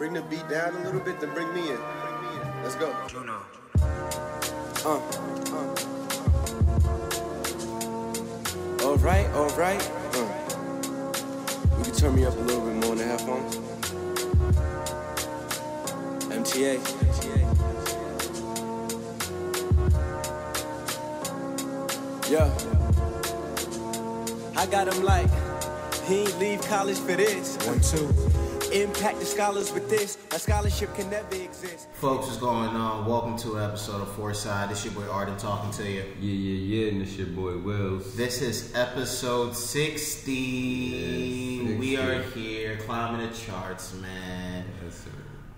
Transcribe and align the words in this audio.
bring 0.00 0.14
the 0.14 0.22
beat 0.22 0.48
down 0.48 0.74
a 0.74 0.78
little 0.84 1.00
bit, 1.00 1.20
then 1.20 1.28
bring 1.34 1.52
me 1.52 1.60
in. 1.60 1.78
Let's 2.62 2.74
go. 2.74 2.90
Juno. 3.06 3.42
Uh, 4.82 4.96
uh. 4.96 5.74
All 8.82 8.96
right, 8.96 9.28
all 9.34 9.50
right. 9.58 9.90
Uh. 10.14 10.26
You 11.76 11.84
can 11.84 11.94
turn 11.94 12.14
me 12.14 12.24
up 12.24 12.34
a 12.34 12.40
little 12.40 12.64
bit 12.64 12.76
more 12.76 12.92
in 12.92 12.98
the 12.98 13.04
headphones. 13.04 13.56
MTA. 16.30 16.80
Yeah. 22.30 22.50
I 24.56 24.64
got 24.64 24.88
him 24.88 25.02
like, 25.04 25.28
he 26.04 26.20
ain't 26.20 26.38
leave 26.38 26.62
college 26.62 26.96
for 26.96 27.16
this. 27.16 27.58
One, 27.66 27.80
two. 27.80 28.39
Impact 28.72 29.18
the 29.18 29.26
scholars 29.26 29.72
with 29.72 29.90
this. 29.90 30.16
A 30.30 30.38
scholarship 30.38 30.94
can 30.94 31.10
never 31.10 31.34
exist. 31.34 31.88
Folks, 31.94 32.26
what's 32.26 32.38
going 32.38 32.68
on? 32.68 33.04
Welcome 33.04 33.36
to 33.38 33.56
an 33.56 33.64
episode 33.64 34.00
of 34.00 34.12
Foresight. 34.14 34.68
This 34.68 34.84
your 34.84 34.94
boy 34.94 35.08
Arden 35.10 35.36
talking 35.38 35.72
to 35.72 35.90
you. 35.90 36.04
Yeah, 36.20 36.32
yeah, 36.32 36.82
yeah, 36.84 36.92
and 36.92 37.00
this 37.00 37.16
your 37.16 37.26
boy 37.26 37.58
Willz. 37.58 38.14
This 38.14 38.40
is 38.42 38.72
episode 38.76 39.56
60. 39.56 40.32
Yes, 40.32 41.80
we 41.80 41.96
are 41.96 42.22
here 42.22 42.76
climbing 42.76 43.28
the 43.28 43.34
charts, 43.34 43.92
man. 43.94 44.64
Yes, 44.84 44.98
sir. 44.98 45.10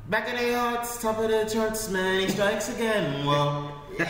Back 0.08 0.30
in 0.30 0.36
the 0.36 0.58
hearts, 0.58 1.02
top 1.02 1.18
of 1.18 1.28
the 1.28 1.44
charts, 1.52 1.90
man. 1.90 2.20
He 2.22 2.28
strikes 2.30 2.74
again. 2.74 3.26
Well, 3.26 3.82
hit 3.98 4.06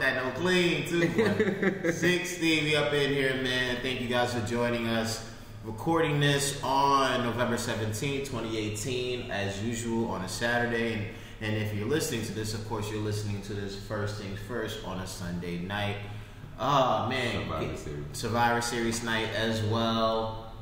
that 0.00 0.22
no 0.22 0.30
clean 0.38 0.86
too. 0.86 1.92
60, 1.92 2.62
we 2.64 2.76
up 2.76 2.92
in 2.92 3.10
here, 3.10 3.42
man. 3.42 3.78
Thank 3.80 4.02
you 4.02 4.08
guys 4.08 4.34
for 4.34 4.46
joining 4.46 4.86
us. 4.86 5.30
Recording 5.64 6.20
this 6.20 6.62
on 6.62 7.24
November 7.24 7.56
17, 7.56 8.20
2018, 8.26 9.30
as 9.30 9.62
usual 9.62 10.10
on 10.10 10.20
a 10.22 10.28
Saturday. 10.28 10.92
And, 10.92 11.06
and 11.40 11.56
if 11.56 11.72
you're 11.74 11.88
listening 11.88 12.22
to 12.26 12.32
this, 12.32 12.52
of 12.52 12.68
course, 12.68 12.90
you're 12.90 13.00
listening 13.00 13.40
to 13.42 13.54
this 13.54 13.74
first 13.74 14.20
things 14.20 14.38
first 14.46 14.84
on 14.84 15.00
a 15.00 15.06
Sunday 15.06 15.58
night. 15.58 15.96
Oh, 16.60 17.06
man. 17.08 17.44
Survivor 17.44 17.76
Series. 17.76 18.04
Survivor 18.12 18.60
Series 18.60 19.02
night 19.04 19.28
as 19.34 19.62
well. 19.62 20.52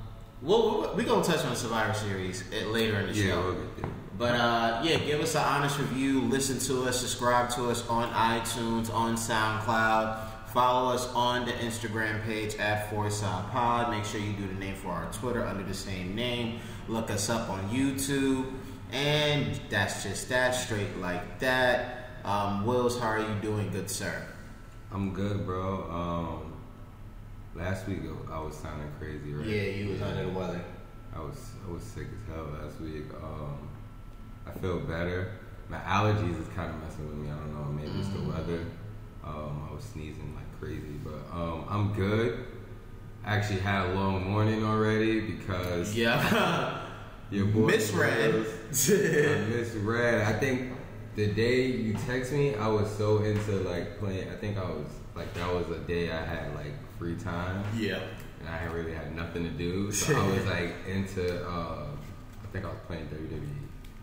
Well, 0.40 0.94
we're 0.96 1.02
going 1.04 1.24
to 1.24 1.32
touch 1.32 1.44
on 1.46 1.56
Survivor 1.56 1.94
Series 1.94 2.44
uh, 2.52 2.68
later 2.68 3.00
in 3.00 3.08
the 3.08 3.14
Yeah, 3.14 3.26
show. 3.32 3.42
we'll. 3.80 3.90
But 4.18 4.34
uh, 4.36 4.82
yeah, 4.84 4.98
give 4.98 5.20
us 5.20 5.34
an 5.34 5.42
honest 5.42 5.80
review. 5.80 6.20
Listen 6.22 6.60
to 6.60 6.88
us. 6.88 7.00
Subscribe 7.00 7.50
to 7.56 7.70
us 7.70 7.84
on 7.88 8.08
iTunes, 8.12 8.92
on 8.94 9.16
SoundCloud. 9.16 10.28
Follow 10.52 10.92
us 10.92 11.08
on 11.14 11.46
the 11.46 11.52
Instagram 11.52 12.22
page 12.24 12.56
at 12.56 12.90
Foresight 12.90 13.50
Pod. 13.50 13.90
Make 13.90 14.04
sure 14.04 14.20
you 14.20 14.34
do 14.34 14.46
the 14.46 14.54
name 14.54 14.74
for 14.74 14.88
our 14.90 15.10
Twitter 15.12 15.42
under 15.46 15.62
the 15.62 15.72
same 15.72 16.14
name. 16.14 16.60
Look 16.88 17.10
us 17.10 17.30
up 17.30 17.48
on 17.48 17.70
YouTube. 17.70 18.52
And 18.92 19.58
that's 19.70 20.02
just 20.02 20.28
that, 20.28 20.54
straight 20.54 20.98
like 20.98 21.38
that. 21.38 22.10
Um, 22.24 22.66
Willz, 22.66 23.00
how 23.00 23.06
are 23.08 23.18
you 23.20 23.34
doing, 23.40 23.70
good 23.70 23.88
sir? 23.88 24.26
I'm 24.92 25.14
good, 25.14 25.46
bro. 25.46 25.90
Um, 25.90 26.52
last 27.54 27.88
week 27.88 28.00
I 28.30 28.38
was 28.38 28.54
sounding 28.54 28.90
crazy, 28.98 29.32
right? 29.32 29.46
Yeah, 29.46 29.62
you 29.62 29.88
was 29.92 30.02
under 30.02 30.24
the 30.26 30.38
weather. 30.38 30.62
I 31.16 31.20
was 31.20 31.52
I 31.66 31.72
was 31.72 31.82
sick 31.82 32.06
as 32.06 32.34
hell 32.34 32.46
last 32.62 32.78
week. 32.80 33.04
Um, 33.22 33.68
I 34.46 34.50
feel 34.50 34.80
better. 34.80 35.32
My 35.70 35.78
allergies 35.78 36.38
is 36.38 36.48
kind 36.54 36.70
of 36.74 36.82
messing 36.82 37.08
with 37.08 37.16
me. 37.16 37.30
I 37.30 37.34
don't 37.36 37.54
know. 37.54 37.72
Maybe 37.72 37.98
it's 37.98 38.08
Mm-hmm. 38.08 38.26
the 38.30 38.34
weather. 38.34 38.66
Um, 39.24 39.68
I 39.70 39.74
was 39.74 39.84
sneezing 39.84 40.34
like 40.34 40.41
crazy, 40.62 41.00
but 41.04 41.36
um, 41.36 41.64
I'm 41.68 41.92
good. 41.92 42.44
I 43.24 43.34
actually 43.36 43.60
had 43.60 43.86
a 43.90 43.94
long 43.94 44.30
morning 44.30 44.64
already 44.64 45.20
because 45.20 45.94
Yeah. 45.96 46.80
your 47.30 47.46
boy 47.46 47.66
Misread. 47.66 48.34
was- 48.34 48.90
I 48.90 49.44
misread. 49.50 50.22
I 50.22 50.32
think 50.38 50.72
the 51.16 51.26
day 51.32 51.66
you 51.66 51.94
text 51.94 52.32
me, 52.32 52.54
I 52.54 52.68
was 52.68 52.88
so 52.96 53.18
into 53.24 53.52
like 53.68 53.98
playing. 53.98 54.28
I 54.30 54.36
think 54.36 54.56
I 54.56 54.62
was 54.64 54.86
like 55.16 55.32
that 55.34 55.52
was 55.52 55.68
a 55.70 55.78
day 55.80 56.10
I 56.12 56.24
had 56.24 56.54
like 56.54 56.72
free 56.98 57.16
time, 57.16 57.64
yeah. 57.76 58.00
and 58.40 58.48
I 58.48 58.64
really 58.72 58.94
had 58.94 59.14
nothing 59.14 59.42
to 59.44 59.50
do. 59.50 59.90
So 59.92 60.16
I 60.16 60.26
was 60.34 60.46
like 60.46 60.74
into. 60.88 61.44
Uh, 61.46 61.86
I 62.42 62.46
think 62.52 62.64
I 62.64 62.68
was 62.68 62.78
playing 62.86 63.06
WWE. 63.08 63.40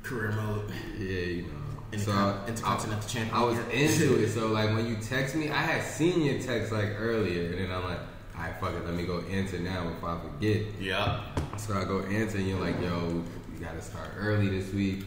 Career 0.03 0.31
mode. 0.34 0.72
Yeah, 0.98 1.08
you 1.09 1.42
know. 1.44 1.59
Intercon- 1.91 2.00
so 2.05 2.11
I- 2.11 2.47
Intercontinental 2.47 3.03
I, 3.03 3.07
champion. 3.07 3.35
I 3.35 3.44
was 3.44 3.57
into 3.72 4.19
it. 4.23 4.29
So 4.29 4.47
like 4.47 4.69
when 4.72 4.85
you 4.88 4.95
text 4.97 5.35
me, 5.35 5.50
I 5.50 5.61
had 5.61 5.83
seen 5.83 6.22
your 6.23 6.39
text 6.39 6.72
like 6.72 6.89
earlier, 6.97 7.51
and 7.51 7.59
then 7.59 7.72
I'm 7.72 7.83
like, 7.83 8.00
all 8.35 8.41
right, 8.44 8.59
fuck 8.59 8.73
it, 8.73 8.85
let 8.85 8.94
me 8.94 9.05
go 9.05 9.19
answer 9.29 9.59
now 9.59 9.89
before 9.89 10.09
I 10.09 10.19
forget. 10.22 10.61
Yeah. 10.79 11.22
So 11.57 11.73
I 11.77 11.83
go 11.85 12.00
answer, 12.01 12.38
and 12.38 12.47
you're 12.47 12.59
like, 12.59 12.79
yo, 12.81 13.23
you 13.53 13.59
gotta 13.59 13.81
start 13.81 14.09
early 14.17 14.47
this 14.50 14.72
week 14.73 15.05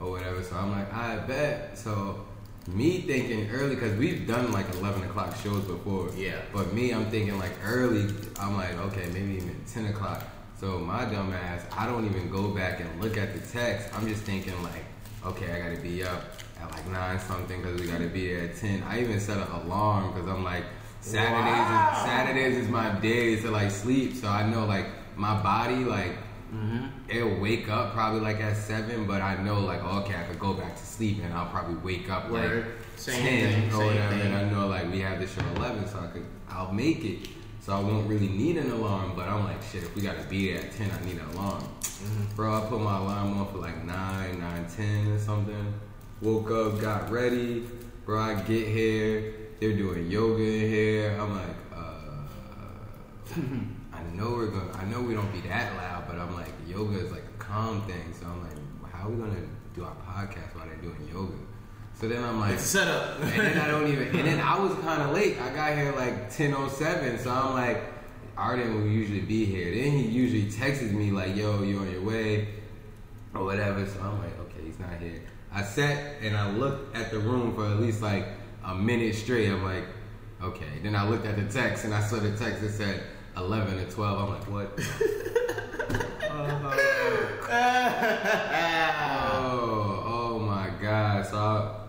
or 0.00 0.10
whatever. 0.10 0.42
So 0.42 0.56
I'm 0.56 0.70
like, 0.70 0.92
I 0.92 1.16
bet. 1.18 1.76
So 1.78 2.24
me 2.68 3.00
thinking 3.02 3.50
early, 3.50 3.74
because 3.74 3.96
we've 3.98 4.26
done 4.26 4.52
like 4.52 4.72
11 4.76 5.02
o'clock 5.04 5.36
shows 5.36 5.64
before. 5.64 6.10
Yeah. 6.16 6.36
But 6.54 6.72
me, 6.72 6.92
I'm 6.92 7.06
thinking 7.10 7.38
like 7.38 7.52
early, 7.64 8.14
I'm 8.38 8.56
like, 8.56 8.72
okay, 8.78 9.06
maybe 9.12 9.32
even 9.34 9.56
10 9.70 9.86
o'clock. 9.86 10.22
So 10.58 10.78
my 10.78 11.04
dumb 11.06 11.32
ass, 11.32 11.64
I 11.76 11.86
don't 11.86 12.04
even 12.06 12.30
go 12.30 12.48
back 12.48 12.80
and 12.80 13.02
look 13.02 13.16
at 13.18 13.34
the 13.34 13.40
text. 13.52 13.88
I'm 13.94 14.06
just 14.06 14.22
thinking 14.22 14.54
like, 14.62 14.84
okay, 15.24 15.52
I 15.52 15.68
gotta 15.68 15.80
be 15.80 16.02
up 16.04 16.24
at 16.60 16.70
like 16.72 16.86
9 16.88 17.20
something 17.20 17.60
because 17.62 17.80
we 17.80 17.86
gotta 17.86 18.06
be 18.06 18.28
there 18.28 18.44
at 18.44 18.56
10. 18.56 18.82
I 18.84 19.00
even 19.00 19.20
set 19.20 19.38
an 19.38 19.50
alarm 19.62 20.12
because 20.12 20.28
I'm 20.28 20.44
like, 20.44 20.64
Saturdays, 21.00 21.34
Wow. 21.54 21.92
is, 21.94 22.02
Saturdays 22.04 22.56
is 22.58 22.68
my 22.68 22.90
day 23.00 23.40
to 23.40 23.50
like 23.50 23.70
sleep. 23.70 24.14
So 24.16 24.28
I 24.28 24.48
know 24.48 24.66
like 24.66 24.86
my 25.16 25.40
body, 25.42 25.76
like, 25.84 26.12
mm-hmm. 26.54 26.86
it'll 27.08 27.38
wake 27.40 27.68
up 27.70 27.92
probably 27.94 28.20
like 28.20 28.40
at 28.40 28.56
seven, 28.56 29.06
but 29.06 29.22
I 29.22 29.42
know 29.42 29.60
like 29.60 29.82
okay, 29.82 30.14
I 30.14 30.24
could 30.24 30.38
go 30.38 30.52
back 30.54 30.76
to 30.76 30.84
sleep 30.86 31.18
and 31.24 31.32
I'll 31.32 31.46
probably 31.50 31.76
wake 31.76 32.10
up 32.10 32.30
Word. 32.30 32.66
like 32.66 32.74
Same 32.96 33.22
ten 33.22 33.52
thing, 33.62 33.68
or 33.68 33.76
same 33.78 33.86
whatever, 33.86 34.14
thing. 34.14 34.20
and 34.26 34.34
I 34.34 34.44
know 34.50 34.66
like 34.66 34.90
we 34.90 35.00
have 35.00 35.20
the 35.20 35.26
show 35.26 35.46
eleven, 35.56 35.86
so 35.88 36.00
I 36.00 36.06
could 36.08 36.24
I'll 36.50 36.72
make 36.72 37.04
it. 37.04 37.28
So 37.60 37.74
I 37.74 37.80
won't 37.80 38.08
really 38.08 38.28
need 38.28 38.56
an 38.56 38.70
alarm, 38.70 39.12
but 39.14 39.28
I'm 39.28 39.44
like 39.44 39.62
shit. 39.62 39.82
If 39.82 39.94
we 39.94 40.02
gotta 40.02 40.22
be 40.24 40.50
there 40.52 40.62
at 40.62 40.72
ten, 40.72 40.90
I 40.90 41.04
need 41.04 41.18
an 41.18 41.28
alarm, 41.36 41.62
Mm-hmm. 41.62 42.34
bro. 42.34 42.54
I 42.56 42.66
put 42.66 42.80
my 42.80 42.96
alarm 42.96 43.38
on 43.38 43.52
for 43.52 43.58
like 43.58 43.84
nine, 43.84 44.40
nine 44.40 44.66
ten 44.74 45.08
or 45.08 45.18
something. 45.18 45.74
Woke 46.22 46.50
up, 46.50 46.80
got 46.80 47.10
ready, 47.10 47.66
bro. 48.06 48.18
I 48.20 48.34
get 48.42 48.66
here, 48.68 49.34
they're 49.60 49.76
doing 49.76 50.10
yoga 50.10 50.42
in 50.42 50.60
here. 50.70 51.18
I'm 51.20 51.36
like, 51.36 51.56
uh. 51.76 53.36
I 53.92 54.02
know 54.14 54.30
we're 54.30 54.46
gonna. 54.46 54.72
I 54.72 54.84
know 54.86 55.02
we 55.02 55.12
don't 55.14 55.30
be 55.32 55.40
that 55.42 55.76
loud, 55.76 56.04
but 56.08 56.16
I'm 56.18 56.34
like, 56.34 56.52
yoga 56.66 56.98
is 56.98 57.12
like 57.12 57.24
a 57.24 57.38
calm 57.38 57.82
thing. 57.82 58.14
So 58.18 58.26
I'm 58.26 58.42
like, 58.42 58.92
how 58.92 59.06
are 59.08 59.10
we 59.10 59.18
gonna 59.20 59.46
do 59.74 59.84
our 59.84 59.94
podcast 59.96 60.54
while 60.56 60.64
they're 60.66 60.76
doing 60.76 61.06
yoga? 61.12 61.34
So 62.00 62.08
then 62.08 62.24
I'm 62.24 62.40
like, 62.40 62.54
It's 62.54 62.64
a 62.64 62.66
setup. 62.66 63.20
and 63.20 63.32
then 63.32 63.58
I 63.58 63.68
don't 63.68 63.86
even. 63.86 64.08
And 64.08 64.26
then 64.26 64.40
I 64.40 64.58
was 64.58 64.72
kind 64.78 65.02
of 65.02 65.10
late. 65.12 65.38
I 65.38 65.52
got 65.54 65.76
here 65.76 65.92
like 65.92 66.30
10:07. 66.30 67.18
So 67.18 67.30
I'm 67.30 67.52
like, 67.52 67.82
Arden 68.36 68.74
will 68.74 68.86
usually 68.88 69.20
be 69.20 69.44
here. 69.44 69.66
Then 69.66 69.92
he 69.92 70.06
usually 70.06 70.50
texts 70.50 70.90
me 70.92 71.10
like, 71.10 71.36
"Yo, 71.36 71.62
you 71.62 71.78
on 71.78 71.90
your 71.90 72.02
way?" 72.02 72.48
or 73.34 73.44
whatever. 73.44 73.86
So 73.86 74.00
I'm 74.00 74.18
like, 74.18 74.38
okay, 74.40 74.62
he's 74.64 74.78
not 74.78 74.98
here. 75.00 75.22
I 75.52 75.62
sat 75.62 76.16
and 76.22 76.36
I 76.36 76.50
looked 76.50 76.96
at 76.96 77.10
the 77.10 77.18
room 77.18 77.54
for 77.54 77.66
at 77.66 77.80
least 77.80 78.02
like 78.02 78.26
a 78.64 78.74
minute 78.74 79.14
straight. 79.14 79.48
I'm 79.50 79.64
like, 79.64 79.84
okay. 80.42 80.80
Then 80.82 80.94
I 80.96 81.08
looked 81.08 81.26
at 81.26 81.36
the 81.36 81.44
text 81.44 81.84
and 81.84 81.94
I 81.94 82.00
saw 82.00 82.16
the 82.16 82.36
text 82.36 82.62
that 82.62 82.70
said 82.70 83.02
11 83.36 83.76
to 83.76 83.90
12. 83.92 84.18
I'm 84.18 84.30
like, 84.30 84.50
what? 84.50 84.72
oh, 89.42 90.04
oh 90.06 90.38
my 90.38 90.70
god. 90.80 91.26
So 91.26 91.36
I, 91.36 91.79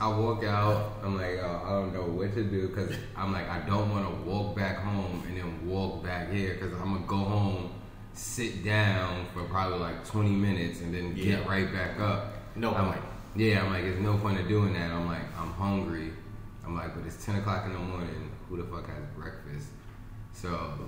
I 0.00 0.08
walk 0.08 0.44
out. 0.44 0.92
I'm 1.02 1.16
like, 1.16 1.38
oh, 1.42 1.62
I 1.64 1.70
don't 1.70 1.92
know 1.92 2.02
what 2.02 2.32
to 2.34 2.44
do 2.44 2.68
because 2.68 2.94
I'm 3.16 3.32
like, 3.32 3.48
I 3.48 3.60
don't 3.60 3.90
want 3.90 4.06
to 4.08 4.30
walk 4.30 4.54
back 4.56 4.78
home 4.78 5.22
and 5.26 5.36
then 5.36 5.66
walk 5.68 6.04
back 6.04 6.30
here 6.32 6.54
because 6.54 6.72
I'm 6.74 6.94
gonna 6.94 7.06
go 7.06 7.16
home, 7.16 7.72
sit 8.12 8.64
down 8.64 9.26
for 9.34 9.42
probably 9.44 9.78
like 9.80 10.06
20 10.06 10.30
minutes 10.30 10.80
and 10.80 10.94
then 10.94 11.16
Yeah. 11.16 11.36
get 11.38 11.48
right 11.48 11.72
back 11.72 11.98
up. 11.98 12.32
No 12.54 12.74
I'm 12.74 12.88
like, 12.88 13.02
yeah, 13.34 13.62
I'm 13.64 13.72
like, 13.72 13.84
it's 13.84 14.00
no 14.00 14.16
point 14.18 14.38
of 14.40 14.48
doing 14.48 14.72
that. 14.74 14.90
I'm 14.92 15.06
like, 15.06 15.22
I'm 15.38 15.52
hungry. 15.52 16.12
I'm 16.64 16.76
like, 16.76 16.94
but 16.94 17.04
it's 17.06 17.24
10 17.24 17.36
o'clock 17.36 17.66
in 17.66 17.72
the 17.72 17.78
morning. 17.78 18.30
Who 18.48 18.56
the 18.56 18.64
fuck 18.64 18.86
has 18.88 19.02
breakfast? 19.16 19.68
So, 20.32 20.78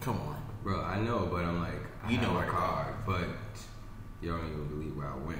Come 0.00 0.20
on. 0.20 0.40
bro, 0.62 0.80
I 0.82 1.00
know, 1.00 1.28
but 1.30 1.44
I'm 1.44 1.60
like, 1.60 1.82
I 2.04 2.10
You 2.10 2.20
know 2.20 2.32
my 2.32 2.46
car, 2.46 2.94
but 3.04 3.24
you 4.22 4.30
don't 4.30 4.46
even 4.46 4.68
believe 4.68 4.96
where 4.96 5.08
I 5.08 5.16
went. 5.16 5.38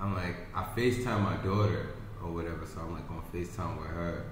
I'm 0.00 0.14
like, 0.14 0.36
I 0.54 0.62
FaceTime 0.76 1.22
my 1.22 1.36
daughter 1.38 1.88
or 2.28 2.34
whatever, 2.34 2.66
so 2.66 2.80
I'm 2.80 2.92
like 2.92 3.08
on 3.10 3.22
FaceTime 3.32 3.78
with 3.78 3.86
her. 3.88 4.24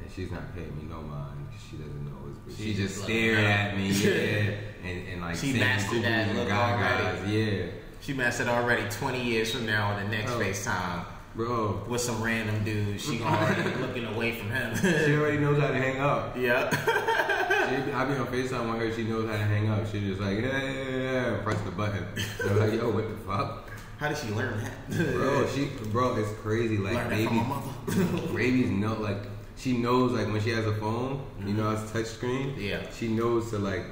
And 0.00 0.10
she's 0.10 0.30
not 0.30 0.54
paying 0.54 0.74
me 0.76 0.84
no 0.88 1.00
mind. 1.02 1.46
She 1.70 1.76
doesn't 1.76 2.04
know 2.04 2.18
it's 2.30 2.38
but 2.38 2.54
She 2.56 2.62
She's 2.70 2.76
just 2.78 2.94
just 2.94 3.04
stared 3.04 3.36
looking 3.36 3.50
at 3.50 3.76
me, 3.76 3.88
yeah, 3.90 4.88
and, 4.88 5.08
and 5.08 5.20
like 5.22 5.36
She 5.36 5.52
mastered 5.52 6.02
that 6.02 6.34
look 6.34 6.50
already. 6.50 7.30
yeah, 7.32 7.66
She 8.00 8.12
mastered 8.12 8.48
already 8.48 8.88
20 8.90 9.22
years 9.22 9.52
from 9.52 9.66
now 9.66 9.92
on 9.92 10.02
the 10.02 10.08
next 10.08 10.32
Oh. 10.32 10.40
FaceTime 10.40 11.04
bro. 11.36 11.84
with 11.88 12.00
some 12.00 12.20
random 12.22 12.64
dude. 12.64 13.00
She 13.00 13.18
gonna 13.20 13.36
already 13.36 13.80
looking 13.80 14.04
away 14.06 14.32
from 14.32 14.50
him. 14.50 14.74
She 14.76 15.14
already 15.16 15.38
knows 15.38 15.60
how 15.60 15.68
to 15.68 15.74
hang 15.78 16.00
up. 16.00 16.36
yeah. 16.36 16.68
She 16.70 17.76
she 17.76 17.82
be, 17.82 17.92
I 17.92 18.04
be 18.04 18.14
on 18.14 18.26
FaceTime 18.26 18.72
with 18.72 18.80
her. 18.82 18.92
She 18.94 19.04
knows 19.04 19.26
how 19.30 19.36
to 19.36 19.44
hang 19.44 19.68
up. 19.70 19.86
She 19.90 20.00
just 20.00 20.20
like, 20.20 20.38
yeah, 20.40 20.62
yeah, 20.62 20.72
yeah, 20.72 21.30
yeah, 21.30 21.42
press 21.44 21.60
the 21.60 21.70
button. 21.70 22.04
And 22.42 22.50
I'm 22.50 22.58
like, 22.58 22.72
yo, 22.72 22.90
what 22.90 23.08
the 23.08 23.16
fuck? 23.24 23.68
How 24.02 24.08
did 24.08 24.18
she 24.18 24.30
learn 24.30 24.58
that? 24.58 25.14
Bro, 25.14 25.46
she, 25.54 25.66
bro, 25.92 26.16
it's 26.16 26.32
crazy. 26.40 26.76
Like, 26.76 27.08
baby, 27.08 27.40
babies 28.34 28.68
know, 28.68 28.94
like, 28.94 29.18
she 29.56 29.78
knows, 29.78 30.10
like, 30.10 30.26
when 30.26 30.42
she 30.42 30.50
has 30.50 30.66
a 30.66 30.74
phone, 30.74 31.24
you 31.38 31.54
know, 31.54 31.66
mm-hmm. 31.66 31.84
it's 31.84 31.92
touch 31.92 32.06
screen. 32.06 32.56
Yeah. 32.58 32.82
She 32.90 33.06
knows 33.06 33.50
to, 33.50 33.58
like, 33.58 33.84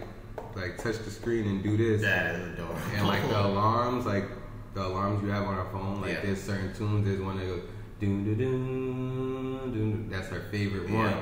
like 0.56 0.78
touch 0.78 0.98
the 0.98 1.12
screen 1.12 1.46
and 1.46 1.62
do 1.62 1.76
this. 1.76 2.02
that 2.02 2.34
is 2.34 2.54
adorable. 2.54 2.80
And 2.96 3.06
like 3.06 3.22
the 3.28 3.40
alarms, 3.46 4.04
like 4.04 4.24
the 4.74 4.84
alarms 4.84 5.22
you 5.22 5.30
have 5.30 5.44
on 5.44 5.54
our 5.54 5.70
phone, 5.70 6.00
like 6.00 6.14
Yeah. 6.14 6.20
there's 6.22 6.42
certain 6.42 6.74
tunes. 6.74 7.06
There's 7.06 7.20
one 7.20 7.38
that 7.38 7.46
goes 7.46 7.62
doon 8.00 8.24
doon 8.24 8.38
doon 8.38 9.72
doon. 9.72 10.10
That's 10.10 10.26
her 10.28 10.40
favorite 10.50 10.90
one. 10.90 11.14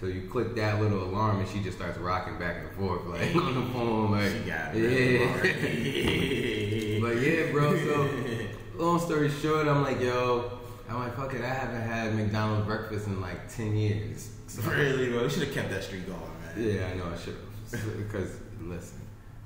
So 0.00 0.06
you 0.06 0.28
click 0.28 0.54
that 0.56 0.80
little 0.80 1.04
alarm 1.04 1.40
and 1.40 1.48
she 1.48 1.60
just 1.60 1.78
starts 1.78 1.96
rocking 1.98 2.38
back 2.38 2.56
and 2.58 2.70
forth 2.72 3.06
like 3.06 3.34
on 3.34 3.54
the 3.54 3.72
phone, 3.72 4.10
like 4.12 4.30
She 4.30 4.38
got 4.40 4.74
yeah. 4.76 5.40
but 7.00 7.16
yeah, 7.22 7.50
bro. 7.52 7.76
So 7.76 8.08
long 8.76 9.00
story 9.00 9.30
short, 9.30 9.66
I'm 9.66 9.82
like, 9.82 10.00
yo, 10.00 10.58
I'm 10.88 10.98
like, 10.98 11.16
fuck 11.16 11.32
it. 11.34 11.40
I 11.42 11.48
haven't 11.48 11.80
had 11.80 12.14
McDonald's 12.14 12.66
breakfast 12.66 13.06
in 13.06 13.20
like 13.20 13.48
ten 13.48 13.74
years. 13.74 14.30
So, 14.48 14.62
really, 14.70 15.10
bro. 15.10 15.22
You 15.24 15.30
should 15.30 15.44
have 15.44 15.54
kept 15.54 15.70
that 15.70 15.82
streak 15.82 16.06
going, 16.06 16.20
man. 16.20 16.54
yeah, 16.56 16.88
I 16.88 16.94
know 16.94 17.10
I 17.12 17.16
should 17.18 17.36
have. 17.72 17.96
Because 17.96 18.36
listen. 18.60 19.00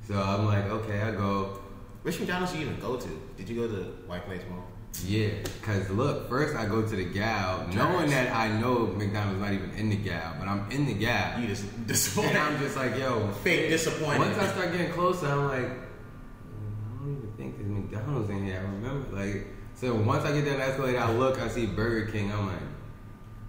So 0.06 0.20
I'm 0.20 0.46
like, 0.46 0.64
okay, 0.66 1.00
I 1.00 1.12
go. 1.12 1.60
Which 2.02 2.18
McDonald's 2.18 2.54
you 2.54 2.62
even 2.62 2.80
go 2.80 2.96
to? 2.96 3.08
Did 3.36 3.48
you 3.48 3.56
go 3.56 3.68
to 3.68 3.82
White 4.06 4.24
Plains 4.26 4.42
Mall? 4.50 4.64
Yeah, 5.06 5.30
cause 5.62 5.88
look, 5.90 6.28
first 6.28 6.54
I 6.56 6.66
go 6.66 6.82
to 6.82 6.96
the 6.96 7.04
gal, 7.04 7.66
knowing 7.72 8.10
that 8.10 8.34
I 8.34 8.48
know 8.60 8.86
McDonald's 8.88 9.40
not 9.40 9.52
even 9.52 9.70
in 9.70 9.88
the 9.88 9.96
gal, 9.96 10.34
but 10.38 10.46
I'm 10.46 10.70
in 10.70 10.84
the 10.86 10.94
gal, 10.94 11.40
You 11.40 11.46
just 11.46 11.62
and 11.64 11.86
disappointed. 11.86 12.36
I'm 12.36 12.58
just 12.58 12.76
like, 12.76 12.96
yo, 12.98 13.28
Fake 13.42 13.70
disappointed. 13.70 14.18
Once 14.18 14.38
I 14.38 14.48
start 14.48 14.72
getting 14.72 14.92
closer, 14.92 15.26
I'm 15.28 15.46
like, 15.48 15.62
mm, 15.70 15.78
I 16.84 16.98
don't 16.98 17.16
even 17.16 17.32
think 17.36 17.56
there's 17.56 17.68
McDonald's 17.70 18.30
in 18.30 18.44
here. 18.44 18.58
I 18.58 18.62
remember, 18.62 19.16
like, 19.16 19.46
so 19.74 19.94
once 19.94 20.24
I 20.24 20.32
get 20.32 20.44
that 20.44 20.60
escalator, 20.60 20.98
I 20.98 21.10
look, 21.12 21.40
I 21.40 21.48
see 21.48 21.66
Burger 21.66 22.10
King. 22.10 22.30
I'm 22.32 22.48
like, 22.48 22.58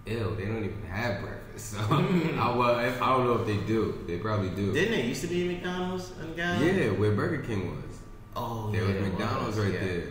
ew, 0.06 0.34
they 0.38 0.46
don't 0.46 0.64
even 0.64 0.82
have 0.88 1.20
breakfast. 1.20 1.38
So 1.54 1.78
I, 1.80 2.56
well, 2.56 2.78
if, 2.78 3.02
I 3.02 3.08
don't 3.14 3.26
know 3.26 3.34
if 3.38 3.46
they 3.46 3.58
do. 3.66 4.02
They 4.06 4.16
probably 4.16 4.48
do. 4.50 4.72
Didn't 4.72 4.94
it 4.94 5.04
used 5.04 5.20
to 5.20 5.26
be 5.26 5.46
McDonald's 5.46 6.10
in 6.18 6.34
Gal? 6.34 6.62
yeah, 6.62 6.88
where 6.92 7.12
Burger 7.12 7.42
King 7.42 7.76
was. 7.76 7.98
Oh, 8.34 8.70
There 8.72 8.80
was 8.84 8.92
yeah, 8.94 8.96
it 8.96 9.02
McDonald's 9.02 9.56
was, 9.58 9.66
right 9.66 9.74
yeah. 9.74 9.80
there. 9.84 10.04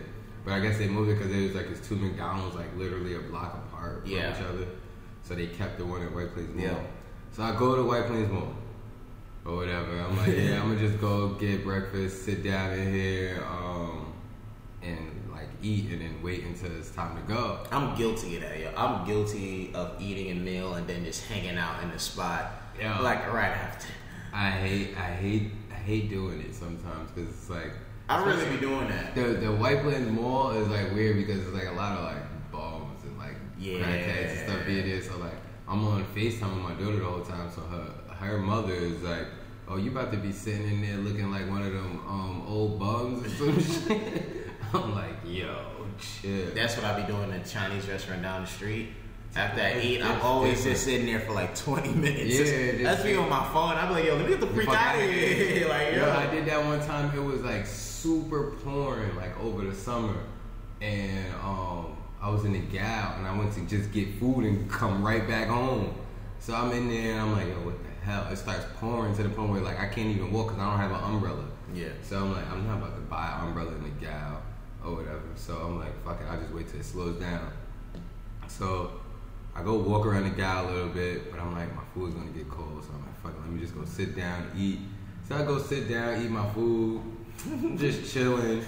But 0.44 0.54
I 0.54 0.60
guess 0.60 0.78
they 0.78 0.88
moved 0.88 1.10
it 1.10 1.18
because 1.18 1.32
it 1.32 1.42
was 1.42 1.54
like 1.54 1.66
it's 1.70 1.86
two 1.86 1.96
McDonald's 1.96 2.56
like 2.56 2.76
literally 2.76 3.14
a 3.14 3.20
block 3.20 3.54
apart 3.68 4.02
from 4.02 4.10
Yeah. 4.10 4.34
each 4.36 4.42
other. 4.44 4.66
So 5.22 5.34
they 5.34 5.46
kept 5.46 5.78
the 5.78 5.86
one 5.86 6.02
at 6.02 6.12
White 6.12 6.34
Plains 6.34 6.54
Mall. 6.54 6.64
Yeah. 6.64 6.78
So 7.32 7.42
I 7.44 7.56
go 7.56 7.76
to 7.76 7.82
White 7.84 8.06
Plains 8.06 8.30
Mall 8.30 8.54
or 9.44 9.56
whatever. 9.56 9.98
I'm 10.00 10.16
like, 10.16 10.28
yeah, 10.36 10.60
I'm 10.62 10.68
gonna 10.74 10.78
just 10.80 11.00
go 11.00 11.28
get 11.34 11.64
breakfast, 11.64 12.24
sit 12.24 12.42
down 12.42 12.72
in 12.72 12.92
here, 12.92 13.44
um, 13.48 14.12
and 14.82 15.30
like 15.30 15.48
eat, 15.62 15.90
and 15.92 16.00
then 16.00 16.20
wait 16.22 16.44
until 16.44 16.72
it's 16.76 16.90
time 16.90 17.16
to 17.16 17.22
go. 17.32 17.60
I'm 17.70 17.96
guilty 17.96 18.36
of 18.36 18.42
that, 18.42 18.58
yo. 18.58 18.70
I'm 18.76 19.06
guilty 19.06 19.70
of 19.74 20.00
eating 20.00 20.30
a 20.32 20.34
meal 20.34 20.74
and 20.74 20.86
then 20.88 21.04
just 21.04 21.24
hanging 21.26 21.56
out 21.56 21.82
in 21.84 21.90
the 21.92 21.98
spot, 22.00 22.52
Yeah. 22.78 22.98
like 22.98 23.32
right 23.32 23.50
after. 23.52 23.88
I 24.32 24.50
hate, 24.50 24.96
I 24.96 25.12
hate, 25.12 25.50
I 25.70 25.74
hate 25.74 26.10
doing 26.10 26.40
it 26.40 26.54
sometimes 26.54 27.10
because 27.12 27.30
it's 27.30 27.48
like 27.50 27.72
I 28.08 28.24
really 28.24 28.48
be 28.50 28.60
doing 28.60 28.88
that. 28.88 29.14
the 29.14 29.22
the 29.44 29.52
White 29.52 29.82
Plains 29.82 30.10
Mall 30.10 30.50
is 30.52 30.68
like 30.68 30.92
weird 30.92 31.16
because 31.16 31.40
it's 31.46 31.54
like 31.54 31.68
a 31.68 31.72
lot 31.72 31.98
of 31.98 32.04
like 32.04 32.52
bums 32.52 33.04
and 33.04 33.16
like 33.18 33.36
Yeah. 33.58 33.78
crackheads 33.78 34.30
and 34.30 34.38
stuff 34.50 34.66
being 34.66 34.88
there. 34.88 35.00
So 35.00 35.16
like 35.18 35.34
I'm 35.68 35.84
on 35.86 36.04
Facetime 36.14 36.54
with 36.56 36.64
my 36.64 36.74
daughter 36.74 36.98
the 36.98 37.04
whole 37.04 37.20
time. 37.24 37.50
So 37.50 37.62
her 37.62 38.14
her 38.14 38.38
mother 38.38 38.74
is 38.74 39.02
like, 39.02 39.26
"Oh, 39.68 39.76
you 39.76 39.90
about 39.90 40.10
to 40.12 40.18
be 40.18 40.32
sitting 40.32 40.68
in 40.68 40.82
there 40.82 40.96
looking 40.98 41.30
like 41.30 41.48
one 41.48 41.62
of 41.62 41.72
them 41.72 42.00
um 42.08 42.44
old 42.46 42.78
bums 42.78 43.24
or 43.24 43.28
some 43.30 43.60
shit." 43.88 44.46
I'm 44.74 44.94
like, 44.94 45.16
"Yo, 45.26 45.86
chill." 45.98 46.50
That's 46.54 46.76
what 46.76 46.84
I 46.84 47.00
be 47.00 47.06
doing 47.10 47.30
in 47.30 47.36
a 47.40 47.44
Chinese 47.44 47.86
restaurant 47.88 48.22
down 48.22 48.42
the 48.42 48.48
street. 48.48 48.88
After 49.34 49.62
I 49.62 49.80
eat, 49.80 50.02
I'm 50.02 50.20
always 50.20 50.62
just 50.62 50.84
sitting 50.84 51.06
there 51.06 51.20
for 51.20 51.32
like 51.32 51.54
20 51.64 51.92
minutes. 51.94 52.38
Yeah, 52.38 52.82
that's 52.82 53.04
me 53.04 53.14
on 53.16 53.30
my 53.30 53.44
phone. 53.52 53.76
I'm 53.76 53.90
like, 53.90 54.04
yo, 54.04 54.14
let 54.16 54.24
me 54.24 54.28
get 54.28 54.40
the 54.40 54.46
freak 54.48 54.68
out 54.68 54.94
of 54.96 55.00
here. 55.00 55.68
like, 55.68 55.92
yo. 55.94 56.06
Yo, 56.06 56.10
I 56.10 56.26
did 56.26 56.44
that 56.46 56.62
one 56.64 56.80
time. 56.80 57.16
It 57.16 57.22
was 57.22 57.40
like 57.40 57.66
super 57.66 58.50
pouring, 58.62 59.16
like 59.16 59.38
over 59.40 59.64
the 59.64 59.74
summer, 59.74 60.16
and 60.82 61.34
um, 61.42 61.96
I 62.20 62.28
was 62.28 62.44
in 62.44 62.52
the 62.52 62.58
gal, 62.58 63.14
and 63.16 63.26
I 63.26 63.36
went 63.36 63.54
to 63.54 63.62
just 63.66 63.90
get 63.90 64.14
food 64.18 64.44
and 64.44 64.70
come 64.70 65.02
right 65.02 65.26
back 65.26 65.48
home. 65.48 65.94
So 66.38 66.54
I'm 66.54 66.70
in 66.72 66.88
there, 66.88 67.12
and 67.12 67.20
I'm 67.20 67.32
like, 67.32 67.48
yo, 67.48 67.54
what 67.64 67.82
the 67.82 68.04
hell? 68.04 68.26
It 68.30 68.36
starts 68.36 68.66
pouring 68.80 69.16
to 69.16 69.22
the 69.22 69.30
point 69.30 69.50
where 69.50 69.62
like 69.62 69.80
I 69.80 69.88
can't 69.88 70.08
even 70.08 70.30
walk 70.30 70.48
because 70.48 70.60
I 70.60 70.70
don't 70.70 70.78
have 70.78 70.90
an 70.90 71.14
umbrella. 71.14 71.44
Yeah. 71.72 71.88
So 72.02 72.18
I'm 72.18 72.32
like, 72.34 72.50
I'm 72.50 72.66
not 72.66 72.78
about 72.78 72.96
to 72.96 73.00
buy 73.02 73.38
an 73.38 73.48
umbrella 73.48 73.72
in 73.76 73.82
the 73.84 74.04
gal 74.04 74.42
or 74.84 74.96
whatever. 74.96 75.22
So 75.36 75.56
I'm 75.56 75.78
like, 75.78 76.04
fuck 76.04 76.20
it, 76.20 76.26
I'll 76.28 76.38
just 76.38 76.52
wait 76.52 76.68
till 76.68 76.80
it 76.80 76.84
slows 76.84 77.18
down. 77.18 77.50
So 78.48 79.00
I 79.54 79.62
go 79.62 79.74
walk 79.78 80.06
around 80.06 80.24
the 80.24 80.30
gal 80.30 80.68
a 80.68 80.70
little 80.70 80.88
bit, 80.88 81.30
but 81.30 81.38
I'm 81.40 81.52
like, 81.54 81.74
my 81.74 81.82
food's 81.94 82.14
gonna 82.14 82.30
get 82.30 82.48
cold. 82.48 82.82
So 82.82 82.90
I'm 82.94 83.00
like, 83.04 83.20
fuck 83.22 83.32
it, 83.32 83.40
let 83.40 83.50
me 83.50 83.60
just 83.60 83.74
go 83.74 83.84
sit 83.84 84.16
down, 84.16 84.50
eat. 84.56 84.78
So 85.28 85.36
I 85.36 85.42
go 85.44 85.58
sit 85.58 85.88
down, 85.88 86.22
eat 86.22 86.30
my 86.30 86.48
food, 86.50 87.00
just 87.76 88.12
chilling. 88.12 88.62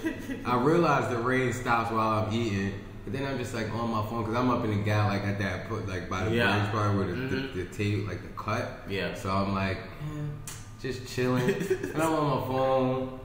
I 0.45 0.57
realize 0.57 1.09
the 1.09 1.17
rain 1.17 1.51
stops 1.53 1.91
while 1.91 2.25
I'm 2.25 2.33
eating. 2.33 2.73
But 3.03 3.13
then 3.13 3.25
I'm 3.25 3.37
just 3.37 3.53
like 3.53 3.71
on 3.71 3.91
my 3.91 4.03
phone 4.07 4.23
because 4.23 4.35
I'm 4.35 4.49
up 4.49 4.63
in 4.65 4.71
the 4.77 4.83
gal 4.83 5.07
like 5.09 5.21
at 5.23 5.37
that 5.39 5.69
put 5.69 5.87
like 5.87 6.09
by 6.09 6.23
the 6.23 6.31
Yeah. 6.35 6.57
bridge 6.59 6.71
part 6.71 6.95
where 6.95 7.05
the, 7.07 7.13
Mhm. 7.13 7.53
the, 7.53 7.61
the 7.63 7.65
tape 7.75 8.07
like 8.07 8.21
the 8.23 8.29
cut. 8.29 8.81
Yeah. 8.89 9.13
So 9.13 9.29
I'm 9.31 9.53
like, 9.53 9.77
eh, 9.77 10.49
just 10.81 11.07
chilling, 11.07 11.49
and 11.49 12.01
I'm 12.01 12.13
on 12.13 12.41
my 12.41 12.47
phone, 12.47 13.19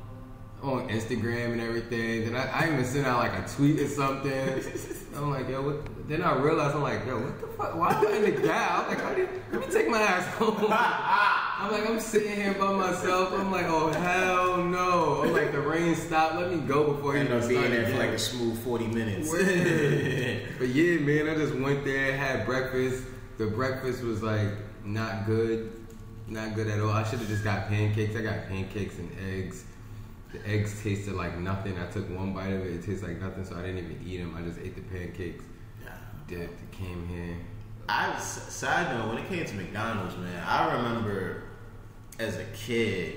on 0.63 0.89
Instagram 0.89 1.53
and 1.53 1.61
everything. 1.63 2.25
Then 2.31 2.37
I, 2.37 2.51
I 2.65 2.73
even 2.73 2.85
sent 2.85 3.07
out 3.07 3.19
like 3.21 3.33
a 3.33 3.49
tweet 3.49 3.81
or 3.81 3.89
something. 3.89 4.63
I'm 5.17 5.31
like, 5.31 5.49
yo, 5.49 5.63
what? 5.63 6.00
Then 6.11 6.23
I 6.23 6.35
realized 6.35 6.75
I'm 6.75 6.83
like, 6.83 7.07
yo, 7.07 7.21
what 7.21 7.41
the 7.41 7.47
fuck? 7.47 7.77
Why 7.77 7.93
am 7.93 8.05
I 8.05 8.17
in 8.17 8.23
the 8.25 8.43
gal? 8.43 8.85
I'm 8.89 8.99
like, 8.99 9.15
did, 9.15 9.29
let 9.53 9.61
me 9.61 9.73
take 9.73 9.89
my 9.89 10.01
ass 10.01 10.27
home. 10.35 10.57
I'm 10.69 11.71
like, 11.71 11.89
I'm 11.89 12.01
sitting 12.01 12.35
here 12.35 12.53
by 12.55 12.73
myself. 12.73 13.33
I'm 13.33 13.53
like, 13.53 13.67
oh 13.69 13.93
hell 13.93 14.57
no. 14.65 15.23
I'm 15.23 15.33
like, 15.33 15.53
the 15.53 15.61
rain 15.61 15.95
stopped. 15.95 16.35
Let 16.35 16.51
me 16.51 16.67
go 16.67 16.95
before 16.95 17.15
End 17.15 17.29
even 17.29 17.41
up 17.41 17.49
being 17.49 17.71
there 17.71 17.87
for 17.87 17.99
like 17.99 18.11
a 18.11 18.19
smooth 18.19 18.59
40 18.65 18.87
minutes. 18.89 19.31
But 20.59 20.69
yeah, 20.71 20.99
man, 20.99 21.29
I 21.29 21.37
just 21.37 21.55
went 21.55 21.85
there, 21.85 22.17
had 22.17 22.45
breakfast. 22.45 23.05
The 23.39 23.47
breakfast 23.47 24.03
was 24.03 24.21
like 24.21 24.51
not 24.85 25.27
good, 25.27 25.71
not 26.27 26.57
good 26.57 26.67
at 26.67 26.81
all. 26.81 26.91
I 26.91 27.05
should 27.05 27.21
have 27.21 27.29
just 27.29 27.45
got 27.45 27.69
pancakes. 27.69 28.17
I 28.17 28.23
got 28.23 28.49
pancakes 28.49 28.99
and 28.99 29.17
eggs. 29.33 29.63
The 30.33 30.45
eggs 30.45 30.83
tasted 30.83 31.15
like 31.15 31.39
nothing. 31.39 31.79
I 31.79 31.87
took 31.87 32.11
one 32.11 32.35
bite 32.35 32.53
of 32.53 32.67
it. 32.67 32.73
It 32.73 32.85
tasted 32.85 33.07
like 33.07 33.21
nothing, 33.21 33.45
so 33.45 33.55
I 33.55 33.63
didn't 33.63 33.79
even 33.79 34.03
eat 34.05 34.19
them. 34.19 34.35
I 34.37 34.43
just 34.43 34.59
ate 34.59 34.75
the 34.75 34.83
pancakes. 34.83 35.45
Dipped. 36.31 36.71
Came 36.71 37.09
here. 37.09 37.37
I 37.89 38.17
side 38.21 38.97
note 38.97 39.09
when 39.09 39.19
it 39.19 39.29
came 39.29 39.45
to 39.45 39.55
McDonald's, 39.57 40.17
man, 40.17 40.41
I 40.47 40.77
remember 40.77 41.43
as 42.21 42.37
a 42.37 42.45
kid, 42.55 43.17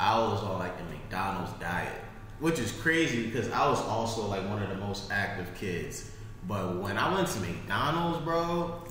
I 0.00 0.18
was 0.18 0.42
on 0.42 0.58
like 0.58 0.78
the 0.78 0.84
McDonald's 0.84 1.52
diet, 1.60 2.00
which 2.40 2.58
is 2.58 2.72
crazy 2.72 3.26
because 3.26 3.50
I 3.50 3.68
was 3.68 3.78
also 3.80 4.26
like 4.26 4.48
one 4.48 4.62
of 4.62 4.70
the 4.70 4.76
most 4.76 5.12
active 5.12 5.54
kids. 5.56 6.10
But 6.46 6.76
when 6.76 6.96
I 6.96 7.14
went 7.14 7.28
to 7.28 7.40
McDonald's, 7.40 8.24
bro, 8.24 8.82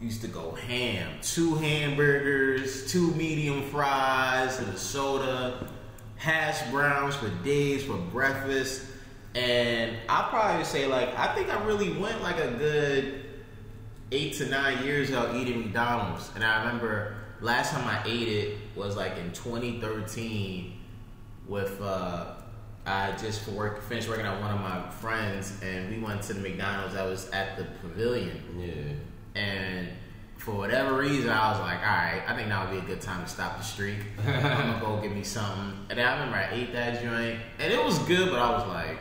used 0.00 0.22
to 0.22 0.28
go 0.28 0.50
ham. 0.50 1.12
Two 1.22 1.54
hamburgers, 1.54 2.90
two 2.90 3.12
medium 3.12 3.62
fries, 3.70 4.58
and 4.58 4.68
a 4.68 4.76
soda, 4.76 5.70
hash 6.16 6.68
browns 6.72 7.14
for 7.14 7.28
days 7.44 7.84
for 7.84 7.98
breakfast. 7.98 8.82
And 9.34 9.96
I 10.08 10.26
probably 10.28 10.64
say 10.64 10.86
like 10.86 11.16
I 11.16 11.34
think 11.34 11.50
I 11.50 11.62
really 11.64 11.92
went 11.92 12.20
like 12.22 12.38
a 12.40 12.50
good 12.50 13.24
eight 14.12 14.34
to 14.34 14.46
nine 14.46 14.84
years 14.84 15.12
out 15.12 15.34
eating 15.36 15.60
McDonald's. 15.60 16.30
And 16.34 16.42
I 16.42 16.64
remember 16.64 17.14
last 17.40 17.72
time 17.72 17.86
I 17.86 18.02
ate 18.08 18.28
it 18.28 18.58
was 18.74 18.96
like 18.96 19.16
in 19.18 19.30
2013 19.32 20.78
with 21.46 21.80
uh 21.80 22.26
I 22.86 23.12
just 23.12 23.42
for 23.42 23.52
work 23.52 23.82
finished 23.82 24.08
working 24.08 24.26
at 24.26 24.40
one 24.40 24.50
of 24.50 24.60
my 24.60 24.88
friends 24.90 25.60
and 25.62 25.90
we 25.90 25.98
went 26.02 26.22
to 26.22 26.32
the 26.34 26.40
McDonald's 26.40 26.94
that 26.94 27.04
was 27.06 27.28
at 27.30 27.56
the 27.56 27.64
pavilion 27.82 28.42
Yeah. 28.58 29.40
and 29.40 29.88
for 30.38 30.52
whatever 30.52 30.96
reason 30.96 31.28
I 31.28 31.50
was 31.52 31.60
like, 31.60 31.80
alright, 31.80 32.22
I 32.26 32.34
think 32.34 32.48
that 32.48 32.64
would 32.70 32.80
be 32.80 32.84
a 32.84 32.88
good 32.94 33.02
time 33.02 33.22
to 33.22 33.28
stop 33.28 33.58
the 33.58 33.62
streak. 33.62 33.98
I'm 34.26 34.40
gonna 34.42 34.80
go 34.80 34.98
get 35.02 35.12
me 35.14 35.22
something. 35.22 35.76
And 35.90 35.98
then 35.98 36.06
I 36.08 36.14
remember 36.14 36.36
I 36.36 36.48
ate 36.52 36.72
that 36.72 37.02
joint 37.02 37.38
and 37.58 37.72
it 37.72 37.84
was 37.84 37.98
good 38.00 38.30
but 38.30 38.38
I 38.40 38.50
was 38.50 38.66
like 38.66 38.98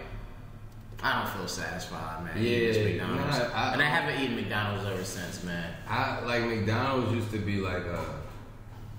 I 1.02 1.20
don't 1.24 1.30
feel 1.34 1.48
satisfied, 1.48 2.26
man. 2.26 2.38
eating 2.38 2.98
Yeah, 2.98 3.06
McDonald's. 3.06 3.40
nah, 3.40 3.46
I- 3.54 3.74
and 3.74 3.82
I 3.82 3.86
haven't 3.86 4.22
eaten 4.22 4.36
McDonald's 4.36 4.86
ever 4.86 5.04
since, 5.04 5.44
man. 5.44 5.74
I 5.88 6.20
like 6.22 6.44
McDonald's 6.44 7.14
used 7.14 7.32
to 7.32 7.38
be 7.40 7.58
like 7.62 7.86
a 7.86 8.04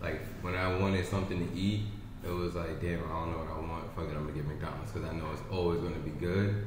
like 0.01 0.23
when 0.43 0.55
I 0.55 0.77
wanted 0.79 1.05
something 1.07 1.39
to 1.47 1.55
eat, 1.59 1.83
it 2.25 2.31
was 2.31 2.55
like 2.55 2.81
damn, 2.81 3.01
I 3.05 3.09
don't 3.09 3.33
know 3.33 3.39
what 3.39 3.49
I 3.51 3.61
want. 3.61 3.95
Fuck 3.95 4.05
it, 4.07 4.17
I'm 4.17 4.25
gonna 4.25 4.33
get 4.33 4.47
McDonald's 4.47 4.93
because 4.93 5.09
I 5.11 5.13
know 5.15 5.27
it's 5.33 5.43
always 5.51 5.81
gonna 5.81 5.97
be 5.97 6.11
good. 6.13 6.65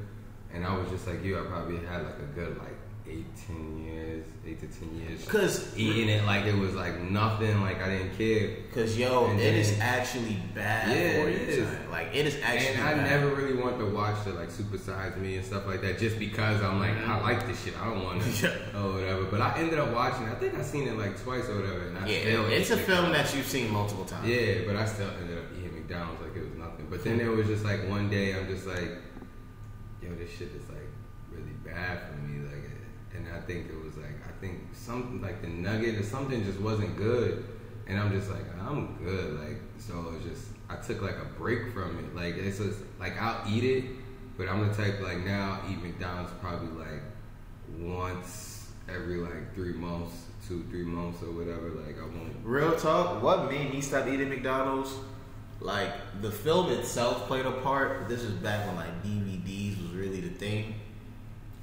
And 0.52 0.64
I 0.64 0.76
was 0.76 0.88
just 0.88 1.06
like 1.08 1.24
you, 1.24 1.36
I 1.36 1.42
probably 1.46 1.84
had 1.84 2.04
like 2.04 2.18
a 2.20 2.30
good 2.34 2.56
like 2.58 2.73
eight, 3.08 3.26
ten 3.46 3.84
years, 3.84 4.24
eight 4.46 4.58
to 4.60 4.66
ten 4.78 4.94
years. 4.98 5.26
Cause 5.28 5.76
eating 5.76 6.08
it 6.08 6.24
like 6.24 6.46
it 6.46 6.54
was 6.56 6.74
like 6.74 6.98
nothing, 7.00 7.60
like 7.60 7.80
I 7.82 7.98
didn't 7.98 8.16
care. 8.16 8.56
Cause 8.72 8.96
yo, 8.96 9.26
And 9.26 9.38
it 9.40 9.54
is 9.54 9.72
then- 9.72 9.82
actually 9.82 10.38
bad 10.54 10.88
Yeah, 10.88 11.22
for 11.22 11.28
you. 11.28 11.36
it 11.36 11.48
is. 11.50 11.68
Like 11.90 12.08
it 12.14 12.26
is 12.26 12.38
actually. 12.42 12.74
And 12.74 12.82
I 12.82 12.94
bad. 12.94 13.10
never 13.10 13.34
really 13.34 13.54
want 13.54 13.78
to 13.78 13.86
watch 13.86 14.24
the 14.24 14.32
like 14.32 14.50
Super 14.50 14.78
Size 14.78 15.16
Me 15.16 15.36
and 15.36 15.44
stuff 15.44 15.66
like 15.66 15.82
that, 15.82 15.98
just 15.98 16.18
because 16.18 16.62
I'm 16.62 16.78
like 16.80 16.90
I 16.92 16.94
mm-hmm. 16.94 17.22
like 17.24 17.46
this 17.46 17.62
shit. 17.62 17.74
I 17.80 17.84
don't 17.90 18.02
want 18.04 18.22
to 18.22 18.28
Yeah. 18.42 18.80
or 18.82 18.92
whatever. 18.94 19.24
But 19.24 19.40
I 19.42 19.58
ended 19.58 19.78
up 19.78 19.92
watching. 19.92 20.26
I 20.28 20.34
think 20.36 20.54
I 20.54 20.62
seen 20.62 20.88
it 20.88 20.96
like 20.96 21.20
twice 21.22 21.46
or 21.48 21.56
whatever. 21.56 21.88
And 21.88 21.98
I 21.98 22.08
Yeah, 22.08 22.20
still 22.20 22.46
it's 22.46 22.70
a 22.70 22.76
film 22.78 23.12
that 23.12 23.34
you've 23.34 23.46
seen 23.46 23.70
multiple 23.70 24.04
times. 24.06 24.26
Yeah, 24.28 24.62
but 24.66 24.76
I 24.76 24.86
still 24.86 25.10
ended 25.20 25.38
up 25.38 25.44
eating 25.58 25.74
McDonald's 25.74 26.22
like 26.22 26.34
it 26.36 26.44
was 26.48 26.58
nothing. 26.58 26.86
But 26.88 27.04
then 27.04 27.20
it 27.20 27.28
was 27.28 27.46
just 27.48 27.64
like 27.64 27.86
one 27.88 28.08
day 28.08 28.34
I'm 28.34 28.46
just 28.48 28.66
like, 28.66 28.88
yo, 30.02 30.14
this 30.14 30.30
shit 30.30 30.48
is 30.48 30.68
like 30.68 30.88
really 31.30 31.52
bad 31.64 31.74
for 31.74 31.74
me. 31.74 31.82
Like, 32.04 32.13
and 32.13 32.13
I 33.34 33.40
think 33.40 33.66
it 33.68 33.84
was 33.84 33.96
like 33.96 34.14
I 34.26 34.32
think 34.40 34.60
something 34.72 35.20
like 35.20 35.42
the 35.42 35.48
nugget 35.48 35.98
or 35.98 36.02
something 36.02 36.44
just 36.44 36.60
wasn't 36.60 36.96
good. 36.96 37.44
And 37.86 37.98
I'm 37.98 38.12
just 38.12 38.30
like 38.30 38.44
I'm 38.60 38.96
good. 38.96 39.40
Like 39.40 39.60
so 39.78 40.14
it's 40.16 40.24
just 40.24 40.48
I 40.68 40.76
took 40.76 41.02
like 41.02 41.16
a 41.16 41.26
break 41.38 41.72
from 41.72 41.98
it. 41.98 42.14
Like 42.14 42.36
it's 42.36 42.58
just 42.58 42.80
like 42.98 43.20
I'll 43.20 43.42
eat 43.50 43.64
it, 43.64 43.84
but 44.36 44.48
I'm 44.48 44.66
the 44.66 44.74
type 44.74 45.00
like 45.00 45.18
now 45.18 45.60
I 45.62 45.72
eat 45.72 45.82
McDonald's 45.82 46.32
probably 46.40 46.84
like 46.84 47.02
once 47.78 48.70
every 48.88 49.16
like 49.16 49.54
three 49.54 49.72
months, 49.72 50.14
two 50.46 50.64
three 50.70 50.84
months 50.84 51.22
or 51.22 51.30
whatever. 51.32 51.70
Like 51.70 51.98
I 51.98 52.04
won't. 52.04 52.36
Real 52.44 52.76
talk, 52.76 53.22
what 53.22 53.50
made 53.50 53.72
me 53.72 53.80
stop 53.80 54.06
eating 54.06 54.28
McDonald's? 54.28 54.94
Like 55.60 55.92
the 56.20 56.30
film 56.30 56.70
itself 56.72 57.26
played 57.26 57.46
a 57.46 57.52
part. 57.52 58.08
This 58.08 58.22
was 58.22 58.32
back 58.32 58.66
when 58.66 58.76
like 58.76 59.02
DVDs 59.02 59.82
was 59.82 59.92
really 59.92 60.20
the 60.20 60.30
thing. 60.30 60.74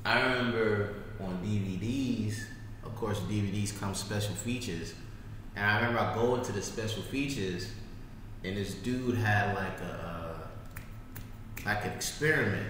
I 0.03 0.19
remember 0.21 0.95
on 1.23 1.37
DVDs, 1.43 2.43
of 2.83 2.95
course, 2.95 3.19
DVDs 3.21 3.77
come 3.79 3.93
special 3.93 4.35
features, 4.35 4.93
and 5.55 5.65
I 5.65 5.77
remember 5.79 5.99
I 5.99 6.13
go 6.15 6.35
into 6.35 6.51
the 6.51 6.61
special 6.61 7.03
features, 7.03 7.69
and 8.43 8.57
this 8.57 8.73
dude 8.75 9.15
had 9.15 9.55
like 9.55 9.79
a 9.81 10.37
uh, 10.41 10.47
like 11.65 11.85
an 11.85 11.91
experiment 11.91 12.67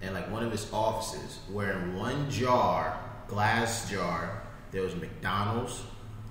in 0.00 0.14
like 0.14 0.30
one 0.30 0.44
of 0.44 0.52
his 0.52 0.68
offices 0.72 1.38
where 1.52 1.72
in 1.72 1.96
one 1.96 2.30
jar, 2.30 2.98
glass 3.26 3.90
jar, 3.90 4.42
there 4.70 4.82
was 4.82 4.94
McDonald's, 4.94 5.82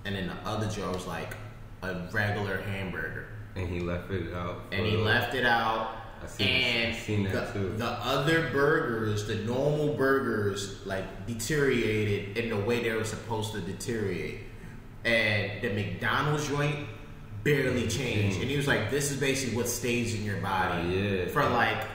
and 0.05 0.15
in 0.15 0.27
the 0.27 0.35
other 0.45 0.67
jar 0.69 0.91
was 0.93 1.05
like 1.05 1.35
a 1.83 2.07
regular 2.13 2.57
hamburger, 2.61 3.27
And 3.55 3.67
he 3.67 3.79
left 3.81 4.09
it 4.11 4.33
out. 4.33 4.61
and 4.71 4.85
he 4.85 4.95
left 4.97 5.35
it 5.35 5.45
out. 5.45 5.96
I 6.23 6.27
seen- 6.27 6.47
and 6.47 6.95
I 6.95 6.97
seen 6.97 7.23
that 7.25 7.53
the, 7.53 7.59
too. 7.59 7.73
the 7.77 7.85
other 7.85 8.49
burgers, 8.51 9.27
the 9.27 9.35
normal 9.35 9.93
burgers, 9.95 10.85
like 10.85 11.25
deteriorated 11.25 12.37
in 12.37 12.49
the 12.49 12.57
way 12.57 12.81
they 12.83 12.93
were 12.93 13.03
supposed 13.03 13.53
to 13.53 13.61
deteriorate, 13.61 14.41
and 15.05 15.61
the 15.61 15.69
McDonald's 15.69 16.47
joint 16.47 16.87
barely 17.43 17.81
mm-hmm. 17.81 17.89
changed. 17.89 18.41
And 18.41 18.49
he 18.49 18.57
was 18.57 18.67
like, 18.67 18.89
"This 18.91 19.11
is 19.11 19.19
basically 19.19 19.55
what 19.55 19.67
stays 19.67 20.13
in 20.15 20.23
your 20.23 20.37
body 20.37 20.87
Yeah. 20.89 21.27
for 21.27 21.43
like." 21.43 21.85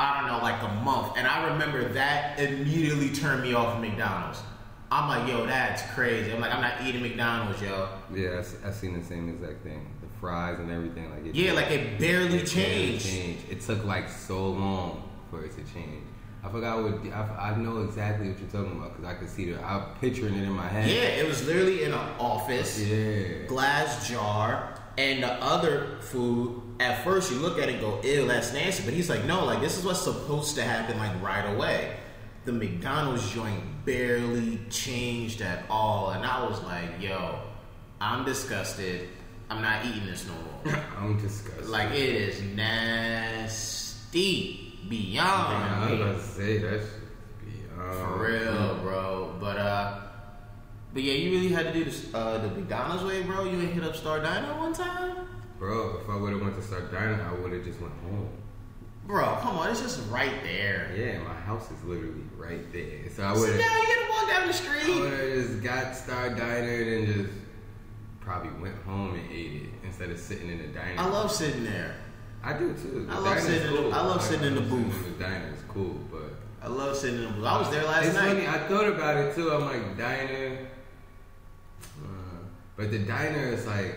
I 0.00 0.20
don't 0.20 0.28
know, 0.30 0.38
like 0.38 0.62
a 0.62 0.72
month. 0.84 1.14
And 1.16 1.26
I 1.26 1.48
remember 1.48 1.88
that 1.94 2.38
immediately 2.38 3.10
turned 3.10 3.42
me 3.42 3.52
off 3.54 3.74
of 3.74 3.80
McDonald's. 3.80 4.40
I'm 4.90 5.08
like, 5.08 5.28
yo, 5.28 5.44
that's 5.44 5.82
crazy. 5.92 6.32
I'm 6.32 6.40
like, 6.40 6.54
I'm 6.54 6.62
not 6.62 6.86
eating 6.86 7.02
McDonald's, 7.02 7.60
yo. 7.60 7.88
Yeah, 8.14 8.42
I 8.64 8.68
I 8.68 8.70
seen 8.70 8.98
the 8.98 9.04
same 9.04 9.28
exact 9.28 9.62
thing. 9.62 9.86
Fries 10.20 10.58
and 10.58 10.70
everything. 10.70 11.10
Like 11.10 11.26
it 11.26 11.34
Yeah, 11.34 11.52
like 11.52 11.70
it 11.70 11.98
barely 11.98 12.38
it 12.38 12.46
changed. 12.46 13.06
changed. 13.06 13.42
It 13.50 13.60
took 13.60 13.84
like 13.84 14.08
so 14.08 14.50
long 14.50 15.08
for 15.30 15.44
it 15.44 15.50
to 15.52 15.62
change. 15.72 16.04
I 16.42 16.48
forgot 16.50 16.82
what 16.82 16.94
I, 17.12 17.50
I 17.52 17.56
know 17.56 17.82
exactly 17.82 18.28
what 18.28 18.38
you're 18.38 18.48
talking 18.48 18.78
about 18.78 18.96
because 18.96 19.10
I 19.10 19.14
could 19.18 19.28
see 19.28 19.50
the 19.52 19.62
I'm 19.64 19.82
picturing 20.00 20.34
it 20.34 20.42
in 20.44 20.52
my 20.52 20.66
head. 20.68 20.88
Yeah, 20.88 21.20
it 21.22 21.26
was 21.26 21.46
literally 21.46 21.82
in 21.84 21.92
an 21.92 22.08
office, 22.18 22.80
Yeah. 22.80 23.46
glass 23.46 24.08
jar, 24.08 24.74
and 24.96 25.22
the 25.22 25.32
other 25.42 25.98
food. 26.00 26.62
At 26.80 27.02
first, 27.02 27.32
you 27.32 27.38
look 27.38 27.58
at 27.58 27.68
it 27.68 27.72
and 27.74 27.80
go, 27.80 28.00
"Ew, 28.04 28.26
that's 28.28 28.52
nasty," 28.52 28.84
but 28.84 28.94
he's 28.94 29.10
like, 29.10 29.24
"No, 29.24 29.44
like 29.44 29.60
this 29.60 29.76
is 29.76 29.84
what's 29.84 30.00
supposed 30.02 30.54
to 30.56 30.62
happen, 30.62 30.96
like 30.98 31.20
right 31.20 31.44
away." 31.54 31.96
The 32.44 32.52
McDonald's 32.52 33.28
joint 33.32 33.60
barely 33.84 34.60
changed 34.70 35.42
at 35.42 35.64
all, 35.68 36.10
and 36.10 36.24
I 36.24 36.44
was 36.48 36.62
like, 36.62 37.00
"Yo, 37.00 37.40
I'm 38.00 38.24
disgusted. 38.24 39.08
I'm 39.50 39.62
not 39.62 39.84
eating 39.86 40.06
this 40.06 40.26
no 40.26 40.34
more." 40.34 40.84
I'm 40.98 41.18
disgusted. 41.20 41.68
like 41.68 41.90
it 41.92 42.08
is 42.08 42.40
nasty 43.38 44.74
beyond. 44.88 45.64
I 45.64 45.80
was 45.80 45.90
me. 45.90 46.02
about 46.02 46.16
to 46.16 46.22
say 46.22 46.58
that. 46.58 46.80
beyond- 47.44 47.94
For 47.98 48.26
real, 48.26 48.78
bro. 48.82 49.36
But 49.40 49.56
uh, 49.58 50.00
but 50.92 51.02
yeah, 51.02 51.14
you 51.14 51.30
really 51.32 51.48
had 51.48 51.66
to 51.66 51.72
do 51.72 51.84
this 51.84 52.12
uh 52.14 52.38
the 52.38 52.48
McDonald's 52.48 53.04
way, 53.04 53.22
bro. 53.22 53.44
You 53.44 53.60
ain't 53.60 53.72
hit 53.72 53.84
up 53.84 53.94
Star 53.96 54.20
Diner 54.20 54.56
one 54.58 54.72
time, 54.72 55.26
Bro, 55.58 56.00
if 56.02 56.08
I 56.08 56.16
would 56.16 56.32
have 56.32 56.40
went 56.40 56.54
to 56.56 56.62
Star 56.62 56.80
Diner, 56.82 57.20
I 57.28 57.32
would 57.40 57.52
have 57.52 57.64
just 57.64 57.80
went 57.80 57.92
home. 58.02 58.28
bro. 59.06 59.36
Come 59.42 59.58
on, 59.58 59.70
it's 59.70 59.80
just 59.80 60.00
right 60.10 60.42
there. 60.42 60.92
Yeah, 60.96 61.18
my 61.18 61.34
house 61.34 61.70
is 61.70 61.82
literally 61.84 62.22
right 62.36 62.70
there. 62.72 63.08
So 63.14 63.24
I 63.24 63.34
So 63.34 63.40
would 63.40 63.50
now 63.50 63.56
you 63.82 63.86
gotta 63.94 64.10
walk 64.10 64.28
down 64.30 64.42
the 64.46 64.54
I 64.54 64.56
street. 64.56 65.00
would 65.00 65.12
have 65.12 65.32
just 65.32 65.62
got 65.62 65.96
Star 65.96 66.30
Diner 66.30 66.82
and 66.82 67.06
just 67.06 67.30
probably 68.28 68.50
went 68.60 68.76
home 68.84 69.14
and 69.14 69.30
ate 69.32 69.62
it 69.62 69.68
instead 69.82 70.10
of 70.10 70.18
sitting 70.18 70.50
in 70.50 70.58
the 70.58 70.66
diner. 70.68 71.00
I 71.00 71.06
love 71.06 71.32
sitting 71.32 71.64
there. 71.64 71.96
I 72.44 72.52
do 72.52 72.74
too. 72.74 73.06
The 73.06 73.12
I 73.12 73.18
love 73.18 73.40
sitting 73.40 73.66
in 73.68 73.74
the- 73.74 73.80
cool. 73.82 73.94
I 73.94 74.00
love 74.02 74.22
sitting 74.22 74.46
in 74.48 74.54
the 74.54 74.60
sitting 74.60 74.82
booth. 74.84 75.06
in 75.06 75.12
the 75.18 75.24
diner 75.24 75.48
is 75.54 75.62
cool, 75.66 75.98
but 76.12 76.34
I 76.62 76.68
love 76.68 76.94
sitting 76.94 77.20
in 77.20 77.24
the 77.24 77.30
booth. 77.30 77.44
I 77.46 77.58
was 77.58 77.70
there 77.70 77.84
last 77.84 78.04
it's 78.04 78.14
night. 78.14 78.28
funny. 78.28 78.46
I 78.46 78.58
thought 78.68 78.86
about 78.86 79.16
it 79.16 79.34
too. 79.34 79.50
I'm 79.50 79.62
like 79.64 79.96
diner, 79.96 80.58
uh, 82.04 82.06
but 82.76 82.90
the 82.90 82.98
diner 82.98 83.48
is 83.54 83.66
like 83.66 83.96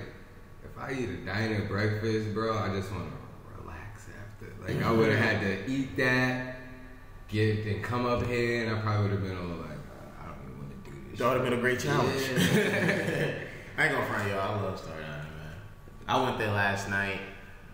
if 0.64 0.78
I 0.80 0.94
eat 0.94 1.10
a 1.10 1.18
diner 1.26 1.68
breakfast, 1.68 2.34
bro, 2.34 2.58
I 2.58 2.70
just 2.70 2.90
want 2.90 3.10
to 3.12 3.62
relax 3.62 4.06
after. 4.18 4.54
Like 4.66 4.82
I 4.82 4.92
would 4.94 5.10
have 5.10 5.20
had 5.20 5.42
to 5.42 5.70
eat 5.70 5.98
that, 5.98 6.56
get 7.28 7.66
and 7.66 7.84
come 7.84 8.06
up 8.06 8.26
here, 8.26 8.66
and 8.66 8.78
I 8.78 8.80
probably 8.82 9.02
would 9.10 9.12
have 9.12 9.24
been 9.24 9.38
all 9.38 9.58
like, 9.58 9.78
I 10.22 10.26
don't 10.28 10.38
even 10.46 10.58
want 10.58 10.86
to 10.86 10.90
do 10.90 10.98
this. 11.10 11.20
That 11.20 11.28
would 11.28 11.42
have 11.42 11.44
been 11.50 11.60
a 11.60 11.62
great 11.62 11.80
challenge. 11.82 12.22
Yeah. 12.56 13.34
I 13.82 13.86
ain't 13.86 13.94
gonna 13.96 14.06
front 14.06 14.30
y'all. 14.30 14.40
I 14.40 14.62
love 14.62 14.78
Star 14.78 14.94
Diner, 14.94 15.08
man. 15.08 15.56
I 16.08 16.22
went 16.24 16.38
there 16.38 16.52
last 16.52 16.88
night. 16.88 17.20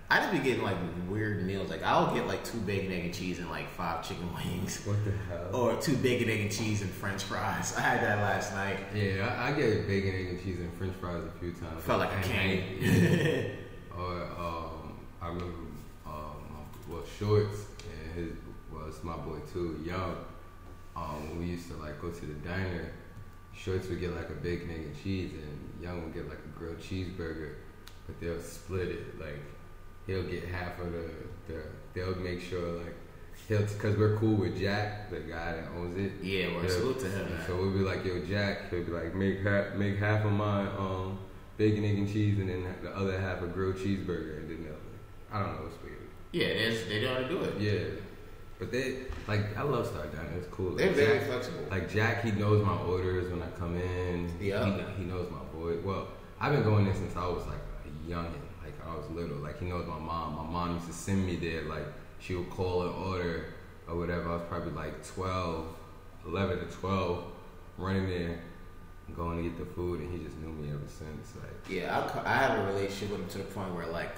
I 0.10 0.20
just 0.20 0.32
be 0.32 0.40
getting 0.40 0.64
like 0.64 0.78
weird 1.10 1.46
meals. 1.46 1.70
Like 1.70 1.84
I'll 1.84 2.16
get 2.16 2.28
like 2.28 2.46
two 2.46 2.60
bacon, 2.60 2.94
egg, 2.94 3.04
and 3.04 3.14
cheese 3.14 3.40
and 3.40 3.50
like 3.50 3.68
five 3.72 4.08
chicken 4.08 4.34
wings. 4.36 4.86
what 4.86 5.04
the 5.04 5.12
hell? 5.28 5.54
Or 5.54 5.76
two 5.82 5.98
bacon, 5.98 6.30
egg, 6.30 6.40
and 6.40 6.50
cheese 6.50 6.82
and 6.82 6.90
French 6.90 7.24
fries. 7.24 7.76
I 7.76 7.82
had 7.82 8.02
that 8.04 8.20
last 8.20 8.54
night. 8.54 8.80
Yeah, 8.96 9.36
I, 9.38 9.50
I 9.50 9.52
get 9.52 9.86
bacon, 9.86 10.16
egg, 10.16 10.28
and 10.28 10.42
cheese 10.42 10.60
and 10.62 10.74
French 10.78 10.96
fries 10.96 11.26
a 11.26 11.40
few 11.42 11.52
times. 11.52 11.84
Felt 11.84 12.00
like 12.00 12.12
a 12.12 12.16
At 12.16 12.24
king. 12.24 12.64
yeah. 12.80 13.48
or 14.00 14.22
um, 14.40 14.94
I 15.22 15.28
remember 15.28 15.58
um, 16.06 16.70
well 16.88 17.04
Shorts 17.20 17.66
and 17.84 18.14
his 18.16 18.38
well 18.72 18.88
it's 18.88 19.04
my 19.04 19.18
boy 19.18 19.40
too, 19.52 19.84
Young. 19.86 20.16
Um, 20.96 21.38
we 21.38 21.48
used 21.48 21.68
to 21.70 21.76
like 21.76 22.02
go 22.02 22.12
to 22.12 22.26
the 22.26 22.34
diner, 22.48 22.94
Shorts 23.58 23.88
would 23.90 24.00
get 24.00 24.16
like 24.16 24.30
a 24.30 24.34
bacon, 24.34 24.70
egg, 24.72 24.86
and 24.86 25.04
cheese, 25.04 25.32
and 25.34 25.84
Young 25.84 26.04
would 26.04 26.14
get 26.14 26.30
like 26.30 26.38
a 26.40 26.58
grilled 26.60 26.80
cheeseburger, 26.80 27.54
but 28.06 28.20
they'll 28.22 28.40
split 28.42 28.88
it. 28.90 29.20
Like 29.20 29.40
he'll 30.06 30.24
get 30.24 30.46
half 30.46 30.80
of 30.80 30.92
the, 30.94 31.10
the 31.48 31.62
they'll 31.94 32.16
make 32.16 32.42
sure 32.42 32.78
like 32.84 32.96
he'll 33.48 33.62
because 33.64 33.98
we're 33.98 34.16
cool 34.18 34.36
with 34.36 34.60
Jack, 34.60 35.10
the 35.10 35.20
guy 35.22 35.54
that 35.56 35.66
owns 35.76 35.98
it. 35.98 36.12
Yeah, 36.24 36.48
Yeah. 36.62 36.68
salute 36.68 37.00
to 37.00 37.10
him. 37.10 37.28
So 37.48 37.56
we'll 37.58 37.72
be 37.74 37.80
like, 37.80 38.06
yo, 38.06 38.24
Jack. 38.26 38.70
He'll 38.70 38.84
be 38.84 38.92
like, 38.92 39.16
make 39.16 39.42
half, 39.42 39.74
make 39.74 39.98
half 39.98 40.24
of 40.26 40.32
my 40.34 40.62
um, 40.78 41.18
bacon, 41.58 41.84
egg, 41.84 41.98
and 41.98 42.12
cheese, 42.12 42.38
and 42.40 42.50
then 42.50 42.66
the 42.84 42.96
other 42.96 43.20
half 43.20 43.42
a 43.42 43.48
grilled 43.48 43.76
cheeseburger, 43.78 44.38
and 44.38 44.50
then 44.50 44.64
the 44.64 44.70
other. 44.70 44.80
I 45.34 45.40
don't 45.40 45.56
know 45.58 45.64
what's 45.64 45.84
weird. 45.84 45.98
yeah, 46.32 46.48
there's, 46.54 46.88
they 46.88 47.02
know 47.02 47.14
how 47.16 47.20
to 47.22 47.28
do 47.28 47.42
it. 47.42 47.60
Yeah, 47.60 48.00
but 48.60 48.72
they 48.72 49.00
like 49.28 49.56
I 49.58 49.62
love 49.64 49.86
Star 49.88 50.06
Diner. 50.08 50.30
It's 50.38 50.48
cool. 50.48 50.72
They're 50.76 50.88
Like, 50.88 50.96
very 50.96 51.20
Jack, 51.20 51.28
flexible. 51.28 51.60
like 51.70 51.90
Jack, 51.92 52.24
he 52.24 52.32
knows 52.32 52.66
my 52.66 52.78
orders 52.78 53.30
when 53.32 53.42
I 53.42 53.50
come 53.58 53.76
in. 53.78 54.32
Yeah. 54.40 54.66
he, 54.96 55.04
he 55.04 55.04
knows 55.06 55.30
my 55.32 55.40
boy. 55.58 55.78
Well, 55.84 56.08
I've 56.40 56.54
been 56.54 56.64
going 56.64 56.86
there 56.86 56.94
since 56.96 57.16
I 57.16 57.28
was 57.28 57.46
like 57.48 57.60
a 57.86 58.10
youngin, 58.12 58.42
like 58.64 58.74
I 58.88 58.96
was 58.96 59.10
little. 59.12 59.38
Like 59.38 59.60
he 59.60 59.66
knows 59.66 59.86
my 59.88 60.00
mom. 60.00 60.36
My 60.36 60.44
mom 60.44 60.76
used 60.76 60.88
to 60.88 60.94
send 60.94 61.26
me 61.26 61.36
there. 61.36 61.64
Like 61.64 61.86
she 62.20 62.36
would 62.36 62.50
call 62.50 62.84
an 62.84 62.90
order 62.90 63.46
or 63.88 63.96
whatever. 63.98 64.30
I 64.30 64.34
was 64.34 64.44
probably 64.50 64.72
like 64.74 65.06
12, 65.06 65.66
11 66.28 66.60
to 66.60 66.66
12, 66.74 67.24
running 67.78 68.10
there, 68.10 68.40
going 69.16 69.38
to 69.38 69.50
get 69.50 69.58
the 69.60 69.66
food, 69.66 70.00
and 70.02 70.12
he 70.12 70.24
just 70.26 70.36
knew 70.40 70.50
me 70.52 70.70
ever 70.70 70.80
since. 70.88 71.34
Like 71.36 71.70
Yeah, 71.70 72.10
I, 72.26 72.34
I 72.34 72.38
have 72.38 72.60
a 72.60 72.68
relationship 72.74 73.12
with 73.12 73.22
him 73.22 73.30
to 73.30 73.38
the 73.40 73.44
point 73.46 73.74
where 73.76 73.86
like 73.88 74.16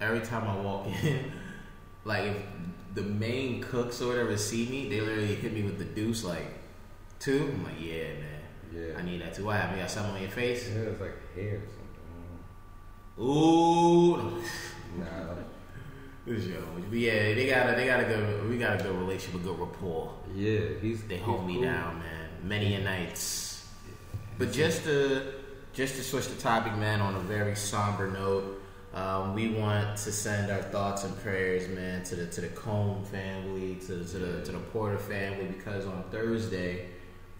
every 0.00 0.20
time 0.20 0.44
I 0.48 0.56
walk 0.62 0.86
in, 1.02 1.24
like 2.04 2.22
if 2.24 2.36
the 2.94 3.02
main 3.02 3.60
cooks 3.62 4.00
or 4.02 4.08
whatever 4.08 4.36
see 4.36 4.66
me, 4.68 4.88
they 4.88 5.00
literally 5.00 5.34
hit 5.34 5.52
me 5.52 5.62
with 5.62 5.78
the 5.78 5.84
deuce 5.84 6.24
like 6.24 6.46
two. 7.18 7.50
I'm 7.52 7.64
like, 7.64 7.80
yeah, 7.80 8.14
man. 8.14 8.40
Yeah. 8.74 8.98
I 8.98 9.02
need 9.02 9.20
that 9.22 9.34
too. 9.34 9.44
What 9.44 9.56
happened? 9.56 9.78
You 9.78 9.82
got 9.82 9.90
something 9.90 10.14
on 10.14 10.20
your 10.22 10.30
face? 10.30 10.68
yeah, 10.68 10.80
it's 10.82 11.00
like 11.00 11.34
hair 11.34 11.56
or 11.56 11.60
something. 13.18 13.24
Ooh. 13.26 14.42
Nah. 14.98 15.06
But 16.26 16.98
yeah, 16.98 17.34
they 17.34 17.46
got 17.48 17.72
a 17.72 17.76
they 17.76 17.86
got 17.86 18.00
a 18.00 18.04
good 18.04 18.48
we 18.48 18.58
got 18.58 18.80
a 18.80 18.82
good 18.82 18.94
relationship, 18.96 19.40
a 19.40 19.44
good 19.44 19.58
rapport. 19.58 20.12
Yeah, 20.34 20.60
he's 20.80 21.02
They 21.04 21.18
hold 21.18 21.46
me 21.46 21.54
cool. 21.54 21.62
down, 21.62 22.00
man. 22.00 22.28
Many 22.42 22.74
a 22.74 22.80
nights. 22.80 23.68
But 24.36 24.52
just 24.52 24.84
to 24.84 25.32
just 25.72 25.94
to 25.96 26.02
switch 26.02 26.26
the 26.28 26.40
topic, 26.40 26.76
man, 26.76 27.00
on 27.00 27.14
a 27.14 27.20
very 27.20 27.54
somber 27.54 28.10
note, 28.10 28.59
um, 28.92 29.34
we 29.34 29.50
want 29.50 29.96
to 29.98 30.10
send 30.10 30.50
our 30.50 30.62
thoughts 30.62 31.04
and 31.04 31.16
prayers, 31.22 31.68
man, 31.68 32.02
to 32.04 32.16
the 32.16 32.26
to 32.26 32.40
the 32.40 32.48
Combs 32.48 33.08
family, 33.08 33.76
to, 33.86 34.04
to 34.04 34.18
the 34.18 34.44
to 34.44 34.52
the 34.52 34.58
Porter 34.58 34.98
family, 34.98 35.46
because 35.46 35.86
on 35.86 36.02
Thursday, 36.10 36.86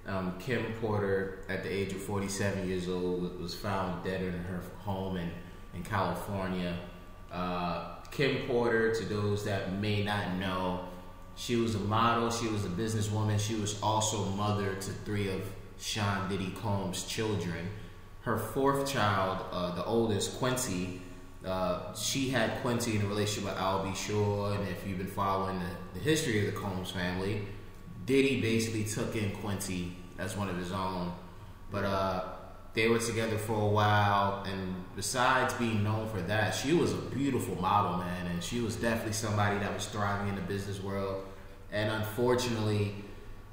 um, 0.06 0.38
Kim 0.38 0.64
Porter, 0.80 1.40
at 1.48 1.64
the 1.64 1.72
age 1.72 1.92
of 1.92 2.00
47 2.02 2.68
years 2.68 2.88
old, 2.88 3.40
was 3.40 3.54
found 3.54 4.04
dead 4.04 4.22
in 4.22 4.32
her 4.32 4.60
home 4.78 5.16
in 5.16 5.30
in 5.74 5.82
California. 5.82 6.76
Uh, 7.32 7.96
Kim 8.10 8.46
Porter, 8.46 8.94
to 8.94 9.04
those 9.04 9.44
that 9.44 9.72
may 9.72 10.04
not 10.04 10.36
know, 10.36 10.84
she 11.36 11.56
was 11.56 11.74
a 11.74 11.80
model, 11.80 12.30
she 12.30 12.48
was 12.48 12.64
a 12.64 12.68
businesswoman, 12.68 13.40
she 13.40 13.54
was 13.54 13.80
also 13.82 14.24
mother 14.30 14.74
to 14.74 14.90
three 15.04 15.28
of 15.28 15.42
Sean 15.78 16.28
Diddy 16.28 16.52
Combs' 16.60 17.04
children. 17.04 17.70
Her 18.22 18.36
fourth 18.36 18.90
child, 18.92 19.44
uh, 19.50 19.74
the 19.74 19.84
oldest, 19.84 20.38
Quincy, 20.38 21.00
uh, 21.44 21.94
she 21.94 22.28
had 22.28 22.60
Quincy 22.60 22.96
in 22.96 23.02
a 23.02 23.06
relationship 23.06 23.50
with 23.50 23.58
Al 23.58 23.82
B. 23.82 23.94
Sure, 23.94 24.52
and 24.54 24.68
if 24.68 24.86
you've 24.86 24.98
been 24.98 25.06
following 25.06 25.58
the, 25.58 25.98
the 25.98 26.00
history 26.00 26.46
of 26.46 26.52
the 26.52 26.60
Combs 26.60 26.90
family, 26.90 27.46
Diddy 28.04 28.40
basically 28.40 28.84
took 28.84 29.16
in 29.16 29.30
Quincy 29.36 29.96
as 30.18 30.36
one 30.36 30.48
of 30.48 30.56
his 30.58 30.70
own. 30.70 31.12
But 31.70 31.84
uh, 31.84 32.24
they 32.74 32.88
were 32.88 32.98
together 32.98 33.38
for 33.38 33.54
a 33.54 33.68
while, 33.68 34.42
and 34.44 34.74
besides 34.96 35.54
being 35.54 35.82
known 35.82 36.08
for 36.08 36.20
that, 36.22 36.54
she 36.54 36.74
was 36.74 36.92
a 36.92 36.96
beautiful 36.96 37.56
model, 37.56 37.98
man, 37.98 38.26
and 38.26 38.42
she 38.42 38.60
was 38.60 38.76
definitely 38.76 39.14
somebody 39.14 39.58
that 39.60 39.72
was 39.72 39.86
thriving 39.86 40.28
in 40.28 40.34
the 40.34 40.42
business 40.42 40.82
world. 40.82 41.24
And 41.72 41.90
unfortunately, 41.90 42.96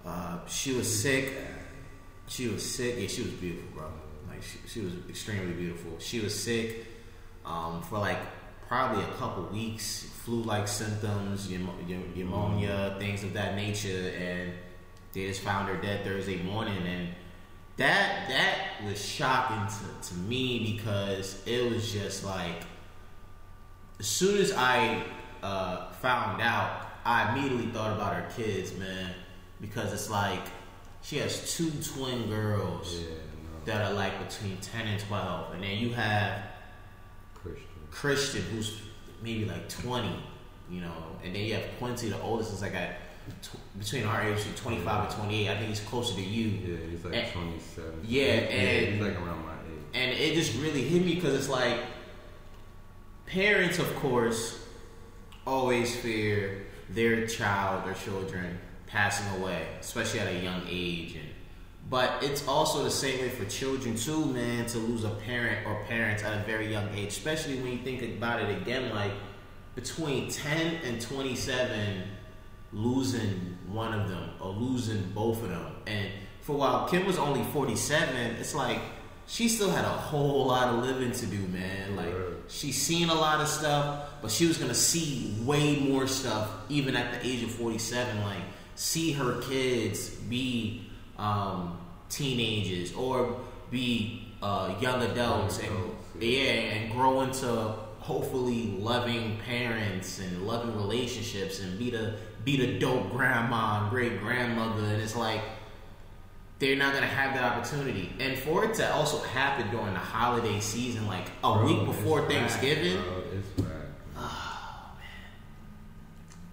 uh, 0.05 0.39
she 0.47 0.73
was 0.73 1.01
sick. 1.01 1.33
She 2.27 2.47
was 2.49 2.69
sick. 2.69 2.95
Yeah, 2.99 3.07
she 3.07 3.21
was 3.21 3.31
beautiful, 3.31 3.69
bro. 3.73 3.91
Like 4.27 4.43
she, 4.43 4.57
she 4.67 4.81
was 4.81 4.93
extremely 5.07 5.53
beautiful. 5.53 5.91
She 5.99 6.19
was 6.19 6.37
sick 6.37 6.86
um, 7.47 7.81
for 7.81 7.97
like 7.99 8.19
probably 8.67 9.03
a 9.03 9.07
couple 9.13 9.43
weeks, 9.45 10.09
flu-like 10.25 10.67
symptoms, 10.67 11.49
pneumonia, 11.49 12.95
things 12.99 13.23
of 13.23 13.33
that 13.33 13.55
nature, 13.55 14.11
and 14.19 14.51
they 15.13 15.27
just 15.27 15.41
found 15.41 15.69
her 15.69 15.77
dead 15.77 16.03
Thursday 16.03 16.41
morning, 16.43 16.85
and 16.85 17.09
that 17.77 18.27
that 18.27 18.85
was 18.85 19.03
shocking 19.03 19.65
to, 19.67 20.09
to 20.09 20.15
me 20.15 20.73
because 20.75 21.41
it 21.45 21.71
was 21.71 21.91
just 21.93 22.25
like 22.25 22.63
as 23.99 24.07
soon 24.07 24.39
as 24.39 24.51
I 24.53 25.03
uh, 25.41 25.91
found 25.93 26.41
out, 26.41 26.87
I 27.05 27.31
immediately 27.35 27.67
thought 27.67 27.95
about 27.95 28.13
her 28.15 28.29
kids, 28.35 28.75
man, 28.77 29.13
because 29.61 29.93
it's 29.93 30.09
like 30.09 30.41
she 31.01 31.17
has 31.17 31.55
two 31.55 31.71
twin 31.93 32.27
girls 32.29 32.99
Yeah, 32.99 33.09
no. 33.09 33.65
that 33.65 33.85
are 33.85 33.93
like 33.93 34.27
between 34.27 34.57
ten 34.57 34.87
and 34.87 34.99
twelve, 35.01 35.53
and 35.53 35.63
then 35.63 35.77
you 35.77 35.93
have 35.93 36.43
Christian. 37.41 37.65
Christian, 37.91 38.41
who's 38.51 38.81
maybe 39.23 39.45
like 39.45 39.67
20, 39.69 40.07
you 40.69 40.81
know, 40.81 40.93
and 41.23 41.35
then 41.35 41.43
you 41.43 41.53
have 41.55 41.63
Quincy, 41.79 42.09
the 42.09 42.19
oldest, 42.21 42.53
is 42.53 42.61
like 42.61 42.73
at 42.75 42.99
tw- 43.41 43.79
between 43.79 44.03
our 44.05 44.21
age, 44.21 44.39
25 44.55 45.05
and 45.09 45.15
28. 45.15 45.49
I 45.49 45.55
think 45.57 45.69
he's 45.69 45.79
closer 45.81 46.15
to 46.15 46.21
you. 46.21 46.47
Yeah, 46.49 46.77
he's 46.89 47.03
like 47.05 47.13
And- 47.15 47.31
27. 47.33 47.99
yeah, 48.05 48.23
and- 48.23 48.93
he's 48.95 49.01
like 49.03 49.15
around 49.15 49.45
my 49.45 49.53
age. 49.53 49.83
And 49.93 50.11
it 50.11 50.35
just 50.35 50.55
really 50.61 50.83
hit 50.83 51.03
me 51.05 51.15
because 51.15 51.33
it's 51.33 51.49
like 51.49 51.77
parents, 53.25 53.79
of 53.79 53.93
course, 53.97 54.59
always 55.45 55.95
fear 55.95 56.65
their 56.89 57.25
child 57.27 57.87
or 57.87 57.93
children 57.93 58.59
passing 58.85 59.27
away, 59.41 59.67
especially 59.79 60.19
at 60.19 60.27
a 60.27 60.39
young 60.39 60.61
age. 60.69 61.15
And 61.15 61.27
but 61.89 62.21
it's 62.21 62.47
also 62.47 62.83
the 62.83 62.91
same 62.91 63.19
way 63.19 63.29
for 63.29 63.45
children 63.45 63.95
too, 63.95 64.25
man, 64.25 64.65
to 64.67 64.77
lose 64.77 65.03
a 65.03 65.09
parent 65.09 65.65
or 65.65 65.83
parents 65.85 66.23
at 66.23 66.33
a 66.41 66.43
very 66.43 66.71
young 66.71 66.89
age, 66.93 67.09
especially 67.09 67.59
when 67.59 67.71
you 67.71 67.77
think 67.79 68.01
about 68.01 68.41
it 68.41 68.61
again, 68.61 68.93
like 68.93 69.13
between 69.75 70.29
10 70.29 70.75
and 70.83 70.99
27, 71.01 72.03
losing 72.73 73.57
one 73.71 73.93
of 73.93 74.09
them 74.09 74.31
or 74.41 74.51
losing 74.51 75.01
both 75.13 75.41
of 75.43 75.49
them. 75.49 75.75
And 75.85 76.09
for 76.41 76.53
a 76.53 76.57
while, 76.57 76.87
Kim 76.87 77.05
was 77.05 77.17
only 77.17 77.43
47, 77.53 78.15
it's 78.37 78.53
like 78.53 78.79
she 79.27 79.47
still 79.47 79.69
had 79.69 79.85
a 79.85 79.89
whole 79.89 80.47
lot 80.47 80.69
of 80.69 80.83
living 80.83 81.11
to 81.11 81.25
do, 81.25 81.39
man. 81.49 81.95
Like 81.95 82.13
Right. 82.13 82.33
she's 82.47 82.81
seen 82.81 83.09
a 83.09 83.13
lot 83.13 83.41
of 83.41 83.47
stuff, 83.47 84.09
but 84.21 84.31
she 84.31 84.45
was 84.45 84.57
gonna 84.57 84.73
see 84.73 85.35
way 85.43 85.77
more 85.79 86.07
stuff 86.07 86.49
even 86.69 86.95
at 86.95 87.13
the 87.13 87.27
age 87.27 87.43
of 87.43 87.51
47. 87.51 88.23
Like 88.23 88.43
see 88.75 89.11
her 89.13 89.41
kids 89.41 90.09
be 90.09 90.86
um, 91.17 91.77
teenagers 92.09 92.93
or 92.93 93.39
be 93.71 94.27
uh, 94.41 94.73
young 94.79 95.01
adults 95.01 95.59
and 95.59 95.67
adults, 95.67 96.05
yeah, 96.19 96.51
and 96.51 96.91
grow 96.91 97.21
into 97.21 97.73
hopefully 97.99 98.77
loving 98.79 99.37
parents 99.45 100.19
and 100.19 100.47
loving 100.47 100.75
relationships 100.75 101.59
and 101.59 101.77
be 101.77 101.89
the 101.89 102.15
be 102.45 102.55
the 102.55 102.79
dope 102.79 103.11
grandma 103.11 103.81
and 103.81 103.89
great 103.89 104.21
grandmother 104.21 104.85
and 104.85 105.01
it's 105.01 105.17
like 105.17 105.41
they're 106.59 106.75
not 106.75 106.93
gonna 106.93 107.05
have 107.05 107.35
that 107.35 107.43
opportunity. 107.43 108.11
And 108.19 108.37
for 108.37 108.65
it 108.65 108.73
to 108.75 108.93
also 108.93 109.19
happen 109.19 109.69
during 109.69 109.93
the 109.93 109.99
holiday 109.99 110.59
season, 110.59 111.05
like 111.07 111.27
a 111.43 111.53
Bro, 111.53 111.65
week 111.65 111.85
before 111.85 112.27
Thanksgiving. 112.27 113.01
Bro, 113.01 113.23
it's 113.33 113.61
whack. 113.61 114.27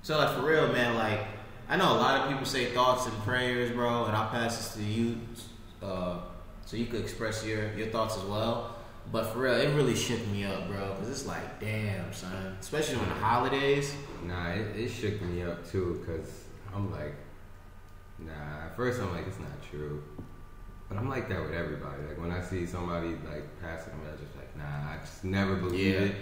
So 0.02 0.18
like 0.18 0.36
for 0.36 0.42
real, 0.42 0.70
man, 0.72 0.96
like 0.96 1.26
I 1.68 1.76
know 1.76 1.92
a 1.92 1.98
lot 1.98 2.20
of 2.22 2.28
people 2.30 2.44
say 2.44 2.66
thoughts 2.66 3.06
and 3.06 3.16
prayers, 3.22 3.70
bro, 3.72 4.04
and 4.04 4.16
I'll 4.16 4.28
pass 4.28 4.56
this 4.56 4.74
to 4.76 4.82
you, 4.82 5.18
uh, 5.82 6.18
so 6.66 6.76
you 6.76 6.86
could 6.86 7.00
express 7.00 7.44
your 7.44 7.72
your 7.74 7.86
thoughts 7.88 8.16
as 8.16 8.24
well. 8.24 8.76
But 9.12 9.32
for 9.32 9.40
real, 9.40 9.54
it 9.54 9.74
really 9.74 9.94
shook 9.94 10.26
me 10.28 10.44
up, 10.44 10.66
bro, 10.68 10.94
because 10.94 11.10
it's 11.10 11.26
like, 11.26 11.60
damn, 11.60 12.12
son, 12.12 12.56
especially 12.60 12.96
on 12.96 13.08
the 13.08 13.14
holidays. 13.16 13.94
Nah, 14.24 14.50
it, 14.50 14.76
it 14.76 14.88
shook 14.90 15.20
me 15.22 15.42
up 15.42 15.70
too, 15.70 16.02
cause 16.06 16.44
I'm 16.74 16.90
like, 16.90 17.14
nah. 18.18 18.66
At 18.66 18.76
first 18.76 19.00
I'm 19.00 19.12
like, 19.14 19.26
it's 19.26 19.38
not 19.38 19.62
true, 19.70 20.02
but 20.88 20.96
I'm 20.98 21.08
like 21.08 21.28
that 21.28 21.42
with 21.42 21.52
everybody. 21.54 22.02
Like 22.08 22.18
when 22.18 22.30
I 22.30 22.42
see 22.42 22.66
somebody 22.66 23.08
like 23.30 23.44
passing 23.60 23.92
away, 23.94 24.10
I'm 24.12 24.18
just 24.18 24.36
like, 24.36 24.56
nah, 24.56 24.64
I 24.92 24.96
just 25.00 25.24
never 25.24 25.56
believe 25.56 25.94
Yeah. 25.94 26.00
it 26.08 26.14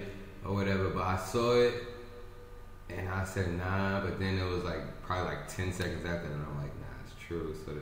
or 0.45 0.55
whatever. 0.55 0.89
But 0.91 1.03
I 1.03 1.17
saw 1.19 1.55
it, 1.57 1.75
and 2.91 3.09
I 3.09 3.25
said 3.25 3.53
nah. 3.57 4.01
But 4.01 4.19
then 4.19 4.39
it 4.39 4.45
was 4.45 4.65
like 4.65 4.83
probably 5.05 5.35
like 5.35 5.49
ten 5.49 5.73
seconds 5.73 6.05
after 6.05 6.27
and 6.27 6.45
I'm 6.45 6.57
like, 6.59 6.75
nah, 6.81 7.05
it's 7.05 7.15
true. 7.27 7.55
So 7.65 7.73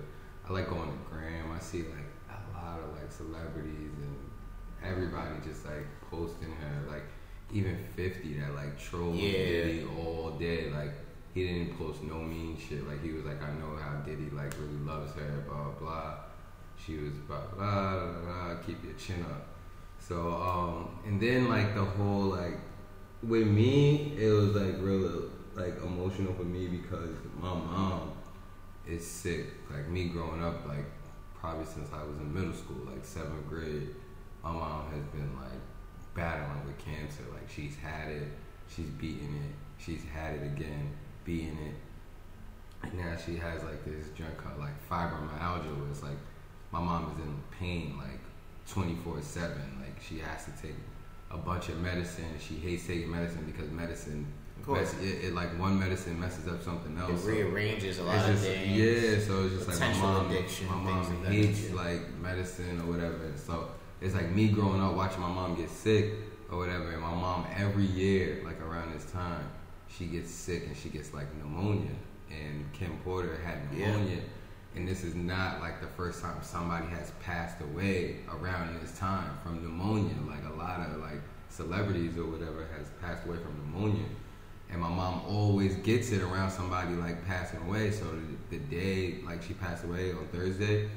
I 0.49 0.53
like 0.53 0.69
going 0.69 0.91
to 0.91 0.99
Gram. 1.11 1.51
I 1.53 1.59
see 1.61 1.83
like 1.83 2.11
a 2.31 2.57
lot 2.57 2.81
of 2.81 2.93
like 2.95 3.11
celebrities 3.13 3.93
and 4.01 4.31
everybody 4.85 5.31
just 5.45 5.65
like 5.65 5.87
posting 6.11 6.53
her 6.53 6.91
like 6.91 7.05
even 7.53 7.77
50 7.97 8.35
that 8.41 8.55
like 8.55 8.79
troll 8.79 9.15
Yeah. 9.15 9.33
Diddy 9.33 9.87
all 9.99 10.37
day 10.39 10.71
like 10.71 10.93
he 11.35 11.47
didn't 11.47 11.79
post 11.79 12.03
no 12.03 12.15
mean 12.15 12.57
shit 12.57 12.87
like 12.89 13.03
he 13.03 13.13
was 13.13 13.25
like 13.25 13.43
I 13.43 13.51
know 13.53 13.77
how 13.77 13.97
Diddy 14.05 14.31
like 14.31 14.55
really 14.59 14.79
loves 14.85 15.13
her 15.15 15.45
blah 15.47 15.65
blah 15.65 15.73
blah 15.73 16.15
she 16.77 16.97
was 16.97 17.13
blah 17.29 17.41
blah 17.57 17.95
blah, 17.95 18.21
blah 18.23 18.55
keep 18.67 18.83
your 18.85 18.95
chin 18.95 19.25
up 19.29 19.47
so 19.99 20.33
um 20.33 20.89
and 21.05 21.21
then 21.21 21.49
like 21.49 21.75
the 21.75 21.85
whole 21.85 22.23
like 22.31 22.59
with 23.23 23.47
me 23.47 24.15
it 24.19 24.31
was 24.31 24.55
like 24.55 24.77
real 24.81 25.31
like 25.61 25.83
emotional 25.83 26.33
for 26.35 26.45
me 26.45 26.67
because 26.69 27.11
my 27.41 27.55
mom 27.55 28.13
is 28.89 29.07
sick 29.07 29.47
like 29.71 29.89
me 29.89 30.09
growing 30.09 30.43
up 30.43 30.67
like 30.67 30.87
probably 31.39 31.65
since 31.65 31.89
I 31.93 32.03
was 32.03 32.17
in 32.19 32.33
middle 32.33 32.53
school 32.53 32.89
like 32.91 33.05
seventh 33.05 33.49
grade 33.49 33.89
my 34.43 34.51
mom 34.53 34.91
has 34.91 35.05
been 35.13 35.37
like 35.37 35.61
battling 36.15 36.67
with 36.67 36.79
cancer. 36.79 37.23
Like 37.33 37.49
she's 37.49 37.77
had 37.77 38.09
it, 38.09 38.29
she's 38.69 38.89
beaten 38.91 39.35
it, 39.37 39.83
she's 39.83 40.03
had 40.05 40.35
it 40.37 40.43
again, 40.45 40.91
beating 41.25 41.59
it, 41.59 41.75
and 42.83 42.95
now 42.95 43.17
she 43.17 43.37
has 43.37 43.63
like 43.65 43.85
this 43.85 44.09
drug 44.09 44.37
called 44.37 44.59
like 44.59 44.77
fibromyalgia, 44.89 45.79
where 45.79 45.91
it's 45.91 46.03
like 46.03 46.19
my 46.73 46.81
mom 46.81 47.13
is 47.13 47.25
in 47.25 47.35
pain 47.59 47.97
like 47.99 48.21
twenty 48.69 48.97
four 49.05 49.21
seven. 49.21 49.81
Like 49.81 50.01
she 50.01 50.19
has 50.19 50.45
to 50.47 50.53
take 50.63 50.77
a 51.31 51.37
bunch 51.37 51.69
of 51.69 51.81
medicine. 51.81 52.35
She 52.39 52.55
hates 52.55 52.87
taking 52.87 53.11
medicine 53.11 53.45
because 53.45 53.71
medicine. 53.71 54.27
Mess- 54.69 54.95
It, 55.03 55.25
it 55.27 55.35
like 55.35 55.59
one 55.59 55.79
medicine 55.79 56.19
messes 56.21 56.47
up 56.49 56.63
something 56.63 56.97
It 56.97 57.01
else. 57.01 57.23
so- 57.23 57.29
rearranges 57.29 57.99
a 57.99 58.05
lot 58.05 58.17
it's 58.17 58.29
of 58.29 58.35
just, 58.35 58.45
things. 58.47 58.77
Yeah, 58.79 59.19
so 59.27 59.45
it's 59.45 59.55
just 59.67 59.69
like 59.69 59.81
my 59.81 60.01
mom, 60.01 60.27
addiction, 60.31 60.67
my 60.69 60.75
mom 60.77 61.25
hates 61.27 61.63
nature. 61.63 61.75
like 61.75 62.15
medicine 62.21 62.81
or 62.81 62.87
whatever. 62.93 63.25
And 63.25 63.39
so 63.39 63.69
it's 64.01 64.15
like 64.15 64.31
me 64.31 64.49
growing 64.49 64.81
up 64.81 64.95
watching 64.95 65.21
my 65.21 65.29
mom 65.29 65.55
get 65.57 65.71
sick 65.71 66.13
or 66.51 66.59
whatever. 66.59 66.91
And 66.93 67.01
my 67.01 67.15
mom 67.15 67.47
every 67.57 67.87
year, 67.87 68.43
like 68.45 68.61
around 68.61 68.93
this 68.95 69.11
time, 69.11 69.45
she 69.89 70.07
gets 70.07 70.31
sick 70.31 70.67
and 70.67 70.77
she 70.77 70.89
gets 70.89 71.13
like 71.15 71.27
pneumonia. 71.37 71.91
And 72.31 72.73
Kim 72.73 72.97
Porter 73.05 73.39
had 73.45 73.59
Yeah. 73.77 73.91
pneumonia. 73.93 74.23
And 74.77 74.87
this 74.87 75.03
is 75.03 75.17
not 75.17 75.61
like 75.61 75.81
the 75.81 75.89
first 75.89 76.23
time 76.23 76.37
somebody 76.43 76.87
has 76.87 77.11
passed 77.21 77.61
away 77.61 78.19
around 78.31 78.81
this 78.81 78.97
time 78.97 79.31
from 79.43 79.63
pneumonia. 79.65 80.15
Like 80.29 80.45
a 80.49 80.57
lot 80.57 80.79
of 80.89 81.01
like 81.01 81.21
celebrities 81.49 82.17
or 82.17 82.27
whatever 82.27 82.67
has 82.79 82.87
passed 83.01 83.27
away 83.27 83.37
from 83.39 83.57
pneumonia. 83.59 84.05
And 84.73 84.81
my 84.81 84.89
mom 84.89 85.23
always 85.29 85.77
gets 85.77 86.13
it 86.13 86.23
around 86.23 86.51
somebody 86.51 86.95
like 86.95 87.27
passing 87.27 87.61
away. 87.63 87.91
So 87.91 88.05
the, 88.51 88.59
the 88.59 88.65
day 88.65 89.17
like 89.27 89.43
she 89.43 89.55
passed 89.55 89.85
away 89.85 90.13
on 90.13 90.27
Thursday, 90.29 90.89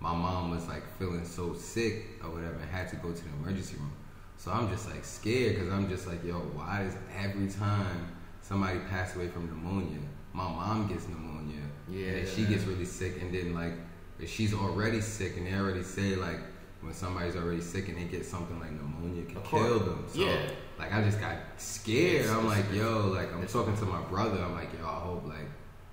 my 0.00 0.12
mom 0.14 0.50
was 0.50 0.66
like 0.68 0.82
feeling 0.98 1.24
so 1.24 1.54
sick 1.54 2.04
or 2.22 2.30
whatever 2.30 2.54
and 2.54 2.70
had 2.70 2.88
to 2.90 2.96
go 2.96 3.12
to 3.12 3.22
the 3.24 3.30
emergency 3.42 3.76
room. 3.76 3.92
So 4.36 4.52
I'm 4.52 4.68
just 4.70 4.88
like 4.88 5.04
scared 5.04 5.56
because 5.56 5.72
I'm 5.72 5.88
just 5.88 6.06
like, 6.06 6.22
yo, 6.24 6.34
why 6.34 6.84
does 6.84 6.94
every 7.18 7.48
time 7.48 8.12
somebody 8.42 8.78
pass 8.90 9.16
away 9.16 9.28
from 9.28 9.46
pneumonia, 9.46 9.98
my 10.32 10.44
mom 10.44 10.86
gets 10.86 11.08
pneumonia, 11.08 11.62
Yeah. 11.88 12.18
and 12.18 12.28
she 12.28 12.44
gets 12.44 12.64
really 12.64 12.84
sick, 12.84 13.20
and 13.22 13.34
then 13.34 13.54
like 13.54 13.72
if 14.20 14.30
she's 14.30 14.52
already 14.54 15.00
sick, 15.00 15.36
and 15.38 15.46
they 15.46 15.54
already 15.54 15.82
say 15.82 16.14
like 16.16 16.40
when 16.82 16.92
somebody's 16.92 17.34
already 17.34 17.60
sick 17.62 17.88
and 17.88 17.96
they 17.98 18.04
get 18.04 18.24
something 18.24 18.60
like 18.60 18.70
pneumonia 18.70 19.24
can 19.24 19.40
kill 19.42 19.80
them. 19.80 20.04
So 20.12 20.20
Yeah. 20.20 20.50
Like 20.78 20.92
I 20.92 21.02
just 21.02 21.20
got 21.20 21.36
scared. 21.56 22.28
I'm 22.30 22.46
like, 22.46 22.72
yo, 22.72 23.08
like 23.08 23.32
I'm 23.32 23.46
talking 23.46 23.76
to 23.76 23.84
my 23.84 24.02
brother. 24.02 24.42
I'm 24.42 24.54
like, 24.54 24.72
yo, 24.78 24.86
I 24.86 25.00
hope 25.00 25.26
like 25.26 25.48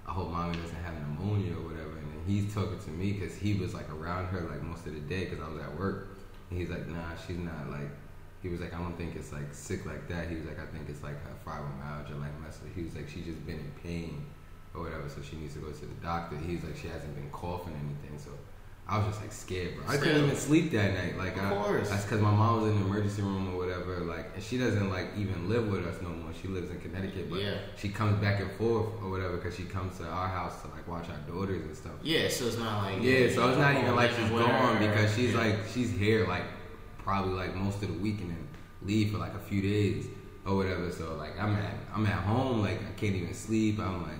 I 0.07 0.11
hope 0.11 0.29
mommy 0.29 0.57
doesn't 0.57 0.83
have 0.83 0.93
pneumonia 0.95 1.53
or 1.53 1.61
whatever. 1.61 1.97
And 1.97 2.11
then 2.11 2.21
he's 2.27 2.53
talking 2.53 2.79
to 2.79 2.89
me 2.91 3.13
because 3.13 3.35
he 3.35 3.53
was 3.55 3.73
like 3.73 3.89
around 3.89 4.27
her 4.27 4.41
like 4.41 4.61
most 4.61 4.85
of 4.85 4.93
the 4.93 4.99
day 5.01 5.25
because 5.25 5.39
I 5.41 5.49
was 5.49 5.61
at 5.61 5.77
work. 5.77 6.17
And 6.49 6.59
he's 6.59 6.69
like, 6.69 6.87
nah, 6.87 7.15
she's 7.25 7.37
not 7.37 7.69
like. 7.69 7.89
He 8.41 8.49
was 8.49 8.59
like, 8.59 8.73
I 8.73 8.77
don't 8.77 8.97
think 8.97 9.15
it's 9.15 9.31
like 9.31 9.53
sick 9.53 9.85
like 9.85 10.09
that. 10.09 10.27
He 10.27 10.35
was 10.35 10.43
like, 10.43 10.59
I 10.59 10.65
think 10.65 10.89
it's 10.89 11.01
like 11.01 11.15
her 11.23 11.35
fibromyalgia, 11.47 12.19
like 12.19 12.37
muscle. 12.41 12.67
He 12.75 12.83
was 12.83 12.93
like, 12.93 13.07
she's 13.07 13.23
just 13.23 13.45
been 13.47 13.55
in 13.55 13.71
pain 13.81 14.25
or 14.75 14.83
whatever, 14.83 15.07
so 15.07 15.21
she 15.21 15.37
needs 15.37 15.53
to 15.53 15.61
go 15.61 15.71
to 15.71 15.85
the 15.85 15.93
doctor. 16.03 16.35
He's 16.35 16.61
like, 16.61 16.75
she 16.75 16.89
hasn't 16.89 17.15
been 17.15 17.29
coughing 17.29 17.73
anything. 17.73 18.19
So 18.19 18.31
I 18.87 18.97
was 18.97 19.07
just 19.07 19.21
like 19.21 19.31
scared, 19.31 19.75
bro. 19.77 19.85
I 19.87 19.95
couldn't 19.97 20.25
even 20.25 20.35
sleep 20.35 20.71
that 20.71 20.93
night. 20.93 21.17
Like, 21.17 21.37
Of 21.37 21.43
I, 21.43 21.55
course. 21.55 21.89
that's 21.89 22.03
because 22.03 22.19
my 22.19 22.31
mom 22.31 22.61
was 22.63 22.71
in 22.71 22.79
the 22.81 22.85
emergency 22.85 23.21
room 23.21 23.53
or 23.53 23.57
whatever. 23.57 24.01
Like, 24.01 24.31
and 24.35 24.43
she 24.43 24.57
doesn't 24.57 24.89
like 24.89 25.07
even 25.17 25.47
live 25.47 25.69
with 25.71 25.85
us 25.85 26.01
no 26.01 26.09
more. 26.09 26.31
She 26.39 26.49
lives 26.49 26.69
in 26.69 26.79
Connecticut, 26.81 27.29
but 27.29 27.39
Yeah. 27.41 27.59
she 27.77 27.87
comes 27.89 28.19
back 28.21 28.41
and 28.41 28.51
forth 28.51 28.87
or 29.01 29.09
whatever 29.09 29.37
because 29.37 29.55
she 29.55 29.63
comes 29.63 29.97
to 29.99 30.05
our 30.05 30.27
house 30.27 30.61
to 30.63 30.67
like 30.69 30.85
watch 30.87 31.05
our 31.09 31.17
daughters 31.33 31.63
and 31.63 31.75
stuff. 31.75 31.93
Yeah, 32.03 32.27
so 32.27 32.47
it's 32.47 32.57
not 32.57 32.83
like 32.83 33.01
Yeah, 33.01 33.31
so 33.33 33.47
it's 33.49 33.57
not 33.57 33.73
even 33.75 33.95
like 33.95 34.11
she's 34.11 34.29
gone 34.29 34.79
because 34.79 35.15
she's 35.15 35.31
Yeah. 35.33 35.39
like 35.39 35.55
she's 35.73 35.91
here 35.91 36.27
like 36.27 36.43
probably 36.97 37.33
like 37.35 37.55
most 37.55 37.81
of 37.83 37.87
the 37.87 37.97
week 37.99 38.19
and 38.19 38.31
then 38.31 38.47
leave 38.81 39.11
for 39.11 39.17
like 39.17 39.33
a 39.33 39.39
few 39.39 39.61
days 39.61 40.07
or 40.45 40.57
whatever. 40.57 40.91
So 40.91 41.15
like 41.15 41.39
I'm 41.39 41.55
at 41.55 41.73
I'm 41.95 42.05
at 42.05 42.21
home 42.25 42.61
like 42.61 42.81
I 42.81 42.91
can't 42.97 43.15
even 43.15 43.33
sleep. 43.33 43.79
I'm 43.79 44.03
like 44.03 44.19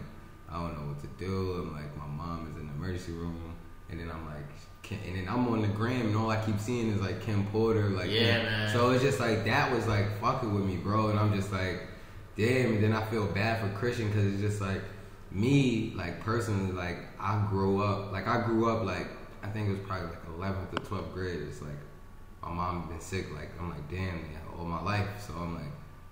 I 0.49 0.53
don't 0.61 0.73
know 0.79 0.87
what 0.87 1.01
to 1.01 1.07
do. 1.17 1.51
I'm 1.61 1.73
like 1.73 1.95
my 1.97 2.07
mom 2.07 2.47
is 2.49 2.61
in 2.61 2.67
the 2.67 2.73
emergency 2.73 3.11
room 3.11 3.53
and 3.89 3.99
then 3.99 4.09
I'm 4.09 4.25
like 4.25 4.32
and 5.05 5.15
then 5.15 5.27
I'm 5.27 5.47
on 5.47 5.61
the 5.61 5.67
gram 5.67 6.07
and 6.07 6.15
all 6.15 6.29
I 6.29 6.43
keep 6.43 6.59
seeing 6.59 6.91
is 6.91 7.01
like 7.01 7.21
Kim 7.21 7.45
Porter 7.47 7.89
like 7.89 8.09
Yeah, 8.11 8.37
Kim- 8.37 8.45
man. 8.45 8.73
So 8.73 8.91
it's 8.91 9.03
just 9.03 9.19
like 9.19 9.45
that 9.45 9.71
was 9.73 9.87
like 9.87 10.19
fucking 10.19 10.53
with 10.53 10.63
me, 10.65 10.77
bro. 10.77 11.09
And 11.09 11.19
I'm 11.19 11.33
just 11.33 11.51
like 11.51 11.81
damn. 12.37 12.73
And 12.73 12.83
then 12.83 12.93
I 12.93 13.03
feel 13.05 13.25
bad 13.27 13.61
for 13.61 13.69
Christian 13.77 14.07
because 14.07 14.25
it's 14.25 14.41
just 14.41 14.61
like 14.61 14.81
me, 15.31 15.93
like 15.95 16.19
personally, 16.19 16.71
like 16.71 16.97
I 17.19 17.45
grew 17.49 17.81
up, 17.83 18.11
like 18.11 18.27
I 18.27 18.45
grew 18.45 18.69
up, 18.69 18.83
like 18.85 19.07
I 19.43 19.47
think 19.47 19.67
it 19.69 19.71
was 19.71 19.81
probably 19.81 20.07
like 20.07 20.27
11th 20.55 20.71
to 20.75 20.81
12th 20.81 21.13
grade. 21.13 21.39
It's 21.47 21.61
like 21.61 21.71
my 22.41 22.49
mom 22.51 22.87
been 22.89 22.99
sick. 22.99 23.27
Like 23.33 23.49
I'm 23.59 23.69
like, 23.69 23.89
damn, 23.89 24.17
yeah, 24.31 24.57
all 24.57 24.65
my 24.65 24.81
life. 24.81 25.07
So 25.25 25.33
I'm 25.35 25.55
like, 25.55 25.71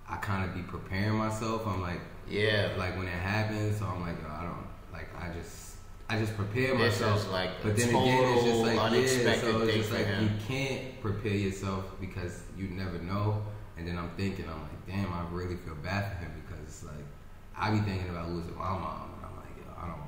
I 0.10 0.18
kind 0.18 0.44
of 0.50 0.56
be 0.56 0.62
preparing 0.62 1.16
myself. 1.16 1.66
I'm 1.68 1.82
like, 1.82 2.02
Yeah. 2.30 2.70
like 2.78 2.98
when 2.98 3.08
it 3.08 3.12
happens. 3.12 3.80
So 3.80 3.86
I'm 3.86 4.02
like, 4.02 4.16
yo, 4.22 4.28
I 4.30 4.44
don't 4.44 4.68
like. 4.94 5.08
I 5.20 5.32
just, 5.34 5.71
I 6.12 6.20
just 6.20 6.36
prepare 6.36 6.76
myself. 6.76 7.32
like 7.32 7.52
but 7.64 7.78
then 7.78 7.90
again, 7.90 8.38
it's 8.38 8.44
just 8.44 8.60
like 8.60 8.76
yeah. 8.76 9.36
So 9.40 9.62
it's 9.62 9.74
just 9.78 9.92
like 9.94 10.08
you 10.22 10.30
can't 10.46 11.02
prepare 11.02 11.34
yourself 11.34 11.86
because 12.02 12.42
you 12.58 12.68
never 12.68 12.98
know. 13.00 13.42
And 13.78 13.88
then 13.88 13.98
I'm 13.98 14.10
thinking, 14.18 14.46
I'm 14.46 14.62
like, 14.62 14.86
damn, 14.86 15.12
I 15.14 15.24
really 15.32 15.56
feel 15.56 15.76
bad 15.76 16.12
for 16.12 16.18
him 16.26 16.32
because 16.46 16.64
it's 16.68 16.84
like 16.84 17.06
I 17.58 17.72
be 17.72 17.80
thinking 17.80 18.10
about 18.10 18.30
losing 18.30 18.56
my 18.56 18.70
mom, 18.70 19.12
and 19.16 19.26
I'm 19.26 19.36
like, 19.38 19.56
yo, 19.58 19.72
I 19.82 19.88
don't, 19.88 20.02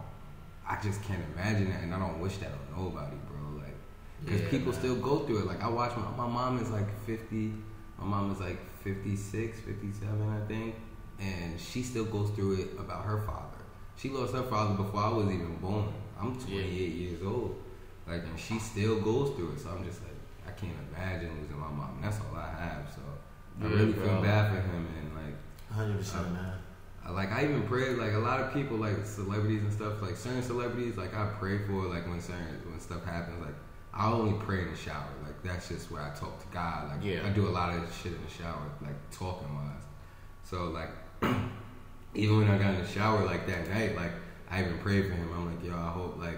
I 0.67 0.81
just 0.83 1.01
can't 1.03 1.23
imagine 1.33 1.69
that, 1.69 1.83
and 1.83 1.93
I 1.93 1.99
don't 1.99 2.19
wish 2.19 2.37
that 2.37 2.51
on 2.51 2.83
nobody, 2.83 3.15
bro. 3.29 3.63
Like, 3.63 3.75
because 4.25 4.41
Yeah, 4.41 4.49
people 4.49 4.71
man. 4.73 4.81
still 4.81 4.95
go 4.95 5.19
through 5.25 5.39
it. 5.39 5.45
Like 5.45 5.63
I 5.63 5.69
watch 5.69 5.95
my 5.95 6.03
my 6.17 6.27
mom 6.27 6.59
is 6.59 6.69
like 6.69 6.89
50, 7.05 7.53
my 7.97 8.05
mom 8.05 8.31
is 8.31 8.39
like 8.41 8.59
56, 8.83 9.59
57, 9.61 10.29
I 10.29 10.45
think, 10.47 10.75
and 11.19 11.57
she 11.59 11.81
still 11.81 12.05
goes 12.05 12.29
through 12.31 12.55
it 12.55 12.67
about 12.77 13.05
her 13.05 13.21
father. 13.21 13.62
She 13.97 14.09
lost 14.09 14.33
her 14.33 14.43
father 14.43 14.75
before 14.75 14.99
I 15.01 15.09
was 15.09 15.27
even 15.27 15.55
born. 15.57 15.91
I'm 16.19 16.35
28 16.39 16.63
years 16.93 17.23
old, 17.23 17.61
like, 18.07 18.23
and 18.23 18.39
she 18.39 18.59
still 18.59 18.99
goes 19.01 19.35
through 19.35 19.51
it. 19.53 19.59
So 19.59 19.69
I'm 19.69 19.83
just 19.83 20.01
like, 20.03 20.15
I 20.47 20.51
can't 20.51 20.73
imagine 20.93 21.31
losing 21.41 21.59
my 21.59 21.67
mom. 21.69 21.99
That's 22.01 22.17
all 22.19 22.35
I 22.37 22.49
have. 22.61 22.91
So 22.93 23.01
I 23.61 23.67
Yeah, 23.67 23.73
really 23.75 23.93
bro. 23.93 24.03
feel 24.05 24.21
bad 24.21 24.51
for 24.53 24.61
him, 24.61 24.87
and 24.99 25.15
like. 25.15 25.35
100% 25.75 26.31
man. 26.33 26.53
I- 27.05 27.11
Like 27.11 27.31
I 27.33 27.43
even 27.43 27.63
pray, 27.63 27.93
like 27.95 28.13
a 28.13 28.17
lot 28.19 28.39
of 28.39 28.53
people, 28.53 28.77
like 28.77 29.05
celebrities 29.05 29.61
and 29.63 29.73
stuff, 29.73 30.01
like 30.01 30.15
certain 30.15 30.41
celebrities, 30.43 30.95
like 30.97 31.13
I 31.13 31.25
pray 31.39 31.57
for, 31.67 31.85
like 31.87 32.07
when 32.07 32.21
certain 32.21 32.61
when 32.69 32.79
stuff 32.79 33.03
happens, 33.03 33.41
like 33.43 33.55
I 33.93 34.09
only 34.11 34.39
pray 34.45 34.61
in 34.63 34.71
the 34.71 34.77
shower. 34.77 35.09
Like 35.21 35.41
that's 35.43 35.67
just 35.67 35.91
where 35.91 36.01
I 36.01 36.11
talk 36.15 36.39
to 36.39 36.47
God. 36.53 36.87
Like 36.89 37.03
Yeah. 37.03 37.25
I 37.27 37.29
do 37.29 37.47
a 37.47 37.53
lot 37.59 37.75
of 37.75 37.81
shit 37.93 38.13
in 38.13 38.23
the 38.23 38.31
shower, 38.31 38.63
like 38.81 38.95
talking 39.11 39.53
wise. 39.53 39.83
So 40.45 40.69
like 40.69 40.91
even 42.15 42.37
when 42.39 42.49
I 42.49 42.57
got 42.57 42.75
in 42.75 42.81
the 42.81 42.87
shower, 42.87 43.25
like 43.25 43.47
that 43.47 43.69
night, 43.69 43.95
like 43.95 44.11
I 44.49 44.61
even 44.61 44.77
prayed 44.79 45.05
for 45.07 45.13
him. 45.13 45.29
I'm 45.33 45.45
like, 45.47 45.63
yo, 45.65 45.75
I 45.75 45.89
hope 45.91 46.17
like 46.19 46.37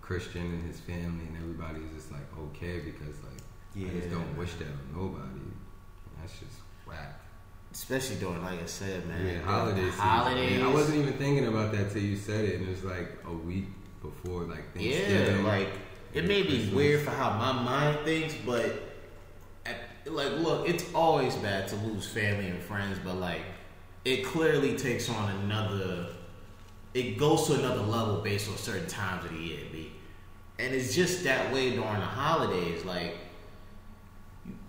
Christian 0.00 0.42
and 0.42 0.66
his 0.66 0.80
family 0.80 1.26
and 1.26 1.36
everybody 1.36 1.80
is 1.80 1.92
just 1.94 2.12
like 2.12 2.26
okay 2.38 2.80
because 2.80 3.16
like 3.24 3.42
I 3.76 3.90
just 4.00 4.10
don't 4.10 4.36
wish 4.38 4.54
that 4.54 4.68
on 4.68 4.88
nobody. 4.94 5.40
That's 6.20 6.32
just 6.38 6.56
whack. 6.86 7.20
Especially 7.72 8.16
during, 8.16 8.42
like 8.42 8.62
I 8.62 8.66
said, 8.66 9.06
man. 9.06 9.26
Yeah, 9.26 9.42
holiday 9.42 9.84
season. 9.84 10.00
Holidays. 10.00 10.58
Yeah, 10.58 10.68
I 10.68 10.72
wasn't 10.72 10.98
even 10.98 11.12
thinking 11.14 11.46
about 11.46 11.72
that 11.72 11.90
till 11.92 12.02
you 12.02 12.16
said 12.16 12.44
it, 12.44 12.54
and 12.60 12.68
it 12.68 12.70
was 12.70 12.84
like 12.84 13.18
a 13.26 13.32
week 13.32 13.66
before 14.00 14.44
like 14.44 14.64
Yeah, 14.74 15.40
like 15.44 15.68
it 16.14 16.24
may 16.24 16.42
be 16.42 16.48
Christmas. 16.48 16.74
weird 16.74 17.00
for 17.02 17.10
how 17.10 17.30
my 17.36 17.52
mind 17.52 17.98
thinks, 18.04 18.34
but 18.46 18.82
at, 19.66 19.76
like, 20.06 20.32
look, 20.38 20.68
it's 20.68 20.84
always 20.94 21.34
bad 21.36 21.68
to 21.68 21.76
lose 21.76 22.06
family 22.08 22.48
and 22.48 22.62
friends, 22.62 22.98
but 23.04 23.16
like, 23.16 23.42
it 24.06 24.24
clearly 24.24 24.76
takes 24.76 25.10
on 25.10 25.30
another. 25.42 26.06
It 26.94 27.18
goes 27.18 27.48
to 27.48 27.54
another 27.54 27.82
level 27.82 28.20
based 28.20 28.48
on 28.48 28.56
certain 28.56 28.86
times 28.86 29.24
of 29.24 29.32
the 29.32 29.42
year, 29.42 29.58
b. 29.72 29.90
And 30.60 30.72
it's 30.72 30.94
just 30.94 31.24
that 31.24 31.52
way 31.52 31.70
during 31.70 31.80
the 31.80 32.06
holidays. 32.06 32.84
Like, 32.84 33.16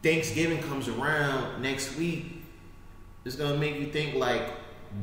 Thanksgiving 0.02 0.62
comes 0.64 0.88
around 0.88 1.62
next 1.62 1.96
week, 1.98 2.44
it's 3.26 3.36
gonna 3.36 3.58
make 3.58 3.80
you 3.80 3.88
think 3.92 4.16
like, 4.16 4.50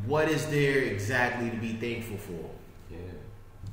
what 0.05 0.29
is 0.29 0.47
there 0.47 0.79
exactly 0.83 1.51
to 1.51 1.57
be 1.57 1.75
thankful 1.75 2.17
for? 2.17 2.51
yeah, 2.91 2.99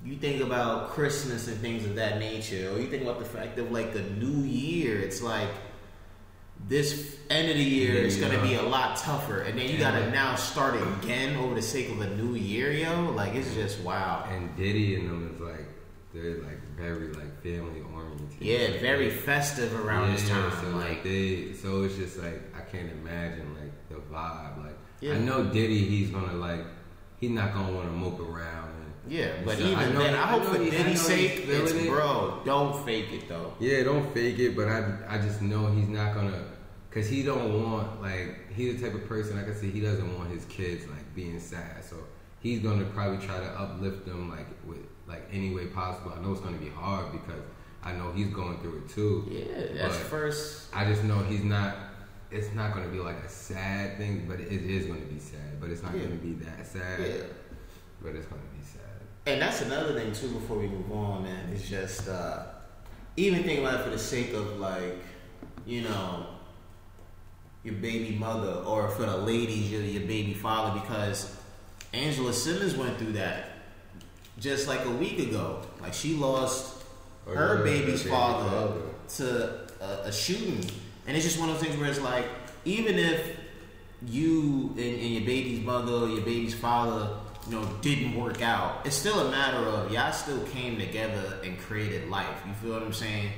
you 0.06 0.16
think 0.18 0.44
about 0.44 0.90
Christmas 0.90 1.48
and 1.48 1.58
things 1.58 1.86
of 1.86 1.96
that 1.96 2.20
nature, 2.20 2.72
or 2.72 2.80
you 2.80 2.88
think 2.88 3.02
about 3.02 3.18
the 3.18 3.26
fact 3.26 3.58
of 3.58 3.72
like 3.72 3.94
the 3.94 4.04
new 4.04 4.44
year, 4.44 5.00
it's 5.00 5.24
like 5.24 5.50
this 6.68 7.18
end 7.30 7.50
of 7.50 7.58
the 7.58 7.64
year 7.64 7.96
Yeah, 7.96 8.02
is 8.02 8.18
gonna 8.18 8.42
be 8.42 8.56
a 8.56 8.62
lot 8.64 8.98
tougher, 8.98 9.42
and 9.42 9.58
then 9.58 9.70
you 9.70 9.78
gotta 9.78 10.10
now 10.12 10.36
start 10.36 10.76
again 10.76 11.36
over 11.38 11.56
the 11.56 11.62
sake 11.62 11.90
of 11.90 12.02
a 12.02 12.16
new 12.16 12.36
year, 12.36 12.72
yo. 12.72 13.12
Like 13.12 13.36
it's 13.36 13.54
just 13.54 13.80
wow. 13.82 14.26
and 14.30 14.56
Diddy 14.56 14.96
and 14.96 15.10
them 15.10 15.32
is 15.34 15.42
like 15.42 15.66
they're 16.14 16.38
like 16.44 16.60
very 16.78 17.08
like 17.14 17.42
family 17.42 17.82
oriented. 17.94 18.28
Yeah, 18.40 18.70
Like, 18.72 18.82
very 18.82 19.10
festive 19.10 19.74
around 19.86 20.14
this 20.14 20.28
Yeah, 20.28 20.36
time. 20.36 20.52
So 20.62 20.70
like 20.78 20.90
like 20.90 21.04
they, 21.04 21.54
so 21.54 21.84
it's 21.84 21.96
just 21.96 22.18
like 22.18 22.42
I 22.56 22.62
can't 22.62 22.92
imagine 22.92 23.56
like 23.56 23.72
the 23.90 23.96
vibe. 24.14 24.64
Like 24.64 24.78
Yeah. 25.00 25.14
I 25.14 25.18
know 25.20 25.44
Diddy, 25.46 25.80
he's 25.86 26.10
gonna 26.10 26.34
like 26.34 26.66
he's 27.20 27.32
not 27.32 27.54
gonna 27.54 27.74
want 27.74 27.88
to 27.88 27.94
mope 27.94 28.20
around. 28.20 28.70
And, 28.70 29.12
yeah, 29.12 29.32
but 29.46 29.58
So, 29.58 29.64
even 29.64 29.78
I 29.80 29.86
know 29.92 30.00
then, 30.00 30.14
he- 30.14 30.20
I 30.20 30.24
I 30.24 30.26
hope 30.28 30.44
for 30.44 30.58
Diddy's 30.58 31.02
sake, 31.02 31.44
it's 31.48 31.72
it. 31.72 31.88
bro, 31.88 32.42
don't 32.46 32.86
fake 32.86 33.12
it 33.14 33.28
though. 33.30 33.54
Yeah, 33.60 33.84
don't 33.84 34.14
fake 34.14 34.38
it, 34.40 34.56
but 34.56 34.68
I 34.68 34.84
I 35.08 35.18
just 35.18 35.42
know 35.42 35.68
he's 35.72 35.88
not 35.88 36.14
gonna, 36.14 36.44
cause 36.92 37.08
he 37.08 37.24
don't 37.24 37.64
want 37.64 38.02
like 38.02 38.52
he's 38.54 38.80
the 38.80 38.88
type 38.88 38.96
of 38.96 39.08
person 39.08 39.38
like 39.38 39.48
I 39.50 39.54
said 39.54 39.70
he 39.72 39.80
doesn't 39.80 40.18
want 40.18 40.30
his 40.32 40.46
kids 40.46 40.86
like 40.88 41.16
being 41.16 41.40
sad, 41.40 41.84
so 41.84 41.96
he's 42.42 42.60
gonna 42.60 42.86
probably 42.86 43.26
try 43.26 43.40
to 43.40 43.46
uplift 43.60 44.06
them 44.06 44.30
like 44.30 44.48
with 44.66 44.80
like 45.08 45.28
any 45.32 45.54
way 45.54 45.68
possible. 45.68 46.14
I 46.18 46.22
know 46.22 46.32
it's 46.32 46.42
gonna 46.42 46.58
be 46.58 46.70
hard 46.70 47.12
because 47.12 47.42
I 47.84 47.94
know 47.94 48.12
he's 48.12 48.28
going 48.28 48.60
through 48.60 48.84
it 48.86 48.90
too. 48.90 49.28
Yeah, 49.30 49.82
that's 49.88 49.98
first. 49.98 50.68
I 50.74 50.86
just 50.86 51.04
know 51.04 51.20
he's 51.20 51.44
not. 51.44 51.76
It's 52.30 52.54
not 52.54 52.74
gonna 52.74 52.88
be 52.88 53.00
like 53.00 53.18
a 53.26 53.30
sad 53.30 53.98
thing, 53.98 54.26
but 54.28 54.40
it 54.40 54.52
is 54.52 54.86
gonna 54.86 55.00
be 55.02 55.20
sad. 55.20 55.60
But 55.60 55.70
it's 55.70 55.84
not 55.84 55.94
Yeah. 55.96 56.04
gonna 56.04 56.16
be 56.16 56.34
that 56.46 56.66
sad. 56.66 57.00
Yeah. 57.00 57.24
But 58.02 58.16
it's 58.16 58.26
gonna 58.28 58.42
be 58.58 58.64
sad. 58.64 58.80
And 59.26 59.42
that's 59.42 59.62
another 59.62 59.94
thing 60.00 60.14
too. 60.14 60.30
Before 60.30 60.58
we 60.58 60.68
move 60.68 60.92
on, 60.92 61.24
man, 61.24 61.50
is 61.50 61.68
just 61.70 62.08
uh, 62.08 62.44
even 63.18 63.44
think 63.44 63.60
about 63.60 63.82
it 63.82 63.84
for 63.84 63.90
the 63.90 64.00
sake 64.00 64.34
of 64.34 64.60
like, 64.60 65.04
you 65.66 65.82
know, 65.82 66.28
your 67.64 67.76
baby 67.76 68.16
mother, 68.16 68.64
or 68.66 68.90
for 68.90 69.04
the 69.04 69.18
ladies, 69.18 69.72
your 69.72 69.82
your 69.82 70.08
baby 70.08 70.34
father, 70.34 70.80
because 70.80 71.36
Angela 71.94 72.34
Simmons 72.34 72.76
went 72.76 72.98
through 72.98 73.14
that 73.14 73.50
just 74.40 74.68
like 74.68 74.84
a 74.86 74.92
week 74.92 75.20
ago. 75.20 75.62
Like 75.82 75.94
she 75.94 76.16
lost 76.16 76.84
her 77.28 77.64
baby's 77.64 78.04
her 78.04 78.10
baby 78.10 78.10
father, 78.10 78.50
father. 78.50 78.82
to 79.10 79.84
a, 79.84 80.08
a 80.08 80.12
shooting, 80.12 80.66
and 81.08 81.16
it's 81.16 81.26
just 81.26 81.40
one 81.40 81.50
of 81.50 81.56
those 81.56 81.64
things 81.64 81.80
where 81.80 81.90
it's 81.90 82.02
like, 82.02 82.26
even 82.66 82.98
if 82.98 83.38
you 84.08 84.70
and, 84.72 84.80
and 84.80 85.10
your 85.10 85.26
baby's 85.26 85.64
mother, 85.64 85.94
or 85.94 86.10
your 86.10 86.26
baby's 86.26 86.56
father, 86.56 87.16
you 87.48 87.60
know, 87.60 87.66
didn't 87.82 88.16
work 88.16 88.42
out, 88.42 88.86
it's 88.86 88.96
still 88.96 89.28
a 89.28 89.32
matter 89.32 89.58
of 89.58 89.92
y'all 89.92 90.12
still 90.12 90.42
came 90.46 90.80
together 90.80 91.40
and 91.44 91.60
created 91.60 92.10
life. 92.10 92.44
You 92.48 92.54
feel 92.54 92.74
what 92.74 92.82
I'm 92.82 92.94
saying? 92.94 93.32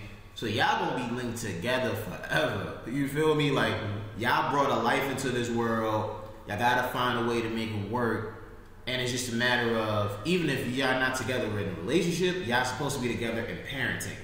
So 0.44 0.50
y'all 0.50 0.90
gonna 0.90 1.08
be 1.08 1.16
linked 1.16 1.38
together 1.38 1.96
forever. 1.96 2.80
You 2.86 3.08
feel 3.08 3.34
me? 3.34 3.50
Like 3.50 3.76
y'all 4.18 4.52
brought 4.52 4.72
a 4.72 4.84
life 4.84 5.10
into 5.10 5.30
this 5.30 5.50
world. 5.50 6.20
Y'all 6.50 6.60
gotta 6.60 6.86
find 6.90 7.26
a 7.26 7.30
way 7.32 7.42
to 7.42 7.48
make 7.48 7.70
it 7.70 7.90
work. 7.90 8.44
And 8.86 9.02
it's 9.02 9.10
just 9.10 9.32
a 9.32 9.36
matter 9.36 9.74
of 9.78 10.20
even 10.26 10.50
if 10.50 10.68
y'all 10.68 11.00
not 11.00 11.16
together 11.16 11.46
in 11.58 11.70
a 11.70 11.74
relationship, 11.76 12.46
y'all 12.46 12.66
supposed 12.66 12.98
to 12.98 13.02
be 13.02 13.08
together 13.08 13.40
in 13.46 13.56
parenting 13.60 14.18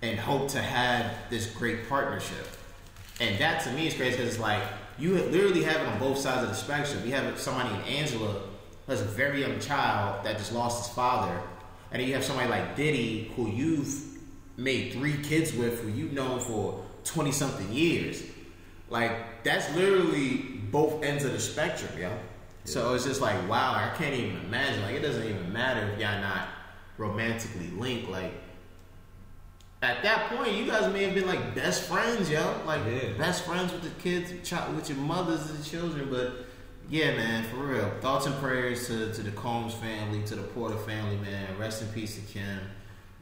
and 0.00 0.16
hope 0.16 0.46
to 0.50 0.62
have 0.62 1.10
this 1.28 1.50
great 1.50 1.88
partnership. 1.88 2.46
And 3.18 3.36
that 3.40 3.64
to 3.64 3.72
me 3.72 3.88
is 3.88 3.94
crazy 3.94 4.12
because 4.12 4.34
it's 4.34 4.40
like 4.40 4.62
you 4.96 5.14
literally 5.14 5.64
have 5.64 5.80
it 5.80 5.88
on 5.88 5.98
both 5.98 6.18
sides 6.18 6.44
of 6.44 6.50
the 6.50 6.54
spectrum. 6.54 7.04
You 7.04 7.14
have 7.14 7.36
somebody 7.36 7.74
in 7.74 7.80
Angela 7.96 8.42
who 8.86 8.92
has 8.92 9.00
a 9.00 9.06
very 9.06 9.40
young 9.40 9.58
child 9.58 10.24
that 10.24 10.38
just 10.38 10.52
lost 10.52 10.86
his 10.86 10.94
father, 10.94 11.36
and 11.90 12.00
then 12.00 12.06
you 12.06 12.14
have 12.14 12.22
somebody 12.22 12.48
like 12.48 12.76
Diddy 12.76 13.32
who 13.34 13.50
you've 13.50 14.13
made 14.56 14.92
three 14.92 15.16
kids 15.18 15.52
with, 15.52 15.80
who 15.80 15.88
you've 15.88 16.12
known 16.12 16.40
for 16.40 16.84
twenty 17.04 17.32
something 17.32 17.72
years. 17.72 18.22
Like 18.90 19.42
that's 19.44 19.72
literally 19.74 20.36
both 20.70 21.02
ends 21.02 21.24
of 21.24 21.32
the 21.32 21.40
spectrum, 21.40 21.90
yo. 21.98 22.10
So 22.64 22.94
it's 22.94 23.04
just 23.04 23.20
like 23.20 23.48
wow, 23.48 23.72
I 23.74 23.94
can't 23.96 24.14
even 24.14 24.36
imagine. 24.44 24.82
Like 24.82 24.94
it 24.94 25.00
doesn't 25.02 25.24
even 25.26 25.52
matter 25.52 25.86
if 25.92 25.98
y'all 25.98 26.20
not 26.20 26.48
romantically 26.98 27.68
linked. 27.76 28.08
Like 28.08 28.32
at 29.82 30.02
that 30.02 30.30
point, 30.30 30.52
you 30.52 30.66
guys 30.66 30.90
may 30.92 31.04
have 31.04 31.14
been 31.14 31.26
like 31.26 31.54
best 31.54 31.82
friends, 31.84 32.30
yo. 32.30 32.60
Like 32.66 32.80
Yeah. 32.86 33.12
best 33.18 33.44
friends 33.44 33.72
with 33.72 33.82
the 33.82 33.90
kids, 34.02 34.30
with 34.30 34.88
your 34.88 34.98
mothers 34.98 35.50
and 35.50 35.64
children. 35.64 36.08
But 36.10 36.46
yeah, 36.88 37.16
man, 37.16 37.44
for 37.44 37.56
real. 37.56 37.90
Thoughts 38.00 38.26
and 38.26 38.34
prayers 38.36 38.86
to, 38.88 39.12
to 39.12 39.22
the 39.22 39.30
Combs 39.32 39.74
family, 39.74 40.22
to 40.24 40.36
the 40.36 40.42
Porter 40.42 40.76
family, 40.76 41.16
man. 41.16 41.58
Rest 41.58 41.82
in 41.82 41.88
peace 41.88 42.14
to 42.14 42.20
Kim. 42.22 42.60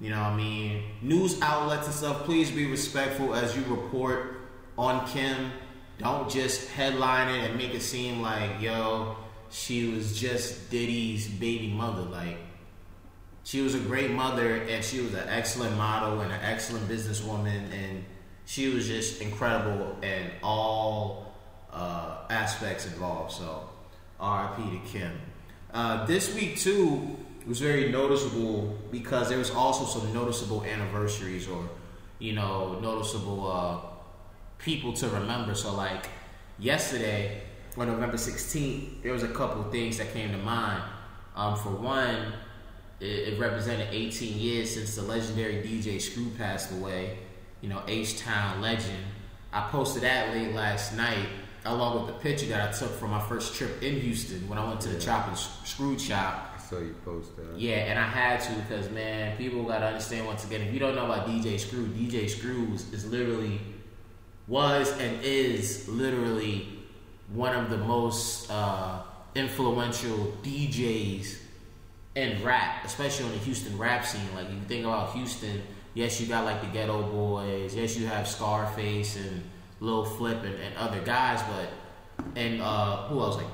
You 0.02 0.10
know 0.10 0.20
what 0.20 0.32
I 0.32 0.36
mean? 0.36 0.82
News 1.00 1.40
outlets 1.40 1.86
and 1.86 1.94
stuff, 1.94 2.24
please 2.24 2.50
be 2.50 2.66
respectful 2.66 3.36
as 3.36 3.56
you 3.56 3.62
report 3.72 4.40
on 4.76 5.06
Kim. 5.06 5.52
Don't 5.98 6.28
just 6.28 6.68
headline 6.70 7.32
it 7.32 7.48
and 7.48 7.56
make 7.56 7.72
it 7.72 7.82
seem 7.82 8.20
like, 8.20 8.60
yo, 8.60 9.16
she 9.52 9.94
was 9.94 10.18
just 10.18 10.72
Diddy's 10.72 11.28
baby 11.28 11.68
mother. 11.68 12.02
Like, 12.02 12.36
she 13.44 13.60
was 13.60 13.76
a 13.76 13.78
great 13.78 14.10
mother 14.10 14.56
and 14.56 14.84
she 14.84 15.00
was 15.00 15.14
an 15.14 15.28
excellent 15.28 15.76
model 15.76 16.20
and 16.20 16.32
an 16.32 16.40
excellent 16.42 16.88
businesswoman 16.88 17.72
and 17.72 18.04
she 18.44 18.70
was 18.70 18.88
just 18.88 19.20
incredible 19.20 19.96
in 20.02 20.32
all 20.42 21.32
uh, 21.72 22.22
aspects 22.28 22.86
involved. 22.86 23.30
So, 23.30 23.68
RIP 24.20 24.56
to 24.56 24.80
Kim. 24.84 25.12
Uh, 25.72 26.06
this 26.06 26.34
week 26.34 26.58
too 26.58 27.18
was 27.46 27.60
very 27.60 27.90
noticeable 27.90 28.78
because 28.90 29.28
there 29.28 29.38
was 29.38 29.50
also 29.50 29.84
some 29.84 30.12
noticeable 30.12 30.64
anniversaries 30.64 31.48
or 31.48 31.68
you 32.18 32.32
know 32.32 32.78
noticeable 32.80 33.50
uh, 33.50 33.78
people 34.58 34.92
to 34.92 35.08
remember. 35.08 35.54
So 35.54 35.74
like 35.74 36.08
yesterday 36.58 37.42
on 37.76 37.88
November 37.88 38.16
16th, 38.16 39.02
there 39.02 39.12
was 39.12 39.22
a 39.22 39.28
couple 39.28 39.62
things 39.64 39.98
that 39.98 40.12
came 40.12 40.30
to 40.32 40.38
mind. 40.38 40.82
Um, 41.34 41.56
for 41.56 41.70
one, 41.70 42.32
it, 43.00 43.06
it 43.06 43.40
represented 43.40 43.88
18 43.90 44.38
years 44.38 44.74
since 44.74 44.94
the 44.94 45.02
legendary 45.02 45.54
DJ 45.54 46.00
Screw 46.00 46.30
passed 46.38 46.70
away. 46.72 47.18
You 47.60 47.68
know, 47.68 47.82
H 47.86 48.18
Town 48.18 48.60
legend. 48.60 49.04
I 49.52 49.68
posted 49.68 50.02
that 50.02 50.34
late 50.34 50.54
last 50.54 50.96
night, 50.96 51.26
along 51.64 51.96
with 51.96 52.06
the 52.06 52.20
picture 52.20 52.46
that 52.46 52.68
I 52.68 52.72
took 52.72 52.90
from 52.92 53.10
my 53.10 53.20
first 53.20 53.54
trip 53.54 53.82
in 53.82 54.00
Houston 54.00 54.48
when 54.48 54.58
I 54.58 54.66
went 54.66 54.80
to 54.82 54.88
the 54.88 55.00
Chop 55.00 55.28
and 55.28 55.36
Screw 55.36 55.98
shop. 55.98 56.51
Saw 56.72 56.78
you 56.78 56.94
post 57.04 57.36
that. 57.36 57.58
Yeah, 57.58 57.74
and 57.74 57.98
I 57.98 58.08
had 58.08 58.40
to 58.40 58.52
because 58.54 58.88
man, 58.90 59.36
people 59.36 59.62
gotta 59.64 59.88
understand 59.88 60.26
once 60.26 60.46
again. 60.46 60.62
If 60.62 60.72
you 60.72 60.78
don't 60.78 60.94
know 60.94 61.04
about 61.04 61.28
DJ 61.28 61.60
Screw, 61.60 61.86
DJ 61.88 62.30
Screw 62.30 62.72
is, 62.72 62.90
is 62.94 63.04
literally 63.04 63.60
was 64.48 64.90
and 64.98 65.22
is 65.22 65.86
literally 65.86 66.66
one 67.34 67.54
of 67.54 67.68
the 67.68 67.76
most 67.76 68.50
uh, 68.50 69.02
influential 69.34 70.34
DJs 70.42 71.40
in 72.14 72.42
rap, 72.42 72.86
especially 72.86 73.26
on 73.26 73.32
the 73.32 73.38
Houston 73.38 73.76
rap 73.76 74.06
scene. 74.06 74.22
Like 74.34 74.46
if 74.46 74.54
you 74.54 74.60
think 74.66 74.86
about 74.86 75.12
Houston, 75.12 75.60
yes, 75.92 76.22
you 76.22 76.26
got 76.26 76.46
like 76.46 76.62
the 76.62 76.78
Geto 76.78 77.10
Boys, 77.12 77.76
yes, 77.76 77.98
you 77.98 78.06
have 78.06 78.26
Scarface 78.26 79.16
and 79.16 79.42
Lil 79.80 80.06
Flip 80.06 80.42
and, 80.42 80.54
and 80.54 80.74
other 80.78 81.02
guys, 81.02 81.42
but 81.42 82.26
and 82.34 82.62
uh, 82.62 83.08
who 83.08 83.20
else 83.20 83.36
like 83.36 83.46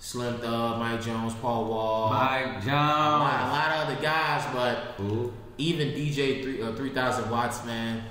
Slim 0.00 0.38
Thug, 0.38 0.78
Mike 0.78 1.02
Jones, 1.02 1.34
Paul 1.34 1.66
Wall, 1.66 2.08
Mike 2.10 2.64
a 2.64 2.70
lot, 2.70 3.48
a 3.48 3.52
lot 3.52 3.70
of 3.70 3.88
other 3.88 4.02
guys, 4.02 4.44
but 4.52 4.94
Who? 4.96 5.30
even 5.58 5.88
DJ 5.88 6.42
three 6.42 6.62
uh, 6.62 6.72
three 6.72 6.90
thousand 6.90 7.30
watts, 7.30 7.64
man. 7.66 8.02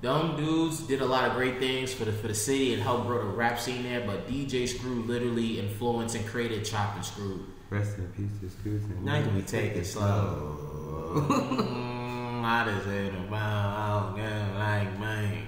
Them 0.00 0.36
dudes 0.36 0.80
did 0.80 1.02
a 1.02 1.06
lot 1.06 1.28
of 1.28 1.34
great 1.36 1.58
things 1.58 1.92
for 1.92 2.06
the 2.06 2.12
for 2.12 2.28
the 2.28 2.34
city 2.34 2.72
and 2.72 2.82
helped 2.82 3.06
grow 3.06 3.18
the 3.18 3.28
rap 3.28 3.60
scene 3.60 3.82
there. 3.82 4.00
But 4.06 4.26
DJ 4.26 4.66
Screw 4.66 5.02
literally 5.02 5.60
influenced 5.60 6.16
and 6.16 6.26
created 6.26 6.64
Chop 6.64 6.96
and 6.96 7.04
Screw. 7.04 7.46
Rest 7.68 7.98
in 7.98 8.06
peace 8.08 8.38
to 8.40 8.48
Scoots. 8.50 8.84
Now 9.02 9.22
can 9.22 9.34
we 9.34 9.42
take 9.42 9.72
it 9.76 9.84
slow? 9.84 10.56
Mm, 11.14 12.42
I 12.42 12.64
just 12.66 12.86
said 12.86 13.14
about 13.14 14.16
like 14.16 14.98
man. 14.98 15.46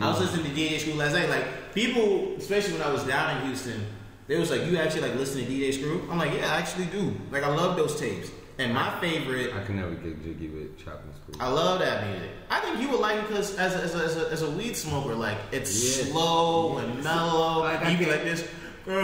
I 0.00 0.10
was 0.10 0.20
listening 0.20 0.54
to 0.54 0.60
DJ 0.60 0.78
Screw 0.78 0.94
last 0.94 1.14
night. 1.14 1.28
Like 1.28 1.74
people, 1.74 2.34
especially 2.36 2.74
when 2.74 2.82
I 2.82 2.90
was 2.90 3.04
down 3.04 3.36
in 3.36 3.46
Houston, 3.46 3.84
they 4.26 4.38
was 4.38 4.50
like, 4.50 4.64
"You 4.66 4.76
actually 4.78 5.02
like 5.02 5.14
listen 5.16 5.44
to 5.44 5.50
DJ 5.50 5.72
Screw?" 5.72 6.06
I'm 6.10 6.18
like, 6.18 6.32
"Yeah, 6.32 6.52
I 6.52 6.58
actually 6.58 6.86
do. 6.86 7.14
Like 7.30 7.42
I 7.44 7.48
love 7.54 7.76
those 7.76 7.98
tapes." 7.98 8.30
And 8.56 8.72
my 8.72 9.00
favorite 9.00 9.52
I 9.52 9.64
can 9.64 9.76
never 9.76 9.90
get 9.94 10.22
jiggy 10.22 10.48
with 10.48 10.78
chopping 10.78 11.12
screw. 11.12 11.34
I 11.44 11.48
love 11.50 11.80
that 11.80 12.06
music. 12.06 12.30
I 12.48 12.60
think 12.60 12.80
you 12.80 12.88
would 12.90 13.00
like 13.00 13.18
it 13.18 13.26
because 13.28 13.56
as 13.58 13.74
a, 13.74 13.78
as, 13.82 13.94
a, 13.96 14.04
as, 14.04 14.16
a, 14.16 14.28
as 14.30 14.42
a 14.42 14.50
weed 14.52 14.76
smoker, 14.76 15.14
like 15.16 15.38
it's 15.50 15.98
Yeah. 15.98 16.04
slow 16.12 16.78
and 16.78 17.02
mellow. 17.02 17.60
Like, 17.64 17.84
I 17.84 17.90
you 17.90 17.98
be 17.98 18.04
can- 18.04 18.12
like 18.14 18.22
this. 18.24 18.48
Yeah. 18.86 18.94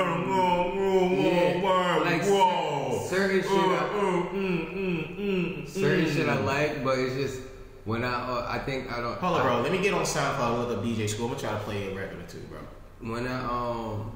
Like, 2.05 2.23
whoa. 2.25 3.07
certain 3.09 3.43
shit 3.43 3.51
Uh, 3.51 3.57
I- 3.57 3.79
uh, 3.79 4.33
mm, 4.33 4.75
mm, 4.75 5.19
mm, 5.19 5.69
Certain 5.69 6.07
shit 6.13 6.29
I 6.29 6.39
like, 6.41 6.85
but 6.85 6.99
it's 6.99 7.15
just 7.15 7.41
when 7.85 8.05
I 8.05 8.13
uh, 8.15 8.47
I 8.49 8.59
think 8.61 8.93
I 8.93 9.01
don't. 9.01 9.17
Hold 9.19 9.35
on, 9.37 9.41
I- 9.41 9.45
bro. 9.45 9.61
Let 9.63 9.73
me 9.73 9.79
get 9.79 9.95
on 9.95 10.05
SoundCloud 10.05 10.59
look 10.69 10.79
up 10.79 10.85
DJ 10.85 11.09
Screw. 11.09 11.25
I'm 11.27 11.33
gonna 11.33 11.41
try 11.43 11.53
to 11.53 11.59
play 11.65 11.93
a 11.93 11.97
record 11.97 12.19
or 12.21 12.27
two, 12.29 12.39
bro. 12.49 12.59
When 13.01 13.27
I 13.27 13.41
um 13.45 14.13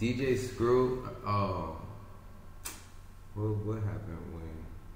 DJ 0.00 0.36
Screw 0.38 1.08
um 1.26 1.76
what 3.34 3.56
what 3.64 3.78
happened 3.82 4.18
when 4.32 4.50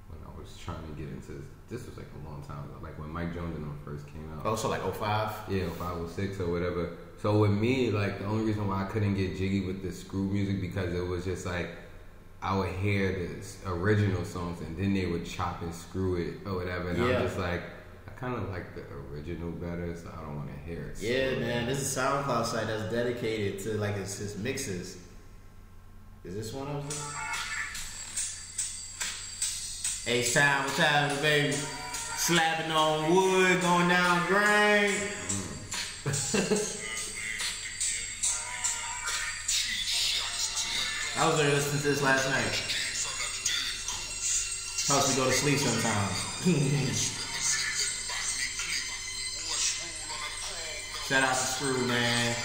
when 0.08 0.20
I 0.26 0.38
was 0.38 0.56
trying 0.58 0.82
to 0.86 0.92
get 1.00 1.08
into 1.10 1.32
this 1.32 1.44
this 1.68 1.86
was 1.86 1.96
like 1.96 2.06
a 2.22 2.28
long 2.28 2.42
time 2.42 2.58
ago 2.64 2.74
like 2.82 2.98
when 2.98 3.08
Mike 3.10 3.34
Jones 3.34 3.56
and 3.56 3.64
them 3.64 3.78
first 3.84 4.06
came 4.06 4.28
out 4.36 4.44
Oh, 4.44 4.56
so 4.56 4.68
like 4.68 4.82
05? 4.82 5.32
yeah 5.48 5.68
five 5.70 5.98
or 5.98 6.08
six 6.08 6.40
or 6.40 6.50
whatever 6.50 6.90
so 7.22 7.38
with 7.38 7.52
me 7.52 7.90
like 7.90 8.18
the 8.18 8.24
only 8.26 8.44
reason 8.44 8.66
why 8.68 8.82
I 8.82 8.86
couldn't 8.86 9.14
get 9.14 9.36
jiggy 9.38 9.60
with 9.66 9.82
the 9.82 9.92
screw 9.92 10.24
music 10.24 10.60
because 10.60 10.92
it 10.94 11.06
was 11.06 11.24
just 11.24 11.46
like 11.46 11.70
I 12.42 12.56
would 12.56 12.70
hear 12.70 13.12
the 13.12 13.70
original 13.70 14.24
songs 14.24 14.60
and 14.62 14.76
then 14.76 14.94
they 14.94 15.04
would 15.06 15.26
chop 15.26 15.60
and 15.62 15.74
screw 15.74 16.16
it 16.16 16.34
or 16.46 16.54
whatever 16.56 16.90
and 16.90 16.98
Yeah. 16.98 17.16
I'm 17.18 17.22
just 17.24 17.38
like 17.38 17.62
kind 18.20 18.35
of 18.35 18.50
like 18.50 18.74
the 18.74 18.83
original 19.11 19.50
better 19.52 19.96
so 19.96 20.11
I 20.14 20.20
don't 20.22 20.37
want 20.37 20.48
to 20.50 20.59
hear 20.70 20.92
it 20.94 21.00
Yeah, 21.02 21.35
so- 21.35 21.40
man. 21.40 21.66
This 21.66 21.80
is 21.80 21.96
a 21.96 22.00
SoundCloud 22.00 22.44
site 22.44 22.66
that's 22.66 22.92
dedicated 22.92 23.61
to 23.61 23.78
like 23.78 23.96
his, 23.96 24.18
his 24.18 24.37
mixes. 24.38 24.98
Is 26.24 26.35
this 26.35 26.52
one 26.52 26.68
of 26.68 26.83
them? 26.88 26.98
Hey, 30.04 30.22
sound, 30.22 30.64
what's 30.66 30.78
happening, 30.78 31.22
baby? 31.22 31.52
Slapping 31.52 32.70
on 32.72 33.14
wood, 33.14 33.61
going 33.62 33.88
down 33.88 34.26
drain. 34.26 34.90
Mm. 34.92 36.76
I 41.18 41.26
was 41.26 41.37
there 41.38 41.50
listening 41.50 41.83
to 41.83 41.88
this 41.88 42.02
last 42.02 42.28
night. 42.28 42.54
Helps 44.88 45.11
me 45.11 45.16
go 45.22 45.30
to 45.30 45.37
sleep 45.37 45.59
sometimes. 45.59 47.16
Shout 51.11 51.25
out 51.25 51.31
to 51.31 51.35
Screw, 51.35 51.77
man. 51.88 52.37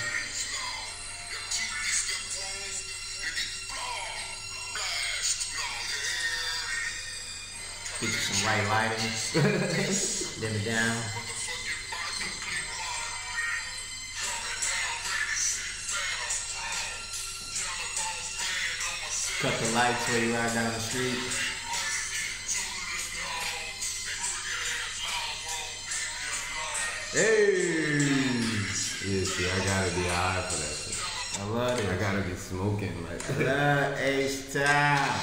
Get 8.01 8.09
you 8.09 8.17
some 8.17 8.47
right 8.47 8.67
lighting. 8.67 8.97
Dim 10.41 10.55
it 10.55 10.65
down. 10.65 10.97
Cut 19.41 19.53
the 19.59 19.75
lights 19.75 20.09
where 20.09 20.25
you 20.25 20.33
ride 20.33 20.53
down 20.55 20.73
the 20.73 20.79
street. 20.79 21.19
Hey! 27.13 28.14
See 29.35 29.43
I 29.45 29.57
gotta 29.65 29.93
be 29.93 30.03
high 30.03 30.41
for 30.47 30.55
that 30.55 30.93
shit. 30.93 31.41
I 31.41 31.45
love 31.49 31.77
it. 31.77 31.89
I 31.89 31.97
gotta 31.97 32.21
be 32.21 32.33
smoking 32.35 32.93
like. 33.03 33.39
Love 33.39 33.99
H 33.99 34.53
Town. 34.53 35.19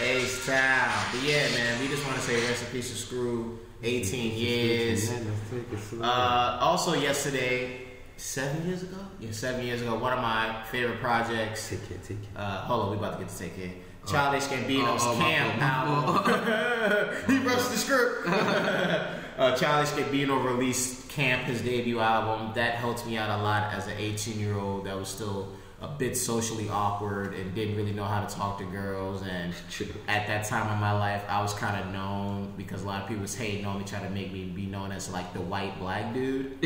H 0.00 0.46
Town. 0.46 1.04
But 1.12 1.22
yeah, 1.22 1.50
man, 1.50 1.78
we 1.80 1.88
just 1.88 2.06
want 2.06 2.16
to 2.16 2.22
say 2.22 2.40
rest 2.48 2.64
in 2.64 2.70
peace 2.70 2.90
to 2.90 2.96
Screw. 2.96 3.58
18 3.82 4.32
years. 4.38 5.10
Man, 5.10 5.26
let's 5.26 5.50
take 5.50 5.78
it 5.78 5.82
slow. 5.82 6.02
Uh, 6.02 6.58
also, 6.62 6.94
yesterday, 6.94 7.82
seven 8.16 8.66
years 8.66 8.82
ago? 8.82 8.96
Yeah, 9.20 9.32
seven 9.32 9.66
years 9.66 9.82
ago, 9.82 9.98
one 9.98 10.14
of 10.14 10.20
my 10.20 10.62
favorite 10.70 11.00
projects. 11.00 11.68
take 11.68 11.90
it, 11.90 12.02
take 12.04 12.16
it. 12.16 12.28
Uh, 12.34 12.62
hold 12.62 12.84
on, 12.84 12.90
we 12.92 12.96
about 12.96 13.18
to 13.18 13.24
get 13.24 13.28
to 13.30 13.38
take 13.38 13.58
it. 13.58 13.72
Childish 14.06 14.44
Gambino's 14.44 15.02
Oh, 15.04 15.12
oh, 15.14 15.18
Camp 15.18 15.62
album. 15.62 17.24
he 17.30 17.46
rushed 17.46 17.70
the 17.70 17.76
script. 17.76 19.18
uh, 19.42 19.56
Childish 19.56 19.90
Gambino 19.90 20.42
released 20.44 21.08
Camp, 21.08 21.42
his 21.42 21.60
debut 21.62 21.98
album. 21.98 22.52
That 22.54 22.76
helped 22.76 23.06
me 23.06 23.16
out 23.16 23.40
a 23.40 23.42
lot 23.42 23.72
as 23.72 23.86
an 23.86 23.94
18 23.98 24.38
year 24.38 24.56
old 24.56 24.86
that 24.86 24.96
was 24.96 25.08
still 25.08 25.48
a 25.82 25.88
bit 25.88 26.16
socially 26.16 26.68
awkward 26.70 27.34
and 27.34 27.52
didn't 27.56 27.76
really 27.76 27.92
know 27.92 28.04
how 28.04 28.24
to 28.24 28.34
talk 28.34 28.56
to 28.58 28.64
girls. 28.64 29.22
And 29.26 29.52
True. 29.68 29.88
at 30.06 30.26
that 30.28 30.44
time 30.46 30.72
in 30.72 30.78
my 30.80 30.92
life, 30.92 31.24
I 31.28 31.42
was 31.42 31.52
kind 31.54 31.78
of 31.84 31.92
known 31.92 32.52
because 32.56 32.82
a 32.84 32.86
lot 32.86 33.02
of 33.02 33.08
people 33.08 33.22
was 33.22 33.34
hating 33.34 33.64
on 33.66 33.78
me, 33.78 33.84
trying 33.84 34.04
to 34.04 34.10
make 34.10 34.32
me 34.32 34.44
be 34.44 34.66
known 34.66 34.92
as 34.92 35.10
like 35.10 35.32
the 35.34 35.40
white 35.40 35.76
black 35.80 36.14
dude. 36.14 36.56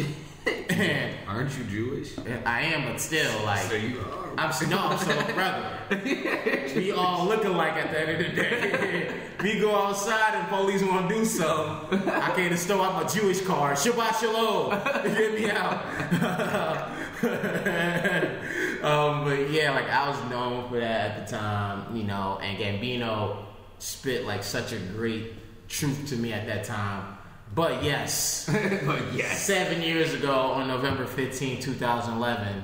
and 0.70 1.14
Aren't 1.29 1.57
you 1.59 1.64
Jewish? 1.64 2.16
I 2.44 2.61
am, 2.62 2.85
but 2.92 3.00
still, 3.00 3.42
like. 3.44 3.62
so 3.62 3.74
you 3.74 4.00
are. 4.00 4.26
I'm 4.38 4.50
s- 4.50 4.66
no, 4.68 4.79
I'm 4.79 4.98
so 4.98 5.33
brother. 5.33 5.79
we 6.76 6.90
all 6.96 7.24
look 7.24 7.44
alike 7.44 7.72
at 7.74 7.90
the 7.90 8.00
end 8.00 8.11
of 8.11 8.18
the 8.18 8.42
day. 8.42 9.14
we 9.42 9.59
go 9.59 9.74
outside 9.74 10.35
and 10.35 10.46
police 10.48 10.83
want 10.83 11.09
to 11.09 11.14
do 11.14 11.24
something. 11.24 12.07
I 12.11 12.31
can't 12.37 12.52
just 12.52 12.66
throw 12.66 12.83
out 12.83 13.02
my 13.02 13.09
Jewish 13.09 13.40
card. 13.40 13.76
Shabbat 13.79 14.20
shalom. 14.20 14.70
Get 15.16 15.35
me 15.35 15.50
out. 15.50 15.83
Um, 18.83 19.25
but 19.25 19.51
yeah, 19.51 19.71
like 19.73 19.89
I 19.89 20.09
was 20.09 20.31
known 20.31 20.69
for 20.69 20.81
that 20.81 21.11
at 21.11 21.27
the 21.27 21.37
time, 21.37 21.97
you 21.97 22.05
know. 22.05 22.39
And 22.43 22.59
Gambino 22.59 23.45
spit 23.79 24.25
like 24.25 24.43
such 24.43 24.73
a 24.73 24.79
great 24.79 25.35
truth 25.69 26.09
to 26.09 26.17
me 26.17 26.33
at 26.33 26.47
that 26.47 26.65
time. 26.65 27.17
But 27.55 27.83
yes, 27.85 28.49
but 28.87 29.12
yes. 29.15 29.43
seven 29.43 29.83
years 29.83 30.15
ago 30.15 30.33
on 30.35 30.69
November 30.69 31.07
15, 31.07 31.61
2011, 31.61 32.62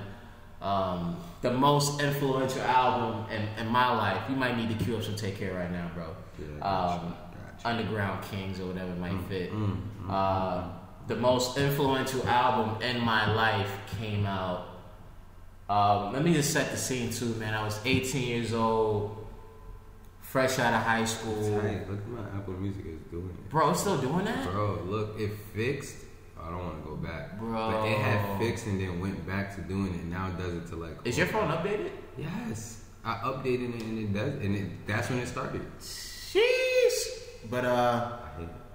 um, 0.60 1.16
the 1.40 1.52
most 1.52 2.00
influential 2.00 2.62
album 2.62 3.24
in, 3.30 3.42
in 3.58 3.72
my 3.72 3.94
life. 3.96 4.22
You 4.28 4.36
might 4.36 4.56
need 4.56 4.76
to 4.76 4.84
cue 4.84 4.96
up 4.96 5.02
some 5.02 5.16
Take 5.16 5.38
Care 5.38 5.54
right 5.54 5.70
now, 5.70 5.90
bro. 5.94 6.14
Yeah, 6.38 6.46
gotcha, 6.60 7.00
um, 7.04 7.16
gotcha. 7.54 7.68
Underground 7.68 8.24
Kings 8.30 8.60
or 8.60 8.66
whatever 8.66 8.94
might 8.96 9.20
fit. 9.28 9.52
mm, 9.52 9.76
uh, 10.08 10.64
the 11.08 11.16
most 11.16 11.58
influential 11.58 12.26
album 12.28 12.80
in 12.82 13.00
my 13.00 13.32
life 13.34 13.70
came 13.98 14.24
out. 14.26 14.68
Um, 15.68 16.12
let 16.12 16.22
me 16.24 16.34
just 16.34 16.52
set 16.52 16.70
the 16.70 16.76
scene 16.76 17.10
too, 17.10 17.34
man. 17.34 17.54
I 17.54 17.64
was 17.64 17.78
18 17.84 18.22
years 18.22 18.52
old, 18.52 19.26
fresh 20.20 20.58
out 20.58 20.74
of 20.74 20.82
high 20.82 21.04
school. 21.04 21.60
Tight. 21.60 21.88
Look 21.88 22.00
at 22.00 22.08
my 22.08 22.20
Apple 22.36 22.54
Music 22.54 22.84
is 22.86 23.00
doing 23.10 23.30
it. 23.30 23.50
Bro, 23.50 23.70
it's 23.70 23.80
still 23.80 23.98
doing 23.98 24.24
that? 24.24 24.50
Bro, 24.50 24.82
look, 24.86 25.18
it 25.18 25.30
fixed. 25.54 25.96
I 26.40 26.50
don't 26.50 26.58
want 26.58 26.82
to 26.82 26.90
go 26.90 26.96
back. 26.96 27.38
Bro. 27.38 27.70
But 27.70 27.86
it 27.88 27.98
had 27.98 28.38
fixed 28.38 28.66
and 28.66 28.80
then 28.80 29.00
went 29.00 29.24
back 29.26 29.54
to 29.54 29.62
doing 29.62 29.94
it. 29.94 30.04
Now 30.04 30.28
it 30.28 30.38
does 30.38 30.54
it 30.54 30.66
to 30.70 30.76
like. 30.76 30.98
Is 31.04 31.16
your 31.16 31.28
phone 31.28 31.48
updated? 31.48 31.92
Yes. 32.18 32.82
I 33.04 33.14
updated 33.24 33.76
it 33.76 33.82
and 33.82 33.98
it 33.98 34.12
does, 34.12 34.34
and 34.44 34.56
it, 34.56 34.86
that's 34.86 35.08
when 35.08 35.20
it 35.20 35.26
started. 35.28 35.62
Sheesh. 35.80 37.20
But 37.50 37.64
uh, 37.64 38.16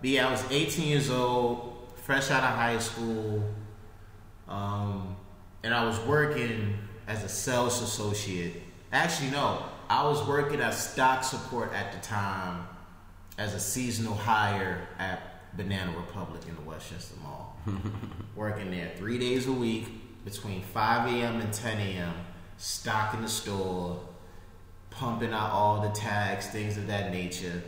but 0.02 0.10
yeah, 0.10 0.28
I 0.28 0.32
was 0.32 0.44
18 0.50 0.88
years 0.88 1.10
old, 1.10 1.90
fresh 2.04 2.30
out 2.32 2.44
of 2.44 2.56
high 2.56 2.78
school, 2.80 3.44
um, 4.48 5.17
and 5.68 5.76
I 5.76 5.84
was 5.84 6.00
working 6.00 6.78
as 7.10 7.26
a 7.26 7.28
sales 7.28 7.82
associate. 7.82 8.54
Actually, 8.94 9.32
no, 9.32 9.64
I 9.90 10.08
was 10.08 10.26
working 10.26 10.62
as 10.62 10.92
stock 10.92 11.26
support 11.26 11.74
at 11.74 11.92
the 11.92 12.00
time, 12.00 12.66
as 13.38 13.54
a 13.54 13.60
seasonal 13.60 14.16
hire 14.16 14.88
at 14.98 15.58
Banana 15.58 15.92
Republic 15.98 16.42
in 16.48 16.56
the 16.56 16.62
Westchester 16.62 17.16
Mall. 17.22 17.58
working 18.38 18.72
there 18.72 18.94
three 18.96 19.18
days 19.18 19.48
a 19.48 19.52
week 19.52 19.90
between 20.24 20.62
5 20.62 21.14
a.m. 21.14 21.42
and 21.42 21.52
10 21.52 21.80
a.m. 21.82 22.14
Stocking 22.56 23.22
the 23.22 23.28
store, 23.28 24.00
pumping 24.90 25.34
out 25.34 25.52
all 25.52 25.82
the 25.82 25.90
tags, 25.90 26.48
things 26.48 26.78
of 26.78 26.88
that 26.88 27.12
nature. 27.12 27.62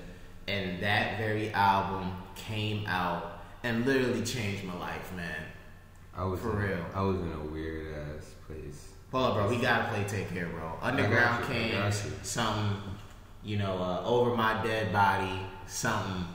And 0.47 0.81
that 0.81 1.17
very 1.17 1.51
album 1.51 2.13
came 2.35 2.85
out 2.88 3.43
and 3.65 3.85
literally 3.85 4.23
changed 4.23 4.63
my 4.63 4.79
life, 4.79 5.13
man. 5.17 5.48
I 6.19 6.25
was 6.25 6.41
For 6.41 6.51
in, 6.51 6.69
real. 6.69 6.86
I 6.93 7.01
was 7.01 7.17
in 7.17 7.32
a 7.32 7.45
weird 7.45 7.95
ass 7.95 8.25
place. 8.45 8.89
Hold 9.13 9.25
up, 9.25 9.34
bro. 9.36 9.49
We 9.49 9.62
gotta 9.62 9.88
play 9.88 10.03
Take 10.03 10.29
Care, 10.29 10.47
bro. 10.47 10.73
Underground 10.82 11.45
you, 11.47 11.77
I 11.77 11.86
you. 11.86 11.91
something, 12.23 12.75
you 13.41 13.55
know, 13.55 13.77
uh, 13.77 14.03
Over 14.05 14.36
My 14.36 14.62
Dead 14.62 14.91
Body, 14.91 15.39
something. 15.65 16.25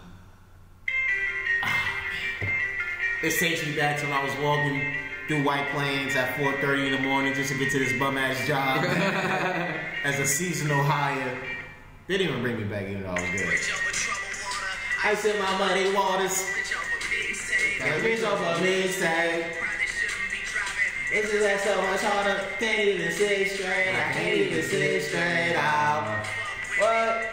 Ah, 1.62 1.90
man. 2.40 2.50
This 3.20 3.38
takes 3.38 3.66
me 3.66 3.76
back 3.76 3.98
to 4.00 4.06
when 4.06 4.14
I 4.14 4.24
was 4.24 4.32
walking 4.42 4.96
through 5.28 5.44
White 5.44 5.68
Plains 5.68 6.16
at 6.16 6.34
4.30 6.36 6.86
in 6.86 6.92
the 6.92 7.06
morning 7.06 7.34
just 7.34 7.52
to 7.52 7.58
get 7.58 7.70
to 7.72 7.78
this 7.78 7.98
bum-ass 7.98 8.46
job 8.46 8.84
as 10.04 10.18
a 10.18 10.26
seasonal 10.26 10.82
hire. 10.82 11.38
They 12.06 12.16
didn't 12.16 12.30
even 12.30 12.42
bring 12.42 12.56
me 12.56 12.64
back 12.64 12.84
even 12.84 13.02
though 13.02 13.10
I 13.10 13.20
was 13.20 13.30
good. 13.30 13.60
I 15.04 15.14
said 15.14 15.38
my 15.38 15.58
money 15.58 15.92
waters. 15.94 16.50
Reach 18.02 18.22
off 18.24 18.40
a 18.40 18.62
mixtape. 18.64 19.73
It's 21.12 21.30
just 21.30 21.44
that 21.44 21.60
so 21.60 21.80
much 21.82 22.00
harder. 22.00 22.40
Can't 22.58 22.80
even 22.80 23.12
sit 23.12 23.50
straight. 23.52 23.94
I 23.94 24.12
can't 24.12 24.36
even 24.36 24.62
sit 24.62 25.02
straight 25.02 25.54
out. 25.56 26.26
What? 26.78 27.30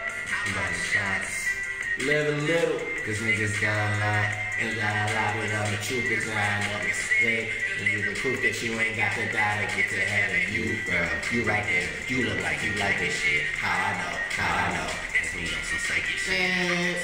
Live 2.00 2.28
a 2.28 2.40
little. 2.42 2.78
This 3.06 3.20
nigga's 3.20 3.58
got 3.58 3.72
a 3.72 3.98
lot. 4.00 4.42
Ain't 4.60 4.76
got 4.76 5.10
a 5.10 5.14
lot 5.14 5.36
without 5.40 5.66
the 5.66 5.76
truth 5.82 6.10
is 6.10 6.28
I 6.28 6.60
know 6.60 6.86
mistake. 6.86 7.50
And 7.80 7.88
you 7.88 8.04
the 8.04 8.14
proof 8.20 8.42
that 8.42 8.62
you 8.62 8.78
ain't 8.78 8.96
got 8.96 9.12
to 9.14 9.32
die 9.32 9.66
to 9.66 9.76
get 9.76 9.90
to 9.90 10.00
heaven. 10.00 10.52
You, 10.52 10.76
girl, 10.84 11.08
you 11.32 11.42
right 11.48 11.64
there. 11.64 11.88
You 12.08 12.28
look 12.28 12.42
like 12.42 12.62
you 12.62 12.74
like 12.78 12.98
this 12.98 13.14
shit. 13.14 13.42
How 13.56 13.72
I 13.72 13.92
know, 13.98 14.18
how 14.36 14.52
I 14.52 14.76
know. 14.76 14.90
That's 15.14 15.34
me 15.34 15.42
on 15.42 15.62
some 15.64 15.78
psychic 15.80 16.18
shit. 16.20 16.96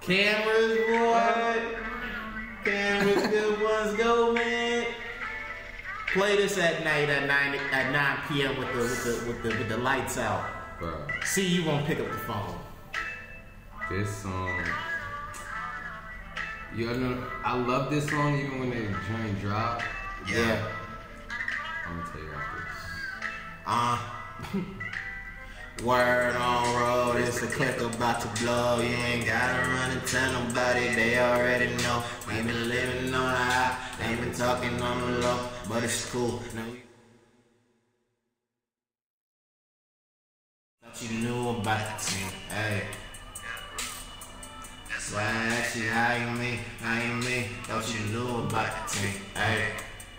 Cameras, 0.00 0.76
boy. 0.88 1.85
Cameras, 2.66 3.26
good 3.28 3.62
ones, 3.62 3.94
go, 3.96 4.32
man. 4.32 4.86
Play 6.12 6.34
this 6.34 6.58
at 6.58 6.82
night 6.82 7.08
at 7.08 7.28
nine 7.28 7.54
at 7.70 7.92
nine 7.92 8.18
p.m. 8.26 8.58
with 8.58 8.72
the 8.72 8.78
with 8.80 9.04
the 9.04 9.12
with 9.28 9.42
the 9.44 9.48
with 9.60 9.68
the 9.68 9.76
lights 9.76 10.18
out. 10.18 10.44
Bro, 10.80 11.06
See, 11.24 11.46
you 11.46 11.64
won't 11.64 11.86
pick 11.86 12.00
up 12.00 12.08
the 12.08 12.18
phone. 12.18 12.58
this 13.88 14.10
song. 14.16 14.64
You 16.74 16.92
know, 16.92 17.22
I 17.44 17.56
love 17.56 17.88
this 17.88 18.08
song 18.08 18.36
even 18.36 18.58
when 18.58 18.70
the 18.70 18.76
joint 18.76 19.40
drop. 19.40 19.80
Yeah. 20.28 20.66
I'm 21.86 21.98
gonna 22.00 22.10
tell 22.10 22.20
you 22.20 22.32
after. 22.32 22.64
This. 22.64 22.82
Uh. 23.64 23.98
Word 25.84 26.34
on 26.36 26.74
road, 26.80 27.16
it's 27.20 27.42
a 27.42 27.46
click 27.46 27.78
about 27.80 28.20
to 28.22 28.42
blow. 28.42 28.80
You 28.80 28.88
ain't 28.88 29.26
gotta 29.26 29.68
run 29.68 29.90
and 29.90 30.06
tell 30.06 30.32
nobody, 30.32 30.88
they 30.94 31.18
already 31.18 31.66
know. 31.82 32.02
We 32.26 32.34
been 32.42 32.68
living 32.68 33.14
on 33.14 33.22
the 33.22 33.36
high, 33.36 33.76
ain't 34.02 34.20
been 34.20 34.32
talking 34.32 34.80
on 34.80 35.00
the 35.00 35.18
low, 35.18 35.48
but 35.68 35.84
it's 35.84 36.10
cool. 36.10 36.42
Now 36.54 36.62
we- 36.72 36.82
Thought 40.82 41.02
you 41.02 41.18
knew 41.18 41.50
about 41.50 41.98
the 41.98 42.04
team, 42.04 42.28
hey. 42.48 42.82
Why 45.12 45.22
actually 45.22 45.86
how 45.86 46.14
you 46.16 46.30
mean, 46.38 46.58
how 46.80 47.00
you 47.00 47.14
mean? 47.14 47.44
Thought 47.64 47.86
you 47.94 48.00
knew 48.12 48.38
about 48.46 48.88
the 48.88 48.96
team, 48.96 49.20
hey. 49.34 49.72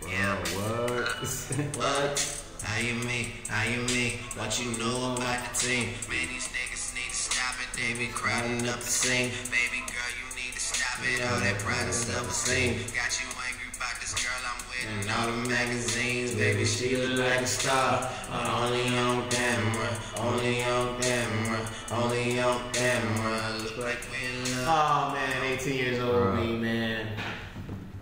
Yeah, 0.08 0.36
what? 0.56 1.78
What? 1.78 2.37
How 2.68 2.82
you 2.84 2.96
mean? 3.08 3.32
How 3.48 3.64
you 3.64 3.82
mean? 3.96 4.20
What 4.36 4.60
you 4.60 4.68
know 4.78 5.16
about 5.16 5.40
the 5.48 5.56
team? 5.56 5.88
Man, 6.12 6.28
these 6.28 6.52
niggas 6.52 6.94
need 6.94 7.10
to 7.10 7.16
stop 7.16 7.56
it. 7.64 7.72
They 7.80 7.98
be 7.98 8.12
crowding 8.12 8.68
up 8.68 8.82
the 8.82 8.92
scene. 8.92 9.32
Baby 9.48 9.88
girl, 9.88 10.12
you 10.20 10.28
need 10.36 10.52
to 10.54 10.60
stop 10.60 11.00
it. 11.00 11.24
All 11.32 11.40
that 11.40 11.58
pride 11.64 11.86
and 11.88 11.96
stuff 11.96 12.28
is 12.28 12.36
seen. 12.36 12.84
Got 12.92 13.16
you 13.24 13.28
angry 13.48 13.72
about 13.72 13.96
this 14.04 14.14
girl 14.20 14.36
I'm 14.44 14.60
with. 14.68 14.84
And 14.84 15.08
all 15.16 15.32
the 15.32 15.50
magazines, 15.50 16.36
baby, 16.36 16.66
she 16.66 16.98
look 16.98 17.18
like 17.18 17.42
a 17.42 17.48
star. 17.48 18.04
But 18.30 18.46
only 18.60 18.86
on 19.00 19.30
camera, 19.32 19.90
only 20.20 20.62
on 20.64 21.02
camera, 21.02 21.60
only 21.92 22.40
on 22.42 22.60
camera. 22.74 23.64
Look 23.64 23.78
like 23.78 24.04
we 24.12 24.28
in 24.28 24.68
love. 24.68 24.68
Oh 24.68 25.16
man, 25.16 25.58
18 25.58 25.74
years 25.74 26.00
old, 26.04 26.12
Bro. 26.12 26.36
me 26.36 26.58
man. 26.58 27.08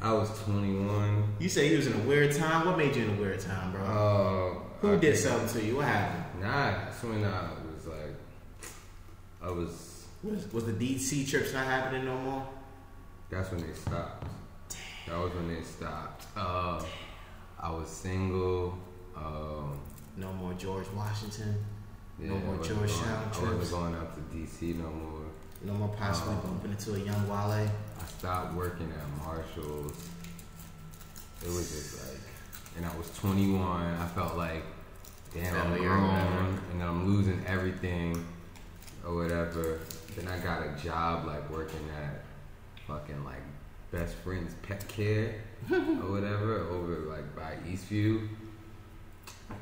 I 0.06 0.14
was 0.14 0.30
21. 0.44 1.24
You 1.40 1.50
say 1.50 1.72
you 1.72 1.78
was 1.78 1.88
in 1.88 1.94
a 1.94 2.04
weird 2.04 2.32
time. 2.36 2.68
What 2.68 2.78
made 2.78 2.96
you 2.96 3.06
in 3.06 3.18
a 3.18 3.20
weird 3.20 3.40
time, 3.40 3.72
bro? 3.72 3.82
Uh, 3.82 4.60
Who 4.82 4.94
I 4.94 4.98
did 4.98 5.18
something 5.18 5.50
to 5.60 5.66
you? 5.66 5.78
What 5.78 5.86
happened? 5.86 6.44
Nah, 6.44 6.72
that's 6.86 7.02
when 7.04 7.24
I 7.26 7.42
was 7.74 7.88
like, 7.88 8.16
I 9.42 9.50
was. 9.50 10.06
Was, 10.22 10.54
was 10.54 10.66
the 10.66 10.74
DC 10.74 11.28
trips 11.28 11.54
not 11.54 11.66
happening 11.66 12.06
no 12.06 12.16
more? 12.20 12.48
That's 13.32 13.50
when 13.52 13.66
they 13.66 13.74
stopped. 13.74 14.28
That 15.08 15.18
was 15.18 15.34
when 15.34 15.48
they 15.56 15.64
stopped. 15.64 16.26
Uh, 16.38 16.84
I 17.60 17.72
was 17.72 17.90
single. 17.90 18.78
Um, 19.16 19.80
No 20.18 20.32
more 20.34 20.54
George 20.54 20.86
Washington. 20.96 21.56
yeah, 22.20 22.30
No 22.30 22.36
more 22.38 22.58
Georgetown 22.58 22.78
going- 22.86 23.30
I 23.30 23.34
trips. 23.34 23.72
wasn't 23.72 23.72
going 23.72 23.96
up 23.96 24.14
to 24.16 24.22
DC 24.38 24.76
no 24.78 24.90
more. 24.92 25.22
No 25.64 25.74
more 25.74 25.90
possibly 25.98 26.36
Um, 26.36 26.42
bumping 26.42 26.72
into 26.72 26.94
a 26.94 27.00
young 27.00 27.28
Wale. 27.28 27.68
I 28.00 28.05
stopped 28.26 28.56
working 28.56 28.92
at 28.92 29.24
Marshalls. 29.24 29.94
It 31.44 31.48
was 31.50 31.70
just 31.70 32.08
like, 32.08 32.22
and 32.76 32.84
I 32.84 32.98
was 32.98 33.16
21. 33.20 33.62
I 33.62 34.08
felt 34.16 34.36
like, 34.36 34.64
damn, 35.32 35.56
I'm 35.56 35.78
grown, 35.78 36.60
and 36.72 36.82
I'm 36.82 37.06
losing 37.06 37.46
everything, 37.46 38.26
or 39.06 39.14
whatever. 39.14 39.80
Then 40.16 40.28
I 40.28 40.40
got 40.40 40.64
a 40.64 40.72
job 40.84 41.28
like 41.28 41.48
working 41.52 41.88
at 42.02 42.24
fucking 42.88 43.24
like 43.24 43.44
best 43.92 44.16
friend's 44.16 44.56
pet 44.64 44.88
care 44.88 45.36
or 45.72 46.10
whatever 46.10 46.62
over 46.72 47.02
like 47.02 47.36
by 47.36 47.58
Eastview. 47.70 48.28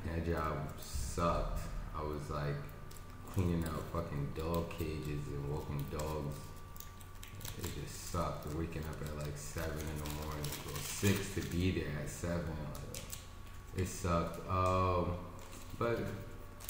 That 0.06 0.26
job 0.26 0.70
sucked. 0.80 1.60
I 1.94 2.02
was 2.02 2.30
like 2.30 2.56
cleaning 3.30 3.66
out 3.66 3.84
fucking 3.92 4.32
dog 4.38 4.70
cages 4.70 5.28
and 5.28 5.52
walking 5.52 5.84
dogs. 5.92 6.13
It 8.14 8.18
sucked. 8.18 8.54
Waking 8.56 8.84
up 8.84 9.10
at 9.10 9.18
like 9.18 9.36
seven 9.36 9.72
in 9.72 10.04
the 10.04 10.24
morning, 10.24 10.46
or 10.68 10.78
six 10.80 11.34
to 11.34 11.42
be 11.50 11.72
there 11.72 11.90
at 12.00 12.08
seven. 12.08 12.46
Like, 12.46 13.02
it 13.76 13.88
sucked. 13.88 14.48
Um, 14.48 15.16
but 15.80 15.98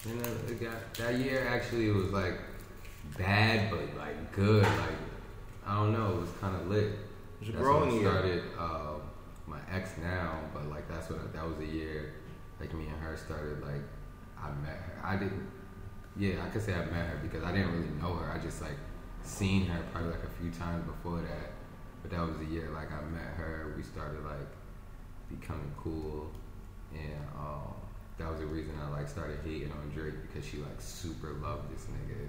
you 0.08 0.16
know, 0.16 0.30
it 0.48 0.62
got 0.62 0.94
that 0.94 1.16
year 1.16 1.46
actually 1.50 1.91
was 1.91 2.12
like 2.14 2.39
bad, 3.18 3.70
but 3.70 3.82
like 3.98 4.32
good. 4.32 4.64
Like 4.64 4.96
I 5.66 5.76
don't 5.76 5.91
know, 5.91 6.14
it 6.14 6.22
was 6.22 6.30
kind 6.39 6.56
of 6.56 6.70
lit. 6.70 6.94
was 7.41 7.50
a 7.50 7.52
That's 7.52 7.62
growing 7.62 7.98
when 7.98 8.08
I 8.08 8.12
started 8.12 8.44
uh, 8.58 8.94
my 9.46 9.60
ex 9.70 9.91
now, 10.02 10.39
but 10.54 10.70
like 10.70 10.88
that's 10.88 11.10
when 11.10 11.20
that 11.34 11.46
was 11.46 11.60
a 11.60 11.66
year. 11.66 12.14
Like 12.62 12.74
me 12.74 12.86
and 12.86 13.02
her 13.02 13.18
started 13.18 13.62
like 13.62 13.84
I 14.41 14.50
met 14.62 14.78
her. 14.78 15.02
I 15.04 15.18
didn't. 15.18 15.46
Yeah, 16.16 16.46
I 16.46 16.50
could 16.52 16.62
say 16.62 16.74
I 16.74 16.86
met 16.86 17.06
her 17.08 17.20
because 17.22 17.44
I 17.44 17.52
didn't 17.52 17.74
really 17.74 17.94
know 18.02 18.14
her. 18.14 18.32
I 18.32 18.38
just 18.38 18.62
like 18.62 18.78
seen 19.24 19.65
her 19.65 19.82
probably 19.91 20.11
like 20.11 20.24
a 20.24 20.41
few 20.41 20.51
times 20.51 20.86
before 20.86 21.21
that. 21.21 21.51
But 22.01 22.11
that 22.11 22.28
was 22.28 22.38
the 22.38 22.45
year 22.45 22.69
like 22.74 22.91
I 22.91 23.01
met 23.11 23.34
her. 23.38 23.74
We 23.78 23.84
started 23.84 24.24
like 24.26 24.49
becoming 25.30 25.71
cool, 25.78 26.30
and 26.93 27.26
um, 27.38 27.74
that 28.17 28.30
was 28.30 28.39
the 28.39 28.45
reason 28.45 28.74
I 28.84 28.89
like 28.89 29.07
started 29.07 29.39
hating 29.43 29.71
on 29.71 29.89
Drake 29.93 30.15
because 30.28 30.47
she 30.47 30.57
like 30.57 30.80
super 30.80 31.34
loved 31.41 31.74
this 31.74 31.86
nigga. 31.86 32.28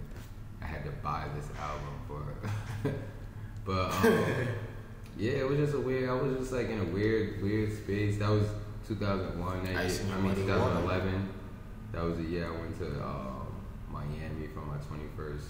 I 0.62 0.66
had 0.66 0.84
to 0.84 0.90
buy 1.02 1.26
this 1.34 1.48
album 1.60 1.94
for 2.06 2.22
her. 2.22 2.94
but 3.64 3.90
um, 3.92 4.48
yeah, 5.18 5.32
it 5.32 5.48
was 5.48 5.58
just 5.58 5.74
a 5.74 5.80
weird. 5.80 6.08
I 6.08 6.14
was 6.14 6.38
just 6.38 6.52
like 6.52 6.68
in 6.68 6.80
a 6.80 6.84
weird, 6.84 7.42
weird 7.42 7.76
space. 7.76 8.18
That 8.18 8.30
was 8.30 8.46
2001. 8.86 9.64
That 9.64 9.76
I 9.76 9.82
year, 9.86 10.00
I 10.16 10.20
mean 10.20 10.34
2011. 10.36 11.28
That 11.92 12.04
was 12.04 12.16
the 12.16 12.24
year 12.24 12.46
I 12.46 12.50
went 12.50 12.78
to 12.78 12.86
um, 13.04 13.46
Miami 13.90 14.46
for 14.48 14.60
my 14.60 14.76
21st 14.76 15.42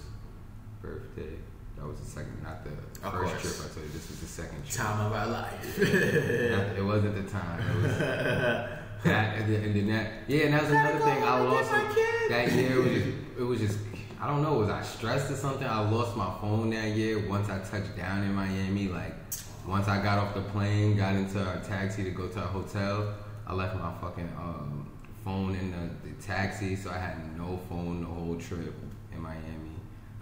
birthday. 0.88 1.34
That 1.76 1.86
was 1.86 1.98
the 2.00 2.06
second, 2.06 2.42
not 2.42 2.64
the 2.64 2.70
Of 3.06 3.12
first 3.12 3.32
course. 3.32 3.42
trip. 3.42 3.70
I 3.70 3.74
told 3.74 3.86
you 3.86 3.92
this 3.92 4.08
was 4.08 4.20
the 4.20 4.26
second 4.26 4.64
trip. 4.64 4.86
Time 4.86 5.06
of 5.06 5.12
our 5.12 5.26
life. 5.26 5.78
Not- 5.78 6.78
it 6.78 6.84
wasn't 6.84 7.14
the 7.16 7.30
time. 7.30 7.60
It 7.60 7.82
was 7.82 7.96
that, 9.04 9.36
and 9.38 9.52
then, 9.52 9.62
and 9.64 9.74
then 9.76 9.86
that. 9.88 10.12
Yeah, 10.28 10.44
and 10.46 10.54
that's 10.54 10.70
another 10.70 10.98
thing. 11.00 11.22
I 11.22 11.40
lost 11.40 11.70
it- 11.74 12.28
that 12.30 12.52
year. 12.52 12.72
It 12.72 12.78
was 12.78 12.92
just, 13.02 13.08
it 13.38 13.42
was 13.42 13.60
just. 13.60 13.78
I 14.20 14.26
don't 14.28 14.42
know. 14.42 14.54
Was 14.54 14.70
I 14.70 14.82
stressed 14.82 15.30
or 15.30 15.34
something? 15.36 15.66
I 15.66 15.80
lost 15.90 16.16
my 16.16 16.32
phone 16.40 16.70
that 16.70 16.88
year. 16.92 17.28
Once 17.28 17.50
I 17.50 17.58
touched 17.58 17.94
down 17.96 18.22
in 18.22 18.32
Miami, 18.34 18.88
like 18.88 19.14
once 19.66 19.88
I 19.88 20.00
got 20.02 20.18
off 20.18 20.34
the 20.34 20.40
plane, 20.42 20.96
got 20.96 21.14
into 21.16 21.38
a 21.40 21.60
taxi 21.60 22.04
to 22.04 22.10
go 22.10 22.28
to 22.28 22.38
a 22.38 22.46
hotel, 22.46 23.12
I 23.46 23.52
left 23.52 23.74
my 23.76 23.92
fucking 24.00 24.30
um, 24.38 24.88
phone 25.24 25.54
in 25.56 25.72
the, 25.72 26.08
the 26.08 26.22
taxi, 26.22 26.74
so 26.76 26.90
I 26.90 26.98
had 26.98 27.36
no 27.36 27.58
phone 27.68 28.00
the 28.02 28.06
whole 28.06 28.36
trip 28.36 28.72
in 29.12 29.20
Miami. 29.20 29.63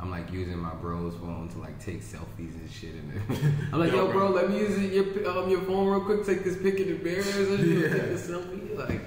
I'm 0.03 0.11
like 0.11 0.33
using 0.33 0.59
my 0.59 0.75
bro's 0.75 1.15
phone 1.15 1.49
to 1.51 1.59
like 1.59 1.79
take 1.79 2.03
selfies 2.03 2.55
and 2.55 2.69
shit. 2.69 2.95
And 2.95 3.23
I'm 3.73 3.79
like, 3.79 3.93
Yo, 3.93 4.07
yo, 4.07 4.13
bro, 4.13 4.31
let 4.31 4.51
me 4.51 4.59
use 4.59 4.77
your 4.93 5.31
um, 5.31 5.49
your 5.49 5.61
phone 5.61 5.87
real 5.87 6.01
quick. 6.01 6.27
Take 6.27 6.43
this 6.43 6.57
pic 6.57 6.81
of 6.81 6.89
the 6.89 6.95
bears 6.95 7.37
and 7.37 7.61
shit. 7.61 7.93
Take 7.93 8.03
this 8.03 8.29
selfie. 8.29 8.77
Like, 8.77 9.01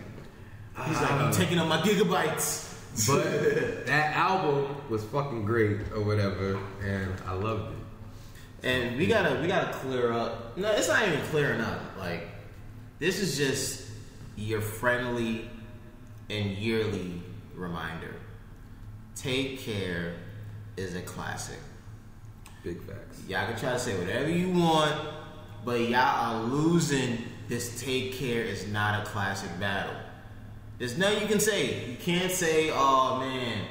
He's 0.88 1.02
like, 1.02 1.12
I'm 1.12 1.34
taking 1.34 1.60
up 1.60 1.68
my 1.68 1.82
gigabytes. 1.82 2.72
but 3.08 3.86
that 3.88 4.16
album 4.16 4.74
was 4.90 5.04
fucking 5.04 5.44
great 5.44 5.82
or 5.94 6.02
whatever, 6.02 6.58
and 6.82 7.14
I 7.28 7.34
loved 7.34 7.74
it. 7.74 8.68
And 8.68 8.98
we 8.98 9.06
gotta 9.06 9.42
we 9.42 9.48
gotta 9.48 9.74
clear 9.74 10.14
up. 10.14 10.58
No, 10.58 10.72
it's 10.72 10.88
not 10.88 11.06
even 11.06 11.20
clearing 11.24 11.60
up. 11.60 11.82
Like 12.00 12.30
this 13.00 13.20
is 13.20 13.36
just 13.38 13.86
your 14.38 14.62
friendly 14.62 15.50
and 16.30 16.52
yearly 16.52 17.22
reminder. 17.54 18.16
Take 19.14 19.60
care 19.60 20.16
is 20.78 20.96
a 20.96 21.02
classic. 21.02 21.60
Big 22.64 22.82
facts. 22.82 23.22
Y'all 23.28 23.46
can 23.48 23.58
try 23.58 23.74
to 23.74 23.80
say 23.80 23.98
whatever 23.98 24.30
you 24.30 24.50
want, 24.52 24.96
but 25.64 25.82
y'all 25.82 26.00
are 26.00 26.44
losing. 26.44 27.20
This 27.48 27.80
take 27.82 28.14
care 28.14 28.42
is 28.42 28.68
not 28.68 29.04
a 29.04 29.10
classic 29.10 29.60
battle. 29.60 29.96
There's 30.80 30.98
nothing 30.98 31.22
you 31.22 31.28
can 31.28 31.40
say. 31.40 31.90
You 31.90 31.98
can't 31.98 32.32
say, 32.32 32.72
"Oh 32.74 33.20
man, 33.20 33.68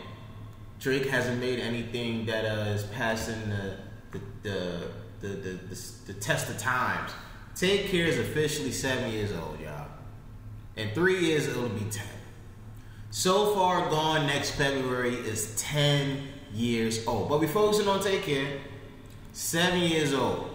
Drake 0.79 1.07
hasn't 1.07 1.41
made 1.41 1.59
anything 1.59 2.27
that 2.27 2.45
uh, 2.45 2.71
is 2.71 2.85
passing 2.85 3.41
the 3.49 3.77
the 4.13 4.21
the, 4.43 4.89
the 5.21 5.29
the 5.29 5.51
the 5.71 5.93
the 6.07 6.15
test 6.15 6.49
of 6.49 6.59
times." 6.59 7.11
Take 7.57 7.89
care 7.89 8.07
is 8.07 8.19
officially 8.19 8.73
seven 8.73 9.13
years 9.13 9.33
old, 9.33 9.61
y'all. 9.61 9.89
In 10.77 10.91
three 10.91 11.21
years, 11.21 11.47
it'll 11.47 11.69
be 11.69 11.85
ten. 11.91 12.07
So 13.15 13.55
far 13.55 13.89
gone 13.91 14.27
next 14.27 14.57
February 14.57 15.15
is 15.15 15.55
10 15.57 16.21
years 16.55 17.07
old. 17.07 17.29
But 17.29 17.41
we 17.41 17.47
focusing 17.47 17.89
on 17.89 18.03
Take 18.03 18.23
Care. 18.23 18.59
Seven 19.33 19.81
years 19.81 20.15
old. 20.15 20.51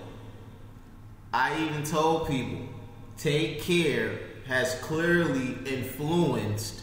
I 1.34 1.64
even 1.64 1.84
told 1.84 2.28
people 2.28 2.62
Take 3.18 3.62
Care 3.62 4.18
has 4.48 4.76
clearly 4.76 5.58
influenced 5.66 6.82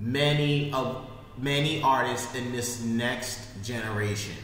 many 0.00 0.72
of 0.72 1.08
many 1.38 1.80
artists 1.82 2.34
in 2.34 2.52
this 2.52 2.82
next 2.84 3.40
generation 3.62 4.34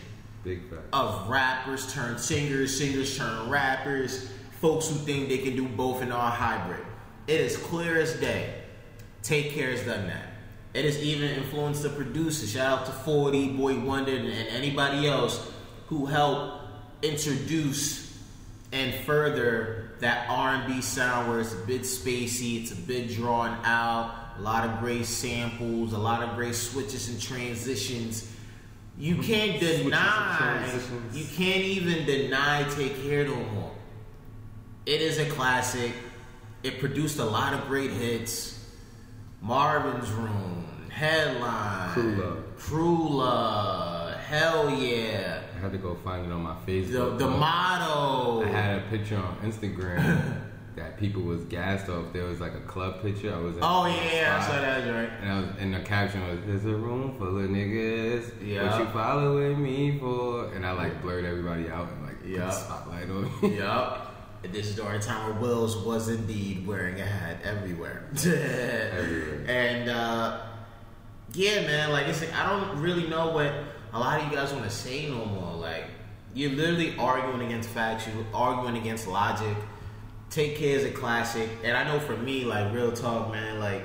Big 0.42 0.70
facts. 0.70 0.88
of 0.92 1.28
rappers 1.28 1.92
turn 1.92 2.16
singers, 2.16 2.78
singers 2.78 3.18
turn 3.18 3.50
rappers, 3.50 4.30
folks 4.60 4.88
who 4.88 4.94
think 4.94 5.28
they 5.28 5.38
can 5.38 5.54
do 5.54 5.68
both 5.68 6.00
and 6.00 6.12
are 6.12 6.30
hybrid. 6.30 6.84
It 7.26 7.40
is 7.40 7.56
clear 7.56 8.00
as 8.00 8.14
day. 8.14 8.62
Take 9.22 9.52
Care 9.52 9.70
has 9.70 9.82
done 9.82 10.06
that. 10.06 10.27
It 10.78 10.84
has 10.84 11.02
even 11.02 11.30
influenced 11.30 11.82
the 11.82 11.88
producers. 11.88 12.52
Shout 12.52 12.78
out 12.78 12.86
to 12.86 12.92
40, 12.92 13.48
Boi-1da, 13.56 14.16
and 14.16 14.48
anybody 14.50 15.08
else 15.08 15.44
who 15.88 16.06
helped 16.06 16.66
introduce 17.02 18.16
and 18.70 18.94
further 19.04 19.90
that 19.98 20.30
R&B 20.30 20.80
sound 20.80 21.28
where 21.28 21.40
it's 21.40 21.52
a 21.52 21.66
bit 21.66 21.82
spacey, 21.82 22.62
it's 22.62 22.70
a 22.70 22.76
bit 22.76 23.10
drawn 23.10 23.58
out, 23.64 24.14
a 24.38 24.40
lot 24.40 24.68
of 24.68 24.78
great 24.78 25.04
samples, 25.04 25.94
a 25.94 25.98
lot 25.98 26.22
of 26.22 26.36
great 26.36 26.54
switches 26.54 27.08
and 27.08 27.20
transitions. 27.20 28.32
You 28.96 29.16
can't 29.22 29.58
deny, 29.58 30.80
you 31.12 31.24
can't 31.24 31.64
even 31.64 32.06
deny 32.06 32.62
Take 32.70 33.02
Care 33.02 33.24
no 33.24 33.34
more. 33.34 33.72
It 34.86 35.00
is 35.00 35.18
a 35.18 35.28
classic. 35.28 35.92
It 36.62 36.78
produced 36.78 37.18
a 37.18 37.24
lot 37.24 37.52
of 37.52 37.66
great 37.66 37.90
hits. 37.90 38.54
Marvin's 39.40 40.10
Room, 40.10 40.57
Headline. 40.98 41.90
Crew 42.58 43.08
Love, 43.10 44.14
Hell 44.16 44.68
Yeah, 44.70 45.40
I 45.56 45.60
had 45.60 45.72
to 45.72 45.78
go 45.78 45.94
find 46.04 46.26
it 46.26 46.32
on 46.32 46.42
my 46.42 46.56
Facebook. 46.66 47.18
the 47.18 47.28
motto. 47.28 48.42
I 48.44 48.48
had 48.48 48.78
a 48.78 48.82
picture 48.90 49.16
on 49.16 49.36
Instagram 49.44 50.40
that 50.76 50.98
people 50.98 51.22
was 51.22 51.44
gassed 51.44 51.88
off. 51.88 52.12
There 52.12 52.24
was 52.24 52.40
like 52.40 52.54
a 52.54 52.60
club 52.60 53.00
picture. 53.00 53.32
I 53.32 53.38
was 53.38 53.56
in 53.56 53.62
Oh 53.62 53.86
yeah, 53.86 54.38
I 54.42 54.46
saw 54.46 54.60
that 54.60 54.84
joint. 54.84 55.10
And 55.22 55.30
I 55.32 55.40
was 55.40 55.48
and 55.60 55.72
the 55.74 55.80
caption 55.80 56.26
was 56.28 56.40
"There's 56.44 56.64
a 56.64 56.74
room 56.76 57.16
full 57.16 57.38
of 57.38 57.48
niggas. 57.48 58.32
Yeah. 58.44 58.68
What 58.68 58.80
you 58.80 58.86
following 58.92 59.62
me 59.62 59.98
for?" 60.00 60.52
And 60.52 60.66
I 60.66 60.72
like 60.72 61.00
blurred 61.00 61.24
everybody 61.24 61.68
out 61.70 61.88
and 61.92 62.02
like 62.06 62.20
put 62.20 62.28
Yeah. 62.28 62.46
the 62.46 62.50
spotlight 62.50 63.08
on. 63.08 63.30
And 64.44 64.52
This 64.52 64.66
is 64.68 64.76
during 64.76 65.00
time 65.00 65.30
where 65.30 65.40
Willz 65.42 65.76
was 65.84 66.08
indeed 66.08 66.66
wearing 66.66 67.00
a 67.00 67.04
hat 67.06 67.38
everywhere. 67.44 68.04
Everywhere. 68.16 69.44
And 69.48 69.88
uh, 69.90 70.40
yeah, 71.34 71.62
man, 71.62 71.90
like 71.90 72.06
it's 72.06 72.20
like, 72.20 72.34
I 72.34 72.48
don't 72.48 72.80
really 72.80 73.06
know 73.06 73.30
what 73.30 73.52
a 73.92 73.98
lot 73.98 74.20
of 74.20 74.28
you 74.28 74.36
guys 74.36 74.52
want 74.52 74.64
to 74.64 74.70
say 74.70 75.08
no 75.08 75.24
more. 75.24 75.54
Like 75.54 75.84
you're 76.34 76.52
literally 76.52 76.96
arguing 76.98 77.46
against 77.46 77.68
facts, 77.70 78.06
you're 78.06 78.24
arguing 78.34 78.76
against 78.76 79.06
logic. 79.06 79.56
Take 80.30 80.56
Care 80.56 80.76
is 80.76 80.84
a 80.84 80.90
classic, 80.90 81.48
and 81.64 81.76
I 81.76 81.84
know 81.84 81.98
for 82.00 82.16
me, 82.16 82.44
like 82.44 82.72
real 82.74 82.92
talk, 82.92 83.32
man, 83.32 83.60
like 83.60 83.82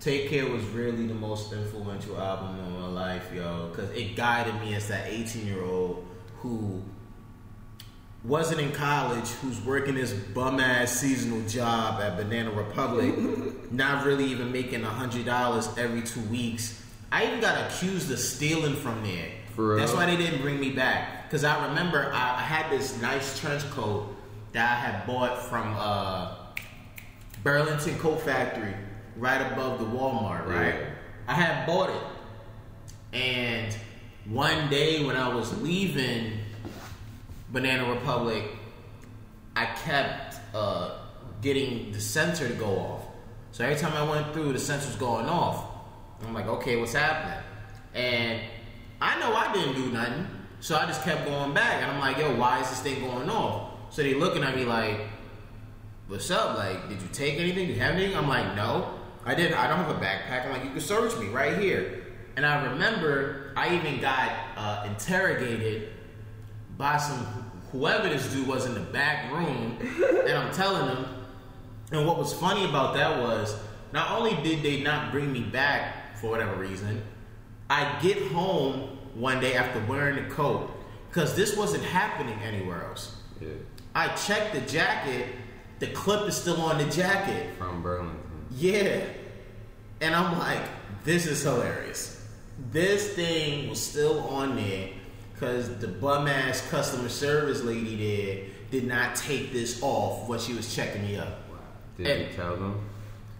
Take 0.00 0.30
Care 0.30 0.48
was 0.48 0.64
really 0.64 1.06
the 1.06 1.14
most 1.14 1.52
influential 1.52 2.18
album 2.18 2.58
in 2.58 2.80
my 2.80 2.88
life, 2.88 3.30
yo, 3.32 3.68
because 3.68 3.90
it 3.90 4.16
guided 4.16 4.58
me 4.60 4.74
as 4.74 4.88
that 4.88 5.06
18 5.06 5.46
year 5.46 5.62
old 5.62 6.06
who 6.38 6.82
wasn't 8.24 8.60
in 8.60 8.72
college, 8.72 9.28
who's 9.42 9.60
working 9.60 9.94
this 9.94 10.12
bum 10.12 10.60
ass 10.60 10.92
seasonal 10.92 11.46
job 11.48 12.00
at 12.00 12.16
Banana 12.16 12.50
Republic, 12.50 13.14
not 13.72 14.04
really 14.04 14.24
even 14.24 14.50
making 14.50 14.82
a 14.82 14.88
hundred 14.88 15.24
dollars 15.24 15.68
every 15.76 16.02
two 16.02 16.20
weeks. 16.22 16.81
I 17.12 17.26
even 17.26 17.40
got 17.40 17.70
accused 17.70 18.10
of 18.10 18.18
stealing 18.18 18.74
from 18.74 19.04
there. 19.04 19.28
That's 19.78 19.92
why 19.92 20.06
they 20.06 20.16
didn't 20.16 20.40
bring 20.40 20.58
me 20.58 20.70
back. 20.70 21.30
Cause 21.30 21.44
I 21.44 21.68
remember 21.68 22.10
I, 22.12 22.38
I 22.38 22.42
had 22.42 22.70
this 22.72 23.00
nice 23.02 23.38
trench 23.38 23.62
coat 23.70 24.08
that 24.52 24.70
I 24.70 24.74
had 24.80 25.06
bought 25.06 25.42
from 25.42 25.74
uh, 25.78 26.36
Burlington 27.42 27.98
Coat 27.98 28.22
Factory, 28.22 28.74
right 29.16 29.52
above 29.52 29.78
the 29.78 29.84
Walmart. 29.84 30.46
Right, 30.46 30.74
Yeah. 30.74 30.90
I 31.28 31.34
had 31.34 31.66
bought 31.66 31.90
it, 31.90 33.16
and 33.16 33.76
one 34.26 34.68
day 34.70 35.04
when 35.04 35.16
I 35.16 35.34
was 35.34 35.60
leaving 35.62 36.38
Banana 37.50 37.92
Republic, 37.92 38.44
I 39.54 39.66
kept 39.66 40.36
uh, 40.54 40.98
getting 41.42 41.92
the 41.92 42.00
sensor 42.00 42.48
to 42.48 42.54
go 42.54 42.78
off. 42.78 43.02
So 43.52 43.64
every 43.64 43.76
time 43.76 43.92
I 43.94 44.10
went 44.10 44.32
through, 44.32 44.52
the 44.54 44.58
sensor 44.58 44.88
was 44.88 44.96
going 44.96 45.26
off. 45.26 45.71
I'm 46.24 46.34
like, 46.34 46.46
okay, 46.46 46.76
what's 46.76 46.92
happening? 46.92 47.38
And 47.94 48.40
I 49.00 49.18
know 49.18 49.34
I 49.34 49.52
didn't 49.52 49.74
do 49.74 49.90
nothing, 49.90 50.26
so 50.60 50.76
I 50.76 50.86
just 50.86 51.02
kept 51.02 51.26
going 51.26 51.52
back. 51.52 51.82
And 51.82 51.90
I'm 51.90 52.00
like, 52.00 52.18
yo, 52.18 52.34
why 52.36 52.60
is 52.60 52.70
this 52.70 52.80
thing 52.80 53.00
going 53.00 53.28
off? 53.28 53.72
So 53.90 54.02
they 54.02 54.14
looking 54.14 54.42
at 54.42 54.56
me 54.56 54.64
like, 54.64 55.00
what's 56.06 56.30
up? 56.30 56.56
Like, 56.56 56.88
did 56.88 57.02
you 57.02 57.08
take 57.12 57.38
anything? 57.38 57.66
Do 57.66 57.74
you 57.74 57.80
have 57.80 57.94
anything? 57.94 58.16
I'm 58.16 58.28
like, 58.28 58.54
no, 58.54 58.98
I 59.24 59.34
didn't. 59.34 59.58
I 59.58 59.66
don't 59.66 59.78
have 59.78 59.90
a 59.90 60.00
backpack. 60.00 60.46
I'm 60.46 60.52
like, 60.52 60.64
you 60.64 60.70
can 60.70 60.80
search 60.80 61.16
me 61.18 61.28
right 61.28 61.58
here. 61.58 62.06
And 62.36 62.46
I 62.46 62.64
remember 62.70 63.52
I 63.56 63.74
even 63.76 64.00
got 64.00 64.32
uh, 64.56 64.84
interrogated 64.86 65.90
by 66.78 66.96
some 66.96 67.18
whoever 67.70 68.08
this 68.08 68.32
dude 68.32 68.46
was 68.46 68.66
in 68.66 68.74
the 68.74 68.80
back 68.80 69.30
room, 69.32 69.78
and 70.26 70.32
I'm 70.32 70.52
telling 70.52 70.86
them. 70.86 71.06
And 71.90 72.06
what 72.06 72.16
was 72.16 72.32
funny 72.32 72.64
about 72.64 72.94
that 72.94 73.20
was 73.20 73.54
not 73.92 74.12
only 74.12 74.34
did 74.42 74.62
they 74.62 74.82
not 74.82 75.12
bring 75.12 75.30
me 75.30 75.42
back 75.42 75.96
for 76.22 76.30
whatever 76.30 76.54
reason, 76.54 77.02
I 77.68 77.98
get 78.00 78.16
home 78.28 78.96
one 79.14 79.40
day 79.40 79.54
after 79.56 79.80
wearing 79.86 80.16
the 80.26 80.34
coat 80.34 80.70
because 81.08 81.34
this 81.34 81.56
wasn't 81.56 81.82
happening 81.84 82.38
anywhere 82.42 82.86
else. 82.86 83.16
Yeah. 83.40 83.48
I 83.94 84.08
checked 84.14 84.54
the 84.54 84.60
jacket, 84.62 85.26
the 85.80 85.88
clip 85.88 86.26
is 86.28 86.36
still 86.36 86.60
on 86.62 86.78
the 86.78 86.84
jacket. 86.90 87.54
From 87.58 87.82
Burlington. 87.82 88.20
Yeah. 88.56 89.04
And 90.00 90.14
I'm 90.14 90.38
like, 90.38 90.62
this 91.04 91.26
is 91.26 91.42
hilarious. 91.42 92.24
This 92.70 93.14
thing 93.14 93.68
was 93.68 93.82
still 93.84 94.20
on 94.28 94.54
there 94.56 94.90
because 95.34 95.76
the 95.78 95.88
bum 95.88 96.28
ass 96.28 96.66
customer 96.70 97.08
service 97.08 97.62
lady 97.62 97.96
there 97.96 98.44
did 98.70 98.86
not 98.86 99.16
take 99.16 99.52
this 99.52 99.82
off 99.82 100.28
when 100.28 100.38
she 100.38 100.54
was 100.54 100.72
checking 100.72 101.02
me 101.02 101.16
up. 101.18 101.40
Did 101.98 102.06
Hey. 102.06 102.28
you 102.28 102.32
tell 102.36 102.56
them? 102.56 102.80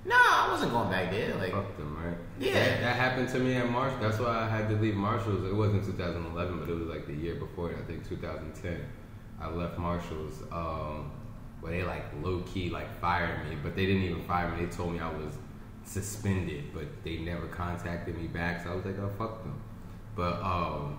Nah, 0.05 0.15
I 0.17 0.49
wasn't 0.51 0.73
going 0.73 0.91
back 0.91 1.11
there. 1.11 1.35
Like, 1.37 1.53
Fuck 1.53 1.77
them, 1.77 1.97
right? 2.05 2.17
Yeah. 2.41 2.55
That, 2.55 2.81
that 2.81 2.97
happened 2.97 3.29
to 3.31 3.39
me 3.39 3.55
at 3.55 3.71
Marshall. 3.71 3.99
That's 4.01 4.19
why 4.19 4.41
I 4.41 4.49
had 4.49 4.69
to 4.69 4.77
leave 4.77 4.95
Marshalls. 4.95 5.45
It 5.45 5.55
wasn't 5.55 5.85
2011, 5.85 6.59
but 6.59 6.69
it 6.69 6.75
was 6.75 6.89
like 6.89 7.07
the 7.07 7.15
year 7.15 7.37
before. 7.37 7.71
I 7.71 7.83
think 7.83 8.09
2010. 8.09 8.85
I 9.41 9.49
left 9.51 9.79
Marshalls. 9.79 10.43
Um, 10.51 11.13
where 11.63 11.71
they 11.71 11.85
like 11.85 12.05
low 12.23 12.41
key 12.41 12.71
like 12.71 12.93
fired 13.01 13.49
me, 13.49 13.57
but 13.63 13.77
they 13.77 13.87
didn't 13.87 14.03
even 14.03 14.23
fire 14.25 14.51
me. 14.51 14.65
They 14.65 14.71
told 14.71 14.93
me 14.93 14.99
I 14.99 15.09
was 15.09 15.35
suspended, 15.85 16.75
but 16.75 16.87
they 17.05 17.19
never 17.19 17.47
contacted 17.47 18.19
me 18.19 18.27
back. 18.27 18.65
So 18.65 18.73
I 18.73 18.75
was 18.75 18.85
like, 18.85 18.99
oh 18.99 19.11
fuck 19.17 19.43
them. 19.45 19.61
But 20.17 20.43
um, 20.43 20.99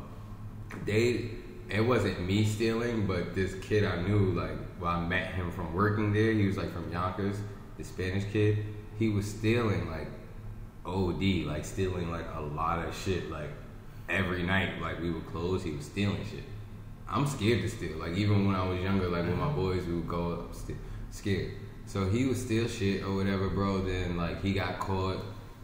they 0.85 1.31
it 1.69 1.81
wasn't 1.81 2.25
me 2.25 2.45
stealing, 2.45 3.05
but 3.05 3.35
this 3.35 3.55
kid 3.61 3.83
I 3.83 4.01
knew, 4.01 4.31
like, 4.31 4.57
well, 4.79 4.91
I 4.91 5.05
met 5.05 5.33
him 5.33 5.51
from 5.51 5.73
working 5.73 6.13
there. 6.13 6.31
He 6.31 6.45
was 6.45 6.57
like 6.57 6.71
from 6.73 6.91
Yonkers, 6.91 7.37
the 7.77 7.83
Spanish 7.83 8.25
kid. 8.31 8.65
He 8.99 9.09
was 9.09 9.25
stealing 9.27 9.89
like 9.89 10.07
OD, 10.85 11.45
like 11.45 11.65
stealing 11.65 12.11
like 12.11 12.25
a 12.35 12.41
lot 12.41 12.85
of 12.87 12.95
shit. 12.95 13.29
Like 13.31 13.49
every 14.09 14.43
night, 14.43 14.81
like 14.81 14.99
we 15.01 15.11
would 15.11 15.25
close, 15.27 15.63
he 15.63 15.71
was 15.71 15.85
stealing 15.85 16.23
shit. 16.29 16.43
I'm 17.07 17.27
scared 17.27 17.61
to 17.61 17.69
steal. 17.69 17.97
Like 17.97 18.13
even 18.17 18.45
when 18.47 18.55
I 18.55 18.67
was 18.67 18.81
younger, 18.81 19.07
like 19.09 19.25
with 19.25 19.37
my 19.37 19.49
boys, 19.51 19.85
we 19.85 19.95
would 19.95 20.07
go 20.07 20.33
up 20.33 20.55
st- 20.55 20.77
scared. 21.11 21.51
So 21.85 22.09
he 22.09 22.25
would 22.25 22.37
steal 22.37 22.67
shit 22.67 23.03
or 23.03 23.15
whatever, 23.15 23.49
bro. 23.49 23.81
Then 23.83 24.17
like 24.17 24.41
he 24.41 24.53
got 24.53 24.79
caught. 24.79 25.17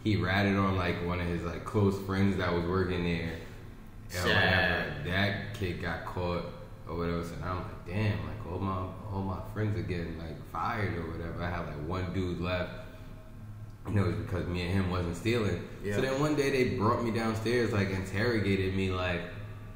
He 0.04 0.16
ratted 0.16 0.56
on 0.56 0.78
like 0.78 1.06
one 1.06 1.20
of 1.20 1.28
his 1.28 1.44
like 1.44 1.66
close 1.66 1.98
friends 2.06 2.38
that 2.38 2.54
was 2.54 2.64
working 2.66 3.04
there. 3.04 3.32
or 4.16 4.28
whatever. 4.28 4.40
Sad. 4.42 5.06
That 5.06 5.54
kid 5.54 5.82
got 5.82 6.06
caught 6.06 6.46
or 6.88 6.98
whatever. 6.98 7.24
So 7.24 7.36
now 7.42 7.52
I'm 7.52 7.58
like, 7.58 7.88
damn, 7.88 8.18
like 8.26 8.52
all 8.52 8.60
my 8.60 8.86
all 9.12 9.22
my 9.24 9.40
friends 9.54 9.78
are 9.78 9.84
getting 9.84 10.18
like 10.18 10.38
fired 10.52 10.98
or 10.98 11.12
whatever. 11.12 11.44
I 11.44 11.50
had 11.50 11.66
like 11.66 11.88
one 11.88 12.14
dude 12.14 12.40
left. 12.42 12.79
You 13.90 13.96
know, 13.96 14.10
it's 14.10 14.18
because 14.20 14.48
me 14.48 14.62
and 14.64 14.72
him 14.72 14.92
wasn't 14.92 15.16
stealing. 15.18 15.68
Yeah. 15.84 15.96
So 15.96 16.02
then 16.02 16.20
one 16.20 16.36
day 16.36 16.50
they 16.52 16.78
brought 16.78 17.04
me 17.04 17.12
downstairs, 17.12 17.72
like 17.74 17.90
interrogated 17.90 18.76
me, 18.76 18.92
like, 18.92 19.22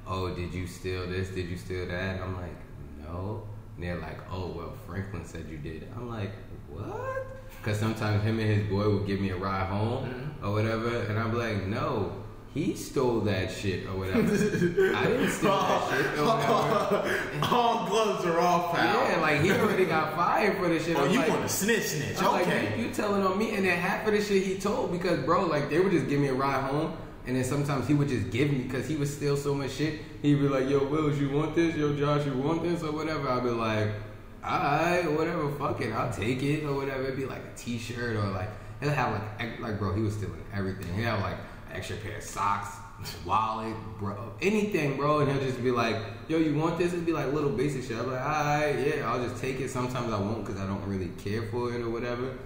"Oh, 0.07 0.33
did 0.33 0.53
you 0.53 0.67
steal 0.67 1.07
this? 1.07 1.29
Did 1.29 1.47
you 1.49 1.57
steal 1.57 1.87
that?" 1.87 2.21
I'm 2.21 2.35
like, 2.35 2.55
"No." 3.03 3.43
And 3.75 3.83
they're 3.83 3.99
like, 3.99 4.19
"Oh, 4.31 4.47
well, 4.55 4.73
Franklin 4.87 5.25
said 5.25 5.47
you 5.49 5.57
did." 5.57 5.87
I'm 5.95 6.09
like, 6.09 6.31
"What?" 6.69 7.25
Because 7.61 7.79
sometimes 7.79 8.23
him 8.23 8.39
and 8.39 8.49
his 8.61 8.69
boy 8.69 8.89
would 8.89 9.07
give 9.07 9.19
me 9.19 9.29
a 9.29 9.37
ride 9.37 9.67
home 9.67 10.05
Mm-hmm. 10.05 10.45
or 10.45 10.51
whatever, 10.53 10.89
and 11.09 11.17
I'm 11.19 11.37
like, 11.37 11.65
"No." 11.65 12.22
He 12.53 12.75
stole 12.75 13.21
that 13.21 13.51
shit 13.51 13.87
or 13.87 13.97
whatever. 13.97 14.19
I 14.21 15.05
didn't 15.07 15.29
steal 15.31 15.49
that 15.49 15.81
oh. 15.81 15.89
shit 15.89 16.19
or 16.19 16.25
whatever. 16.25 17.19
all 17.51 17.87
gloves 17.87 18.25
are 18.25 18.39
off, 18.39 18.75
pal. 18.75 19.09
Yeah, 19.09 19.19
like 19.21 19.41
he 19.41 19.51
already 19.51 19.85
got 19.85 20.15
fired 20.15 20.57
for 20.57 20.67
this 20.67 20.85
shit. 20.85 20.95
oh, 20.95 21.05
I'm 21.05 21.11
you 21.11 21.17
like, 21.17 21.29
want 21.29 21.41
to 21.41 21.49
snitch, 21.49 21.81
snitch? 21.81 22.21
I'm 22.21 22.31
like, 22.31 22.45
okay. 22.45 22.77
you, 22.77 22.85
you 22.85 22.93
telling 22.93 23.25
on 23.25 23.39
me, 23.39 23.55
and 23.55 23.65
then 23.65 23.75
half 23.79 24.05
of 24.05 24.13
the 24.13 24.21
shit 24.21 24.43
he 24.43 24.59
told 24.59 24.91
because, 24.91 25.23
bro, 25.23 25.47
like 25.47 25.71
they 25.71 25.79
would 25.79 25.91
just 25.91 26.07
give 26.07 26.19
me 26.19 26.27
a 26.27 26.33
ride 26.33 26.63
home, 26.69 26.95
and 27.25 27.35
then 27.35 27.43
sometimes 27.43 27.87
he 27.87 27.95
would 27.95 28.07
just 28.07 28.29
give 28.29 28.51
me 28.51 28.59
because 28.59 28.87
he 28.87 28.97
would 28.97 29.07
steal 29.07 29.35
so 29.35 29.55
much 29.55 29.71
shit. 29.71 30.01
He'd 30.21 30.35
be 30.35 30.47
like, 30.47 30.69
"Yo, 30.69 30.85
Willz, 30.85 31.19
you 31.19 31.31
want 31.31 31.55
this? 31.55 31.75
Yo, 31.75 31.95
Josh, 31.95 32.23
you 32.27 32.33
want 32.33 32.61
this 32.61 32.83
or 32.83 32.91
whatever?" 32.91 33.29
I'd 33.29 33.43
be 33.43 33.49
like, 33.49 33.89
"Alright, 34.45 35.11
whatever, 35.11 35.51
fuck 35.53 35.81
it, 35.81 35.91
I'll 35.91 36.13
take 36.13 36.43
it 36.43 36.65
or 36.65 36.75
whatever." 36.75 37.01
It'd 37.01 37.15
be 37.15 37.25
like 37.25 37.41
a 37.41 37.57
T-shirt 37.57 38.15
or 38.15 38.27
like 38.27 38.49
he'll 38.79 38.91
have 38.91 39.11
like 39.39 39.59
like 39.59 39.79
bro, 39.79 39.95
he 39.95 40.03
was 40.03 40.13
stealing 40.13 40.43
everything. 40.53 40.93
He'll 40.93 41.05
have 41.05 41.21
like 41.21 41.37
extra 41.75 41.97
pair 41.97 42.17
of 42.17 42.23
socks. 42.23 42.77
Wallet, 43.25 43.75
bro, 43.99 44.31
anything, 44.41 44.95
bro, 44.95 45.19
and 45.19 45.31
he'll 45.31 45.41
just 45.41 45.61
be 45.61 45.71
like, 45.71 45.97
"Yo, 46.29 46.37
you 46.37 46.55
want 46.55 46.77
this?" 46.77 46.93
It'd 46.93 47.05
be 47.05 47.11
like 47.11 47.33
little 47.33 47.49
basic 47.49 47.83
shit. 47.83 47.97
I'm 47.97 48.09
like, 48.09 48.21
"Alright, 48.21 48.79
yeah, 48.79 49.11
I'll 49.11 49.21
just 49.21 49.41
take 49.41 49.59
it." 49.59 49.69
Sometimes 49.69 50.13
I 50.13 50.19
won't 50.19 50.45
because 50.45 50.61
I 50.61 50.67
don't 50.67 50.85
really 50.85 51.09
care 51.17 51.43
for 51.51 51.73
it 51.73 51.81
or 51.81 51.89
whatever. 51.89 52.37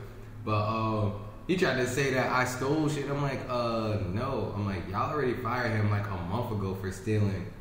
But 0.44 0.64
uh, 0.64 1.12
he 1.48 1.58
tried 1.58 1.76
to 1.76 1.88
say 1.88 2.14
that 2.14 2.32
I 2.32 2.46
stole 2.46 2.90
shit. 2.90 3.10
I'm 3.10 3.22
like, 3.22 3.42
uh, 3.50 3.98
no. 4.14 4.54
I'm 4.56 4.66
like, 4.66 4.90
y'all 4.90 5.12
already 5.12 5.34
fired 5.34 5.72
him 5.72 5.90
like 5.90 6.08
a 6.08 6.18
month 6.30 6.52
ago 6.52 6.74
for 6.76 6.92
stealing 6.92 7.52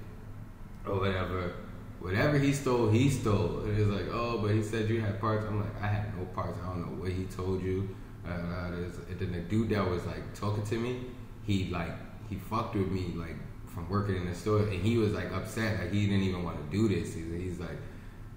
or 0.87 1.01
whatever. 1.01 1.53
Whatever 2.01 2.39
he 2.39 2.53
stole, 2.53 2.91
he 2.91 3.09
stole. 3.11 3.61
And 3.61 3.79
it's 3.79 3.89
like, 3.89 4.07
oh, 4.13 4.39
but 4.39 4.53
he 4.53 4.63
said 4.63 4.89
you 4.89 5.01
had 5.01 5.21
parts. 5.21 5.47
I'm 5.49 5.61
like, 5.61 5.83
I 5.83 5.87
had 5.87 6.17
no 6.17 6.25
parts. 6.27 6.59
I 6.63 6.69
don't 6.69 6.81
know 6.81 7.03
what 7.03 7.11
he 7.11 7.25
told 7.25 7.63
you. 7.63 7.89
Uh, 8.25 8.31
uh, 8.31 8.67
and 9.09 9.21
then 9.21 9.33
the 9.33 9.41
dude 9.41 9.71
that 9.71 9.89
was 9.89 10.05
like 10.05 10.35
talking 10.35 10.65
to 10.67 10.79
me, 10.79 11.07
he 11.47 11.69
like 11.71 11.93
he 12.29 12.37
fucked 12.37 12.75
with 12.75 12.91
me 12.91 13.13
like 13.15 13.37
from 13.67 13.89
working 13.89 14.17
in 14.17 14.27
the 14.27 14.35
store, 14.35 14.61
and 14.61 14.83
he 14.83 14.97
was 14.97 15.13
like 15.13 15.33
upset. 15.33 15.79
Like 15.79 15.93
he 15.93 16.07
didn't 16.07 16.23
even 16.23 16.43
want 16.43 16.59
to 16.59 16.77
do 16.77 16.89
this. 16.89 17.15
He's, 17.15 17.27
he's 17.31 17.61
like, 17.61 17.79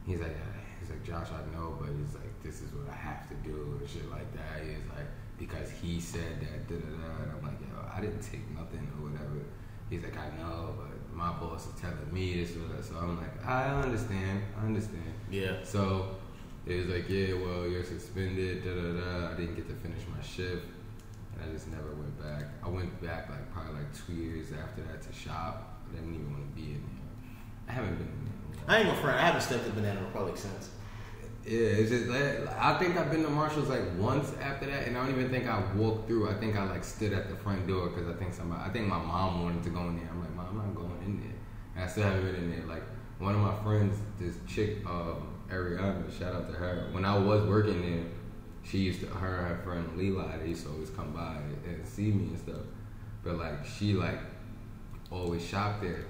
he's 0.06 0.20
like, 0.20 0.32
uh, 0.32 0.60
he's 0.80 0.90
like, 0.90 1.04
Josh, 1.04 1.28
I 1.32 1.56
know, 1.56 1.78
but 1.80 1.90
he's 1.98 2.14
like, 2.14 2.44
this 2.44 2.62
is 2.62 2.72
what 2.74 2.90
I 2.90 2.96
have 2.96 3.28
to 3.30 3.36
do 3.36 3.78
and 3.80 3.90
shit 3.90 4.10
like 4.12 4.32
that. 4.34 4.62
He's 4.62 4.86
like, 4.96 5.08
because 5.38 5.72
he 5.82 6.00
said 6.02 6.42
that, 6.42 6.68
da 6.68 6.76
da 6.76 6.92
da. 6.92 7.24
And 7.24 7.32
I'm 7.32 7.42
like, 7.42 7.60
yo, 7.62 7.80
I 7.96 8.02
didn't 8.02 8.22
take 8.22 8.44
nothing 8.52 8.86
or 8.98 9.10
whatever. 9.10 9.40
He's 9.90 10.04
like, 10.04 10.18
I 10.18 10.28
know, 10.38 10.76
but 10.78 11.16
my 11.16 11.32
boss 11.32 11.68
is 11.68 11.80
telling 11.80 12.14
me 12.14 12.44
this 12.44 12.56
or 12.56 12.68
that. 12.76 12.84
So 12.84 12.96
I'm 13.02 13.18
like, 13.18 13.46
I 13.46 13.82
understand, 13.82 14.44
I 14.62 14.66
understand. 14.66 15.14
Yeah. 15.32 15.64
So 15.64 16.18
it 16.66 16.76
was 16.76 16.88
like, 16.88 17.10
yeah, 17.10 17.34
well, 17.34 17.66
you're 17.66 17.84
suspended, 17.84 18.64
da 18.64 18.76
da 18.76 18.92
da. 19.00 19.32
I 19.32 19.36
didn't 19.36 19.56
get 19.56 19.68
to 19.70 19.76
finish 19.76 20.02
my 20.14 20.22
shift, 20.22 20.68
I 21.44 21.52
just 21.52 21.68
never 21.68 21.94
went 21.96 22.20
back. 22.22 22.46
I 22.64 22.70
went 22.70 23.02
back 23.02 23.30
like 23.30 23.52
probably 23.54 23.74
like 23.74 23.90
two 24.06 24.14
years 24.14 24.48
after 24.52 24.82
that 24.84 25.02
to 25.02 25.14
shop. 25.14 25.82
but 25.88 25.98
I 25.98 26.02
didn't 26.02 26.16
even 26.16 26.32
want 26.32 26.44
to 26.50 26.62
be 26.62 26.72
in 26.74 26.82
there. 26.82 27.68
I 27.68 27.72
haven't 27.72 27.96
been 27.98 28.08
in 28.08 28.26
there. 28.26 28.64
in. 28.64 28.70
I 28.70 28.78
ain't 28.80 28.88
gonna 28.90 29.02
front. 29.02 29.18
I 29.18 29.26
haven't 29.26 29.42
stepped 29.42 29.66
to 29.66 29.72
Banana 29.72 30.02
Republic 30.02 30.38
since. 30.38 30.70
Yeah, 31.46 31.82
it's 31.82 31.90
just 31.90 32.08
like, 32.08 32.48
I 32.60 32.78
think 32.78 32.98
I've 32.98 33.10
been 33.10 33.24
to 33.24 33.30
Marshalls 33.30 33.70
like 33.70 33.82
once 33.98 34.32
after 34.42 34.68
that, 34.68 34.88
and 34.88 34.98
I 34.98 35.06
don't 35.06 35.16
even 35.18 35.32
think 35.32 35.48
I 35.48 35.64
walked 35.74 36.08
through. 36.08 36.30
I 36.30 36.34
think 36.36 36.56
I 36.56 36.64
like 36.66 36.84
stood 36.84 37.14
at 37.14 37.30
the 37.30 37.36
front 37.38 37.66
door 37.66 37.90
because 37.90 38.08
I 38.08 38.14
think 38.20 38.34
somebody, 38.34 38.62
I 38.62 38.70
think 38.70 38.88
my 38.88 39.00
mom 39.00 39.44
wanted 39.44 39.64
to 39.64 39.70
go 39.70 39.80
in 39.82 39.98
there. 39.98 40.10
I'm 40.12 40.20
like, 40.20 40.36
mom, 40.36 40.48
I'm 40.50 40.58
not 40.58 40.76
going 40.76 41.02
in 41.06 41.20
there. 41.22 41.36
And 41.76 41.86
I 41.86 41.88
still 41.88 42.04
haven't 42.04 42.26
been 42.26 42.36
in 42.36 42.52
there. 42.52 42.68
Like 42.68 42.84
one 43.20 43.34
of 43.34 43.42
my 43.42 43.56
friends, 43.64 43.98
this 44.20 44.36
chick, 44.48 44.86
um, 44.86 45.34
Ariana, 45.50 46.06
shout 46.18 46.36
out 46.36 46.48
to 46.52 46.54
her. 46.54 46.90
When 46.92 47.06
I 47.06 47.18
was 47.18 47.48
working 47.48 47.82
there, 47.82 48.06
she 48.70 48.78
used 48.80 49.00
to, 49.02 49.08
her 49.08 49.36
her 49.44 49.60
friend 49.64 49.90
Leela, 49.98 50.40
they 50.40 50.50
used 50.50 50.66
to 50.66 50.72
always 50.72 50.90
come 50.92 51.12
by 51.12 51.38
and 51.66 51.86
see 51.88 52.12
me 52.12 52.26
and 52.26 52.38
stuff. 52.38 52.62
But 53.24 53.38
like 53.38 53.66
she 53.66 53.94
like 53.94 54.20
always 55.12 55.44
shopped 55.44 55.82
there. 55.82 56.06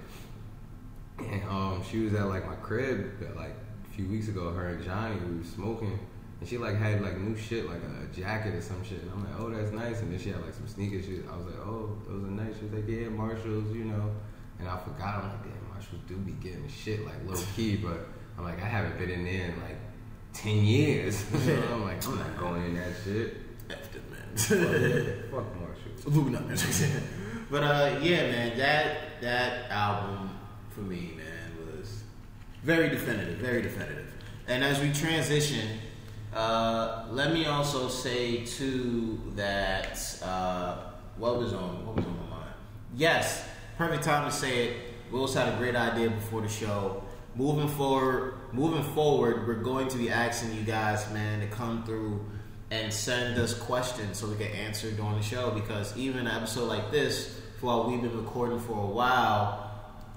And 1.18 1.42
um, 1.48 1.82
she 1.88 2.00
was 2.00 2.14
at 2.14 2.26
like 2.26 2.46
my 2.46 2.56
crib 2.56 3.22
at 3.22 3.36
like 3.36 3.54
a 3.90 3.94
few 3.94 4.08
weeks 4.08 4.28
ago. 4.28 4.50
Her 4.50 4.68
and 4.68 4.84
Johnny 4.84 5.16
we 5.16 5.38
were 5.38 5.44
smoking, 5.44 5.98
and 6.40 6.48
she 6.48 6.58
like 6.58 6.76
had 6.76 7.02
like 7.02 7.18
new 7.18 7.36
shit, 7.36 7.68
like 7.68 7.82
a 7.82 8.14
jacket 8.14 8.54
or 8.54 8.60
some 8.60 8.82
shit. 8.84 9.02
And 9.02 9.10
I'm 9.10 9.24
like, 9.24 9.40
oh, 9.40 9.50
that's 9.50 9.72
nice. 9.72 10.00
And 10.00 10.12
then 10.12 10.18
she 10.18 10.30
had 10.30 10.42
like 10.42 10.54
some 10.54 10.68
sneakers. 10.68 11.06
She, 11.06 11.20
I 11.30 11.36
was 11.36 11.46
like, 11.46 11.60
oh, 11.66 11.96
those 12.08 12.24
are 12.24 12.30
nice. 12.30 12.56
She 12.58 12.64
was 12.64 12.74
like, 12.74 12.88
yeah, 12.88 13.08
Marshalls, 13.08 13.74
you 13.74 13.84
know. 13.84 14.10
And 14.58 14.68
I 14.68 14.76
forgot. 14.78 15.22
I'm 15.22 15.28
like, 15.30 15.42
damn, 15.44 15.68
Marshalls 15.68 16.02
do 16.06 16.16
be 16.16 16.32
getting 16.32 16.68
shit 16.68 17.04
like 17.06 17.16
low 17.26 17.40
key, 17.56 17.76
but 17.76 18.06
I'm 18.36 18.44
like, 18.44 18.62
I 18.62 18.66
haven't 18.66 18.98
been 18.98 19.10
in 19.10 19.24
there 19.24 19.48
in 19.48 19.60
like 19.62 19.78
ten 20.32 20.64
years. 20.64 21.24
I'm 21.34 21.84
like, 21.84 22.06
I'm 22.06 22.18
not 22.18 22.36
going 22.36 22.64
in 22.64 22.74
that 22.76 22.92
shit. 23.04 23.36
F 23.68 23.92
them, 23.92 24.02
man. 24.10 25.22
Fuck 25.30 25.56
Marshalls. 25.60 26.06
Illuminati. 26.06 26.86
but 27.50 27.62
uh, 27.62 27.98
yeah, 28.00 28.22
man, 28.22 28.58
that 28.58 29.20
that 29.20 29.70
album 29.70 30.30
for 30.70 30.80
me, 30.80 31.12
man, 31.16 31.76
was 31.76 32.02
very 32.62 32.88
definitive, 32.88 33.38
very 33.38 33.62
definitive. 33.62 34.06
And 34.46 34.64
as 34.64 34.80
we 34.80 34.92
transition, 34.92 35.78
uh, 36.34 37.06
let 37.10 37.32
me 37.32 37.46
also 37.46 37.88
say 37.88 38.44
too 38.44 39.20
that 39.36 40.20
uh, 40.22 40.76
what 41.16 41.38
was 41.38 41.52
on 41.52 41.86
what 41.86 41.96
was 41.96 42.04
on 42.04 42.16
my 42.30 42.36
mind. 42.36 42.54
Yes, 42.96 43.44
perfect 43.76 44.04
time 44.04 44.28
to 44.28 44.34
say 44.34 44.68
it. 44.68 44.76
Willz 45.10 45.34
had 45.34 45.52
a 45.52 45.56
great 45.56 45.74
idea 45.74 46.10
before 46.10 46.40
the 46.40 46.48
show. 46.48 47.02
Moving 47.36 47.68
forward, 47.68 48.34
moving 48.52 48.82
forward, 48.92 49.46
we're 49.46 49.62
going 49.62 49.88
to 49.88 49.96
be 49.96 50.10
asking 50.10 50.54
you 50.54 50.62
guys, 50.62 51.10
man, 51.12 51.40
to 51.40 51.46
come 51.46 51.84
through 51.84 52.26
and 52.72 52.92
send 52.92 53.38
us 53.38 53.54
questions 53.54 54.18
so 54.18 54.28
we 54.28 54.36
can 54.36 54.48
answer 54.48 54.90
during 54.90 55.16
the 55.16 55.22
show. 55.22 55.50
Because 55.52 55.96
even 55.96 56.26
an 56.26 56.26
episode 56.26 56.66
like 56.66 56.90
this, 56.90 57.40
while 57.60 57.88
we've 57.88 58.02
been 58.02 58.16
recording 58.16 58.58
for 58.58 58.72
a 58.72 58.86
while, 58.86 59.70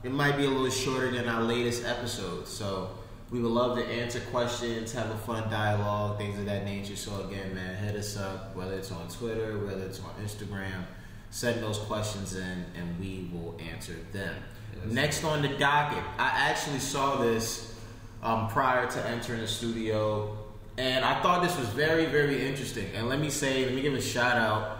it 0.04 0.12
might 0.12 0.38
be 0.38 0.46
a 0.46 0.50
little 0.50 0.70
shorter 0.70 1.12
than 1.12 1.28
our 1.30 1.44
latest 1.44 1.86
episode. 1.86 2.48
So 2.48 2.90
we 3.30 3.40
would 3.40 3.52
love 3.52 3.78
to 3.78 3.86
answer 3.86 4.20
questions, 4.32 4.92
have 4.94 5.10
a 5.12 5.18
fun 5.18 5.50
dialogue, 5.50 6.18
things 6.18 6.38
of 6.40 6.46
that 6.46 6.66
nature. 6.66 6.96
So 6.96 7.28
again, 7.28 7.54
man, 7.54 7.76
hit 7.76 7.96
us 7.96 8.18
up, 8.18 8.56
whether 8.56 8.74
it's 8.74 8.92
on 8.92 9.08
Twitter, 9.08 9.60
whether 9.66 9.84
it's 9.84 10.00
on 10.00 10.14
Instagram. 10.24 10.86
Send 11.30 11.62
those 11.64 11.78
questions 11.78 12.36
in, 12.36 12.66
and 12.76 13.00
we 13.00 13.30
will 13.34 13.58
answer 13.72 13.96
them. 14.12 14.36
Yes. 14.76 14.94
Next 14.94 15.24
on 15.24 15.42
the 15.42 15.50
docket, 15.50 16.04
I 16.18 16.50
actually 16.50 16.80
saw 16.80 17.18
this 17.18 17.74
um, 18.22 18.48
prior 18.50 18.90
to 18.90 19.08
entering 19.08 19.42
the 19.42 19.48
studio, 19.48 20.38
and 20.78 21.06
I 21.06 21.22
thought 21.22 21.44
this 21.44 21.58
was 21.58 21.68
very, 21.70 22.06
very 22.06 22.48
interesting. 22.48 22.88
And 22.96 23.10
let 23.10 23.20
me 23.20 23.30
say, 23.30 23.66
let 23.66 23.74
me 23.74 23.82
give 23.82 23.94
a 23.94 24.02
shout 24.02 24.38
out 24.38 24.80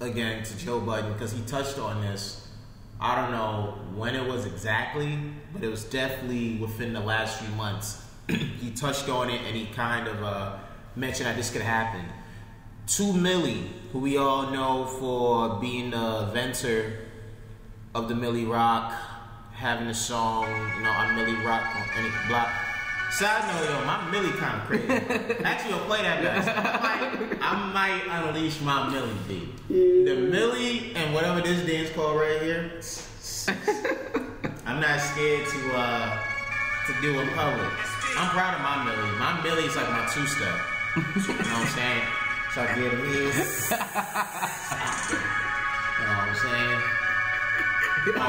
again 0.00 0.42
to 0.44 0.56
Joe 0.58 0.80
Budden 0.80 1.12
because 1.12 1.32
he 1.32 1.40
touched 1.42 1.78
on 1.78 2.00
this. 2.00 2.48
I 3.00 3.20
don't 3.20 3.32
know 3.32 3.78
when 3.94 4.14
it 4.14 4.26
was 4.26 4.44
exactly, 4.44 5.18
but 5.52 5.64
it 5.64 5.68
was 5.68 5.84
definitely 5.84 6.56
within 6.56 6.92
the 6.92 7.00
last 7.00 7.40
few 7.40 7.54
months. 7.54 8.04
he 8.28 8.70
touched 8.70 9.08
on 9.08 9.30
it 9.30 9.40
and 9.46 9.56
he 9.56 9.66
kind 9.66 10.06
of 10.06 10.22
uh, 10.22 10.56
mentioned 10.96 11.26
that 11.26 11.36
this 11.36 11.50
could 11.50 11.62
happen. 11.62 12.04
Two 12.86 13.12
Milly, 13.12 13.70
who 13.92 14.00
we 14.00 14.16
all 14.16 14.50
know 14.50 14.84
for 14.84 15.60
being 15.60 15.90
the 15.90 16.24
inventor 16.26 17.06
of 17.94 18.08
the 18.08 18.14
Milly 18.14 18.44
Rock, 18.44 18.92
having 19.52 19.88
a 19.88 19.94
song, 19.94 20.46
you 20.76 20.82
know, 20.82 20.90
on 20.90 21.14
Milly 21.16 21.34
Rock 21.44 21.64
on 21.74 21.82
any 21.96 22.10
block. 22.28 22.48
Side 23.10 23.42
note, 23.48 23.68
yo, 23.68 23.84
my 23.84 24.08
Millie 24.10 24.30
kind 24.38 24.60
of 24.60 24.68
crazy. 24.68 24.86
Actually, 25.44 25.74
I'll 25.74 25.84
play 25.86 26.02
that 26.02 26.22
back. 26.22 26.46
I 27.42 27.56
might, 27.72 28.06
I 28.06 28.06
might 28.06 28.28
unleash 28.28 28.60
my 28.60 28.88
Millie 28.88 29.10
beat. 29.26 29.68
The 29.68 30.14
Millie 30.30 30.92
and 30.94 31.12
whatever 31.12 31.40
this 31.40 31.66
dance 31.66 31.90
called 31.90 32.16
right 32.20 32.40
here. 32.40 32.70
I'm 34.64 34.80
not 34.80 35.00
scared 35.00 35.48
to 35.48 35.72
uh 35.74 36.22
to 36.86 36.92
do 37.02 37.18
in 37.18 37.28
public. 37.30 37.72
I'm 38.16 38.30
proud 38.30 38.54
of 38.54 38.60
my 38.62 38.84
Millie. 38.84 39.18
My 39.18 39.42
Millie 39.42 39.64
is 39.64 39.74
like 39.74 39.90
my 39.90 40.06
two 40.06 40.26
step. 40.26 40.54
You 40.96 41.02
know 41.02 41.34
what 41.34 41.46
I'm 41.46 41.66
saying? 41.66 42.02
So 42.54 42.62
I 42.62 42.66
get 42.76 42.92
me. 43.02 43.30
You 46.00 46.06
know 46.06 46.12
what 46.12 46.28
I'm 46.28 46.34
saying? 46.34 46.99
Oh, 48.02 48.08
oh, 48.08 48.24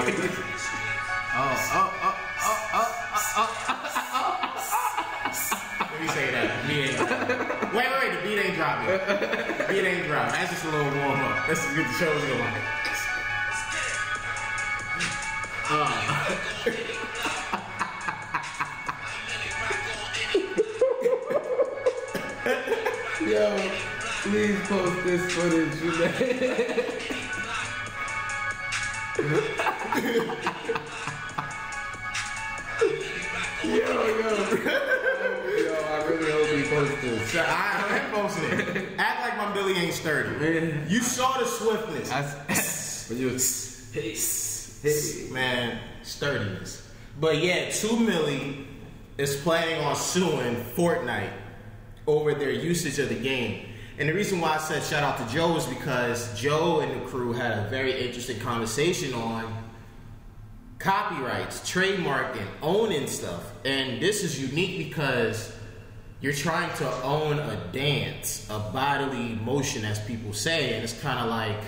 oh, 1.33 2.57
oh, 2.73 2.91
oh, 3.37 3.47
Let 5.79 6.01
me 6.01 6.07
say 6.09 6.27
that. 6.31 6.67
Beat 6.67 6.89
ain't 6.89 6.97
dropping. 6.97 7.39
Wait, 7.77 7.87
wait, 7.87 8.11
the 8.11 8.19
beat 8.21 8.39
ain't 8.39 8.55
dropping. 8.57 8.87
The 8.89 9.65
beat 9.69 9.85
ain't 9.87 10.07
dropping. 10.07 10.33
That's 10.33 10.51
just 10.51 10.65
a 10.65 10.67
little 10.71 10.91
warm 10.99 11.21
up. 11.21 11.47
Let's 11.47 11.65
get 11.73 11.87
the 11.87 11.93
show 11.93 12.11
uh. 12.11 12.19
going. 12.27 12.55
Yo, 23.31 23.45
please 24.23 24.59
post 24.67 25.03
this 25.05 25.31
footage, 25.33 25.81
you 25.81 25.91
man. 25.97 27.17
So 29.15 29.23
I, 35.59 36.05
really 36.07 36.61
I 37.37 37.99
ain't 38.03 38.13
posting 38.13 38.43
it. 38.45 38.89
Act 38.97 39.21
like 39.21 39.37
my 39.37 39.53
Billy 39.53 39.73
ain't 39.73 39.93
sturdy. 39.93 40.89
You 40.89 41.01
saw 41.01 41.37
the 41.37 41.45
swiftness. 41.45 42.09
When 43.09 43.19
you 43.19 43.27
was. 43.27 43.89
Man, 45.31 45.79
sturdiness. 46.03 46.89
But 47.19 47.39
yeah, 47.39 47.69
2 47.69 47.99
Milly 47.99 48.65
is 49.17 49.35
planning 49.35 49.83
on 49.83 49.97
suing 49.97 50.55
Fortnite 50.75 51.33
over 52.07 52.33
their 52.33 52.51
usage 52.51 52.99
of 52.99 53.09
the 53.09 53.15
game. 53.15 53.65
And 53.99 54.09
the 54.09 54.13
reason 54.13 54.39
why 54.39 54.55
I 54.55 54.57
said 54.57 54.81
shout 54.83 55.03
out 55.03 55.17
to 55.27 55.33
Joe 55.33 55.55
is 55.57 55.65
because 55.65 56.39
Joe 56.39 56.79
and 56.79 57.01
the 57.01 57.05
crew 57.05 57.33
had 57.33 57.57
a 57.65 57.69
very 57.69 58.05
interesting 58.05 58.39
conversation 58.39 59.13
on 59.13 59.53
copyrights, 60.79 61.59
trademarking, 61.71 62.47
owning 62.61 63.07
stuff. 63.07 63.51
And 63.65 64.01
this 64.01 64.23
is 64.23 64.39
unique 64.41 64.89
because 64.89 65.53
you're 66.21 66.33
trying 66.33 66.75
to 66.77 66.91
own 67.03 67.37
a 67.39 67.57
dance, 67.71 68.47
a 68.49 68.59
bodily 68.59 69.35
motion, 69.43 69.85
as 69.85 69.99
people 69.99 70.33
say, 70.33 70.73
and 70.73 70.83
it's 70.83 70.99
kind 71.01 71.19
of 71.19 71.29
like 71.29 71.59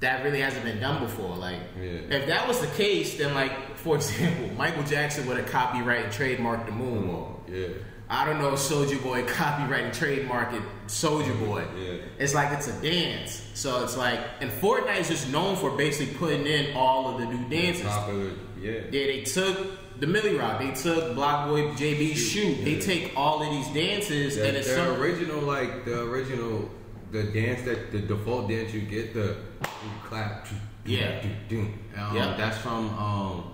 that 0.00 0.22
really 0.24 0.40
hasn't 0.40 0.64
been 0.64 0.80
done 0.80 1.02
before. 1.02 1.34
Like, 1.36 1.60
Yeah. 1.80 2.16
if 2.16 2.26
that 2.26 2.46
was 2.46 2.60
the 2.60 2.66
case, 2.76 3.16
then 3.16 3.32
like, 3.34 3.76
for 3.76 3.96
example, 3.96 4.54
Michael 4.56 4.82
Jackson 4.82 5.26
would 5.28 5.38
have 5.38 5.46
copyrighted 5.50 6.06
and 6.06 6.12
trademarked 6.12 6.66
the 6.66 6.72
moonwalk. 6.72 7.38
Yeah. 7.48 7.68
I 8.08 8.26
don't 8.26 8.38
know, 8.38 8.52
Soulja 8.52 9.02
Boy 9.02 9.24
copyright 9.26 9.84
and 9.84 9.92
trademarked 9.94 10.60
Soulja 10.86 11.38
Boy. 11.46 11.64
Yeah. 11.76 11.94
It's 12.18 12.34
like 12.34 12.52
it's 12.52 12.68
a 12.68 12.82
dance. 12.82 13.42
So 13.54 13.82
it's 13.82 13.96
like, 13.96 14.20
and 14.40 14.50
Fortnite 14.50 15.00
is 15.00 15.08
just 15.08 15.30
known 15.30 15.56
for 15.56 15.70
basically 15.70 16.14
putting 16.14 16.46
in 16.46 16.76
all 16.76 17.14
of 17.14 17.20
the 17.20 17.26
new 17.26 17.48
dances. 17.48 17.86
Popular, 17.86 18.30
yeah. 18.60 18.72
Yeah, 18.90 19.06
they 19.06 19.22
took 19.22 19.98
the 20.00 20.06
Milly 20.06 20.36
Rock, 20.36 20.58
they 20.60 20.72
took 20.72 21.14
BlocBoy 21.16 21.76
JB 21.76 22.14
Shoot. 22.16 22.64
They 22.64 22.72
Yeah. 22.74 22.80
take 22.80 23.12
all 23.16 23.42
of 23.42 23.50
these 23.50 23.68
dances 23.72 24.36
The, 24.36 24.48
and 24.48 24.56
it's 24.56 24.70
some, 24.70 25.00
original, 25.00 25.40
like 25.40 25.84
the 25.84 26.02
original, 26.02 26.68
the 27.10 27.22
dance 27.24 27.62
that 27.62 27.90
the 27.92 28.00
default 28.00 28.48
dance 28.50 28.74
you 28.74 28.82
get, 28.82 29.14
the 29.14 29.36
you 29.62 29.90
clap, 30.04 30.46
Yeah. 30.84 31.22
do, 31.22 31.28
do, 31.48 31.60
um, 31.96 32.16
Yeah. 32.16 32.34
that's 32.36 32.58
from 32.58 32.90
um, 32.98 33.44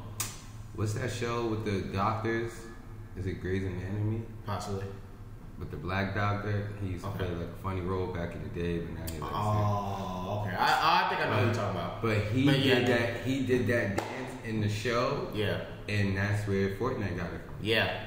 what's 0.75 0.95
that 0.95 1.13
show 1.13 1.47
with 1.47 1.65
the 1.65 1.83
doctors? 1.97 2.53
Is 3.19 3.27
it 3.27 3.41
Grey's 3.43 3.65
Anatomy? 3.65 4.23
Possibly. 4.51 4.85
With 5.61 5.71
the 5.71 5.77
black 5.77 6.15
doctor, 6.15 6.69
he 6.83 6.89
used 6.93 7.05
to 7.05 7.11
Okay. 7.11 7.19
play 7.19 7.29
like 7.29 7.47
a 7.47 7.63
funny 7.63 7.83
role 7.83 8.09
back 8.09 8.35
in 8.35 8.43
the 8.43 8.49
day, 8.49 8.79
but 8.79 8.95
now 8.99 9.03
he's 9.13 9.21
like. 9.21 9.31
Oh, 9.33 10.45
okay. 10.47 10.57
I, 10.57 11.05
I 11.05 11.09
think 11.09 11.21
I 11.21 11.25
know 11.31 11.37
what 11.37 11.45
you're 11.45 11.55
talking 11.55 11.81
about. 11.81 12.03
But 12.03 12.17
he 12.33 12.47
But 12.47 12.59
yeah, 12.59 12.75
did 12.77 12.87
that. 12.89 13.21
He 13.25 13.47
did 13.47 13.67
that 13.69 13.97
dance 13.99 14.33
in 14.45 14.61
the 14.61 14.69
show, 14.69 15.29
Yeah. 15.35 15.61
and 15.89 16.17
that's 16.17 16.49
where 16.49 16.71
Fortnite 16.71 17.17
got 17.17 17.27
it 17.33 17.43
from. 17.47 17.55
Yeah. 17.61 18.01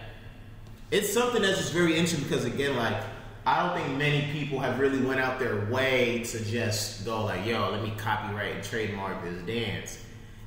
It's 0.91 1.13
something 1.13 1.41
that's 1.41 1.59
just 1.59 1.71
very 1.73 1.95
interesting 1.95 2.23
because 2.27 2.43
again, 2.43 2.75
like 2.75 2.97
I 3.45 3.65
don't 3.65 3.81
think 3.81 3.97
many 3.97 4.31
people 4.33 4.59
have 4.59 4.79
really 4.79 4.99
went 5.01 5.19
out 5.21 5.39
their 5.39 5.65
way 5.67 6.23
to 6.25 6.43
just 6.43 7.05
go 7.05 7.23
like, 7.25 7.45
yo, 7.45 7.71
let 7.71 7.83
me 7.83 7.93
copyright 7.97 8.55
and 8.55 8.63
trademark 8.63 9.23
this 9.23 9.41
dance. 9.43 9.99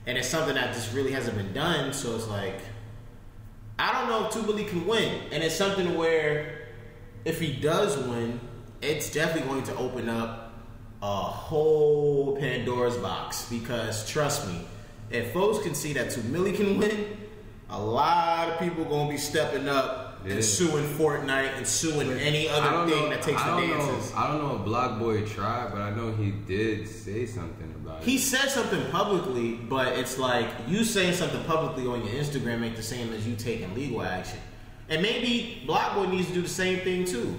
And 0.06 0.18
it's 0.18 0.28
something 0.28 0.54
that 0.56 0.74
just 0.74 0.92
really 0.94 1.12
hasn't 1.12 1.36
been 1.38 1.52
done, 1.52 1.92
so 1.92 2.14
it's 2.16 2.28
like 2.28 2.60
I 3.78 3.92
don't 3.92 4.08
know 4.08 4.26
if 4.26 4.32
2 4.32 4.42
Milly 4.42 4.64
can 4.64 4.86
win. 4.86 5.22
And 5.32 5.42
it's 5.42 5.54
something 5.54 5.96
where 5.96 6.68
if 7.24 7.40
he 7.40 7.52
does 7.52 7.96
win, 7.98 8.40
it's 8.80 9.10
definitely 9.10 9.48
going 9.48 9.64
to 9.64 9.76
open 9.76 10.08
up 10.08 10.52
a 11.02 11.06
whole 11.06 12.36
Pandora's 12.36 12.96
box 12.96 13.48
because 13.50 14.08
trust 14.08 14.48
me, 14.48 14.66
if 15.10 15.32
folks 15.32 15.62
can 15.62 15.74
see 15.74 15.92
that 15.92 16.10
2 16.10 16.22
Milly 16.24 16.52
can 16.52 16.78
win, 16.78 17.16
a 17.68 17.80
lot 17.80 18.48
of 18.48 18.58
people 18.58 18.84
gonna 18.84 19.10
be 19.10 19.18
stepping 19.18 19.68
up 19.68 20.05
Yeah. 20.24 20.34
and 20.34 20.44
suing 20.44 20.84
Fortnite 20.84 21.56
and 21.56 21.66
suing 21.66 22.10
any 22.12 22.48
other 22.48 22.90
thing 22.90 23.02
know. 23.04 23.08
that 23.10 23.22
takes 23.22 23.40
I 23.40 23.60
the 23.60 23.66
dances. 23.66 24.12
know. 24.12 24.18
I 24.18 24.26
don't 24.28 24.42
know 24.42 24.56
if 24.56 24.62
BlocBoy 24.62 25.28
tried, 25.28 25.70
but 25.72 25.80
I 25.80 25.90
know 25.90 26.12
he 26.12 26.30
did 26.30 26.88
say 26.88 27.26
something 27.26 27.72
about 27.76 28.02
He 28.02 28.10
it. 28.10 28.12
He 28.14 28.18
said 28.18 28.48
something 28.50 28.90
publicly, 28.90 29.52
but 29.54 29.88
it's 29.98 30.18
like 30.18 30.48
you 30.66 30.82
saying 30.84 31.14
something 31.14 31.42
publicly 31.44 31.86
on 31.86 32.04
your 32.04 32.14
Instagram 32.14 32.64
ain't 32.64 32.76
the 32.76 32.82
same 32.82 33.12
as 33.12 33.26
you 33.26 33.36
taking 33.36 33.72
legal 33.74 34.02
action. 34.02 34.38
And 34.88 35.02
maybe 35.02 35.62
BlocBoy 35.66 36.10
needs 36.10 36.28
to 36.28 36.34
do 36.34 36.42
the 36.42 36.48
same 36.48 36.80
thing 36.80 37.04
too. 37.04 37.38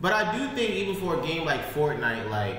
But 0.00 0.12
I 0.12 0.36
do 0.36 0.46
think 0.54 0.70
even 0.70 0.94
for 0.96 1.20
a 1.20 1.26
game 1.26 1.44
like 1.44 1.72
Fortnite, 1.72 2.28
like 2.30 2.58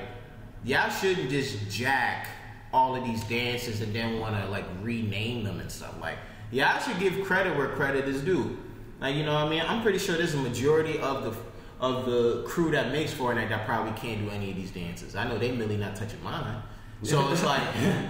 y'all 0.63 0.89
shouldn't 0.89 1.29
just 1.29 1.69
jack 1.69 2.27
all 2.73 2.95
of 2.95 3.03
these 3.05 3.23
dances 3.25 3.81
and 3.81 3.93
then 3.93 4.19
want 4.19 4.35
to 4.35 4.49
like 4.49 4.65
rename 4.81 5.43
them 5.43 5.59
and 5.59 5.71
stuff. 5.71 5.95
Like 6.01 6.17
y'all 6.51 6.79
should 6.79 6.99
give 6.99 7.23
credit 7.25 7.55
where 7.57 7.69
credit 7.69 8.07
is 8.07 8.21
due. 8.21 8.57
Like 8.99 9.15
you 9.15 9.23
know 9.25 9.33
what 9.33 9.45
I 9.45 9.49
mean? 9.49 9.63
I'm 9.67 9.81
pretty 9.81 9.99
sure 9.99 10.17
there's 10.17 10.33
a 10.33 10.37
majority 10.37 10.99
of 10.99 11.23
the 11.23 11.33
of 11.79 12.05
the 12.05 12.43
crew 12.47 12.71
that 12.71 12.91
makes 12.91 13.13
Fortnite 13.13 13.49
that 13.49 13.65
probably 13.65 13.91
can't 13.93 14.21
do 14.21 14.29
any 14.29 14.51
of 14.51 14.55
these 14.55 14.71
dances. 14.71 15.15
I 15.15 15.27
know 15.27 15.37
they 15.37 15.51
really 15.51 15.77
not 15.77 15.95
touching 15.95 16.23
mine. 16.23 16.61
So 17.03 17.29
it's 17.31 17.43
like 17.51 17.61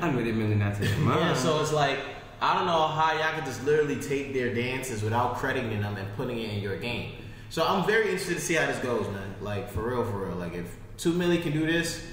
I 0.02 0.12
know 0.12 0.24
they 0.24 0.32
really 0.32 0.56
not 0.56 0.76
touching 0.76 1.02
mine. 1.04 1.20
yeah, 1.20 1.34
so 1.34 1.62
it's 1.62 1.74
like 1.74 2.00
I 2.42 2.54
don't 2.54 2.68
know 2.68 2.88
how 2.88 3.14
y'all 3.14 3.34
could 3.34 3.46
just 3.46 3.64
literally 3.66 3.96
take 3.96 4.34
their 4.34 4.54
dances 4.54 5.02
without 5.02 5.36
crediting 5.36 5.82
them 5.82 5.96
and 5.98 6.16
putting 6.16 6.38
it 6.40 6.52
in 6.52 6.62
your 6.62 6.78
game. 6.78 7.14
So 7.50 7.66
I'm 7.66 7.86
very 7.86 8.10
interested 8.10 8.36
to 8.36 8.42
see 8.42 8.56
how 8.56 8.66
this 8.68 8.78
goes, 8.80 9.08
man. 9.08 9.36
Like 9.42 9.70
for 9.72 9.90
real, 9.90 10.04
for 10.04 10.26
real. 10.26 10.36
Like 10.36 10.54
if 10.54 10.76
two 10.98 11.14
Milly 11.14 11.40
can 11.40 11.54
do 11.54 11.66
this, 11.66 12.06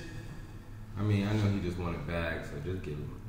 I 0.98 1.02
mean, 1.02 1.26
I 1.26 1.32
know 1.34 1.50
he 1.50 1.60
just 1.60 1.78
wanted 1.78 2.06
bags, 2.06 2.48
so 2.48 2.56
just 2.64 2.82
give 2.82 2.94
him. 2.94 3.20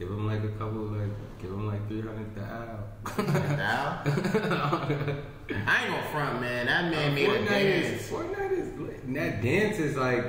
Give 0.00 0.08
him 0.08 0.26
like 0.26 0.42
a 0.42 0.48
couple, 0.48 0.80
like 0.86 1.10
give 1.38 1.50
him 1.50 1.66
like 1.68 1.86
three 1.86 2.00
hundred 2.00 2.34
thousand. 2.34 2.78
I 5.50 5.82
ain't 5.82 5.90
gonna 5.90 6.08
front, 6.10 6.40
man. 6.40 6.66
That 6.66 6.90
man 6.90 7.12
uh, 7.12 7.14
made 7.14 7.28
a 7.28 7.44
dance. 7.44 8.00
is 8.02 8.10
Fortnite 8.10 8.50
is 8.52 8.78
lit. 8.80 9.02
And 9.04 9.14
that 9.16 9.42
dance 9.42 9.78
is 9.78 9.96
like 9.98 10.24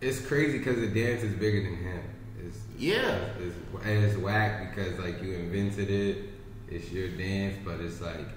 it's 0.00 0.20
crazy 0.26 0.56
because 0.58 0.76
the 0.76 0.86
dance 0.88 1.22
is 1.22 1.34
bigger 1.34 1.62
than 1.62 1.76
him. 1.76 2.02
It's, 2.42 2.58
Yeah. 2.78 3.28
it's, 3.38 3.54
and 3.84 4.04
it's 4.04 4.16
whack 4.16 4.74
because 4.74 4.98
like 4.98 5.22
you 5.22 5.34
invented 5.34 5.90
it. 5.90 6.30
It's 6.68 6.90
your 6.90 7.08
dance, 7.08 7.56
but 7.64 7.80
it's 7.80 8.00
like 8.00 8.28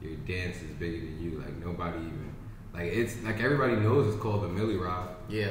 your 0.00 0.14
dance 0.26 0.56
is 0.62 0.70
bigger 0.78 1.04
than 1.04 1.22
you. 1.22 1.38
Like 1.40 1.54
nobody 1.62 1.98
even 1.98 2.34
like 2.72 2.90
it's 2.90 3.22
like 3.22 3.40
everybody 3.40 3.76
knows 3.76 4.14
it's 4.14 4.22
called 4.22 4.44
the 4.44 4.48
Milly 4.48 4.76
Rock. 4.76 5.10
Yeah. 5.28 5.50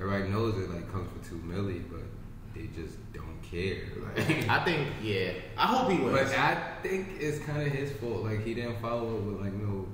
Everybody 0.00 0.30
knows 0.30 0.56
it 0.56 0.70
like 0.70 0.90
comes 0.90 1.10
for 1.10 1.28
two 1.28 1.36
Milly, 1.44 1.80
but 1.90 2.00
they 2.54 2.68
just 2.74 2.96
care. 3.50 3.76
Like, 4.16 4.48
I 4.48 4.64
think, 4.64 4.88
yeah. 5.02 5.32
I 5.56 5.66
hope 5.66 5.90
he 5.92 5.98
wins. 5.98 6.12
but 6.30 6.38
I 6.38 6.56
think 6.82 7.08
it's 7.20 7.38
kind 7.44 7.62
of 7.62 7.68
his 7.68 7.92
fault. 7.98 8.24
Like 8.24 8.42
he 8.44 8.52
didn't 8.54 8.80
follow 8.80 9.16
up 9.16 9.22
with 9.22 9.40
like 9.40 9.52
no. 9.52 9.86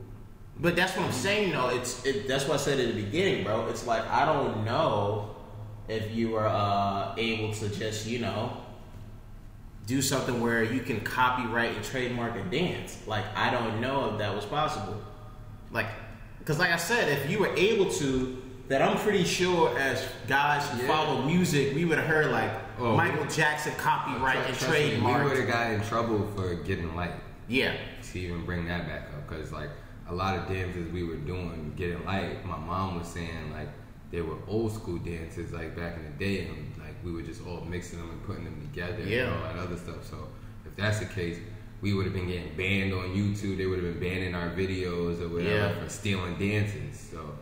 But 0.59 0.77
that's 0.77 0.97
what 0.97 1.05
I'm 1.07 1.13
saying, 1.13 1.53
though. 1.53 1.69
It's 1.69 2.07
it, 2.07 2.27
that's 2.29 2.47
what 2.47 2.55
I 2.55 2.63
said 2.63 2.81
at 2.81 2.95
the 2.95 3.03
beginning, 3.03 3.45
bro. 3.45 3.67
It's 3.67 3.87
like 3.87 4.07
I 4.07 4.25
don't 4.25 4.65
know 4.65 5.35
if 5.89 6.11
you 6.15 6.31
were 6.31 6.47
uh, 6.47 7.15
able 7.19 7.53
to 7.55 7.69
just 7.69 8.07
you 8.07 8.21
know 8.21 8.57
do 9.87 10.01
something 10.01 10.41
where 10.41 10.63
you 10.63 10.81
can 10.81 11.01
copyright 11.01 11.75
and 11.77 11.85
trademark 11.85 12.37
a 12.37 12.45
dance. 12.45 12.97
Like 13.07 13.25
I 13.37 13.51
don't 13.51 13.81
know 13.81 14.13
if 14.13 14.19
that 14.19 14.35
was 14.35 14.47
possible. 14.47 15.03
Like, 15.71 15.89
because 16.39 16.59
like 16.59 16.71
I 16.71 16.77
said, 16.79 17.11
if 17.11 17.29
you 17.31 17.41
were 17.41 17.55
able 17.57 17.91
to, 17.91 18.41
that 18.69 18.81
I'm 18.81 18.97
pretty 18.99 19.25
sure 19.25 19.77
as 19.79 20.03
guys 20.29 20.67
who 20.71 20.81
Yeah. 20.83 20.87
follow 20.89 21.23
music, 21.23 21.75
we 21.75 21.85
would 21.85 21.99
have 21.99 22.07
heard 22.07 22.31
like 22.31 22.51
Oh. 22.79 22.97
Michael 22.97 23.27
Jackson 23.27 23.73
copyright 23.77 24.39
and 24.39 24.73
me, 24.73 25.01
We 25.01 25.25
would 25.25 25.37
have 25.39 25.49
got 25.49 25.71
in 25.73 25.83
trouble 25.83 26.27
for 26.35 26.55
getting 26.55 26.95
light. 26.97 27.13
Yeah, 27.47 27.77
to 28.11 28.19
even 28.19 28.45
bring 28.47 28.67
that 28.69 28.87
back 28.87 29.09
up 29.15 29.29
because 29.29 29.53
like 29.53 29.69
a 30.09 30.15
lot 30.15 30.39
of 30.39 30.49
dances 30.49 30.91
we 30.93 31.03
were 31.05 31.17
doing 31.17 31.73
getting 31.77 32.03
light 32.07 32.45
my 32.47 32.59
mom 32.59 32.99
was 32.99 33.07
saying 33.09 33.53
like 33.53 33.69
they 34.11 34.21
were 34.23 34.37
old 34.49 34.73
school 34.73 34.97
dances 34.99 35.53
like 35.53 35.77
back 35.77 35.97
in 35.97 36.05
the 36.05 36.11
day 36.25 36.47
and 36.47 36.73
like 36.79 36.95
we 37.05 37.13
were 37.13 37.23
just 37.23 37.45
all 37.47 37.61
mixing 37.63 37.99
them 37.99 38.09
and 38.11 38.23
putting 38.25 38.45
them 38.45 38.59
together 38.61 39.03
Yeah. 39.03 39.25
and 39.27 39.35
all 39.35 39.43
that 39.53 39.57
other 39.63 39.77
stuff 39.77 40.07
so 40.09 40.27
if 40.67 40.75
that's 40.77 41.01
the 41.01 41.05
case 41.07 41.39
we 41.83 41.93
would 41.95 42.05
have 42.07 42.15
been 42.15 42.29
getting 42.29 42.55
banned 42.57 42.93
on 42.95 43.15
youtube 43.15 43.57
they 43.59 43.67
would 43.67 43.83
have 43.83 43.99
been 43.99 44.11
banning 44.11 44.35
our 44.35 44.51
videos 44.51 45.21
or 45.21 45.29
whatever 45.29 45.51
Yeah. 45.75 45.83
for 45.83 45.89
stealing 45.91 46.37
dances 46.39 46.99
so 47.11 47.35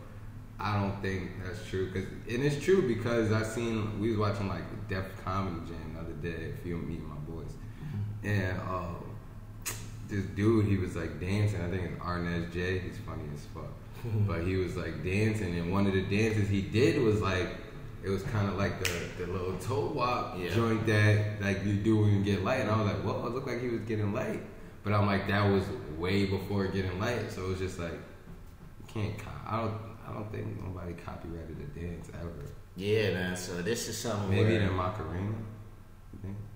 I 0.63 0.79
don't 0.81 1.01
think 1.01 1.31
that's 1.43 1.65
true, 1.67 1.91
cause 1.91 2.03
and 2.29 2.43
it's 2.43 2.63
true 2.63 2.87
because 2.87 3.31
I 3.33 3.43
seen 3.43 3.99
we 3.99 4.09
was 4.11 4.17
watching 4.17 4.47
like 4.47 4.63
the 4.69 4.95
Def 4.95 5.05
Comedy 5.23 5.57
Jam 5.67 5.93
the 5.93 5.99
other 5.99 6.13
day. 6.13 6.53
If 6.59 6.65
you 6.65 6.77
meet 6.77 7.01
my 7.03 7.15
boys, 7.27 7.51
and 8.23 8.57
um, 8.61 8.95
this 10.07 10.23
dude 10.35 10.65
he 10.65 10.77
was 10.77 10.95
like 10.95 11.19
dancing. 11.19 11.61
I 11.61 11.69
think 11.69 11.83
it's 11.91 12.01
Arnez 12.01 12.51
J. 12.53 12.79
He's 12.79 12.97
funny 13.05 13.23
as 13.33 13.45
fuck, 13.53 13.71
but 14.27 14.43
he 14.47 14.55
was 14.55 14.77
like 14.77 15.03
dancing, 15.03 15.57
and 15.59 15.71
one 15.71 15.85
of 15.85 15.93
the 15.93 16.03
dances 16.03 16.47
he 16.49 16.61
did 16.61 17.01
was 17.01 17.21
like 17.21 17.49
it 18.03 18.09
was 18.09 18.23
kind 18.23 18.47
of 18.47 18.55
like 18.55 18.81
the 18.83 19.25
the 19.25 19.31
little 19.31 19.57
toe 19.57 19.87
wop 19.93 20.37
Yeah. 20.39 20.49
joint 20.53 20.85
that 20.87 21.41
like 21.41 21.65
you 21.65 21.73
do 21.75 21.97
when 22.01 22.13
you 22.15 22.23
get 22.23 22.43
light. 22.43 22.61
And 22.61 22.69
I 22.71 22.77
was 22.81 22.87
like, 22.93 23.01
whoa, 23.03 23.27
it 23.27 23.33
looked 23.33 23.47
like 23.47 23.61
he 23.61 23.67
was 23.69 23.81
getting 23.81 24.13
light, 24.13 24.41
but 24.83 24.93
I'm 24.93 25.07
like 25.07 25.27
that 25.27 25.43
was 25.49 25.63
way 25.97 26.25
before 26.25 26.67
getting 26.67 26.97
light, 27.01 27.29
so 27.31 27.43
it 27.45 27.47
was 27.49 27.59
just 27.59 27.79
like 27.79 27.91
you 27.91 28.85
can't. 28.93 29.15
I 29.45 29.57
don't. 29.61 29.73
I 30.13 30.17
don't 30.19 30.31
think 30.31 30.63
nobody 30.63 30.93
copyrighted 30.93 31.57
a 31.59 31.79
dance 31.79 32.09
ever. 32.21 32.45
yeah, 32.75 33.13
man. 33.13 33.35
So 33.35 33.61
this 33.63 33.87
is 33.89 33.97
something. 33.97 34.29
Maybe 34.29 34.57
where- 34.57 34.67
the 34.67 34.71
Macarena. 34.73 35.33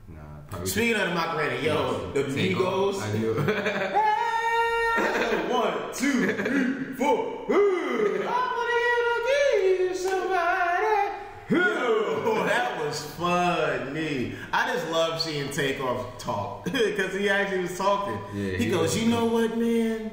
Nah. 0.10 0.22
Probably. 0.48 0.68
Speaking 0.68 0.96
of 0.96 1.10
the 1.10 1.16
Macarena, 1.16 1.60
yo, 1.62 2.12
the. 2.14 2.24
Migos. 2.24 3.02
I 3.02 3.12
knew. 3.18 3.34
One, 5.54 5.74
two, 5.94 6.34
three, 6.34 6.94
four. 6.96 7.46
Wanna 7.48 9.20
give 9.28 9.96
somebody. 9.98 11.12
Yo, 11.50 12.44
that 12.46 12.84
was 12.86 13.02
funny. 13.18 14.34
I 14.54 14.74
just 14.74 14.90
love 14.92 15.20
seeing 15.22 15.50
Takeoff 15.50 16.18
talk 16.18 16.66
because 16.72 17.14
he 17.16 17.30
actually 17.30 17.62
was 17.64 17.78
talking. 17.78 18.18
Yeah, 18.34 18.52
he, 18.58 18.66
he 18.66 18.70
goes, 18.72 18.94
was. 18.94 18.98
"You 19.04 19.10
know 19.10 19.26
what, 19.26 19.58
man? 19.58 20.12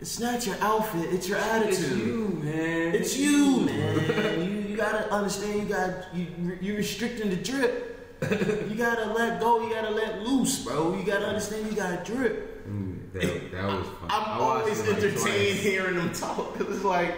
It's 0.00 0.20
not 0.20 0.46
your 0.46 0.56
outfit; 0.60 1.12
it's 1.14 1.28
your 1.28 1.38
attitude. 1.38 1.74
It's 1.74 1.90
you, 1.90 2.40
man. 2.42 2.94
It's 2.94 3.16
you, 3.16 3.60
man. 3.60 4.40
you, 4.44 4.68
you 4.70 4.76
gotta 4.76 5.10
understand. 5.12 5.62
You 5.62 5.74
got 5.74 6.14
you. 6.14 6.26
You're 6.60 6.76
restricting 6.76 7.30
the 7.30 7.36
drip. 7.36 7.92
you 8.70 8.74
gotta 8.76 9.12
let 9.14 9.40
go. 9.40 9.66
You 9.66 9.72
gotta 9.74 9.90
let 9.90 10.22
loose, 10.22 10.64
bro. 10.64 10.96
You 10.98 11.04
gotta 11.04 11.26
understand. 11.26 11.66
You 11.70 11.76
gotta 11.76 12.04
drip. 12.04 12.66
Mm, 12.68 13.12
That, 13.12 13.52
that 13.52 13.64
was 13.64 13.86
fun. 13.86 14.10
I'm 14.10 14.40
always 14.40 14.80
it, 14.80 14.86
like, 14.86 14.96
entertained 14.98 15.20
twice. 15.20 15.60
hearing 15.62 15.94
him 15.94 16.12
talk 16.12 16.58
because 16.58 16.76
it's 16.76 16.84
like, 16.84 17.14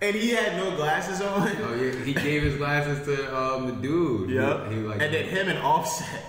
and 0.00 0.16
he 0.16 0.30
had 0.30 0.56
no 0.56 0.74
glasses 0.74 1.20
on. 1.20 1.48
Oh 1.62 1.74
yeah, 1.74 2.04
he 2.04 2.14
gave 2.14 2.42
his 2.42 2.56
glasses 2.56 3.04
to 3.06 3.36
um 3.36 3.66
the 3.66 3.72
dude. 3.82 4.30
Yep. 4.30 4.68
He, 4.70 4.74
he 4.74 4.80
like 4.80 5.02
and 5.02 5.14
then 5.14 5.24
him 5.26 5.48
and 5.48 5.58
Offset. 5.60 6.24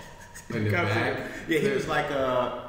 In 0.50 0.66
the 0.66 0.70
back? 0.72 1.18
Yeah, 1.48 1.60
he 1.60 1.70
was 1.70 1.88
like, 1.88 2.12
uh, 2.12 2.63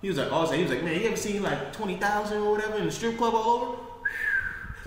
he 0.00 0.08
was 0.08 0.18
like 0.18 0.32
Offset. 0.32 0.56
He 0.56 0.62
was 0.62 0.72
like, 0.72 0.84
man, 0.84 1.00
you 1.00 1.06
ever 1.08 1.16
seen 1.16 1.42
like 1.42 1.72
twenty 1.72 1.96
thousand 1.96 2.38
or 2.38 2.52
whatever 2.52 2.76
in 2.76 2.86
the 2.86 2.92
strip 2.92 3.16
club 3.16 3.34
all 3.34 3.50
over? 3.50 3.76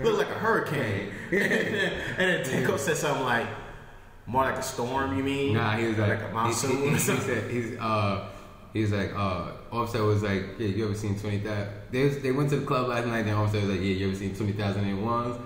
Looked 0.04 0.18
like 0.18 0.30
a 0.30 0.38
hurricane. 0.38 1.12
and 1.30 2.18
then, 2.18 2.44
Takeoff 2.44 2.80
said 2.80 2.96
something 2.96 3.24
like, 3.24 3.46
more 4.26 4.44
like 4.44 4.56
a 4.56 4.62
storm. 4.62 5.16
You 5.16 5.22
mean? 5.22 5.54
Nah, 5.54 5.76
he 5.76 5.86
was 5.86 5.98
like, 5.98 6.20
like 6.20 6.30
a 6.30 6.32
monsoon. 6.32 6.76
He, 6.78 6.84
he, 6.84 6.90
he 6.90 6.98
said 6.98 7.50
he's 7.50 7.78
uh 7.78 8.28
he's 8.72 8.92
like 8.92 9.14
uh 9.14 9.52
Offset 9.70 10.02
was 10.02 10.22
like, 10.22 10.44
yeah, 10.58 10.68
you 10.68 10.84
ever 10.86 10.94
seen 10.94 11.18
twenty 11.18 11.38
thousand? 11.40 11.72
They 11.90 12.04
was, 12.04 12.18
they 12.18 12.32
went 12.32 12.50
to 12.50 12.56
the 12.56 12.66
club 12.66 12.88
last 12.88 13.06
night. 13.06 13.26
and 13.26 13.30
Offset 13.30 13.62
was 13.62 13.70
like, 13.70 13.80
yeah, 13.80 13.94
you 13.94 14.08
ever 14.08 14.16
seen 14.16 14.34
twenty 14.34 14.52
thousand 14.52 14.84
and 14.84 15.04
ones? 15.04 15.38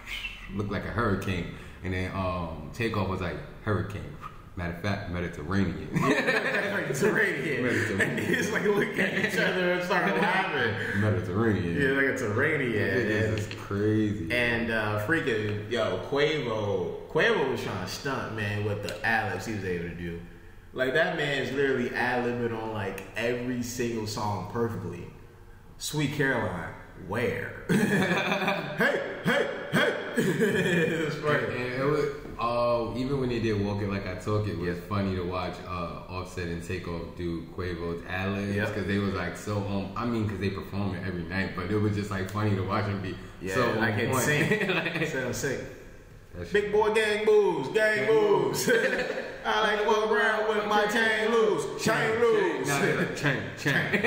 Looked 0.54 0.72
like 0.72 0.84
a 0.84 0.90
hurricane. 0.90 1.54
And 1.84 1.92
then 1.92 2.10
um 2.12 2.70
Takeoff 2.74 3.08
was 3.08 3.20
like 3.20 3.36
hurricane. 3.64 4.16
Matter 4.60 4.74
of 4.74 4.82
fact, 4.82 5.10
Mediterranean. 5.10 5.88
Mediterranean. 5.94 7.62
Mediterranean. 7.62 8.00
And 8.02 8.18
he's 8.18 8.52
like 8.52 8.64
looking 8.64 9.00
at 9.00 9.18
each 9.18 9.40
other 9.40 9.72
and 9.72 9.82
start 9.82 10.20
laughing. 10.20 11.00
Mediterranean. 11.00 11.80
Yeah, 11.80 11.92
like 11.92 12.04
it's 12.04 12.20
a 12.20 12.26
Terranian. 12.26 12.74
This 12.74 13.40
is 13.40 13.54
crazy. 13.54 14.30
And 14.30 14.70
uh, 14.70 15.06
freaking 15.06 15.70
yo, 15.70 16.00
Quavo, 16.10 17.08
Quavo 17.08 17.50
was 17.50 17.62
trying 17.62 17.86
to 17.86 17.90
stunt 17.90 18.36
man 18.36 18.66
with 18.66 18.82
the 18.82 19.02
Alex 19.06 19.46
he 19.46 19.54
was 19.54 19.64
able 19.64 19.88
to 19.88 19.94
do. 19.94 20.20
Like 20.74 20.92
that 20.92 21.16
man 21.16 21.42
is 21.42 21.52
literally 21.54 21.94
ad 21.94 22.26
libbing 22.26 22.54
on 22.54 22.74
like 22.74 23.04
every 23.16 23.62
single 23.62 24.06
song 24.06 24.50
perfectly. 24.52 25.06
Sweet 25.78 26.12
Caroline, 26.12 26.74
where? 27.08 27.64
hey, 27.70 29.00
hey, 29.24 29.48
hey! 29.72 29.94
it's 30.16 31.14
And 31.14 31.24
funny. 31.24 32.19
Uh, 32.40 32.92
even 32.96 33.20
when 33.20 33.28
they 33.28 33.38
did 33.40 33.62
Walk 33.64 33.82
It 33.82 33.88
Like 33.90 34.06
I 34.06 34.14
Talk 34.14 34.46
It 34.48 34.58
was 34.58 34.78
funny 34.88 35.14
to 35.16 35.22
watch 35.22 35.54
uh, 35.68 36.02
Offset 36.08 36.48
and 36.48 36.62
Takeoff 36.66 37.02
do 37.16 37.42
Quavo's 37.56 38.02
ad-libs 38.08 38.54
Yep. 38.56 38.68
because 38.68 38.86
they 38.86 38.98
was 38.98 39.12
like 39.14 39.36
so 39.36 39.58
on. 39.58 39.92
I 39.96 40.06
mean, 40.06 40.24
because 40.24 40.40
they 40.40 40.50
perform 40.50 40.94
it 40.94 41.06
every 41.06 41.24
night, 41.24 41.54
but 41.54 41.70
it 41.70 41.76
was 41.76 41.94
just 41.94 42.10
like 42.10 42.30
funny 42.30 42.54
to 42.56 42.62
watch 42.62 42.86
them 42.86 43.00
be 43.02 43.14
Yeah, 43.42 43.54
so 43.54 43.78
I 43.80 43.92
can 43.92 44.10
point. 44.10 44.24
sing. 44.24 44.68
Like, 44.74 45.06
Sound 45.06 45.36
sick. 45.36 45.60
Big 46.52 46.70
boy 46.72 46.94
gang 46.94 47.24
moves, 47.26 47.68
gang, 47.70 48.06
Gang 48.06 48.14
moves. 48.14 48.70
I 49.44 49.60
like 49.62 49.80
to 49.82 49.86
walk 49.86 50.10
around 50.10 50.48
with 50.48 50.64
my 50.66 50.86
chain 50.86 51.30
loose, 51.32 51.66
chain 51.84 52.20
loose. 52.20 52.68
They 52.68 52.96
like, 52.96 53.16
chain, 53.16 53.42
chain. 53.58 54.00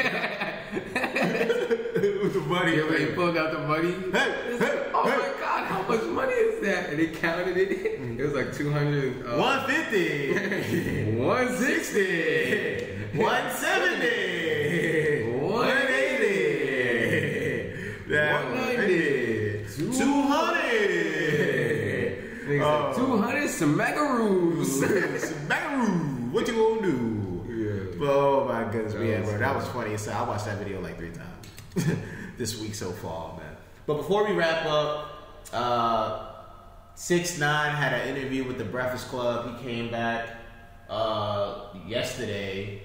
with 2.04 2.34
the 2.34 2.42
money. 2.42 2.76
Yeah, 2.76 2.88
they 2.90 3.06
pulled 3.14 3.38
out 3.38 3.52
the 3.54 3.60
money. 3.60 3.92
Hey, 4.12 4.58
hey, 4.58 4.90
oh 4.94 5.10
hey. 5.10 5.18
my 5.18 5.32
god, 5.40 5.66
how 5.68 5.82
much 5.84 6.04
money 6.04 6.34
is 6.34 6.60
that? 6.62 6.90
And 6.90 7.00
they 7.00 7.08
counted 7.08 7.56
it. 7.58 8.02
Mm. 8.02 8.20
It 8.20 8.24
was 8.24 8.34
like 8.34 8.54
200. 8.54 9.26
Uh, 9.26 9.38
150. 9.38 11.14
160. 11.24 12.88
170. 13.14 15.40
180. 15.40 17.74
190. 18.10 19.66
200. 19.98 22.62
Uh, 22.62 22.94
200 22.94 23.50
smackaroos. 23.50 24.84
smackaroo. 25.20 26.32
What 26.32 26.48
you 26.48 26.54
gonna 26.54 26.82
do? 26.82 27.46
Yeah. 27.48 27.96
Oh 28.10 28.46
my 28.46 28.64
goodness, 28.72 28.94
yeah, 28.96 29.22
bro. 29.22 29.38
That 29.38 29.56
was 29.56 29.68
funny. 29.70 29.98
So 29.98 30.12
I 30.12 30.24
watched 30.28 30.46
that 30.46 30.58
video 30.58 30.82
like 30.82 30.98
three 30.98 31.12
times. 31.12 31.33
this 32.38 32.60
week 32.60 32.76
so 32.76 32.92
far, 32.92 33.38
man. 33.38 33.56
But 33.86 33.98
before 33.98 34.28
we 34.28 34.34
wrap 34.34 34.66
up, 34.66 35.10
uh, 35.52 36.30
Six 36.96 37.40
Nine 37.40 37.76
had 37.76 37.94
an 37.94 38.16
interview 38.16 38.44
with 38.44 38.58
the 38.58 38.66
Breakfast 38.66 39.08
Club. 39.08 39.58
He 39.58 39.64
came 39.66 39.90
back 39.92 40.30
uh, 40.90 41.66
yesterday, 41.88 42.82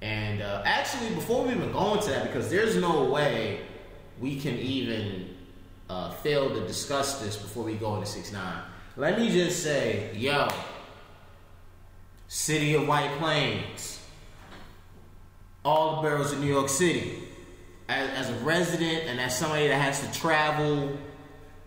and 0.00 0.40
uh, 0.40 0.62
actually, 0.64 1.14
before 1.14 1.44
we 1.44 1.52
even 1.52 1.72
go 1.72 1.94
into 1.94 2.10
that, 2.10 2.26
because 2.26 2.48
there's 2.48 2.76
no 2.76 3.04
way 3.04 3.60
we 4.20 4.38
can 4.38 4.54
even 4.56 5.34
uh, 5.90 6.10
fail 6.10 6.48
to 6.48 6.66
discuss 6.66 7.20
this 7.20 7.36
before 7.36 7.64
we 7.64 7.74
go 7.74 7.96
into 7.96 8.06
Six 8.06 8.32
Nine. 8.32 8.62
Let 8.96 9.18
me 9.18 9.30
just 9.30 9.62
say, 9.62 10.14
yo, 10.14 10.48
City 12.28 12.74
of 12.74 12.86
White 12.86 13.18
Plains, 13.18 14.00
all 15.64 15.96
the 15.96 16.08
boroughs 16.08 16.32
of 16.32 16.40
New 16.40 16.46
York 16.46 16.68
City. 16.68 17.18
As, 17.88 18.28
as 18.28 18.30
a 18.30 18.44
resident 18.44 19.04
and 19.06 19.20
as 19.20 19.36
somebody 19.36 19.68
that 19.68 19.80
has 19.80 20.00
to 20.00 20.18
travel 20.18 20.96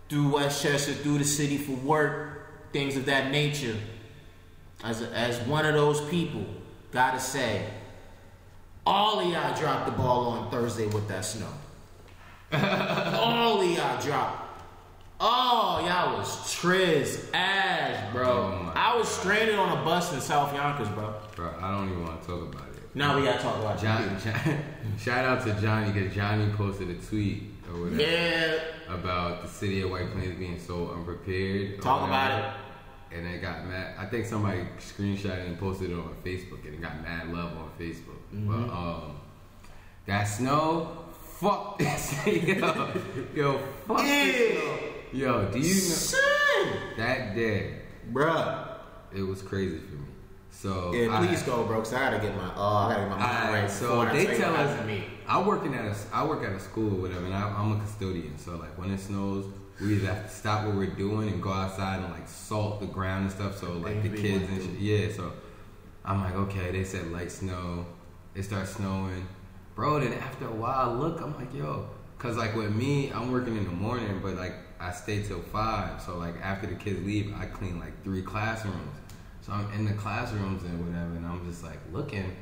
through 0.08 0.34
Westchester, 0.34 0.92
through 0.92 1.18
the 1.18 1.24
city 1.24 1.58
for 1.58 1.72
work, 1.72 2.72
things 2.72 2.96
of 2.96 3.06
that 3.06 3.30
nature, 3.30 3.76
as, 4.84 5.02
as 5.02 5.38
one 5.40 5.66
of 5.66 5.74
those 5.74 6.00
people, 6.08 6.44
gotta 6.92 7.20
say, 7.20 7.66
all 8.86 9.20
of 9.20 9.32
y'all 9.32 9.56
dropped 9.58 9.86
the 9.86 9.92
ball 9.92 10.26
on 10.28 10.50
Thursday 10.50 10.86
with 10.86 11.08
that 11.08 11.24
snow. 11.24 11.48
all 12.52 13.60
of 13.60 13.70
y'all 13.70 14.00
dropped. 14.00 14.46
Oh, 15.18 15.82
y'all 15.86 16.18
was 16.18 16.28
triz 16.54 17.26
ass, 17.32 18.12
bro. 18.12 18.28
Oh 18.28 18.72
I 18.74 18.94
was 18.96 19.08
stranded 19.08 19.56
on 19.56 19.78
a 19.78 19.82
bus 19.82 20.12
in 20.12 20.20
South 20.20 20.54
Yonkers, 20.54 20.88
bro. 20.90 21.14
Bro, 21.34 21.54
I 21.60 21.70
don't 21.72 21.90
even 21.90 22.04
want 22.04 22.20
to 22.20 22.28
talk 22.28 22.42
about 22.42 22.65
it. 22.65 22.65
Now 22.96 23.14
we 23.14 23.24
gotta 23.24 23.42
talk 23.42 23.58
about 23.58 23.78
John, 23.78 24.18
John, 24.24 24.58
shout 24.98 25.26
out 25.26 25.44
to 25.44 25.52
Johnny 25.60 25.92
because 25.92 26.14
Johnny 26.14 26.48
posted 26.54 26.88
a 26.88 26.94
tweet 26.94 27.42
or 27.68 27.82
whatever 27.82 28.00
Yeah, 28.00 28.58
about 28.88 29.42
the 29.42 29.48
city 29.48 29.82
of 29.82 29.90
White 29.90 30.10
Plains 30.12 30.38
being 30.38 30.58
so 30.58 30.92
unprepared. 30.92 31.82
Talk 31.82 32.08
about 32.08 32.40
it. 32.40 33.14
And 33.14 33.26
it 33.26 33.42
got 33.42 33.66
mad. 33.66 33.96
I 33.98 34.06
think 34.06 34.24
somebody 34.24 34.62
screenshot 34.78 35.38
it 35.38 35.46
and 35.46 35.58
posted 35.58 35.90
it 35.90 35.94
on 35.94 36.16
Facebook, 36.24 36.64
and 36.64 36.72
it 36.72 36.80
got 36.80 37.02
mad 37.02 37.30
love 37.30 37.52
on 37.58 37.70
Facebook. 37.78 38.16
Mm-hmm. 38.34 38.48
But 38.48 38.72
um, 38.72 39.20
that 40.06 40.24
snow, 40.24 41.04
fuck 41.38 41.78
this, 41.78 42.26
yo, 42.26 42.92
yo, 43.34 43.58
fuck 43.86 43.98
this 43.98 44.52
snow. 44.52 44.78
Yo, 45.12 45.48
do 45.52 45.58
you 45.58 45.74
know 45.74 46.96
that 46.96 47.34
day? 47.34 47.74
bruh. 48.10 48.68
It 49.14 49.22
was 49.22 49.42
crazy 49.42 49.76
for 49.80 49.96
me. 49.96 50.05
So 50.56 50.92
Yeah, 50.92 51.14
I- 51.14 51.26
please 51.26 51.42
go, 51.42 51.64
bro. 51.64 51.78
Cause 51.80 51.92
I 51.92 51.98
gotta 52.10 52.18
get 52.18 52.34
my, 52.34 52.50
oh, 52.56 52.76
I 52.76 52.92
gotta 52.94 53.00
get 53.02 53.10
my 53.10 53.18
mind 53.18 53.52
right. 53.54 53.70
so 53.70 54.00
I 54.00 54.12
they 54.12 54.38
tell 54.38 54.56
us 54.56 54.86
me. 54.86 55.04
I 55.28 55.42
work 55.42 55.66
in 55.66 55.74
at 55.74 55.84
a 55.84 55.94
I 56.14 56.24
work 56.24 56.42
at 56.44 56.52
a 56.52 56.60
school 56.60 56.94
or 56.96 57.02
whatever, 57.02 57.26
and 57.26 57.34
I, 57.34 57.48
I'm 57.50 57.72
a 57.72 57.80
custodian. 57.80 58.38
So 58.38 58.56
like 58.56 58.76
when 58.78 58.90
it 58.90 58.98
snows, 58.98 59.44
we 59.80 59.96
either 59.96 60.06
have 60.06 60.24
to 60.24 60.30
stop 60.34 60.64
what 60.66 60.74
we're 60.74 60.86
doing 60.86 61.28
and 61.28 61.42
go 61.42 61.52
outside 61.52 61.96
and 62.02 62.10
like 62.12 62.26
salt 62.26 62.80
the 62.80 62.86
ground 62.86 63.24
and 63.24 63.32
stuff. 63.32 63.58
So 63.58 63.72
like 63.74 64.02
the 64.02 64.08
kids 64.08 64.48
and 64.48 64.62
shit. 64.62 64.80
Yeah. 64.80 65.12
So 65.14 65.32
I'm 66.06 66.22
like, 66.22 66.34
okay. 66.34 66.70
They 66.70 66.84
said 66.84 67.12
light 67.12 67.30
snow. 67.30 67.84
It 68.34 68.44
starts 68.44 68.76
snowing, 68.76 69.26
bro. 69.74 70.00
Then 70.00 70.14
after 70.14 70.46
a 70.46 70.52
while, 70.54 70.94
look, 70.94 71.20
I'm 71.20 71.34
like, 71.36 71.52
yo, 71.54 71.88
cause 72.18 72.36
like 72.36 72.54
with 72.56 72.74
me, 72.74 73.10
I'm 73.12 73.30
working 73.30 73.56
in 73.56 73.64
the 73.64 73.70
morning, 73.72 74.20
but 74.22 74.36
like 74.36 74.54
I 74.80 74.92
stay 74.92 75.22
till 75.22 75.42
five. 75.42 76.00
So 76.00 76.16
like 76.16 76.34
after 76.42 76.66
the 76.66 76.74
kids 76.76 77.04
leave, 77.04 77.34
I 77.38 77.44
clean 77.44 77.78
like 77.78 78.02
three 78.04 78.22
classrooms. 78.22 78.96
So 79.46 79.52
I'm 79.52 79.70
in 79.74 79.84
the 79.84 79.92
classrooms 79.92 80.64
and 80.64 80.84
whatever, 80.84 81.14
and 81.14 81.24
I'm 81.24 81.48
just 81.48 81.62
like 81.62 81.78
looking. 81.92 82.34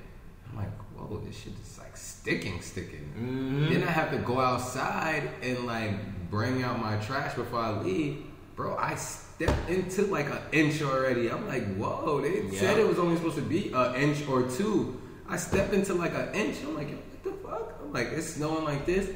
I'm 0.48 0.56
like, 0.56 0.72
whoa, 0.96 1.18
this 1.18 1.36
shit 1.36 1.52
is 1.62 1.78
like 1.78 1.94
sticking, 1.98 2.62
sticking. 2.62 3.12
Mm-hmm. 3.14 3.74
Then 3.74 3.82
I 3.82 3.90
have 3.90 4.10
to 4.12 4.18
go 4.18 4.40
outside 4.40 5.28
and 5.42 5.66
like 5.66 6.30
bring 6.30 6.62
out 6.62 6.80
my 6.80 6.96
trash 6.96 7.34
before 7.34 7.58
I 7.58 7.78
leave. 7.82 8.24
Bro, 8.56 8.78
I 8.78 8.94
stepped 8.94 9.68
into 9.68 10.06
like 10.06 10.30
an 10.30 10.38
inch 10.52 10.80
already. 10.80 11.30
I'm 11.30 11.46
like, 11.46 11.76
whoa, 11.76 12.22
they 12.22 12.48
said 12.56 12.78
it 12.78 12.88
was 12.88 12.98
only 12.98 13.16
supposed 13.16 13.36
to 13.36 13.42
be 13.42 13.70
an 13.74 13.94
inch 13.96 14.26
or 14.26 14.48
two. 14.48 14.98
I 15.28 15.36
stepped 15.36 15.74
into 15.74 15.92
like 15.92 16.14
an 16.14 16.32
inch. 16.34 16.56
I'm 16.62 16.74
like, 16.74 16.88
what 16.88 17.24
the 17.24 17.32
fuck? 17.46 17.80
I'm 17.82 17.92
like, 17.92 18.12
it's 18.12 18.28
snowing 18.28 18.64
like 18.64 18.86
this. 18.86 19.10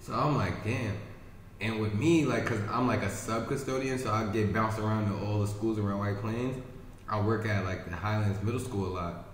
So 0.00 0.12
I'm 0.12 0.36
like, 0.36 0.64
damn. 0.64 0.98
And 1.62 1.80
with 1.80 1.94
me, 1.94 2.26
like, 2.26 2.44
cause 2.44 2.60
I'm 2.70 2.86
like 2.86 3.02
a 3.02 3.10
sub 3.10 3.48
custodian, 3.48 3.98
so 3.98 4.12
I 4.12 4.26
get 4.26 4.52
bounced 4.52 4.78
around 4.78 5.08
to 5.08 5.24
all 5.24 5.40
the 5.40 5.46
schools 5.46 5.78
around 5.78 6.00
White 6.00 6.20
Plains. 6.20 6.62
I 7.12 7.20
work 7.20 7.46
at 7.46 7.64
like 7.64 7.88
the 7.88 7.94
Highlands 7.94 8.42
Middle 8.42 8.58
School 8.60 8.86
a 8.86 8.92
lot. 8.94 9.24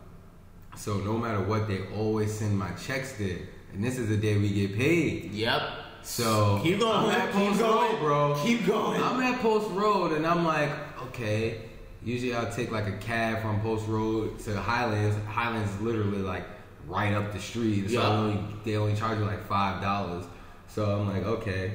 So 0.76 0.98
no 0.98 1.16
matter 1.16 1.40
what, 1.42 1.68
they 1.68 1.86
always 1.94 2.32
send 2.32 2.58
my 2.58 2.70
checks 2.72 3.12
there. 3.12 3.38
And 3.72 3.82
this 3.84 3.98
is 3.98 4.08
the 4.08 4.16
day 4.16 4.36
we 4.36 4.48
get 4.50 4.76
paid. 4.76 5.32
Yep. 5.32 5.62
So 6.02 6.60
Keep 6.62 6.80
going, 6.80 6.92
I'm 7.06 7.10
at 7.10 7.32
keep 7.32 7.40
Post 7.48 7.58
going, 7.60 7.92
Road, 7.92 8.00
bro. 8.00 8.40
Keep 8.42 8.66
going. 8.66 9.02
I'm 9.02 9.20
at 9.20 9.40
Post 9.40 9.70
Road 9.70 10.12
and 10.12 10.26
I'm 10.26 10.44
like, 10.44 10.70
okay. 11.02 11.62
Usually 12.02 12.34
I'll 12.34 12.50
take 12.50 12.70
like 12.72 12.86
a 12.88 12.96
cab 12.98 13.42
from 13.42 13.60
Post 13.60 13.86
Road 13.88 14.38
to 14.40 14.56
Highlands. 14.60 15.16
Highlands 15.26 15.70
is 15.74 15.80
literally 15.80 16.18
like 16.18 16.44
right 16.86 17.12
up 17.14 17.32
the 17.32 17.38
street. 17.40 17.88
So 17.90 18.00
Yeah. 18.00 18.08
only, 18.08 18.44
they 18.64 18.76
only 18.76 18.96
charge 18.96 19.18
you 19.18 19.24
like 19.24 19.46
five 19.46 19.80
dollars. 19.82 20.24
So 20.66 20.98
I'm 21.00 21.08
like, 21.08 21.24
okay. 21.24 21.74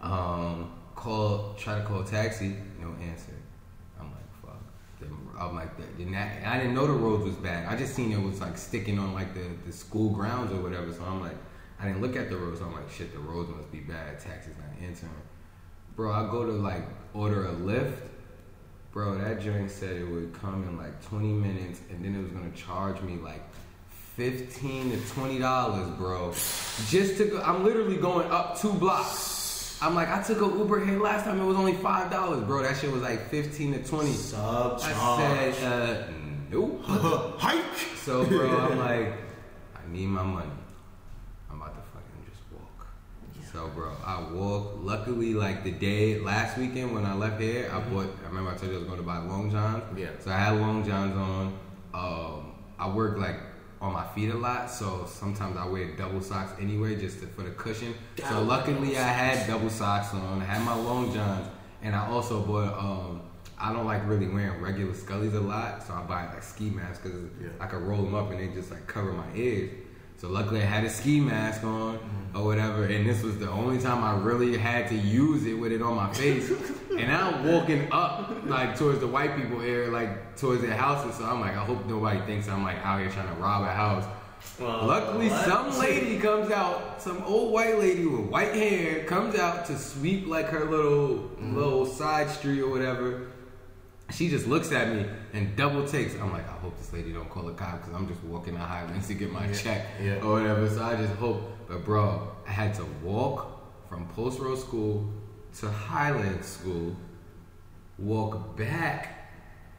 Um, 0.00 0.70
call 0.94 1.54
try 1.58 1.78
to 1.78 1.84
call 1.84 2.00
a 2.00 2.06
taxi, 2.06 2.54
no 2.80 2.88
answer. 3.02 3.32
I'm 3.98 4.06
like, 4.06 4.30
fuck. 4.42 4.60
Then 5.00 5.10
I'm 5.38 5.54
like, 5.54 5.76
that, 5.78 6.46
I 6.46 6.58
didn't 6.58 6.74
know 6.74 6.86
the 6.86 6.92
roads 6.92 7.24
was 7.24 7.34
bad. 7.36 7.66
I 7.66 7.76
just 7.76 7.94
seen 7.94 8.12
it 8.12 8.20
was 8.20 8.40
like 8.40 8.56
sticking 8.56 8.98
on 8.98 9.14
like 9.14 9.34
the, 9.34 9.44
the 9.64 9.72
school 9.72 10.10
grounds 10.10 10.52
or 10.52 10.60
whatever. 10.60 10.92
So 10.92 11.02
I'm 11.04 11.20
like, 11.20 11.36
I 11.80 11.86
didn't 11.86 12.00
look 12.00 12.16
at 12.16 12.30
the 12.30 12.36
roads. 12.36 12.60
So 12.60 12.66
I'm 12.66 12.72
like, 12.72 12.90
shit, 12.90 13.12
the 13.12 13.18
roads 13.18 13.50
must 13.50 13.70
be 13.70 13.80
bad. 13.80 14.18
Taxi's 14.20 14.54
not 14.56 14.86
answering. 14.86 15.12
Bro, 15.94 16.12
I 16.12 16.30
go 16.30 16.44
to 16.44 16.52
like 16.52 16.84
order 17.14 17.46
a 17.46 17.52
Lyft. 17.54 17.96
Bro, 18.92 19.18
that 19.18 19.40
joint 19.42 19.70
said 19.70 19.96
it 19.96 20.04
would 20.04 20.32
come 20.32 20.62
in 20.64 20.78
like 20.78 21.04
20 21.08 21.32
minutes 21.32 21.80
and 21.90 22.02
then 22.04 22.14
it 22.14 22.22
was 22.22 22.32
gonna 22.32 22.50
charge 22.52 23.00
me 23.02 23.16
like 23.16 23.42
15 24.16 24.92
to 24.92 25.12
20 25.12 25.38
dollars, 25.38 25.88
bro. 25.98 26.32
Just 26.88 27.18
to 27.18 27.26
go, 27.26 27.42
I'm 27.42 27.62
literally 27.62 27.98
going 27.98 28.30
up 28.30 28.58
two 28.58 28.72
blocks. 28.72 29.35
I'm 29.80 29.94
like, 29.94 30.08
I 30.08 30.22
took 30.22 30.40
a 30.40 30.56
Uber 30.56 30.84
here 30.84 31.00
last 31.00 31.24
time, 31.24 31.40
it 31.40 31.44
was 31.44 31.56
only 31.56 31.74
five 31.74 32.10
dollars, 32.10 32.42
bro. 32.44 32.62
That 32.62 32.76
shit 32.76 32.90
was 32.90 33.02
like 33.02 33.28
15 33.28 33.74
to 33.74 33.84
20. 33.84 34.12
Sub 34.12 34.80
I 34.82 35.52
said, 35.52 35.64
uh, 35.64 36.06
nope. 36.50 36.82
hike. 37.38 37.62
So, 37.96 38.24
bro, 38.24 38.48
I'm 38.50 38.78
like, 38.88 39.12
I 39.74 39.92
need 39.92 40.06
my 40.06 40.22
money. 40.22 40.50
I'm 41.50 41.60
about 41.60 41.74
to 41.74 41.82
fucking 41.92 42.24
just 42.28 42.42
walk. 42.52 42.86
So, 43.52 43.68
bro, 43.74 43.92
I 44.04 44.22
walk. 44.32 44.78
Luckily, 44.80 45.34
like 45.34 45.62
the 45.62 45.72
day 45.72 46.20
last 46.20 46.56
weekend 46.56 46.94
when 46.94 47.04
I 47.04 47.14
left 47.14 47.40
here, 47.40 47.70
I 47.70 47.80
bought. 47.80 48.16
I 48.24 48.28
remember 48.28 48.52
I 48.52 48.56
told 48.56 48.70
you 48.72 48.76
I 48.76 48.80
was 48.80 48.86
going 48.86 48.98
to 48.98 49.04
buy 49.04 49.18
long 49.18 49.50
johns. 49.50 49.84
Yeah. 49.98 50.08
So 50.20 50.30
I 50.30 50.38
had 50.38 50.60
long 50.60 50.86
johns 50.86 51.14
on. 51.16 51.58
Um, 51.92 52.52
I 52.78 52.88
work 52.88 53.18
like 53.18 53.36
on 53.80 53.92
my 53.92 54.06
feet 54.08 54.30
a 54.30 54.36
lot, 54.36 54.70
so 54.70 55.06
sometimes 55.06 55.56
I 55.56 55.66
wear 55.66 55.94
double 55.96 56.20
socks 56.22 56.52
anyway, 56.60 56.96
just 56.96 57.20
to, 57.20 57.26
for 57.26 57.42
the 57.42 57.50
cushion. 57.50 57.94
So 58.28 58.42
luckily, 58.42 58.96
I 58.96 59.02
had 59.02 59.46
double 59.46 59.68
socks 59.70 60.14
on. 60.14 60.40
I 60.40 60.44
had 60.44 60.64
my 60.64 60.74
long 60.74 61.12
johns, 61.12 61.46
and 61.82 61.94
I 61.94 62.06
also 62.08 62.40
bought. 62.42 62.78
Um, 62.78 63.22
I 63.58 63.72
don't 63.72 63.86
like 63.86 64.06
really 64.06 64.28
wearing 64.28 64.60
regular 64.60 64.92
scullies 64.92 65.34
a 65.34 65.40
lot, 65.40 65.82
so 65.82 65.94
I 65.94 66.02
buy 66.02 66.26
like 66.26 66.42
ski 66.42 66.68
masks 66.70 66.98
because 67.02 67.18
Yeah. 67.40 67.48
I 67.58 67.66
can 67.66 67.84
roll 67.86 68.02
them 68.02 68.14
up 68.14 68.30
and 68.30 68.38
they 68.38 68.48
just 68.54 68.70
like 68.70 68.86
cover 68.86 69.12
my 69.12 69.24
ears. 69.34 69.70
So 70.18 70.28
luckily, 70.28 70.60
I 70.62 70.64
had 70.64 70.84
a 70.84 70.90
ski 70.90 71.20
mask 71.20 71.62
on 71.64 71.98
or 72.34 72.44
whatever, 72.44 72.84
and 72.84 73.06
this 73.06 73.22
was 73.22 73.38
the 73.38 73.50
only 73.50 73.78
time 73.78 74.02
I 74.02 74.16
really 74.22 74.56
had 74.56 74.88
to 74.88 74.94
use 74.94 75.44
it 75.46 75.54
with 75.54 75.72
it 75.72 75.82
on 75.82 75.94
my 75.96 76.12
face. 76.12 76.50
and 76.98 77.12
I'm 77.12 77.46
walking 77.46 77.88
up 77.92 78.32
like 78.46 78.78
towards 78.78 79.00
the 79.00 79.06
white 79.06 79.36
people 79.36 79.60
area, 79.60 79.90
like 79.90 80.36
towards 80.36 80.62
their 80.62 80.74
houses. 80.74 81.16
So 81.18 81.24
I'm 81.24 81.40
like, 81.40 81.52
I 81.52 81.64
hope 81.64 81.84
nobody 81.86 82.20
thinks 82.20 82.48
I'm 82.48 82.62
like 82.62 82.78
out 82.84 83.00
here 83.00 83.10
trying 83.10 83.28
to 83.34 83.40
rob 83.40 83.62
a 83.64 83.72
house. 83.72 84.04
Well, 84.60 84.86
Luckily, 84.86 85.28
what? 85.28 85.44
some 85.44 85.78
lady 85.78 86.18
comes 86.18 86.50
out, 86.50 87.02
some 87.02 87.22
old 87.24 87.52
white 87.52 87.78
lady 87.78 88.06
with 88.06 88.26
white 88.30 88.54
hair 88.54 89.04
comes 89.04 89.34
out 89.34 89.66
to 89.66 89.76
sweep 89.78 90.26
like 90.26 90.46
her 90.46 90.64
little 90.64 91.16
Mm-hmm. 91.36 91.56
little 91.56 91.84
side 91.84 92.30
street 92.30 92.60
or 92.62 92.70
whatever. 92.70 93.25
She 94.10 94.28
just 94.28 94.46
looks 94.46 94.70
at 94.70 94.94
me 94.94 95.04
and 95.32 95.56
double 95.56 95.86
takes. 95.86 96.14
I'm 96.14 96.32
like, 96.32 96.48
I 96.48 96.52
hope 96.52 96.78
this 96.78 96.92
lady 96.92 97.12
don't 97.12 97.28
call 97.28 97.48
a 97.48 97.54
cop 97.54 97.80
because 97.80 97.94
I'm 97.94 98.06
just 98.06 98.22
walking 98.22 98.54
the 98.54 98.60
Highlands 98.60 99.08
to 99.08 99.14
get 99.14 99.32
my 99.32 99.50
check 99.52 99.86
yeah. 100.00 100.20
or 100.22 100.34
whatever. 100.34 100.68
So 100.68 100.82
I 100.82 100.96
just 100.96 101.14
hope. 101.14 101.42
But 101.68 101.84
bro, 101.84 102.30
I 102.46 102.52
had 102.52 102.74
to 102.74 102.84
walk 103.02 103.88
from 103.88 104.06
Post 104.08 104.38
Road 104.38 104.58
School 104.58 105.12
to 105.58 105.70
Highland 105.70 106.44
School, 106.44 106.96
walk 107.98 108.56
back. 108.56 109.30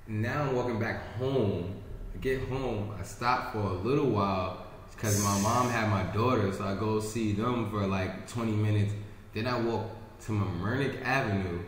Now 0.07 0.43
I'm 0.43 0.55
walking 0.55 0.79
back 0.79 1.15
home. 1.17 1.75
I 2.13 2.17
get 2.17 2.41
home. 2.49 2.93
I 2.99 3.03
stop 3.03 3.53
for 3.53 3.59
a 3.59 3.73
little 3.73 4.09
while 4.09 4.65
because 4.91 5.23
my 5.23 5.39
mom 5.41 5.69
had 5.69 5.89
my 5.89 6.03
daughter, 6.13 6.51
so 6.51 6.63
I 6.63 6.75
go 6.75 6.99
see 6.99 7.33
them 7.33 7.69
for 7.69 7.85
like 7.85 8.27
20 8.27 8.51
minutes. 8.51 8.93
Then 9.33 9.47
I 9.47 9.59
walk 9.59 9.89
to 10.21 10.31
Mamaroneck 10.31 11.01
Avenue 11.03 11.59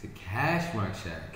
to 0.00 0.06
cash 0.08 0.74
my 0.74 0.88
check. 0.90 1.31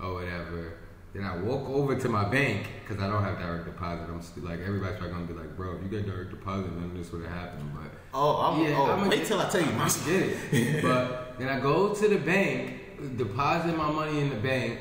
Or 0.00 0.14
whatever. 0.14 0.74
Then 1.14 1.24
I 1.24 1.36
walk 1.38 1.66
over 1.70 1.96
to 1.98 2.08
my 2.10 2.28
bank 2.28 2.66
because 2.82 3.02
I 3.02 3.08
don't 3.08 3.22
have 3.24 3.38
direct 3.38 3.64
deposit. 3.64 4.04
I'm 4.08 4.44
like 4.44 4.60
everybody's 4.60 4.98
probably 4.98 5.14
gonna 5.14 5.26
be 5.26 5.32
like, 5.32 5.56
bro, 5.56 5.76
if 5.76 5.82
you 5.82 5.88
get 5.88 6.04
direct 6.06 6.30
deposit, 6.30 6.66
of 6.66 6.94
this 6.94 7.10
would 7.12 7.22
have 7.22 7.32
happened. 7.32 7.70
But 7.74 7.90
Oh, 8.12 8.36
I'm, 8.36 8.62
Yeah, 8.62 8.76
oh 8.78 8.92
I'ma 8.92 9.08
wait 9.08 9.24
till 9.24 9.40
I 9.40 9.48
tell 9.48 9.62
you 9.62 9.72
my 9.72 9.84
I 9.84 9.88
get 9.88 10.22
it. 10.52 10.82
but 10.82 11.38
then 11.38 11.48
I 11.48 11.58
go 11.60 11.94
to 11.94 12.08
the 12.08 12.18
bank, 12.18 13.16
deposit 13.16 13.74
my 13.76 13.90
money 13.90 14.20
in 14.20 14.28
the 14.28 14.36
bank, 14.36 14.80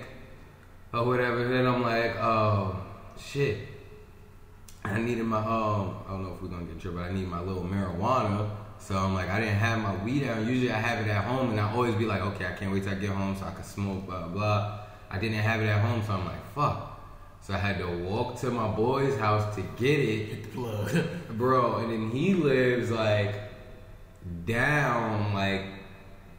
or 0.93 1.05
whatever. 1.05 1.47
Then 1.47 1.65
I'm 1.65 1.81
like, 1.81 2.17
oh 2.17 2.81
shit. 3.17 3.59
I 4.83 4.99
needed 4.99 5.23
my 5.23 5.37
um. 5.39 5.95
I 6.05 6.11
don't 6.11 6.23
know 6.23 6.33
if 6.35 6.41
we're 6.41 6.49
gonna 6.49 6.65
get 6.65 6.79
trouble. 6.81 6.99
but 6.99 7.09
I 7.09 7.13
need 7.13 7.27
my 7.27 7.39
little 7.39 7.63
marijuana. 7.63 8.49
So 8.77 8.97
I'm 8.97 9.13
like, 9.13 9.29
I 9.29 9.39
didn't 9.39 9.55
have 9.55 9.79
my 9.79 9.95
weed 10.03 10.27
out. 10.27 10.45
Usually 10.45 10.69
I 10.71 10.77
have 10.77 11.05
it 11.05 11.09
at 11.09 11.23
home, 11.23 11.51
and 11.51 11.59
I 11.59 11.71
always 11.73 11.95
be 11.95 12.05
like, 12.05 12.21
okay, 12.21 12.45
I 12.45 12.51
can't 12.51 12.73
wait 12.73 12.83
till 12.83 12.91
I 12.91 12.95
get 12.95 13.09
home 13.11 13.35
so 13.39 13.45
I 13.45 13.51
can 13.51 13.63
smoke. 13.63 14.05
Blah 14.05 14.27
blah. 14.27 14.79
I 15.15 15.19
didn't 15.19 15.37
have 15.37 15.61
it 15.61 15.67
at 15.67 15.79
home, 15.81 16.03
so 16.05 16.13
I'm 16.13 16.25
like, 16.25 16.45
fuck. 16.53 16.91
So 17.41 17.53
I 17.53 17.57
had 17.57 17.77
to 17.77 17.87
walk 17.87 18.39
to 18.41 18.49
my 18.51 18.67
boy's 18.67 19.17
house 19.17 19.55
to 19.55 19.61
get 19.77 19.99
it 19.99 20.51
Plug. 20.53 20.91
bro 21.37 21.77
and 21.77 21.91
then 21.91 22.09
he 22.11 22.33
lives 22.33 22.89
like 22.89 23.35
down 24.45 25.33
like 25.33 25.63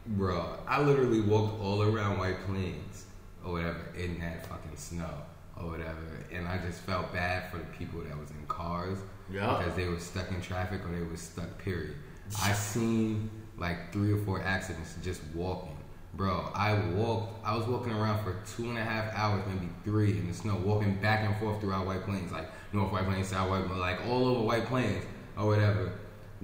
bro 0.05 0.57
i 0.67 0.81
literally 0.81 1.21
walked 1.21 1.61
all 1.61 1.81
around 1.81 2.17
white 2.17 2.39
plains 2.45 3.05
or 3.45 3.53
whatever 3.53 3.79
in 3.97 4.19
that 4.19 4.45
fucking 4.47 4.75
snow 4.75 5.09
or 5.55 5.69
whatever 5.69 6.25
and 6.33 6.47
i 6.47 6.57
just 6.57 6.81
felt 6.81 7.11
bad 7.13 7.49
for 7.51 7.57
the 7.57 7.63
people 7.77 8.01
that 8.01 8.17
was 8.19 8.29
in 8.31 8.45
cars 8.47 8.97
Yeah. 9.31 9.57
because 9.57 9.75
they 9.75 9.87
were 9.87 9.99
stuck 9.99 10.29
in 10.31 10.41
traffic 10.41 10.81
or 10.85 10.91
they 10.93 11.01
were 11.05 11.15
stuck 11.17 11.57
period 11.57 11.95
i 12.43 12.51
seen 12.73 13.29
like 13.57 13.91
three 13.93 14.11
or 14.11 14.17
four 14.17 14.41
accidents 14.41 14.95
just 15.03 15.21
walking 15.33 15.76
Bro, 16.17 16.51
I 16.55 16.73
walked. 16.95 17.45
I 17.45 17.55
was 17.55 17.67
walking 17.67 17.93
around 17.93 18.23
for 18.23 18.37
two 18.55 18.69
and 18.69 18.77
a 18.77 18.83
half 18.83 19.13
hours, 19.13 19.43
maybe 19.47 19.69
three, 19.83 20.17
in 20.17 20.27
the 20.27 20.33
snow, 20.33 20.59
walking 20.65 20.95
back 20.95 21.23
and 21.23 21.37
forth 21.37 21.61
throughout 21.61 21.85
White 21.85 22.05
Plains, 22.05 22.31
like 22.31 22.49
North 22.73 22.91
White 22.91 23.05
Plains, 23.05 23.27
South 23.27 23.51
White, 23.51 23.67
Plains, 23.67 23.79
like 23.79 24.03
all 24.07 24.25
over 24.25 24.41
White 24.43 24.65
Plains 24.65 25.05
or 25.37 25.45
whatever. 25.45 25.91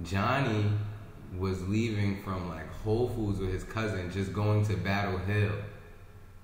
Johnny 0.04 0.70
was 1.36 1.66
leaving 1.66 2.22
from 2.22 2.48
like 2.48 2.72
Whole 2.84 3.08
Foods 3.08 3.40
with 3.40 3.52
his 3.52 3.64
cousin, 3.64 4.12
just 4.12 4.32
going 4.32 4.64
to 4.66 4.76
Battle 4.76 5.18
Hill. 5.18 5.52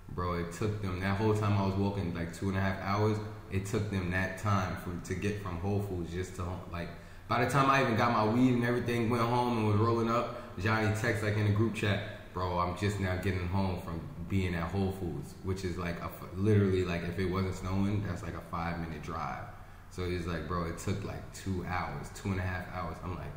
Bro, 0.09 0.41
it 0.41 0.53
took 0.53 0.83
them 0.83 0.99
that 0.99 1.16
whole 1.16 1.35
time 1.35 1.57
I 1.57 1.66
was 1.66 1.76
walking 1.76 2.12
like 2.12 2.37
two 2.37 2.49
and 2.49 2.59
a 2.59 2.61
half 2.61 2.81
hours. 2.83 3.16
It 3.53 3.64
took 3.64 3.93
them 3.93 4.11
that 4.11 4.39
time 4.39 4.76
to 5.05 5.14
get 5.14 5.41
from 5.41 5.61
Whole 5.61 5.83
Foods 5.83 6.12
just 6.12 6.35
to 6.37 6.43
home. 6.43 6.61
Like 6.72 6.89
by 7.28 7.45
the 7.45 7.51
time 7.51 7.70
I 7.70 7.83
even 7.83 7.95
got 7.95 8.11
my 8.11 8.24
weed 8.24 8.55
and 8.55 8.64
everything, 8.64 9.09
went 9.09 9.22
home 9.22 9.59
and 9.59 9.68
was 9.68 9.76
rolling 9.76 10.11
up, 10.11 10.59
Johnny 10.59 10.89
texted 10.89 11.22
like 11.22 11.37
in 11.37 11.45
the 11.45 11.53
group 11.53 11.76
chat, 11.76 12.20
bro, 12.33 12.59
I'm 12.59 12.76
just 12.76 13.01
now 13.01 13.16
getting 13.16 13.47
home 13.49 13.81
from 13.83 14.01
being 14.28 14.55
at 14.55 14.70
Whole 14.70 14.93
Foods, 14.93 15.35
which 15.43 15.64
is 15.64 15.76
like 15.76 16.01
a 16.01 16.11
literally 16.37 16.85
like 16.85 17.03
if 17.03 17.18
it 17.18 17.26
wasn't 17.26 17.57
snowing, 17.57 18.05
that's 18.07 18.22
like 18.22 18.35
a 18.35 18.41
five 18.51 18.78
minute 18.81 19.03
drive. 19.03 19.45
So 19.91 20.09
he's 20.09 20.26
like, 20.26 20.47
bro, 20.47 20.66
it 20.66 20.78
took 20.78 21.03
like 21.05 21.33
two 21.35 21.64
hours, 21.68 22.09
two 22.14 22.31
and 22.31 22.39
a 22.39 22.43
half 22.43 22.64
hours. 22.72 22.97
I'm 23.03 23.16
like, 23.16 23.33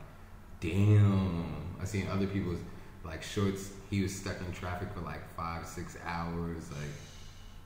damn. 0.60 1.76
I 1.82 1.86
seen 1.86 2.08
other 2.08 2.28
people's 2.28 2.60
like 3.04 3.24
shorts. 3.24 3.72
He 3.89 4.02
was 4.02 4.16
stuck 4.16 4.39
in 4.39 4.52
traffic 4.54 4.89
for 4.94 5.02
like 5.02 5.22
five, 5.36 5.66
six 5.66 5.98
hours. 6.06 6.70
Like, 6.72 6.91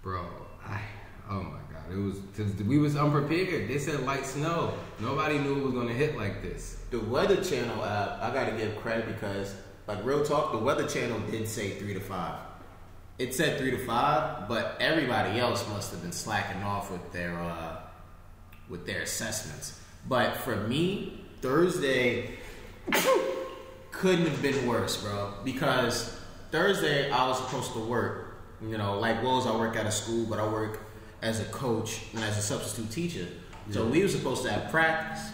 bro, 0.02 0.26
I. 0.66 0.82
Oh 1.30 1.44
my 1.44 1.60
god, 1.70 1.92
it 1.92 1.98
was 1.98 2.22
we 2.66 2.78
was 2.78 2.96
unprepared. 2.96 3.68
They 3.68 3.78
said 3.78 4.00
light 4.06 4.26
snow. 4.26 4.74
Nobody 5.00 5.40
knew 5.40 5.58
it 5.58 5.64
was 5.64 5.74
gonna 5.74 5.94
hit 5.94 6.18
like 6.18 6.42
this. 6.42 6.78
The 6.90 7.00
Weather 7.00 7.44
Channel 7.44 7.84
app, 7.84 8.22
I 8.22 8.34
gotta 8.34 8.54
give 8.54 8.78
credit 8.78 9.08
because, 9.08 9.54
like, 9.88 10.04
real 10.04 10.24
talk, 10.24 10.52
the 10.52 10.58
Weather 10.58 10.88
Channel 10.88 11.20
did 11.32 11.48
say 11.48 11.72
three 11.72 11.94
to 11.94 12.00
five. 12.00 12.40
It 13.18 13.34
said 13.34 13.58
three 13.58 13.72
to 13.72 13.80
five, 13.80 14.48
but 14.48 14.78
everybody 14.80 15.40
else 15.40 15.68
must 15.70 15.92
have 15.92 16.02
been 16.02 16.12
slacking 16.12 16.62
off 16.62 16.92
with 16.92 17.12
their 17.12 17.34
uh, 17.34 17.78
with 18.70 18.86
their 18.86 19.02
assessments. 19.02 19.82
But 20.08 20.38
for 20.38 20.56
me, 20.56 21.26
Thursday 21.42 22.38
couldn't 23.92 24.28
have 24.28 24.42
been 24.42 24.68
worse, 24.68 25.02
bro. 25.02 25.34
Because 25.44 26.16
Thursday 26.52 27.10
I 27.10 27.28
was 27.28 27.38
supposed 27.38 27.74
to 27.74 27.80
work. 27.80 28.36
You 28.62 28.78
know, 28.78 29.00
like 29.00 29.24
Wells, 29.24 29.48
I 29.48 29.56
work 29.56 29.76
at 29.76 29.86
a 29.86 29.92
school, 29.92 30.26
but 30.26 30.40
I 30.40 30.48
work 30.48 30.80
as 31.22 31.40
a 31.40 31.46
coach 31.46 32.02
and 32.14 32.24
as 32.24 32.38
a 32.38 32.42
substitute 32.42 32.92
teacher. 32.92 33.28
So 33.72 33.86
we 33.86 34.02
were 34.02 34.08
supposed 34.08 34.44
to 34.44 34.52
have 34.52 34.72
practice. 34.72 35.30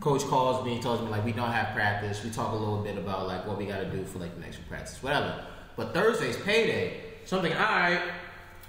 Coach 0.00 0.24
calls 0.24 0.64
me, 0.64 0.74
and 0.74 0.82
tells 0.82 1.00
me 1.02 1.08
like 1.08 1.24
we 1.24 1.32
don't 1.32 1.52
have 1.52 1.74
practice. 1.74 2.24
We 2.24 2.30
talk 2.30 2.52
a 2.52 2.56
little 2.56 2.82
bit 2.82 2.96
about 2.96 3.26
like 3.26 3.46
what 3.46 3.58
we 3.58 3.66
got 3.66 3.80
to 3.80 3.90
do 3.90 4.04
for 4.04 4.18
like 4.18 4.34
the 4.34 4.40
next 4.40 4.66
practice, 4.68 5.02
whatever. 5.02 5.44
But 5.76 5.92
Thursday's 5.94 6.36
payday. 6.38 7.00
So 7.26 7.36
I'm 7.36 7.42
thinking, 7.42 7.60
all 7.60 7.66
right, 7.66 8.00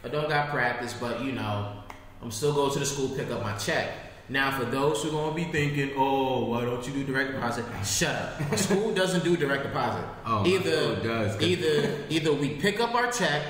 I 0.04 0.08
don't 0.10 0.30
got 0.30 0.50
practice, 0.50 0.94
but 0.94 1.22
you 1.24 1.32
know, 1.32 1.74
I'm 2.22 2.32
still 2.32 2.54
going 2.54 2.72
to 2.74 2.80
the 2.80 2.86
school 2.86 3.10
pick 3.10 3.32
up 3.32 3.42
my 3.42 3.56
check. 3.58 3.90
Now, 4.30 4.58
for 4.58 4.66
those 4.66 5.04
who 5.04 5.10
are 5.10 5.12
gonna 5.12 5.36
be 5.36 5.46
thinking, 5.46 5.92
oh, 5.98 6.46
why 6.46 6.62
don't 6.62 6.86
you 6.88 6.94
do 6.94 7.04
direct 7.04 7.32
deposit? 7.34 7.66
Shut 7.84 8.16
up. 8.16 8.58
School 8.58 8.94
doesn't 9.02 9.24
do 9.24 9.36
direct 9.36 9.64
deposit. 9.64 10.06
Oh, 10.26 10.46
either 10.46 10.96
does, 10.98 11.42
either 11.42 11.98
either 12.10 12.34
we 12.34 12.50
pick 12.56 12.80
up 12.80 12.94
our 12.94 13.12
check 13.12 13.44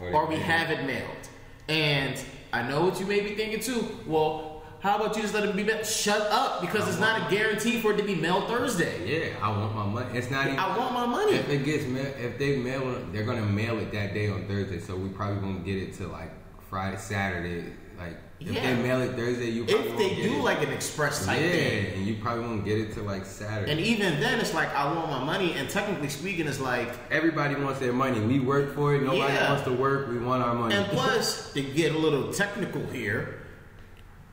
Or 0.00 0.12
or 0.12 0.26
we 0.26 0.36
have 0.36 0.70
it 0.70 0.84
mailed. 0.86 1.28
And 1.68 2.20
I 2.52 2.62
know 2.68 2.84
what 2.84 3.00
you 3.00 3.06
may 3.06 3.20
be 3.20 3.34
thinking 3.34 3.60
too. 3.60 3.98
Well, 4.06 4.51
how 4.82 4.96
about 4.96 5.14
you 5.16 5.22
just 5.22 5.32
let 5.34 5.44
it 5.44 5.54
be 5.56 5.62
mailed? 5.62 5.86
Shut 5.86 6.20
up, 6.32 6.60
because 6.60 6.88
it's 6.88 6.98
not 6.98 7.26
a 7.30 7.34
guarantee 7.34 7.80
for 7.80 7.92
it 7.92 7.96
to 7.98 8.02
be 8.02 8.14
mailed 8.16 8.48
Thursday. 8.48 9.30
Yeah, 9.30 9.36
I 9.40 9.48
want 9.56 9.74
my 9.74 9.86
money. 9.86 10.18
It's 10.18 10.30
not 10.30 10.46
even. 10.46 10.58
I 10.58 10.76
want 10.76 10.92
my 10.92 11.06
money. 11.06 11.34
If 11.36 11.48
it 11.48 11.64
gets 11.64 11.84
mail, 11.86 12.12
if 12.18 12.38
they 12.38 12.56
mail 12.56 12.94
it, 12.96 13.12
they're 13.12 13.24
gonna 13.24 13.46
mail 13.46 13.78
it 13.78 13.92
that 13.92 14.12
day 14.12 14.28
on 14.28 14.44
Thursday. 14.46 14.80
So 14.80 14.96
we 14.96 15.08
probably 15.08 15.38
won't 15.42 15.64
get 15.64 15.76
it 15.78 15.94
till 15.94 16.08
like 16.08 16.30
Friday, 16.68 16.96
Saturday. 16.96 17.72
Like 17.98 18.16
if 18.40 18.50
Yeah. 18.50 18.74
they 18.74 18.82
mail 18.82 19.00
it 19.02 19.14
Thursday, 19.14 19.50
you 19.50 19.64
probably 19.64 19.88
If 19.90 19.98
they 19.98 20.22
do 20.22 20.32
it. 20.38 20.42
like 20.42 20.62
an 20.64 20.72
express 20.72 21.24
type 21.26 21.40
yeah, 21.40 21.48
thing. 21.52 21.94
and 21.98 22.06
you 22.06 22.16
probably 22.20 22.44
won't 22.44 22.64
get 22.64 22.78
it 22.78 22.92
till 22.92 23.04
like 23.04 23.24
Saturday. 23.24 23.70
And 23.70 23.80
even 23.80 24.18
then, 24.18 24.40
it's 24.40 24.52
like 24.54 24.74
I 24.74 24.92
want 24.92 25.08
my 25.10 25.22
money. 25.22 25.52
And 25.52 25.68
technically 25.70 26.08
speaking, 26.08 26.48
it's 26.48 26.58
like, 26.58 26.88
Everybody 27.12 27.54
wants 27.54 27.78
their 27.78 27.92
money. 27.92 28.18
We 28.18 28.40
work 28.40 28.74
for 28.74 28.96
it. 28.96 29.02
Nobody 29.02 29.18
Yeah. 29.34 29.50
wants 29.52 29.62
to 29.64 29.72
work. 29.72 30.08
We 30.08 30.18
want 30.18 30.42
our 30.42 30.54
money. 30.54 30.74
and 30.74 30.86
plus 30.90 31.52
to 31.52 31.62
get 31.62 31.94
a 31.94 31.98
little 31.98 32.32
technical 32.32 32.84
here, 32.86 33.38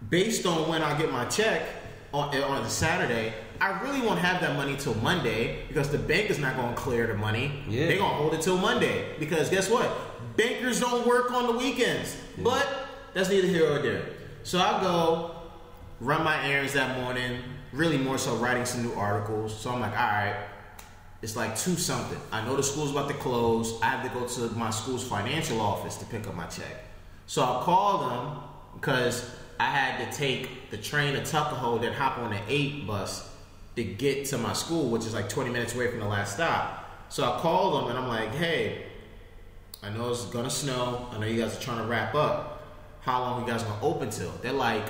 based 0.08 0.46
on 0.46 0.70
when 0.70 0.82
I 0.82 0.98
get 0.98 1.12
my 1.12 1.26
check 1.26 1.64
on 2.14 2.36
on 2.36 2.64
the 2.64 2.70
Saturday, 2.70 3.34
I 3.62 3.82
really 3.82 4.02
won't 4.02 4.20
have 4.20 4.40
that 4.42 4.56
money 4.56 4.76
till 4.78 4.96
Monday 4.96 5.66
because 5.68 5.90
the 5.90 5.98
bank 5.98 6.30
is 6.30 6.40
not 6.40 6.56
going 6.56 6.74
to 6.74 6.80
clear 6.80 7.08
the 7.08 7.16
money. 7.16 7.64
Yeah. 7.68 7.88
They're 7.88 7.98
going 7.98 8.12
to 8.12 8.16
hold 8.16 8.34
it 8.34 8.42
till 8.42 8.58
Monday 8.58 9.16
because 9.20 9.50
guess 9.50 9.70
what? 9.70 9.90
Bankers 10.38 10.80
don't 10.80 11.06
work 11.06 11.32
on 11.32 11.48
the 11.48 11.54
weekends. 11.54 12.16
But 12.38 12.66
that's 13.14 13.30
neither 13.30 13.48
here 13.48 13.70
or 13.70 13.80
there. 13.80 14.06
So 14.44 14.60
I 14.60 14.82
go 14.82 15.36
run 16.00 16.24
my 16.24 16.42
errands 16.48 16.74
that 16.74 17.00
morning. 17.02 17.42
Really 17.74 17.98
more 17.98 18.18
so 18.18 18.36
writing 18.38 18.66
some 18.66 18.84
new 18.84 18.94
articles. 18.94 19.58
So 19.60 19.72
I'm 19.72 19.82
like, 19.82 19.92
all 19.92 20.08
right, 20.08 20.36
it's 21.22 21.36
like 21.36 21.58
two 21.58 21.76
something. 21.76 22.20
I 22.32 22.44
know 22.46 22.56
the 22.56 22.64
school's 22.64 22.92
about 22.92 23.10
to 23.10 23.14
close. 23.16 23.80
I 23.82 23.88
have 23.88 24.04
to 24.12 24.20
go 24.20 24.26
to 24.26 24.56
my 24.56 24.70
school's 24.70 25.06
financial 25.06 25.60
office 25.60 25.98
to 25.98 26.06
pick 26.06 26.26
up 26.28 26.36
my 26.36 26.46
check. 26.48 26.86
So 27.28 27.44
I 27.44 27.62
call 27.64 28.10
them 28.10 28.38
because 28.76 29.30
I 29.60 29.66
had 29.66 30.10
to 30.10 30.18
take 30.18 30.70
the 30.72 30.78
train 30.78 31.14
to 31.14 31.24
Tuckahoe, 31.24 31.80
then 31.80 31.94
hop 31.94 32.18
on 32.18 32.32
the 32.32 32.40
eight 32.48 32.88
bus 32.88 33.30
to 33.76 33.84
get 33.84 34.26
to 34.28 34.38
my 34.38 34.54
school, 34.54 34.90
which 34.90 35.06
is 35.06 35.14
like 35.14 35.30
20 35.30 35.50
minutes 35.50 35.76
away 35.76 35.90
from 35.90 36.00
the 36.00 36.08
last 36.08 36.36
stop. 36.36 36.86
So 37.10 37.24
I 37.24 37.40
called 37.40 37.82
them 37.82 37.90
and 37.90 38.00
I'm 38.00 38.08
like, 38.08 38.34
hey, 38.36 38.86
I 39.84 39.90
know 39.90 40.10
it's 40.12 40.26
gonna 40.26 40.50
snow. 40.50 41.08
I 41.12 41.20
know 41.20 41.26
you 41.26 41.42
guys 41.42 41.58
are 41.58 41.62
trying 41.62 41.80
to 41.80 41.86
wrap 41.86 42.16
up. 42.16 42.64
How 43.02 43.22
long 43.22 43.42
you 43.42 43.48
guys 43.48 43.64
gonna 43.64 43.82
open 43.82 44.10
till? 44.10 44.32
They're 44.42 44.54
like, 44.54 44.86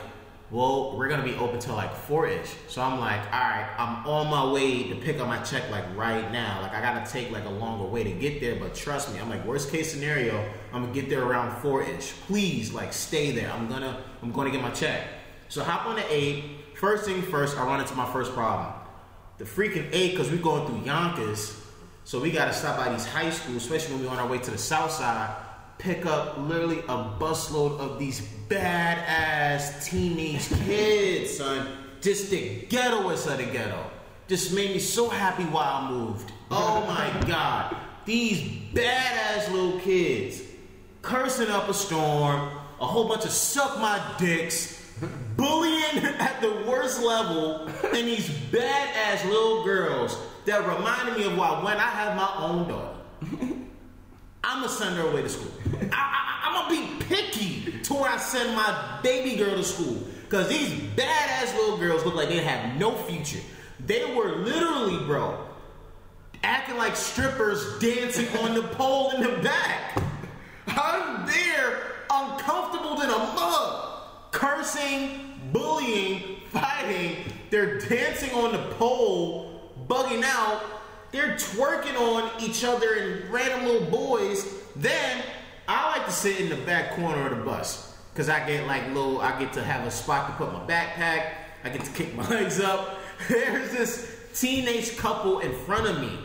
well, 0.51 0.97
we're 0.97 1.07
gonna 1.07 1.23
be 1.23 1.35
open 1.35 1.59
till 1.59 1.75
like 1.75 1.93
four 1.93 2.27
ish. 2.27 2.55
So 2.67 2.81
I'm 2.81 2.99
like, 2.99 3.21
all 3.25 3.39
right, 3.39 3.69
I'm 3.77 4.07
on 4.07 4.27
my 4.31 4.51
way 4.51 4.89
to 4.89 4.95
pick 4.95 5.19
up 5.19 5.27
my 5.27 5.37
check 5.43 5.69
like 5.69 5.85
right 5.95 6.31
now. 6.31 6.61
Like 6.61 6.73
I 6.73 6.81
gotta 6.81 7.09
take 7.09 7.29
like 7.29 7.45
a 7.45 7.49
longer 7.49 7.85
way 7.85 8.03
to 8.03 8.11
get 8.11 8.41
there, 8.41 8.55
but 8.55 8.73
trust 8.73 9.13
me, 9.13 9.19
I'm 9.19 9.29
like 9.29 9.45
worst 9.45 9.69
case 9.69 9.91
scenario, 9.91 10.43
I'm 10.73 10.81
gonna 10.81 10.93
get 10.93 11.07
there 11.07 11.23
around 11.23 11.55
four 11.61 11.83
ish. 11.83 12.13
Please, 12.25 12.73
like 12.73 12.93
stay 12.93 13.31
there. 13.31 13.51
I'm 13.51 13.67
gonna 13.67 14.03
I'm 14.23 14.31
gonna 14.31 14.49
get 14.49 14.61
my 14.61 14.71
check. 14.71 15.05
So 15.49 15.63
hop 15.63 15.85
on 15.85 15.97
the 15.97 16.05
eight. 16.13 16.43
First 16.75 17.05
thing 17.05 17.21
first, 17.21 17.55
I 17.57 17.65
run 17.65 17.79
into 17.79 17.93
my 17.93 18.11
first 18.11 18.33
problem. 18.33 18.73
The 19.37 19.45
freaking 19.45 19.87
eight, 19.91 20.17
cause 20.17 20.31
we're 20.31 20.37
going 20.37 20.65
through 20.65 20.83
Yonkers. 20.83 21.55
So 22.05 22.19
we 22.19 22.31
gotta 22.31 22.53
stop 22.53 22.75
by 22.77 22.91
these 22.91 23.05
high 23.05 23.29
schools, 23.29 23.57
especially 23.57 23.95
when 23.95 24.05
we're 24.05 24.11
on 24.11 24.17
our 24.17 24.27
way 24.27 24.39
to 24.39 24.49
the 24.49 24.57
south 24.57 24.91
side, 24.91 25.31
pick 25.77 26.07
up 26.07 26.39
literally 26.39 26.79
a 26.79 27.13
busload 27.19 27.79
of 27.79 27.99
these 27.99 28.27
badass 28.49 29.85
teenage 29.85 30.49
kids, 30.65 31.37
son. 31.37 31.67
Just 32.01 32.31
the 32.31 32.61
ghettoest 32.67 33.31
of 33.31 33.37
the 33.37 33.45
ghetto. 33.45 33.91
Just 34.27 34.53
made 34.53 34.71
me 34.71 34.79
so 34.79 35.07
happy 35.09 35.43
while 35.43 35.85
I 35.85 35.89
moved. 35.89 36.31
Oh 36.49 36.85
my 36.87 37.27
god. 37.27 37.75
These 38.05 38.41
badass 38.73 39.51
little 39.51 39.79
kids 39.79 40.41
cursing 41.01 41.49
up 41.49 41.69
a 41.69 41.73
storm, 41.73 42.49
a 42.81 42.85
whole 42.85 43.07
bunch 43.07 43.25
of 43.25 43.31
suck 43.31 43.79
my 43.79 44.01
dicks, 44.17 44.93
bullying 45.35 46.03
at 46.19 46.41
the 46.41 46.63
worst 46.67 47.01
level, 47.03 47.67
and 47.67 48.07
these 48.07 48.29
badass 48.51 49.25
little 49.25 49.63
girls 49.63 50.17
that 50.45 50.67
reminded 50.67 51.17
me 51.17 51.25
of 51.25 51.37
why 51.37 51.63
when 51.63 51.77
I 51.77 51.81
have 51.81 52.15
my 52.15 52.33
own 52.37 52.67
daughter, 52.67 53.55
I'm 54.43 54.61
gonna 54.61 54.69
send 54.69 54.95
her 54.95 55.07
away 55.09 55.21
to 55.21 55.29
school. 55.29 55.51
I, 55.91 56.41
I'm 56.45 56.69
gonna 56.69 56.81
be 56.81 57.03
picky 57.05 57.79
to 57.81 57.93
where 57.93 58.09
I 58.09 58.17
send 58.17 58.55
my 58.55 58.99
baby 59.03 59.35
girl 59.35 59.55
to 59.55 59.63
school. 59.63 60.07
Cause 60.29 60.47
these 60.47 60.69
badass 60.95 61.55
little 61.55 61.77
girls 61.77 62.05
look 62.05 62.15
like 62.15 62.29
they 62.29 62.37
have 62.37 62.79
no 62.79 62.95
future. 62.95 63.39
They 63.85 64.13
were 64.13 64.35
literally, 64.35 65.03
bro, 65.05 65.43
acting 66.43 66.77
like 66.77 66.95
strippers 66.95 67.79
dancing 67.79 68.27
on 68.39 68.53
the 68.53 68.61
pole 68.61 69.11
in 69.11 69.23
the 69.23 69.41
back. 69.41 70.01
I'm 70.67 71.25
there, 71.25 71.81
uncomfortable 72.11 72.95
than 72.95 73.09
a 73.09 73.17
mug, 73.17 74.01
cursing, 74.31 75.39
bullying, 75.51 76.41
fighting. 76.51 77.17
They're 77.49 77.79
dancing 77.79 78.31
on 78.33 78.51
the 78.51 78.75
pole, 78.75 79.73
bugging 79.87 80.23
out. 80.23 80.78
They're 81.11 81.35
twerking 81.35 81.99
on 81.99 82.31
each 82.41 82.63
other 82.63 82.93
and 82.93 83.29
random 83.31 83.65
little 83.65 83.89
boys. 83.89 84.45
Then 84.75 85.23
I 85.67 85.97
like 85.97 86.05
to 86.05 86.11
sit 86.11 86.39
in 86.39 86.49
the 86.49 86.55
back 86.65 86.95
corner 86.95 87.27
of 87.27 87.37
the 87.37 87.43
bus 87.43 87.97
because 88.13 88.29
I 88.29 88.45
get 88.45 88.67
like 88.67 88.87
little. 88.87 89.19
I 89.21 89.37
get 89.39 89.53
to 89.53 89.63
have 89.63 89.87
a 89.87 89.91
spot 89.91 90.27
to 90.27 90.33
put 90.33 90.53
my 90.53 90.59
backpack. 90.61 91.33
I 91.63 91.69
get 91.69 91.83
to 91.83 91.91
kick 91.91 92.15
my 92.17 92.27
legs 92.29 92.59
up. 92.59 92.99
There's 93.27 93.71
this 93.71 94.15
teenage 94.33 94.97
couple 94.97 95.39
in 95.39 95.53
front 95.65 95.87
of 95.87 95.99
me. 95.99 96.17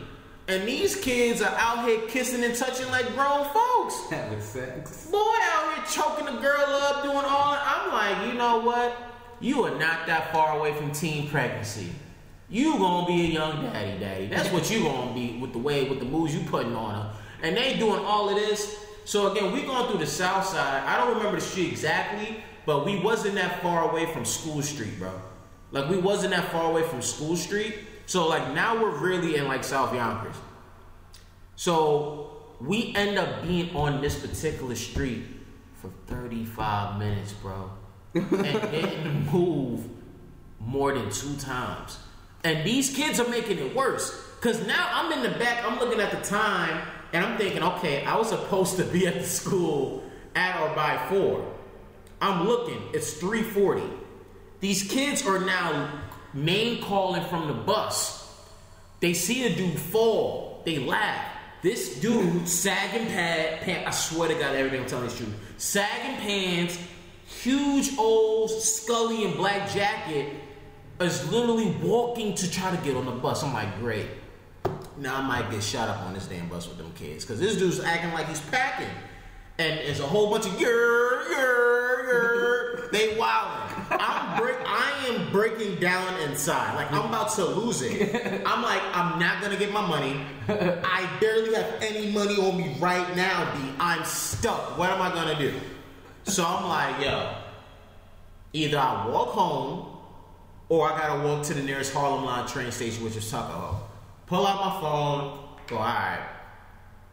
And 0.47 0.67
these 0.67 0.95
kids 0.95 1.41
are 1.41 1.55
out 1.57 1.87
here 1.87 2.01
kissing 2.07 2.43
and 2.43 2.53
touching 2.53 2.87
like 2.91 3.07
grown 3.15 3.45
folks. 3.51 3.99
Having 4.11 4.41
sex. 4.41 5.07
Boy 5.07 5.17
out 5.17 5.73
here 5.73 5.85
choking 5.91 6.27
a 6.27 6.39
girl 6.39 6.65
up, 6.67 7.03
doing 7.03 7.17
all. 7.17 7.57
I'm 7.59 7.91
like, 7.91 8.27
you 8.27 8.37
know 8.37 8.59
what? 8.59 8.95
You 9.39 9.63
are 9.63 9.77
not 9.79 10.05
that 10.05 10.31
far 10.31 10.57
away 10.57 10.73
from 10.73 10.91
teen 10.91 11.29
pregnancy. 11.29 11.89
You 12.49 12.77
gonna 12.77 13.07
be 13.07 13.25
a 13.25 13.29
young 13.29 13.63
daddy, 13.63 13.99
daddy. 13.99 14.27
That's 14.27 14.49
what 14.51 14.69
you 14.69 14.83
gonna 14.83 15.13
be 15.13 15.37
with 15.39 15.53
the 15.53 15.59
way, 15.59 15.89
with 15.89 15.99
the 15.99 16.05
moves 16.05 16.35
you 16.35 16.41
putting 16.47 16.75
on 16.75 16.93
her. 16.93 17.13
And 17.41 17.57
they 17.57 17.77
doing 17.77 18.03
all 18.05 18.29
of 18.29 18.35
this. 18.35 18.85
So 19.05 19.31
again, 19.31 19.51
we 19.51 19.63
going 19.63 19.89
through 19.89 19.99
the 19.99 20.07
south 20.07 20.45
side. 20.45 20.83
I 20.85 20.97
don't 20.97 21.17
remember 21.17 21.39
the 21.39 21.45
street 21.45 21.71
exactly, 21.71 22.43
but 22.65 22.85
we 22.85 22.99
wasn't 22.99 23.35
that 23.35 23.61
far 23.61 23.89
away 23.89 24.05
from 24.07 24.25
School 24.25 24.61
Street, 24.61 24.97
bro. 24.99 25.11
Like 25.71 25.89
we 25.89 25.97
wasn't 25.97 26.33
that 26.33 26.51
far 26.51 26.69
away 26.69 26.83
from 26.83 27.01
School 27.01 27.35
Street. 27.35 27.75
So 28.05 28.27
like 28.27 28.53
now 28.53 28.81
we're 28.81 28.97
really 28.97 29.35
in 29.35 29.47
like 29.47 29.63
South 29.63 29.93
Yonkers. 29.93 30.35
So 31.55 32.43
we 32.61 32.93
end 32.95 33.17
up 33.17 33.43
being 33.43 33.75
on 33.75 34.01
this 34.01 34.19
particular 34.19 34.75
street 34.75 35.23
for 35.75 35.89
35 36.07 36.99
minutes, 36.99 37.33
bro. 37.33 37.71
and 38.13 38.29
didn't 38.29 39.31
move 39.31 39.83
more 40.59 40.93
than 40.93 41.09
two 41.09 41.35
times. 41.35 41.99
And 42.45 42.65
these 42.65 42.95
kids 42.95 43.19
are 43.19 43.27
making 43.27 43.57
it 43.57 43.75
worse. 43.75 44.21
Cause 44.39 44.65
now 44.67 44.87
I'm 44.93 45.11
in 45.11 45.23
the 45.23 45.37
back, 45.39 45.65
I'm 45.65 45.79
looking 45.79 45.99
at 45.99 46.11
the 46.11 46.21
time, 46.21 46.87
and 47.11 47.25
I'm 47.25 47.37
thinking, 47.39 47.63
okay, 47.63 48.05
I 48.05 48.15
was 48.15 48.29
supposed 48.29 48.77
to 48.77 48.83
be 48.83 49.07
at 49.07 49.15
the 49.15 49.23
school 49.23 50.03
at 50.35 50.61
or 50.61 50.73
by 50.75 51.07
four. 51.09 51.51
I'm 52.21 52.47
looking, 52.47 52.79
it's 52.93 53.13
340. 53.13 53.81
These 54.59 54.83
kids 54.83 55.25
are 55.25 55.39
now 55.39 56.03
name 56.35 56.83
calling 56.83 57.23
from 57.25 57.47
the 57.47 57.53
bus. 57.53 58.21
They 58.99 59.13
see 59.13 59.47
a 59.47 59.55
dude 59.55 59.79
fall, 59.79 60.61
they 60.65 60.77
laugh. 60.77 61.31
This 61.63 61.99
dude, 61.99 62.47
sagging 62.47 63.07
pad, 63.07 63.61
pant, 63.61 63.87
I 63.87 63.91
swear 63.91 64.29
to 64.29 64.35
God, 64.35 64.55
everything 64.55 64.81
I'm 64.81 64.87
telling 64.87 65.07
is 65.07 65.17
true. 65.17 65.33
Sagging 65.57 66.17
pants, 66.17 66.77
huge 67.25 67.97
old 67.97 68.51
scully 68.51 69.25
and 69.25 69.35
black 69.35 69.71
jacket, 69.71 70.31
is 70.99 71.29
literally 71.31 71.71
walking 71.83 72.33
to 72.35 72.49
try 72.49 72.75
to 72.75 72.81
get 72.83 72.95
on 72.95 73.05
the 73.05 73.11
bus. 73.11 73.43
I'm 73.43 73.53
like, 73.53 73.79
great. 73.79 74.07
Now 74.97 75.17
I 75.17 75.21
might 75.21 75.51
get 75.51 75.61
shot 75.61 75.89
up 75.89 76.01
on 76.03 76.13
this 76.13 76.25
damn 76.27 76.47
bus 76.47 76.67
with 76.67 76.77
them 76.77 76.91
kids. 76.95 77.25
Cause 77.25 77.39
this 77.39 77.57
dude's 77.57 77.81
acting 77.81 78.13
like 78.13 78.27
he's 78.27 78.39
packing. 78.39 78.87
And 79.57 79.79
there's 79.79 79.99
a 79.99 80.07
whole 80.07 80.29
bunch 80.29 80.45
of 80.45 80.59
yer, 80.59 81.29
yer, 81.29 82.07
yer. 82.07 82.89
They 82.91 83.17
wilding. 83.17 83.65
I'm 83.91 84.41
break 84.41 84.57
I 84.65 85.07
am 85.07 85.31
breaking 85.31 85.79
down 85.79 86.19
inside. 86.21 86.75
Like 86.75 86.91
I'm 86.91 87.09
about 87.09 87.33
to 87.35 87.45
lose 87.45 87.81
it. 87.81 88.43
I'm 88.45 88.61
like, 88.61 88.81
I'm 88.93 89.19
not 89.19 89.41
gonna 89.41 89.57
get 89.57 89.71
my 89.71 89.85
money. 89.85 90.21
I 90.47 91.09
barely 91.19 91.55
have 91.55 91.81
any 91.81 92.11
money 92.11 92.35
on 92.35 92.57
me 92.57 92.75
right 92.79 93.15
now, 93.15 93.53
D. 93.53 93.59
I'm 93.79 94.03
stuck. 94.05 94.77
What 94.77 94.91
am 94.91 95.01
I 95.01 95.13
gonna 95.13 95.37
do? 95.37 95.53
So 96.23 96.45
I'm 96.45 96.67
like, 96.67 97.03
yo, 97.03 97.35
either 98.53 98.79
I 98.79 99.07
walk 99.07 99.29
home 99.29 99.94
or 100.69 100.91
I 100.91 100.97
gotta 100.97 101.27
walk 101.27 101.45
to 101.45 101.53
the 101.53 101.61
nearest 101.61 101.93
Harlem 101.93 102.25
Line 102.25 102.47
train 102.47 102.71
station, 102.71 103.03
which 103.03 103.15
is 103.15 103.29
Tuckahoe. 103.29 103.77
Pull 104.27 104.45
out 104.45 104.65
my 104.65 104.81
phone, 104.81 105.39
go, 105.67 105.77
alright, 105.77 106.19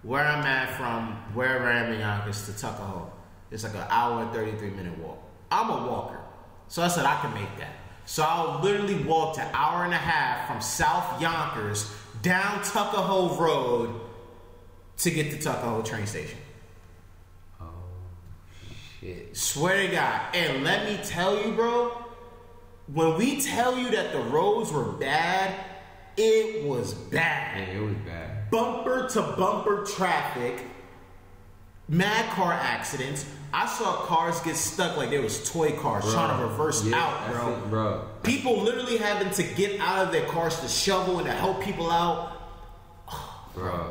where 0.03 0.25
I'm 0.25 0.45
at 0.45 0.77
from 0.77 1.15
wherever 1.35 1.67
I 1.67 1.81
am 1.81 1.93
in 1.93 2.01
Yonkers 2.01 2.47
to 2.47 2.53
Tuckahoe, 2.53 3.11
it's 3.51 3.65
like 3.65 3.75
an 3.75 3.87
hour 3.91 4.23
and 4.23 4.33
33 4.33 4.71
minute 4.71 4.99
walk. 4.99 5.19
I'm 5.51 5.69
a 5.69 5.87
walker. 5.87 6.19
So 6.69 6.83
I 6.83 6.89
said 6.89 7.05
I 7.05 7.21
can 7.21 7.35
make 7.35 7.59
that. 7.59 7.77
So 8.07 8.23
I'll 8.23 8.61
literally 8.63 9.05
walk 9.05 9.37
to 9.37 9.43
hour 9.55 9.85
and 9.85 9.93
a 9.93 9.99
half 9.99 10.49
from 10.49 10.61
South 10.61 11.21
Yonkers 11.21 11.93
down 12.23 12.63
Tuckahoe 12.65 13.37
Road 13.37 14.01
to 14.99 15.11
get 15.11 15.31
to 15.33 15.39
Tuckahoe 15.39 15.83
train 15.83 16.07
station. 16.07 16.39
Oh 17.61 17.67
shit. 19.01 19.37
Swear 19.37 19.87
to 19.87 19.93
God. 19.93 20.35
And 20.35 20.65
let 20.65 20.87
me 20.87 20.99
tell 21.05 21.45
you, 21.45 21.53
bro, 21.53 22.02
when 22.93 23.17
we 23.17 23.41
tell 23.41 23.79
you 23.79 23.91
that 23.91 24.13
the 24.13 24.21
roads 24.21 24.71
were 24.73 24.93
bad, 24.93 25.55
it 26.17 26.65
was 26.67 26.95
bad. 26.95 27.69
Yeah, 27.69 27.75
it 27.75 27.83
was 27.83 27.95
bad. 28.07 28.51
Bumper 28.51 29.09
to 29.11 29.23
bumper 29.23 29.85
traffic, 29.85 30.63
mad 31.89 32.31
car 32.31 32.53
accidents. 32.53 33.25
I 33.55 33.67
saw 33.67 33.97
cars 34.07 34.41
get 34.41 34.57
stuck 34.57 34.97
like 34.97 35.11
there 35.11 35.21
was 35.21 35.51
toy 35.51 35.73
cars 35.73 36.05
Bro, 36.05 36.13
trying 36.13 36.39
to 36.39 36.47
reverse 36.47 36.85
yeah, 36.85 36.97
out, 36.97 37.31
bro. 37.31 37.53
it, 37.53 37.71
bro. 37.71 38.05
People 38.23 38.63
literally 38.63 38.97
having 38.97 39.31
to 39.31 39.43
get 39.43 39.79
out 39.81 40.07
of 40.07 40.13
their 40.13 40.27
cars 40.27 40.59
to 40.61 40.69
shovel 40.69 41.19
and 41.19 41.27
to 41.27 41.33
help 41.33 41.63
people 41.63 41.91
out. 41.91 42.31
Bro, 43.55 43.91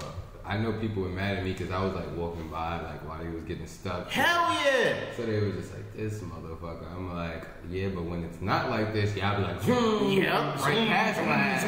I 0.51 0.57
know 0.57 0.73
people 0.73 1.03
were 1.03 1.07
mad 1.09 1.37
at 1.37 1.45
me 1.45 1.53
because 1.53 1.71
I 1.71 1.81
was 1.81 1.93
like 1.95 2.13
walking 2.17 2.49
by 2.49 2.81
like 2.81 3.07
while 3.07 3.19
he 3.23 3.29
was 3.29 3.43
getting 3.45 3.65
stuck. 3.65 4.09
Hell 4.11 4.51
yeah! 4.51 4.95
So 5.15 5.25
they 5.25 5.39
were 5.39 5.51
just 5.51 5.71
like, 5.71 5.95
this 5.95 6.19
motherfucker. 6.19 6.91
I'm 6.93 7.15
like, 7.15 7.47
yeah, 7.69 7.87
but 7.87 8.03
when 8.03 8.25
it's 8.25 8.41
not 8.41 8.69
like 8.69 8.91
this, 8.91 9.15
y'all 9.15 9.37
be 9.37 9.43
like, 9.43 9.61
zoom, 9.63 10.11
Yep. 10.11 10.31
right 10.59 10.87
past 10.89 11.21
my 11.21 11.31
ass. 11.31 11.63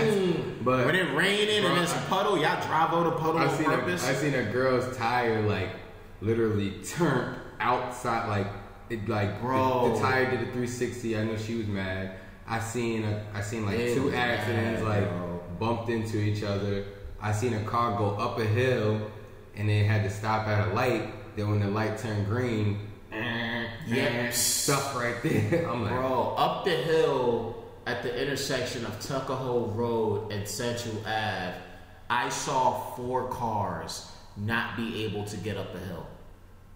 But 0.63 0.85
When 0.85 0.95
it 0.95 1.13
raining 1.15 1.61
Bro, 1.61 1.69
and 1.71 1.79
there's 1.79 1.93
a 1.93 1.97
I- 1.97 2.03
puddle, 2.09 2.37
y'all 2.37 2.61
drive 2.67 2.91
over 2.91 3.09
the 3.11 3.15
puddle 3.15 3.37
I 3.37 3.45
on 3.45 3.55
seen 3.55 3.65
purpose. 3.67 4.05
I 4.05 4.13
seen 4.15 4.33
a 4.33 4.43
girl's 4.51 4.97
tire 4.97 5.41
like 5.47 5.69
literally 6.19 6.71
turned 6.85 7.37
outside, 7.61 8.27
like 8.27 8.47
it 8.89 9.07
like 9.07 9.39
Bro. 9.39 9.87
The, 9.87 9.93
the 9.95 9.99
tire 10.01 10.25
did 10.29 10.41
a 10.41 10.51
360. 10.51 11.17
I 11.17 11.23
know 11.23 11.37
she 11.37 11.55
was 11.55 11.67
mad. 11.67 12.15
I 12.45 12.59
seen 12.59 13.05
a, 13.05 13.23
I 13.33 13.39
seen 13.39 13.65
like 13.65 13.79
It 13.79 13.95
two 13.95 14.13
accidents 14.13 14.81
bad, 14.81 14.89
like 14.89 15.09
bro. 15.09 15.41
bumped 15.57 15.89
into 15.89 16.17
each 16.17 16.43
other. 16.43 16.83
I 17.23 17.31
seen 17.31 17.53
a 17.53 17.63
car 17.63 17.97
go 17.97 18.11
up 18.17 18.37
a 18.37 18.43
hill 18.45 19.09
and 19.55 19.69
then 19.69 19.85
had 19.85 20.03
to 20.03 20.09
stop 20.09 20.45
at 20.47 20.67
a 20.67 20.73
light. 20.73 21.35
Then 21.37 21.49
when 21.49 21.61
the 21.61 21.69
light 21.69 21.97
turned 21.97 22.27
green, 22.27 22.79
eh, 23.11 23.65
Yes. 23.87 24.37
stuff 24.37 24.95
right 24.95 25.15
there. 25.23 25.67
I'm 25.71 25.83
like, 25.83 25.93
Bro, 25.93 26.35
up 26.37 26.65
the 26.65 26.71
hill 26.71 27.63
at 27.87 28.03
the 28.03 28.21
intersection 28.21 28.85
of 28.85 28.99
Tuckahoe 28.99 29.67
Road 29.71 30.31
and 30.33 30.47
Central 30.47 30.97
Ave, 31.05 31.55
I 32.09 32.29
saw 32.29 32.93
four 32.95 33.29
cars 33.29 34.11
not 34.35 34.75
be 34.75 35.05
able 35.05 35.23
to 35.25 35.37
get 35.37 35.57
up 35.57 35.73
the 35.73 35.79
hill. 35.79 36.05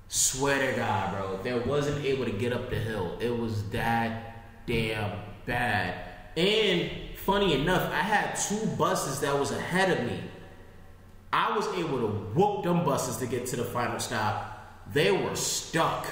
Swear 0.08 0.72
to 0.72 0.78
God, 0.78 1.12
bro, 1.14 1.40
they 1.44 1.60
wasn't 1.68 2.06
able 2.06 2.24
to 2.24 2.32
get 2.32 2.54
up 2.54 2.70
the 2.70 2.78
hill. 2.78 3.18
It 3.20 3.38
was 3.38 3.70
that 3.72 4.66
damn 4.66 5.20
bad. 5.46 5.96
And 6.38 6.90
funny 7.18 7.54
enough, 7.54 7.92
I 7.92 8.00
had 8.00 8.36
two 8.36 8.66
buses 8.78 9.20
that 9.20 9.38
was 9.38 9.52
ahead 9.52 9.98
of 9.98 10.06
me. 10.06 10.22
I 11.32 11.56
was 11.56 11.68
able 11.76 12.00
to 12.00 12.08
whoop 12.08 12.64
them 12.64 12.86
buses 12.86 13.18
to 13.18 13.28
get 13.28 13.46
to 13.48 13.58
the 13.58 13.64
final 13.66 14.00
stop. 14.00 14.86
They 14.94 15.12
were 15.12 15.36
stuck. 15.36 16.08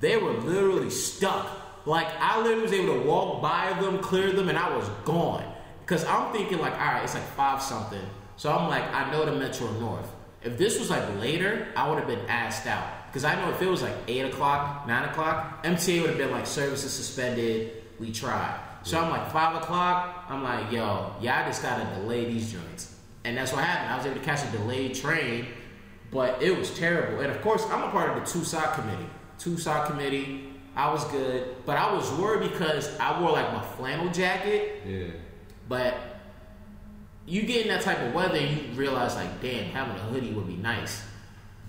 They 0.00 0.16
were 0.16 0.32
literally 0.32 0.90
stuck. 0.90 1.86
Like 1.86 2.08
I 2.20 2.40
literally 2.40 2.62
was 2.62 2.72
able 2.72 2.94
to 2.94 3.00
walk 3.00 3.42
by 3.42 3.78
them, 3.80 3.98
clear 3.98 4.32
them, 4.32 4.48
and 4.48 4.58
I 4.58 4.74
was 4.74 4.88
gone. 5.04 5.44
Cause 5.86 6.04
I'm 6.04 6.32
thinking 6.32 6.58
like, 6.58 6.74
all 6.74 6.78
right, 6.78 7.02
it's 7.02 7.14
like 7.14 7.26
five 7.28 7.62
something. 7.62 8.04
So 8.36 8.52
I'm 8.52 8.68
like, 8.68 8.84
I 8.94 9.10
know 9.10 9.24
the 9.24 9.32
Metro 9.32 9.70
North. 9.72 10.10
If 10.42 10.58
this 10.58 10.78
was 10.78 10.90
like 10.90 11.18
later, 11.18 11.68
I 11.74 11.88
would 11.88 11.98
have 11.98 12.06
been 12.06 12.26
asked 12.28 12.66
out. 12.66 13.12
Cause 13.12 13.24
I 13.24 13.34
know 13.34 13.50
if 13.50 13.60
it 13.62 13.66
was 13.66 13.82
like 13.82 13.94
eight 14.06 14.26
o'clock, 14.26 14.86
nine 14.86 15.08
o'clock, 15.08 15.64
MTA 15.64 16.02
would 16.02 16.10
have 16.10 16.18
been 16.18 16.30
like 16.30 16.46
services 16.46 16.92
suspended. 16.92 17.72
We 17.98 18.12
tried. 18.12 18.60
So 18.82 18.98
I'm 18.98 19.10
like 19.10 19.30
five 19.32 19.56
o'clock. 19.56 20.26
I'm 20.28 20.42
like, 20.42 20.70
yo, 20.70 21.14
y'all 21.20 21.46
just 21.46 21.62
gotta 21.62 21.84
delay 22.00 22.26
these 22.26 22.52
joints. 22.52 22.97
And 23.28 23.36
that's 23.36 23.52
what 23.52 23.62
happened. 23.62 23.92
I 23.92 23.96
was 23.98 24.06
able 24.06 24.16
to 24.16 24.24
catch 24.24 24.42
a 24.42 24.50
delayed 24.56 24.94
train, 24.94 25.48
but 26.10 26.42
it 26.42 26.56
was 26.56 26.70
terrible. 26.78 27.20
And 27.20 27.30
of 27.30 27.42
course, 27.42 27.62
I'm 27.70 27.82
a 27.82 27.90
part 27.90 28.08
of 28.16 28.24
the 28.24 28.30
two 28.32 28.42
side 28.42 28.74
committee. 28.74 29.04
Two 29.38 29.58
side 29.58 29.86
committee. 29.86 30.50
I 30.74 30.90
was 30.90 31.04
good, 31.08 31.56
but 31.66 31.76
I 31.76 31.92
was 31.92 32.10
worried 32.12 32.50
because 32.50 32.98
I 32.98 33.20
wore 33.20 33.32
like 33.32 33.52
my 33.52 33.62
flannel 33.62 34.10
jacket. 34.10 34.82
yeah. 34.86 35.08
But 35.68 35.94
you 37.26 37.42
get 37.42 37.66
in 37.66 37.68
that 37.68 37.82
type 37.82 38.00
of 38.00 38.14
weather, 38.14 38.38
you 38.40 38.72
realize 38.74 39.14
like, 39.14 39.42
damn, 39.42 39.66
having 39.66 39.96
a 39.96 40.04
hoodie 40.04 40.32
would 40.32 40.46
be 40.46 40.56
nice. 40.56 41.02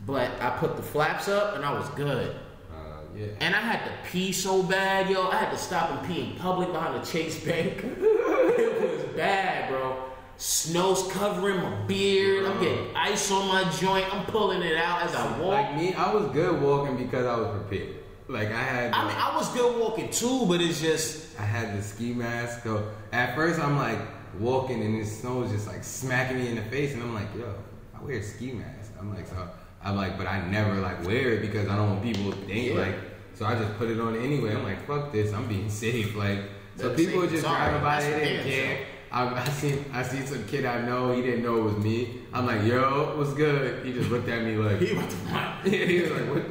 but 0.06 0.32
I 0.42 0.52
put 0.52 0.78
the 0.78 0.82
flaps 0.84 1.28
up 1.28 1.58
and 1.58 1.66
I 1.66 1.74
was 1.74 1.90
good. 1.90 2.38
Uh, 2.72 3.02
yeah. 3.18 3.26
And 3.42 3.54
I 3.54 3.60
had 3.60 3.84
to 3.84 4.10
pee 4.10 4.32
so 4.32 4.64
bad, 4.64 5.10
yo. 5.10 5.28
I 5.28 5.36
had 5.36 5.52
to 5.52 5.58
stop 5.58 5.92
and 5.92 6.08
pee 6.08 6.22
in 6.22 6.36
public 6.38 6.72
behind 6.72 7.02
the 7.02 7.06
Chase 7.06 7.44
Bank. 7.44 7.84
it 7.84 8.82
was 8.82 9.04
bad, 9.18 9.70
bro. 9.70 10.09
Snow's 10.40 11.06
covering 11.12 11.58
my 11.58 11.76
beard. 11.86 12.46
I'm 12.46 12.62
getting 12.64 12.96
ice 12.96 13.30
on 13.30 13.50
my 13.50 13.70
joint. 13.72 14.06
I'm 14.14 14.26
pulling 14.28 14.62
it 14.62 14.78
out 14.78 15.02
as 15.04 15.14
I 15.14 15.38
walk. 15.38 15.52
Like 15.52 15.76
me, 15.76 15.94
I 15.94 16.14
was 16.14 16.32
good 16.32 16.62
walking 16.62 16.96
because 16.96 17.26
I 17.26 17.36
was 17.36 17.50
prepared. 17.62 17.96
Like 18.30 18.48
I 18.48 18.62
had. 18.64 18.94
I 18.94 19.06
mean, 19.06 19.18
I 19.18 19.36
was 19.36 19.50
good 19.50 19.78
walking 19.78 20.10
too, 20.10 20.46
but 20.48 20.62
it's 20.62 20.80
just 20.80 21.38
I 21.38 21.44
had 21.44 21.78
the 21.78 21.84
ski 21.84 22.14
mask. 22.14 22.64
So 22.64 22.88
at 23.12 23.36
first, 23.36 23.60
I'm 23.60 23.76
like 23.76 24.00
walking 24.40 24.82
and 24.82 25.02
the 25.02 25.06
snow 25.06 25.44
is 25.44 25.52
just 25.52 25.68
like 25.68 25.84
smacking 25.84 26.38
me 26.40 26.48
in 26.48 26.56
the 26.56 26.62
face, 26.64 26.94
and 26.94 27.04
I'm 27.04 27.14
like, 27.14 27.28
yo, 27.38 27.54
I 27.94 28.02
wear 28.02 28.20
a 28.20 28.24
ski 28.24 28.54
mask. 28.54 28.94
I'm 28.98 29.14
like, 29.14 29.28
so 29.28 29.36
I'm 29.84 29.98
like, 29.98 30.18
but 30.18 30.28
I 30.28 30.48
never 30.48 30.76
like 30.76 31.06
wear 31.06 31.32
it 31.34 31.42
because 31.42 31.68
I 31.68 31.76
don't 31.76 31.90
want 31.90 32.02
people 32.04 32.32
to 32.32 32.38
think 32.46 32.76
Yeah. 32.76 32.82
like. 32.82 32.96
So 33.34 33.46
I 33.46 33.56
just 33.56 33.78
put 33.78 33.90
it 33.90 34.00
on 34.00 34.16
anyway. 34.16 34.56
I'm 34.56 34.64
like, 34.64 34.86
fuck 34.88 35.12
this. 35.12 35.34
I'm 35.34 35.48
being 35.48 35.70
safe. 35.70 36.16
Like, 36.16 36.40
so 36.78 36.92
Yeah, 36.92 36.96
people 36.96 37.28
just 37.28 37.44
driving 37.44 37.82
by, 37.82 38.02
That's 38.02 38.06
they 38.06 38.24
didn't 38.24 38.46
care. 38.46 38.86
I, 39.12 39.42
I 39.42 39.50
seen 39.50 39.86
I 39.92 40.04
seen 40.04 40.26
some 40.28 40.46
kid 40.46 40.66
I 40.66 40.82
know. 40.82 41.12
He 41.14 41.22
didn't 41.22 41.44
know 41.44 41.58
it 41.58 41.64
was 41.64 41.78
me. 41.78 42.22
I'm 42.32 42.46
like, 42.46 42.64
yo, 42.64 43.18
what's 43.18 43.34
good? 43.34 43.86
He 43.86 43.94
just 43.94 44.10
looked 44.10 44.30
at 44.30 44.44
me 44.44 44.56
like, 44.56 44.80
he 44.80 44.88
to 44.88 44.96
run. 44.96 45.58
yeah, 45.66 45.72
he 45.86 46.02
was 46.02 46.12
like, 46.12 46.30
what? 46.30 46.44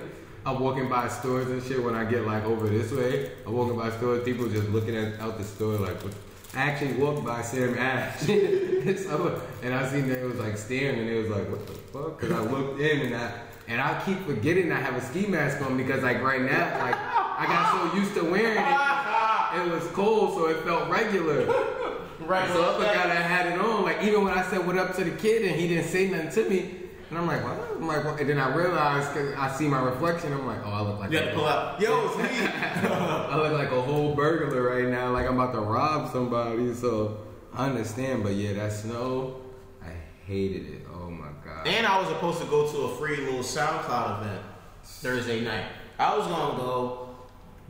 I'm 0.45 0.61
walking 0.61 0.89
by 0.89 1.09
stores 1.09 1.49
and 1.49 1.63
shit 1.63 1.83
when 1.83 1.95
I 1.95 2.05
get 2.05 2.27
like 2.27 2.45
over 2.45 2.69
this 2.69 2.91
way. 2.91 3.31
I'm 3.47 3.53
walking 3.53 3.77
by 3.77 3.91
stores, 3.91 4.25
people 4.25 4.49
just 4.49 4.69
looking 4.71 4.97
at 4.97 5.21
out 5.21 5.39
the 5.39 5.45
store 5.45 5.75
like, 5.75 6.03
what? 6.03 6.15
I 6.55 6.63
actually 6.63 6.95
walked 6.95 7.25
by 7.25 7.43
Sam 7.43 7.77
Ash. 7.79 8.21
so, 8.23 9.43
and 9.63 9.75
I 9.75 9.89
seen 9.89 10.09
that 10.09 10.19
it 10.19 10.25
was 10.25 10.39
like 10.39 10.57
staring 10.57 10.99
and 10.99 11.09
it 11.09 11.19
was 11.21 11.29
like, 11.29 11.49
what 11.51 11.67
the 11.67 11.75
fuck? 11.75 12.19
Because 12.19 12.35
I 12.35 12.41
looked 12.51 12.81
in 12.81 13.01
and 13.07 13.17
I 13.17 13.33
and 13.69 13.81
I 13.83 14.03
keep 14.05 14.25
forgetting 14.25 14.73
I 14.73 14.81
have 14.81 14.97
a 14.97 15.01
ski 15.01 15.27
mask 15.27 15.61
on 15.61 15.77
because 15.77 16.03
like 16.03 16.23
right 16.23 16.41
now, 16.41 16.79
like 16.79 16.97
I 16.97 17.45
got 17.47 17.93
so 17.93 17.99
used 17.99 18.15
to 18.15 18.25
wearing 18.25 18.57
it, 18.57 19.69
it 19.69 19.73
was 19.73 19.87
cold, 19.93 20.35
so 20.35 20.47
it 20.47 20.65
felt 20.65 20.89
regular. 20.89 21.77
Right. 22.21 22.49
So 22.51 22.63
I 22.63 22.75
forgot 22.79 23.07
I 23.11 23.15
had 23.15 23.47
it 23.53 23.59
on. 23.61 23.83
Like 23.85 24.03
even 24.03 24.25
when 24.25 24.33
I 24.37 24.43
said 24.43 24.67
what 24.67 24.77
up 24.77 24.95
to 24.97 25.05
the 25.05 25.13
kid 25.13 25.43
and 25.45 25.55
he 25.59 25.69
didn't 25.69 25.89
say 25.89 26.09
nothing 26.11 26.31
to 26.45 26.51
me, 26.51 26.75
and 27.11 27.19
I'm 27.19 27.27
like, 27.27 27.43
what? 27.45 27.59
I'm 27.77 27.87
like, 27.87 28.05
what? 28.05 28.21
And 28.21 28.29
then 28.29 28.39
I 28.39 28.55
realized 28.55 29.13
because 29.15 29.35
I 29.35 29.51
see 29.57 29.67
my 29.69 29.81
reflection. 29.81 30.33
I'm 30.33 30.47
like, 30.47 30.59
oh, 30.65 30.71
I 30.71 30.81
look 30.83 30.99
like 30.99 31.11
You 31.11 31.19
have 31.19 31.29
a- 31.29 31.31
to 31.31 31.37
pull 31.37 31.47
out. 31.47 31.81
Yo, 31.81 32.07
it's 32.09 32.17
me. 32.19 32.25
I 32.47 33.37
look 33.37 33.53
like 33.53 33.71
a 33.71 33.81
whole 33.81 34.15
burglar 34.15 34.63
right 34.63 34.89
now. 34.89 35.13
Like 35.13 35.27
I'm 35.27 35.39
about 35.39 35.53
to 35.55 35.61
rob 35.61 36.13
somebody. 36.13 36.75
So 36.75 37.19
I 37.55 37.67
understand, 37.67 38.23
but 38.25 38.35
yeah, 38.35 38.53
that 38.55 38.73
snow, 38.73 39.41
I 39.83 39.93
hated 40.27 40.67
it. 40.69 40.83
Oh 40.93 41.09
my 41.11 41.29
god. 41.45 41.67
And 41.67 41.87
I 41.87 41.99
was 42.01 42.09
supposed 42.09 42.41
to 42.41 42.47
go 42.47 42.71
to 42.71 42.79
a 42.83 42.97
free 42.97 43.17
little 43.19 43.41
SoundCloud 43.41 44.23
event 44.23 44.43
Thursday 44.85 45.41
night. 45.41 45.67
I 45.99 46.17
was 46.17 46.27
gonna 46.27 46.59
go 46.59 47.09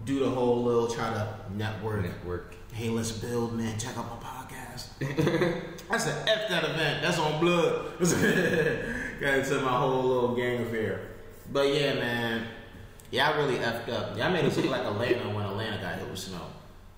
do 0.05 0.21
the 0.21 0.29
whole 0.31 0.63
little 0.65 0.89
try 0.89 1.11
to 1.11 1.35
network. 1.55 2.03
Network. 2.03 2.55
Hey, 2.73 2.89
let's 2.91 3.11
build, 3.13 3.55
man. 3.55 3.79
Check 3.79 3.97
out 3.97 4.18
I 5.91 5.99
said, 5.99 6.29
F 6.29 6.49
that 6.49 6.65
event. 6.65 7.03
That's 7.03 7.19
on 7.19 7.41
blood. 7.41 7.99
Got 7.99 9.35
into 9.35 9.61
my 9.61 9.79
whole 9.79 10.03
little 10.03 10.37
gang 10.37 10.63
affair. 10.63 11.09
But 11.53 11.75
yeah, 11.75 11.95
man. 11.95 12.47
Yeah, 13.11 13.31
I 13.31 13.37
really 13.37 13.57
effed 13.57 13.89
up. 13.89 14.17
Y'all 14.17 14.31
made 14.31 14.45
it 14.45 14.57
look 14.57 14.71
like 14.71 14.83
Atlanta 14.83 15.31
when 15.31 15.45
Atlanta 15.45 15.81
got 15.81 15.99
hit 15.99 16.11
with 16.11 16.19
snow. 16.19 16.43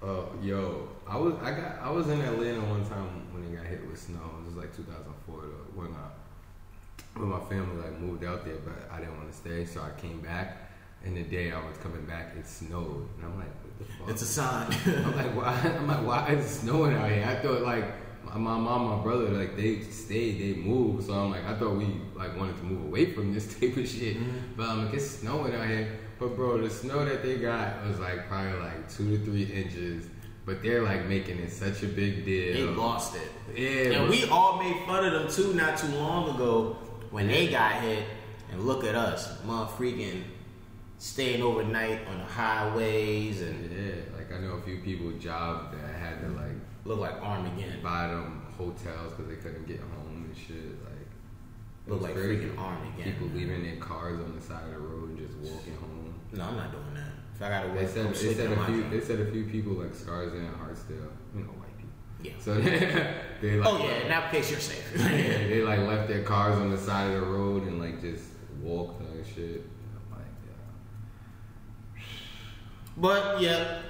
Oh, 0.03 0.29
yo, 0.43 0.89
I 1.07 1.17
was 1.17 1.35
I 1.41 1.53
got 1.53 1.79
I 1.81 1.91
was 1.91 2.09
in 2.09 2.21
Atlanta 2.21 2.61
one 2.63 2.85
time 2.85 3.33
when 3.33 3.45
it 3.45 3.57
got 3.57 3.65
hit 3.67 3.87
with 3.89 3.99
snow. 3.99 4.19
It 4.43 4.47
was 4.47 4.57
like 4.57 4.75
2004 4.77 5.37
though, 5.37 5.81
when 5.81 5.95
I 5.95 7.19
when 7.19 7.29
my 7.29 7.39
family 7.41 7.81
like 7.81 8.01
moved 8.01 8.25
out 8.25 8.45
there, 8.45 8.57
but 8.57 8.91
I 8.91 8.99
didn't 8.99 9.19
want 9.19 9.31
to 9.31 9.37
stay, 9.37 9.65
so 9.65 9.83
I 9.83 10.01
came 10.01 10.21
back. 10.21 10.57
And 11.05 11.17
the 11.17 11.23
day 11.23 11.53
I 11.53 11.65
was 11.65 11.77
coming 11.79 12.05
back, 12.05 12.35
it 12.37 12.47
snowed, 12.47 13.09
and 13.17 13.25
I'm 13.25 13.39
like? 13.39 13.70
It's 14.09 14.23
a 14.23 14.27
sign. 14.27 14.75
I'm 14.87 15.17
like, 15.17 15.37
why? 15.37 15.77
I'm 15.79 15.87
like, 15.87 16.07
why 16.07 16.29
is 16.35 16.45
it 16.45 16.49
snowing 16.49 16.95
out 16.95 17.11
here? 17.11 17.25
I 17.25 17.37
thought 17.37 17.63
like 17.63 17.85
my, 18.25 18.57
mom, 18.57 18.89
my 18.89 19.03
brother, 19.03 19.29
like 19.29 19.57
they 19.57 19.81
stayed, 19.83 20.41
they 20.41 20.61
moved. 20.61 21.07
So 21.07 21.15
I'm 21.15 21.31
like, 21.31 21.45
I 21.45 21.55
thought 21.55 21.77
we 21.77 22.01
like 22.15 22.37
wanted 22.37 22.57
to 22.59 22.65
move 22.65 22.87
away 22.87 23.13
from 23.13 23.35
this 23.35 23.47
type 23.61 23.77
of 23.77 23.89
shit. 23.89 24.17
Mm-hmm. 24.17 24.39
But 24.57 24.69
I'm 24.69 24.85
like, 24.85 24.95
it's 24.95 25.11
snowing 25.11 25.55
out 25.55 25.67
here. 25.67 25.99
But 26.19 26.37
bro, 26.37 26.61
the 26.61 26.71
snow 26.71 27.05
that 27.05 27.23
they 27.23 27.39
got 27.39 27.87
was 27.87 27.99
like 27.99 28.29
probably 28.29 28.61
like 28.61 28.93
two 28.93 29.17
to 29.17 29.25
three 29.25 29.45
inches. 29.45 30.07
But 30.47 30.63
they're 30.63 30.83
like 30.83 31.07
making 31.07 31.39
it 31.39 31.53
such 31.53 31.83
a 31.83 31.87
big 31.87 32.25
deal. 32.25 32.55
they 32.55 32.75
lost 32.75 33.15
it. 33.15 33.31
Yeah, 33.55 34.01
And 34.01 34.11
we 34.11 34.25
all 34.27 34.59
made 34.59 34.85
fun 34.87 35.05
of 35.05 35.13
them 35.13 35.31
too 35.31 35.55
not 35.55 35.79
too 35.79 35.89
long 35.89 36.35
ago 36.35 36.77
when 37.11 37.29
they 37.29 37.49
got 37.49 37.81
hit. 37.83 38.05
And 38.51 38.65
look 38.67 38.85
at 38.85 38.97
us, 38.97 39.39
motherfucking 39.43 40.25
staying 41.01 41.41
overnight 41.43 42.07
on 42.09 42.19
the 42.19 42.25
highways 42.25 43.41
and 43.41 43.71
yeah, 43.73 43.95
like 44.17 44.31
I 44.33 44.39
know 44.41 44.53
a 44.53 44.61
few 44.61 44.79
people 44.81 45.11
job 45.13 45.73
that 45.73 45.95
had 45.99 46.21
to 46.21 46.29
like 46.29 46.53
look 46.85 47.01
like 47.01 47.15
Armageddon. 47.23 47.81
buy 47.83 48.09
them 48.09 48.43
hotels 48.57 49.13
because 49.15 49.27
they 49.29 49.37
couldn't 49.37 49.67
get 49.67 49.81
home 49.81 50.27
and 50.29 50.37
shit. 50.37 50.57
Like 50.85 50.91
Look 51.87 52.03
like 52.03 52.15
crazy. 52.15 52.45
freaking 52.45 52.59
Armageddon. 52.59 53.13
People 53.15 53.29
leaving 53.29 53.63
their 53.65 53.77
cars 53.77 54.21
on 54.21 54.37
the 54.37 54.43
side 54.43 54.65
of 54.65 54.73
the 54.73 54.79
road 54.79 55.09
and 55.11 55.19
just 55.19 55.35
walking 55.39 55.75
home. 55.77 56.15
No, 56.33 56.45
I'm 56.45 56.57
not 56.57 56.71
doing 56.71 56.95
that. 56.95 57.13
If 57.35 57.43
I 57.43 57.49
gotta 57.49 57.71
They 57.73 57.87
said 57.87 58.07
I'm 58.07 58.13
they 58.13 58.35
said 58.35 58.53
a 58.53 58.65
few 58.67 58.91
they 58.91 59.01
said 59.01 59.21
a 59.21 59.31
few 59.33 59.45
people 59.45 59.73
like 59.73 59.95
scars 59.95 60.35
in 60.35 60.47
Hartsdale, 60.49 61.09
you 61.35 61.41
know, 61.45 61.53
white 61.57 61.75
people. 61.79 61.91
Yeah. 62.23 62.33
So 62.39 62.55
they, 62.61 63.15
they 63.41 63.57
like 63.57 63.67
Oh 63.69 63.79
yeah, 63.83 64.03
in 64.03 64.09
that 64.11 64.31
case 64.31 64.51
you're 64.51 64.61
safe. 64.61 64.93
yeah, 64.99 65.09
they 65.49 65.63
like 65.63 65.81
left 65.81 66.09
their 66.09 66.23
cars 66.23 66.57
on 66.59 66.71
the 66.71 66.77
side 66.79 67.11
of 67.13 67.21
the 67.23 67.27
road 67.27 67.63
and 67.67 67.81
like 67.81 68.03
just 68.03 68.25
walked 68.61 69.01
and 69.01 69.25
shit. 69.27 69.65
I'm 69.97 70.19
like, 70.19 70.27
yeah. 71.97 72.03
But 72.97 73.41
yeah, 73.41 73.83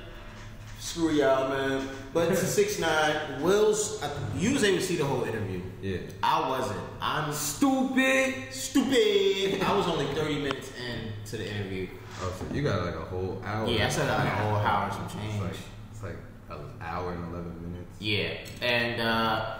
screw 0.79 1.11
y'all, 1.11 1.49
man. 1.49 1.89
But 2.13 2.35
six 2.37 2.79
nine, 2.79 3.17
Willz. 3.43 4.03
I- 4.03 4.11
You 4.39 4.53
was 4.53 4.65
able 4.65 4.79
to 4.79 4.85
see 4.85 4.97
the 4.97 5.05
whole 5.05 5.25
interview. 5.25 5.61
Yeah. 5.83 5.99
I 6.23 6.49
wasn't. 6.49 6.81
I'm 7.01 7.33
Stupid. 7.33 8.53
stupid. 8.53 9.63
I 9.63 9.77
was 9.77 9.87
only 9.87 10.07
30 10.15 10.39
minutes 10.43 10.71
in 10.79 11.13
to 11.31 11.37
the 11.39 11.51
interview. 11.51 11.89
Oh, 12.23 12.33
so 12.39 12.55
you 12.55 12.63
got 12.63 12.85
like 12.85 12.95
a 12.95 13.01
whole 13.01 13.41
hour. 13.45 13.67
Yeah, 13.67 13.87
I 13.87 13.89
said 13.89 14.07
like 14.09 14.27
a 14.27 14.31
whole 14.37 14.57
hour 14.57 14.91
some 14.93 15.05
It's 15.07 15.41
like 15.41 15.55
it's 15.93 16.03
like 16.03 16.17
an 16.51 16.65
hour 16.81 17.13
and 17.13 17.25
eleven 17.33 17.73
minutes. 17.73 17.91
Yeah, 17.99 18.35
and 18.61 19.01
uh, 19.01 19.57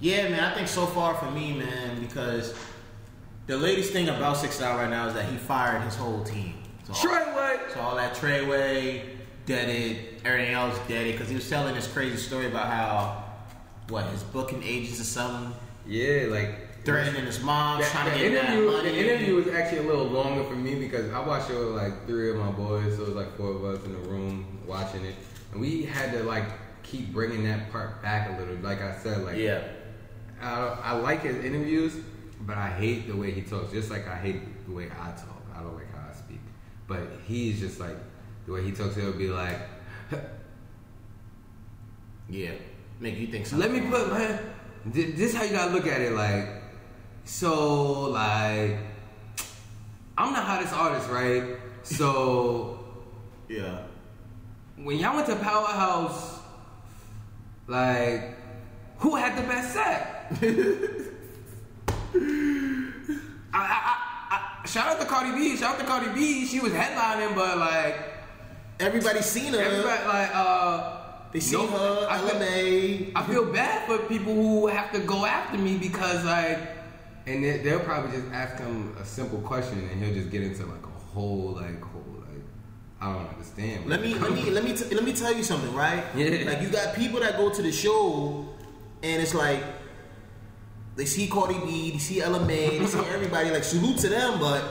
yeah, 0.00 0.28
man. 0.30 0.40
I 0.42 0.54
think 0.54 0.68
so 0.68 0.86
far 0.86 1.14
for 1.16 1.30
me, 1.30 1.52
man, 1.58 2.00
because 2.00 2.54
the 3.46 3.56
latest 3.58 3.92
thing 3.92 4.08
about 4.08 4.38
Six 4.38 4.58
Nine 4.60 4.76
right 4.76 4.88
now 4.90 5.06
is 5.08 5.14
that 5.14 5.26
he 5.26 5.36
fired 5.36 5.82
his 5.82 5.96
whole 5.96 6.24
team. 6.24 6.54
So 6.84 6.92
all, 6.92 6.98
Treyway. 6.98 7.72
so 7.72 7.80
all 7.80 7.96
that 7.96 8.14
Treyway, 8.14 9.02
deaded, 9.46 10.20
everything 10.24 10.54
else 10.54 10.78
deaded, 10.88 11.12
because 11.14 11.28
he 11.28 11.34
was 11.34 11.48
telling 11.48 11.74
this 11.74 11.86
crazy 11.86 12.16
story 12.16 12.46
about 12.46 12.66
how 12.66 13.24
what 13.88 14.04
his 14.06 14.22
booking 14.22 14.62
agents 14.62 15.00
or 15.00 15.04
something 15.04 15.54
Yeah, 15.86 16.26
like 16.28 16.84
threatening 16.84 17.24
his 17.24 17.42
mom, 17.42 17.80
That- 17.80 17.90
trying 17.90 18.12
to 18.12 18.18
the 18.18 18.30
get 18.30 18.34
that 18.42 18.50
interview, 18.50 18.70
money. 18.70 18.88
the 18.90 18.98
interview 18.98 19.34
was 19.36 19.48
actually 19.48 19.78
a 19.78 19.82
little 19.82 20.06
longer 20.06 20.44
for 20.44 20.56
me 20.56 20.74
because 20.74 21.10
I 21.12 21.20
watched 21.20 21.50
it 21.50 21.58
with 21.58 21.68
like 21.74 22.06
three 22.06 22.30
of 22.30 22.36
my 22.36 22.50
boys, 22.50 22.96
so 22.96 23.02
it 23.02 23.06
was 23.08 23.16
like 23.16 23.34
four 23.36 23.50
of 23.52 23.64
us 23.64 23.84
in 23.84 23.92
the 23.92 24.08
room 24.08 24.58
watching 24.66 25.04
it, 25.04 25.14
and 25.52 25.60
we 25.60 25.82
had 25.84 26.12
to 26.12 26.22
like 26.24 26.44
keep 26.82 27.12
bringing 27.14 27.44
that 27.44 27.70
part 27.72 28.02
back 28.02 28.28
a 28.36 28.38
little. 28.40 28.56
Like 28.56 28.82
I 28.82 28.94
said, 28.98 29.24
like 29.24 29.36
yeah, 29.36 29.62
I, 30.42 30.76
I 30.82 30.92
like 30.92 31.22
his 31.22 31.42
interviews, 31.44 31.96
but 32.42 32.56
I 32.58 32.68
hate 32.68 33.06
the 33.06 33.16
way 33.16 33.30
he 33.30 33.40
talks. 33.42 33.72
Just 33.72 33.90
like 33.90 34.06
I 34.06 34.16
hate 34.16 34.66
the 34.66 34.72
way 34.72 34.86
I 34.86 35.10
talk. 35.12 35.42
I 35.54 35.60
don't 35.60 35.74
like 35.74 35.90
how 35.93 35.93
I 35.93 35.93
speak. 35.93 35.93
But 36.86 37.00
he's 37.26 37.60
just 37.60 37.80
like 37.80 37.96
the 38.46 38.52
way 38.52 38.62
he 38.62 38.72
talks. 38.72 38.94
He'll 38.96 39.12
be 39.12 39.28
like, 39.28 39.58
yeah, 42.28 42.52
make 43.00 43.18
you 43.18 43.26
think. 43.28 43.46
So. 43.46 43.56
Let 43.56 43.70
me 43.70 43.80
put 43.80 44.10
my. 44.10 44.38
thi- 44.92 45.12
This 45.12 45.30
is 45.32 45.34
how 45.34 45.44
you 45.44 45.52
gotta 45.52 45.72
look 45.72 45.86
at 45.86 46.00
it. 46.00 46.12
Like, 46.12 46.48
so 47.24 48.02
like, 48.10 48.76
I'm 50.18 50.32
the 50.32 50.40
hottest 50.40 50.72
artist, 50.74 51.08
right? 51.10 51.56
So 51.82 52.78
Yeah, 53.48 53.78
when 54.76 54.98
y'all 54.98 55.14
went 55.16 55.26
to 55.28 55.36
Powerhouse, 55.36 56.40
like, 57.66 58.36
who 58.98 59.16
had 59.16 59.36
the 59.38 59.42
best 59.48 59.72
set? 59.74 60.32
I, 62.16 63.60
I, 63.60 63.93
shout 64.74 64.88
out 64.88 65.00
to 65.00 65.06
Cardi 65.06 65.32
B. 65.38 65.56
Shout 65.56 65.74
out 65.74 65.80
to 65.80 65.86
Cardi 65.86 66.08
B. 66.14 66.46
She 66.46 66.58
was 66.58 66.72
headlining, 66.72 67.34
but 67.36 67.58
like, 67.58 67.96
everybody's 68.80 69.26
seen 69.26 69.52
her. 69.52 69.60
everybody 69.60 70.04
like, 70.06 70.30
uh. 70.34 71.00
They 71.32 71.40
seen 71.40 71.60
no- 71.60 71.66
her, 71.66 72.06
I 72.10 72.18
feel- 72.18 72.40
LMA. 72.40 73.12
I 73.16 73.22
feel 73.24 73.52
bad 73.52 73.86
for 73.86 73.98
people 74.06 74.34
who 74.34 74.66
have 74.66 74.92
to 74.92 75.00
go 75.00 75.24
after 75.24 75.58
me 75.58 75.76
because 75.78 76.24
like, 76.24 76.58
and 77.26 77.42
they, 77.42 77.58
they'll 77.58 77.80
probably 77.80 78.12
just 78.16 78.30
ask 78.32 78.58
him 78.58 78.94
a 79.00 79.04
simple 79.04 79.40
question 79.40 79.78
and 79.90 80.02
he'll 80.04 80.14
just 80.14 80.30
get 80.30 80.42
into 80.42 80.64
like 80.66 80.84
a 80.84 80.98
whole 81.12 81.52
like 81.60 81.80
whole 81.80 82.04
like 82.18 82.44
I 83.00 83.12
don't 83.14 83.26
understand. 83.28 83.86
Let 83.86 84.00
me 84.02 84.14
let 84.14 84.32
me 84.32 84.50
let 84.50 84.62
me 84.62 84.76
t- 84.76 84.94
let 84.94 85.04
me 85.04 85.12
tell 85.12 85.32
you 85.34 85.42
something, 85.42 85.74
right? 85.74 86.04
Yeah. 86.14 86.50
Like 86.50 86.60
you 86.62 86.68
got 86.68 86.94
people 86.94 87.18
that 87.20 87.36
go 87.38 87.48
to 87.50 87.62
the 87.62 87.72
show, 87.72 88.46
and 89.02 89.22
it's 89.22 89.34
like 89.34 89.64
they 90.96 91.04
see 91.06 91.26
Cardi 91.28 91.58
B, 91.64 91.90
they 91.92 91.98
see 91.98 92.20
LMA, 92.20 92.78
they 92.78 92.86
see 92.86 92.98
everybody. 93.14 93.50
Like 93.50 93.64
salute 93.64 93.98
to 93.98 94.08
them, 94.08 94.38
but 94.40 94.62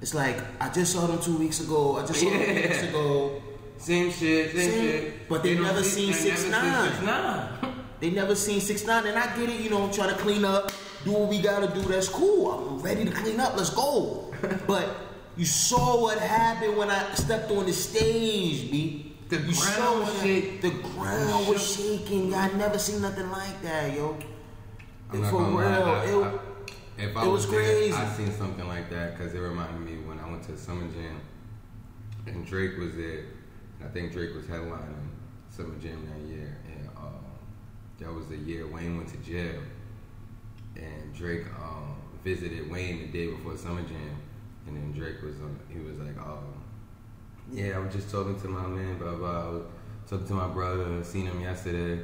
it's 0.00 0.14
like 0.14 0.36
I 0.60 0.68
just 0.70 0.92
saw 0.92 1.06
them 1.06 1.18
two 1.20 1.36
weeks 1.38 1.60
ago. 1.60 1.96
I 1.98 2.06
just 2.06 2.20
saw 2.20 2.30
them 2.30 2.44
two 2.44 2.54
weeks 2.54 2.82
ago. 2.84 3.42
Same 3.78 4.10
shit, 4.10 4.50
same, 4.56 4.70
Same, 4.70 4.80
shit. 4.82 5.28
but 5.28 5.44
they 5.44 5.54
don't 5.54 5.62
never 5.62 5.84
see- 5.84 6.12
seen 6.12 6.34
they 6.34 6.58
6ix9ine. 6.58 6.90
6ix9ine. 6.90 7.74
They 8.00 8.10
never 8.10 8.36
seen 8.36 8.60
six 8.60 8.86
nine, 8.86 9.06
and 9.06 9.18
I 9.18 9.26
get 9.36 9.48
it. 9.48 9.58
You 9.60 9.70
know, 9.70 9.90
trying 9.90 10.10
to 10.10 10.14
clean 10.20 10.44
up, 10.44 10.70
do 11.04 11.10
what 11.12 11.28
we 11.28 11.40
gotta 11.42 11.66
do. 11.74 11.80
That's 11.82 12.08
cool. 12.08 12.48
I'm 12.52 12.78
ready 12.80 13.04
to 13.04 13.10
clean 13.10 13.40
up. 13.40 13.56
Let's 13.56 13.70
go. 13.70 14.32
but 14.68 14.88
you 15.36 15.44
saw 15.44 16.00
what 16.00 16.18
happened 16.20 16.76
when 16.76 16.90
I 16.90 17.12
stepped 17.14 17.50
on 17.50 17.66
the 17.66 17.72
stage, 17.72 18.70
b. 18.70 19.16
The 19.30 19.36
you 19.38 19.42
ground 19.42 19.56
saw 19.56 19.98
what- 20.00 20.22
The 20.62 20.70
ground 20.94 21.48
was 21.48 21.74
shaking. 21.76 22.32
I 22.34 22.52
never 22.52 22.78
seen 22.78 23.02
nothing 23.02 23.30
like 23.32 23.60
that, 23.62 23.92
yo. 23.96 24.16
I'm 25.10 25.22
not 25.22 25.30
For 25.30 25.42
real, 25.42 25.50
lie, 25.58 26.04
it- 26.04 26.14
I- 26.14 26.38
if 27.02 27.16
I 27.16 27.24
it 27.24 27.28
was, 27.28 27.46
was 27.46 27.50
there, 27.50 27.60
crazy. 27.62 27.92
I 27.92 28.12
seen 28.12 28.32
something 28.32 28.66
like 28.66 28.90
that 28.90 29.16
because 29.16 29.32
it 29.34 29.38
reminded 29.38 29.80
me 29.80 29.98
when 30.06 30.18
I 30.18 30.28
went 30.28 30.42
to 30.44 30.56
Summer 30.58 30.86
Jam 30.88 31.20
and 32.26 32.44
Drake 32.44 32.76
was 32.76 32.94
there. 32.96 33.24
And 33.78 33.88
I 33.88 33.92
think 33.92 34.12
Drake 34.12 34.34
was 34.34 34.46
headlining 34.46 35.08
Summer 35.50 35.76
Jam 35.80 36.04
that 36.10 36.28
year, 36.28 36.58
and 36.66 36.88
um, 36.96 37.24
that 38.00 38.12
was 38.12 38.26
the 38.26 38.36
year 38.36 38.66
Wayne 38.66 38.96
went 38.96 39.08
to 39.10 39.16
jail, 39.18 39.60
and 40.76 41.14
Drake 41.14 41.44
um, 41.62 41.94
visited 42.24 42.68
Wayne 42.70 42.98
the 43.00 43.06
day 43.06 43.28
before 43.28 43.56
Summer 43.56 43.82
Jam, 43.82 44.16
and 44.66 44.76
then 44.76 44.92
Drake 44.92 45.22
was 45.22 45.36
on. 45.40 45.58
He 45.68 45.78
was 45.78 45.98
like, 45.98 46.18
um, 46.18 46.44
"Yeah, 47.52 47.76
I 47.76 47.78
was 47.78 47.94
just 47.94 48.10
talking 48.10 48.38
to 48.40 48.48
my 48.48 48.66
man, 48.66 48.98
blah 48.98 49.14
blah. 49.14 49.30
I 49.44 49.48
was 49.50 49.62
talking 50.08 50.26
to 50.26 50.34
my 50.34 50.48
brother, 50.48 51.02
seen 51.04 51.26
him 51.26 51.40
yesterday. 51.40 52.02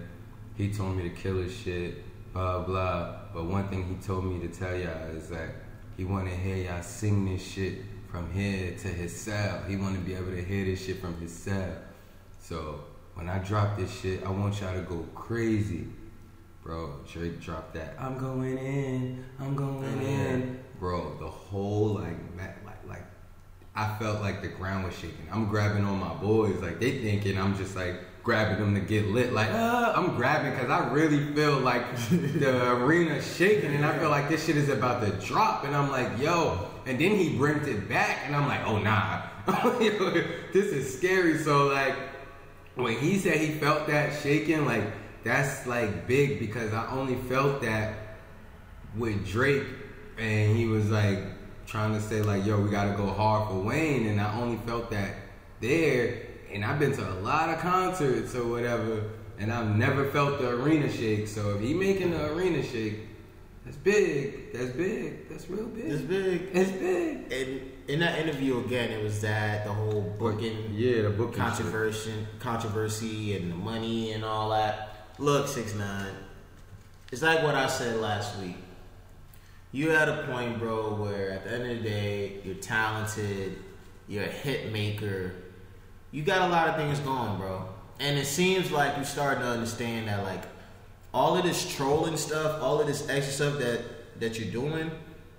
He 0.55 0.73
told 0.73 0.97
me 0.97 1.03
to 1.03 1.11
kill 1.11 1.39
his 1.43 1.53
shit, 1.55 2.05
blah 2.35 2.59
blah. 2.59 3.17
But 3.33 3.45
one 3.45 3.69
thing 3.69 3.85
he 3.85 3.95
told 4.05 4.25
me 4.25 4.47
to 4.47 4.49
tell 4.49 4.77
y'all 4.77 5.09
is 5.17 5.31
that 5.31 5.51
he 5.97 6.05
want 6.05 6.29
to 6.29 6.35
hear 6.35 6.57
y'all 6.57 6.83
sing 6.83 7.25
this 7.25 7.43
shit 7.43 7.79
from 8.11 8.31
here 8.33 8.77
to 8.77 8.89
his 8.89 9.19
cell. 9.19 9.63
He 9.69 9.77
want 9.77 9.95
to 9.95 10.01
be 10.01 10.15
able 10.15 10.33
to 10.33 10.45
hear 10.45 10.65
this 10.65 10.85
shit 10.85 11.01
from 11.01 11.19
his 11.21 11.33
cell. 11.33 11.77
So 12.41 12.85
when 13.15 13.29
I 13.29 13.39
drop 13.39 13.79
this 13.79 14.01
shit, 14.01 14.25
I 14.25 14.31
want 14.31 14.61
y'all 14.61 14.75
to 14.75 14.83
go 14.83 15.07
crazy." 15.15 15.87
Bro, 16.63 17.01
Drake 17.13 17.43
dropped 17.43 17.75
that. 17.75 17.95
I'm 17.99 18.17
going 18.17 18.57
in. 18.57 19.23
I'm 19.39 19.55
going 19.55 19.85
oh, 19.85 20.07
in. 20.07 20.61
Bro, 20.81 21.19
the 21.21 21.29
whole 21.29 21.89
like, 21.89 22.17
like, 22.39 22.89
like, 22.89 23.05
I 23.77 23.95
felt 23.99 24.23
like 24.23 24.41
the 24.41 24.49
ground 24.49 24.85
was 24.85 24.95
shaking. 24.95 25.29
I'm 25.31 25.51
grabbing 25.51 25.85
on 25.85 26.01
my 26.01 26.15
boys, 26.15 26.63
like 26.63 26.81
they 26.81 27.03
thinking 27.03 27.39
I'm 27.39 27.55
just 27.59 27.77
like 27.77 28.01
grabbing 28.25 28.59
them 28.59 28.75
to 28.75 28.81
get 28.81 29.07
lit. 29.09 29.35
Like, 29.35 29.51
uh, 29.51 29.93
I'm 29.95 30.17
grabbing 30.17 30.53
because 30.53 30.71
I 30.71 30.91
really 30.91 31.33
feel 31.35 31.59
like 31.59 31.85
the 32.09 32.73
arena 32.83 33.23
shaking, 33.23 33.75
and 33.75 33.85
I 33.85 33.97
feel 33.99 34.09
like 34.09 34.31
this 34.31 34.47
shit 34.47 34.57
is 34.57 34.71
about 34.71 35.03
to 35.03 35.13
drop. 35.25 35.65
And 35.65 35.77
I'm 35.77 35.91
like, 35.91 36.19
yo. 36.19 36.71
And 36.87 36.99
then 36.99 37.17
he 37.17 37.37
brings 37.37 37.69
it 37.69 37.89
back, 37.89 38.23
and 38.27 38.35
I'm 38.35 38.49
like, 38.49 38.67
oh 38.67 38.79
nah, 38.79 39.23
this 40.53 40.73
is 40.73 40.97
scary. 40.97 41.39
So 41.39 41.67
like, 41.69 41.95
when 42.75 42.99
he 42.99 43.19
said 43.19 43.37
he 43.37 43.53
felt 43.59 43.87
that 43.87 44.21
shaking, 44.23 44.65
like 44.65 44.85
that's 45.23 45.67
like 45.67 46.07
big 46.07 46.41
because 46.41 46.73
I 46.73 46.91
only 46.91 47.17
felt 47.29 47.63
that 47.63 47.95
with 48.97 49.27
Drake, 49.27 49.67
and 50.19 50.57
he 50.57 50.67
was 50.67 50.91
like 50.91 51.21
trying 51.67 51.95
to 51.95 52.01
say 52.01 52.23
like, 52.23 52.45
"Yo, 52.45 52.61
we 52.61 52.71
gotta 52.71 52.97
go 52.97 53.07
hard 53.07 53.49
for 53.49 53.61
Wayne," 53.61 54.07
and 54.07 54.21
I 54.21 54.39
only 54.41 54.59
felt 54.67 54.91
that 54.91 55.15
there. 55.61 56.34
And 56.55 56.65
I've 56.65 56.79
been 56.79 56.93
to 56.93 57.13
a 57.13 57.19
lot 57.21 57.49
of 57.49 57.59
concerts 57.59 58.35
or 58.35 58.47
whatever, 58.47 59.11
and 59.39 59.53
I've 59.53 59.77
never 59.77 60.09
felt 60.11 60.41
the 60.41 60.51
arena 60.51 60.91
shake. 60.91 61.27
So 61.27 61.51
if 61.57 61.61
he 61.61 61.75
making 61.75 62.13
the 62.13 62.33
arena 62.33 62.63
shake, 62.63 63.01
that's 63.65 63.77
big. 63.79 64.53
That's 64.53 64.71
big. 64.71 65.29
That's 65.29 65.49
real 65.51 65.67
big. 65.67 65.85
It's 65.87 66.03
big. 66.03 66.49
It's 66.53 66.71
big. 66.71 67.33
And 67.33 67.73
in 67.89 68.01
that 68.01 68.19
interview 68.19 68.65
again, 68.65 68.91
it 68.93 69.03
was 69.03 69.21
that 69.23 69.65
the 69.65 69.73
whole 69.73 70.15
booking 70.19 70.73
Yeah, 70.73 71.03
the 71.03 71.11
booking 71.11 71.33
shit. 71.33 71.41
controversy, 71.41 72.13
controversy, 72.39 73.37
and 73.37 73.51
the 73.51 73.57
money 73.57 74.13
and 74.13 74.25
all 74.25 74.51
that. 74.51 75.07
Look, 75.19 75.49
six 75.49 75.75
nine. 75.75 76.13
It's 77.11 77.23
like 77.23 77.43
what 77.43 77.55
I 77.55 77.67
said 77.67 78.01
last 78.01 78.39
week. 78.39 78.57
You 79.73 79.91
at 79.93 80.09
a 80.09 80.25
point, 80.31 80.59
bro, 80.61 80.95
where 80.95 81.31
at 81.33 81.45
the 81.45 81.53
end 81.53 81.63
of 81.71 81.83
the 81.83 81.89
day, 81.89 82.41
you're 82.45 82.55
talented, 82.57 83.59
you're 84.07 84.25
a 84.25 84.29
hit 84.29 84.73
maker, 84.73 85.33
you 86.15 86.23
got 86.23 86.49
a 86.49 86.53
lot 86.53 86.69
of 86.69 86.77
things 86.77 87.01
going, 87.01 87.37
bro. 87.39 87.67
And 87.99 88.17
it 88.17 88.27
seems 88.27 88.71
like 88.71 88.95
you're 88.95 89.05
starting 89.05 89.43
to 89.43 89.49
understand 89.49 90.07
that, 90.07 90.23
like, 90.23 90.45
all 91.13 91.37
of 91.37 91.43
this 91.43 91.69
trolling 91.75 92.17
stuff, 92.17 92.63
all 92.63 92.81
of 92.81 92.87
this 92.87 93.09
extra 93.09 93.33
stuff 93.35 93.59
that 93.59 93.83
that 94.21 94.39
you're 94.39 94.53
doing, 94.53 94.93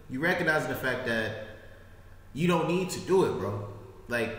you 0.10 0.20
recognize 0.20 0.68
the 0.68 0.76
fact 0.76 1.06
that 1.06 1.48
you 2.34 2.46
don't 2.46 2.68
need 2.68 2.90
to 2.90 3.00
do 3.00 3.24
it, 3.24 3.40
bro. 3.40 3.70
Like, 4.10 4.36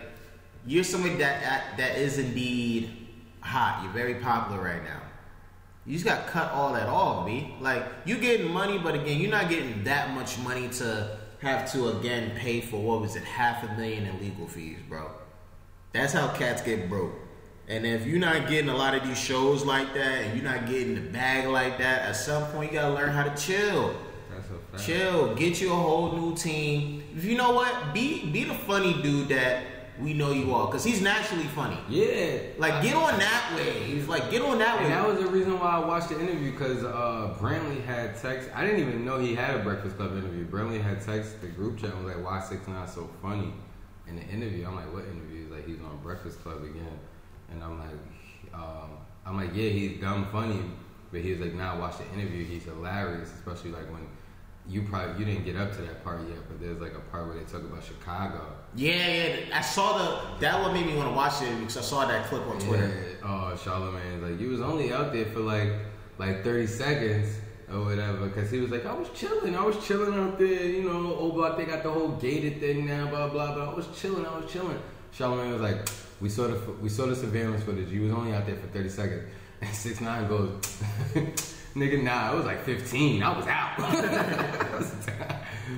you're 0.67 0.83
somebody 0.83 1.15
that 1.15 1.41
that, 1.41 1.77
that 1.77 1.97
is 1.97 2.19
indeed 2.19 2.91
hot. 3.39 3.81
You're 3.83 3.93
very 3.93 4.15
popular 4.15 4.63
right 4.63 4.83
now. 4.83 5.01
You 5.87 5.93
just 5.93 6.05
got 6.05 6.27
cut 6.27 6.51
all 6.51 6.73
that 6.73 6.87
off, 6.87 7.25
b. 7.25 7.55
Like, 7.59 7.83
you're 8.05 8.19
getting 8.19 8.51
money, 8.51 8.77
but 8.77 8.93
again, 8.93 9.19
you're 9.19 9.31
not 9.31 9.49
getting 9.49 9.83
that 9.85 10.13
much 10.13 10.37
money 10.37 10.67
to 10.69 11.17
have 11.41 11.71
to 11.71 11.97
again 11.97 12.33
pay 12.37 12.61
for 12.61 12.79
what 12.79 13.01
was 13.01 13.15
it, 13.15 13.23
half 13.23 13.63
a 13.63 13.73
million 13.75 14.05
in 14.05 14.19
legal 14.19 14.47
fees, 14.47 14.77
bro. 14.87 15.09
That's 15.97 16.13
how 16.13 16.27
cats 16.27 16.61
get 16.61 16.87
broke. 16.89 17.13
And 17.67 17.85
if 17.85 18.05
you're 18.05 18.19
not 18.19 18.47
getting 18.47 18.69
a 18.69 18.75
lot 18.75 18.93
of 18.93 19.05
these 19.05 19.17
shows 19.17 19.65
like 19.65 19.95
that, 19.95 20.21
and 20.21 20.39
you're 20.39 20.49
not 20.49 20.67
getting 20.67 20.93
the 20.93 21.01
bag 21.01 21.47
like 21.47 21.79
that, 21.79 22.03
at 22.03 22.15
some 22.15 22.43
point 22.51 22.71
you 22.71 22.79
gotta 22.79 22.93
learn 22.93 23.09
how 23.09 23.23
to 23.23 23.35
chill. 23.35 23.95
That's 24.29 24.83
a. 24.83 24.85
Chill. 24.85 25.33
Get 25.33 25.59
you 25.59 25.71
a 25.73 25.75
whole 25.75 26.11
new 26.11 26.35
team. 26.35 27.03
If 27.15 27.25
you 27.25 27.35
know 27.35 27.51
what, 27.51 27.95
be 27.95 28.29
be 28.29 28.43
the 28.43 28.53
funny 28.53 29.01
dude 29.01 29.29
that 29.29 29.63
we 29.99 30.13
know 30.13 30.31
you 30.31 30.53
are, 30.53 30.69
cause 30.69 30.83
he's 30.83 31.01
naturally 31.01 31.45
funny. 31.45 31.79
Yeah. 31.89 32.37
Like 32.59 32.83
get 32.83 32.95
on 32.95 33.17
that 33.17 33.53
way. 33.55 33.83
He's 33.85 34.07
Like 34.07 34.29
get 34.29 34.43
on 34.43 34.59
that 34.59 34.79
And 34.79 34.91
that 34.93 35.07
was 35.07 35.17
the 35.17 35.27
reason 35.27 35.59
why 35.59 35.71
I 35.71 35.79
watched 35.79 36.09
the 36.09 36.21
interview 36.21 36.51
because 36.51 36.83
uh, 36.83 37.35
Brantley 37.39 37.83
had 37.83 38.15
text. 38.21 38.51
I 38.53 38.63
didn't 38.63 38.81
even 38.81 39.03
know 39.03 39.17
he 39.17 39.33
had 39.33 39.55
a 39.55 39.63
Breakfast 39.63 39.97
Club 39.97 40.11
interview. 40.11 40.45
Brantley 40.45 40.79
had 40.79 41.01
text 41.01 41.41
the 41.41 41.47
group 41.47 41.79
chat 41.79 41.91
and 41.91 42.05
was 42.05 42.15
like, 42.15 42.23
"Why 42.23 42.39
six 42.39 42.67
nine 42.67 42.87
so 42.87 43.09
funny?" 43.19 43.51
In 44.09 44.15
the 44.15 44.23
interview, 44.23 44.65
I'm 44.65 44.75
like, 44.75 44.91
"What 44.93 45.05
interview?" 45.05 45.43
He's 45.43 45.51
like, 45.51 45.67
"He's 45.67 45.79
on 45.79 45.99
Breakfast 46.01 46.41
Club 46.41 46.63
again," 46.63 46.99
and 47.51 47.63
I'm 47.63 47.79
like, 47.79 48.53
um, 48.53 48.91
"I'm 49.25 49.35
like, 49.37 49.53
yeah, 49.53 49.69
he's 49.69 49.99
dumb 49.99 50.27
funny," 50.31 50.61
but 51.11 51.21
he's 51.21 51.37
was 51.37 51.47
like, 51.47 51.55
"Nah, 51.55 51.77
watch 51.79 51.97
the 51.97 52.05
interview. 52.17 52.45
He's 52.45 52.63
hilarious, 52.63 53.31
especially 53.33 53.71
like 53.71 53.91
when." 53.91 54.07
You 54.69 54.81
probably 54.81 55.17
you 55.17 55.23
didn't 55.23 55.45
get 55.45 55.55
up 55.55 55.71
to 55.77 55.81
that 55.83 56.03
part 56.03 56.19
yet, 56.27 56.39
but 56.49 56.59
there's 56.59 56.81
like 56.81 56.93
a 56.93 56.99
part 56.99 57.25
where 57.27 57.37
they 57.37 57.45
talk 57.45 57.61
about 57.61 57.81
Chicago. 57.81 58.41
Yeah, 58.75 59.07
yeah. 59.07 59.57
I 59.57 59.61
saw 59.61 59.97
the 59.97 60.39
that 60.41 60.61
one 60.61 60.73
made 60.73 60.85
me 60.85 60.97
want 60.97 61.07
to 61.07 61.15
watch 61.15 61.41
it 61.41 61.57
because 61.57 61.77
I 61.77 61.81
saw 61.81 62.05
that 62.05 62.25
clip 62.25 62.45
on 62.45 62.59
Twitter. 62.59 62.85
Yeah. 62.85 63.27
Oh, 63.29 63.53
Charlamagne, 63.55 64.21
like 64.21 64.37
you 64.41 64.49
was 64.49 64.59
only 64.59 64.91
out 64.91 65.13
there 65.13 65.25
for 65.27 65.39
like 65.39 65.71
like 66.17 66.43
thirty 66.43 66.67
seconds 66.67 67.29
or 67.71 67.85
whatever, 67.85 68.27
because 68.27 68.49
he 68.49 68.59
was 68.59 68.71
like, 68.71 68.85
I 68.85 68.93
was 68.93 69.09
chilling, 69.13 69.55
I 69.55 69.63
was 69.63 69.77
chilling 69.85 70.13
out 70.13 70.39
there, 70.39 70.65
you 70.65 70.83
know. 70.83 71.15
Oh, 71.19 71.31
but 71.31 71.57
they 71.57 71.65
got 71.65 71.83
the 71.83 71.91
whole 71.91 72.09
gated 72.09 72.59
thing 72.59 72.85
now, 72.85 73.07
blah 73.07 73.27
blah 73.27 73.53
blah. 73.53 73.71
I 73.71 73.73
was 73.73 73.87
chilling, 73.95 74.25
I 74.25 74.39
was 74.39 74.51
chilling. 74.51 74.79
Charlamagne 75.13 75.53
was 75.53 75.61
like, 75.61 75.89
we 76.21 76.29
saw 76.29 76.47
the 76.47 76.55
we 76.81 76.89
saw 76.89 77.05
the 77.05 77.15
surveillance 77.15 77.63
footage. 77.63 77.89
You 77.89 78.03
was 78.03 78.11
only 78.11 78.33
out 78.33 78.45
there 78.45 78.55
for 78.55 78.67
thirty 78.67 78.89
seconds, 78.89 79.29
and 79.61 79.75
six 79.75 80.01
nine 80.01 80.27
goes. 80.27 80.49
Nigga, 81.75 82.01
nah, 82.01 82.33
it 82.33 82.37
was 82.37 82.45
like 82.45 82.63
15. 82.63 83.21
I 83.21 83.37
was 83.37 83.45
out. 83.45 83.77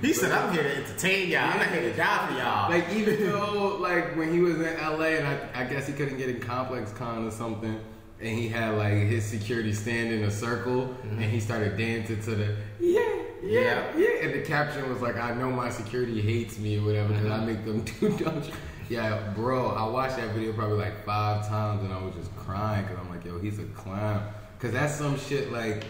He 0.01 0.13
said, 0.13 0.31
"I'm 0.31 0.53
here 0.53 0.63
to 0.63 0.75
entertain 0.77 1.29
y'all. 1.29 1.49
I'm 1.49 1.57
not 1.57 1.67
here 1.69 1.81
to 1.81 1.93
die 1.93 2.27
for 2.27 2.33
y'all." 2.35 2.69
Like 2.69 2.89
even 2.93 3.27
though 3.27 3.77
like 3.81 4.15
when 4.15 4.31
he 4.31 4.39
was 4.39 4.55
in 4.55 4.77
LA 4.77 5.17
and 5.17 5.27
I, 5.27 5.61
I 5.61 5.63
guess 5.65 5.87
he 5.87 5.93
couldn't 5.93 6.17
get 6.17 6.29
in 6.29 6.39
Complex 6.39 6.93
Con 6.93 7.27
or 7.27 7.31
something, 7.31 7.79
and 8.21 8.37
he 8.37 8.47
had 8.49 8.75
like 8.77 8.93
his 8.93 9.23
security 9.25 9.71
stand 9.73 10.11
in 10.11 10.23
a 10.23 10.31
circle 10.31 10.93
and 11.03 11.21
he 11.21 11.39
started 11.39 11.77
dancing 11.77 12.21
to 12.23 12.35
the 12.35 12.55
yeah 12.79 12.99
yeah 13.41 13.59
Yeah. 13.61 13.97
yeah, 13.97 14.23
and 14.23 14.33
the 14.33 14.41
caption 14.41 14.89
was 14.89 15.01
like 15.01 15.15
I 15.15 15.33
know 15.33 15.49
my 15.51 15.69
security 15.69 16.19
hates 16.21 16.59
me 16.59 16.77
or 16.79 16.83
whatever 16.85 17.13
because 17.13 17.31
I 17.31 17.45
make 17.45 17.63
them 17.65 17.81
do 17.99 18.09
dumb 18.17 18.41
shit. 18.43 18.53
Yeah, 18.89 19.31
bro, 19.35 19.69
I 19.69 19.85
watched 19.87 20.17
that 20.17 20.33
video 20.33 20.51
probably 20.51 20.77
like 20.79 21.05
five 21.05 21.47
times 21.47 21.83
and 21.83 21.93
I 21.93 22.01
was 22.03 22.15
just 22.15 22.35
crying 22.35 22.83
because 22.85 22.97
I'm 22.99 23.09
like, 23.09 23.23
yo, 23.23 23.37
he's 23.39 23.59
a 23.59 23.63
clown. 23.65 24.27
Because 24.57 24.73
that's 24.73 24.95
some 24.95 25.17
shit 25.17 25.51
like 25.51 25.85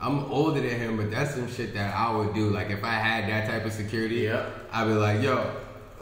I'm 0.00 0.24
older 0.30 0.60
than 0.60 0.70
him, 0.78 0.96
but 0.96 1.10
that's 1.10 1.34
some 1.34 1.50
shit 1.52 1.74
that 1.74 1.94
I 1.96 2.14
would 2.16 2.32
do. 2.34 2.50
Like 2.50 2.70
if 2.70 2.84
I 2.84 2.92
had 2.92 3.28
that 3.28 3.50
type 3.50 3.64
of 3.66 3.72
security, 3.72 4.20
Yep. 4.20 4.68
I'd 4.72 4.84
be 4.86 4.92
like, 4.92 5.20
yo, 5.20 5.50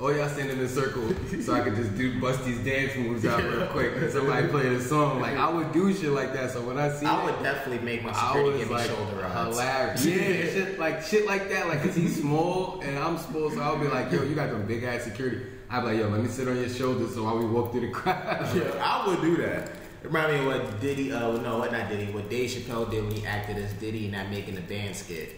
all 0.00 0.14
y'all 0.14 0.28
stand 0.28 0.50
in 0.50 0.58
a 0.60 0.68
circle 0.68 1.08
so 1.40 1.54
I 1.54 1.60
could 1.60 1.74
just 1.74 1.96
do 1.96 2.20
bust 2.20 2.44
these 2.44 2.58
dance 2.58 2.94
moves 2.96 3.24
out 3.24 3.42
real 3.42 3.66
quick. 3.68 3.92
And 3.96 4.10
somebody 4.12 4.46
play 4.48 4.74
a 4.74 4.80
song. 4.80 5.20
Like 5.20 5.36
I 5.36 5.48
would 5.50 5.72
do 5.72 5.92
shit 5.94 6.10
like 6.10 6.32
that. 6.34 6.50
So 6.50 6.60
when 6.62 6.78
I 6.78 6.90
see 6.92 7.06
I 7.06 7.20
it, 7.20 7.24
would 7.24 7.42
definitely 7.42 7.84
make 7.84 8.02
my 8.04 8.10
I 8.10 8.26
security 8.26 8.50
was 8.50 8.58
give 8.60 8.68
me 8.68 8.74
like 8.74 8.86
shoulder 8.90 9.16
rods. 9.22 9.58
hilarious. 9.58 10.06
Yeah, 10.06 10.16
shit 10.64 10.78
like 10.78 11.02
shit 11.02 11.26
like 11.26 11.48
that. 11.48 11.68
Like 11.68 11.82
cause 11.82 11.94
he's 11.96 12.20
small 12.20 12.80
and 12.82 12.98
I'm 12.98 13.16
small, 13.18 13.50
so 13.50 13.60
I'll 13.60 13.78
be 13.78 13.88
like, 13.88 14.12
yo, 14.12 14.22
you 14.22 14.34
got 14.34 14.50
them 14.50 14.66
big 14.66 14.84
ass 14.84 15.04
security. 15.04 15.46
I'd 15.70 15.80
be 15.80 15.86
like, 15.86 15.98
yo, 15.98 16.08
let 16.08 16.20
me 16.20 16.28
sit 16.28 16.46
on 16.46 16.56
your 16.56 16.68
shoulders 16.68 17.14
so 17.14 17.24
while 17.24 17.38
we 17.38 17.46
walk 17.46 17.72
through 17.72 17.80
the 17.86 17.90
crowd. 17.90 18.54
Yeah, 18.54 18.70
I 18.82 19.06
would 19.08 19.20
do 19.22 19.36
that. 19.38 19.70
remind 20.02 20.32
me 20.32 20.38
of 20.40 20.46
what 20.46 20.80
Diddy, 20.80 21.10
uh, 21.12 21.38
no, 21.38 21.58
what 21.58 21.72
not 21.72 21.88
Diddy, 21.88 22.12
what 22.12 22.28
Dave 22.30 22.50
Chappelle 22.50 22.88
did 22.90 23.02
when 23.02 23.12
he 23.12 23.26
acted 23.26 23.56
as 23.56 23.72
Diddy 23.72 24.04
in 24.04 24.12
that 24.12 24.30
Making 24.30 24.54
the 24.56 24.60
Band 24.60 24.94
skit, 24.94 25.34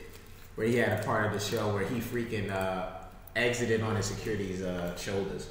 where 0.57 0.67
he 0.67 0.77
had 0.77 1.01
a 1.01 1.05
part 1.05 1.27
of 1.27 1.33
the 1.33 1.41
show 1.41 1.73
where 1.73 1.85
he 1.85 2.01
freaking 2.01 2.51
uh, 2.51 2.91
exited 3.39 3.83
on 3.83 3.97
his 3.97 4.07
security's 4.07 4.63
uh, 4.63 4.97
shoulders. 4.97 5.49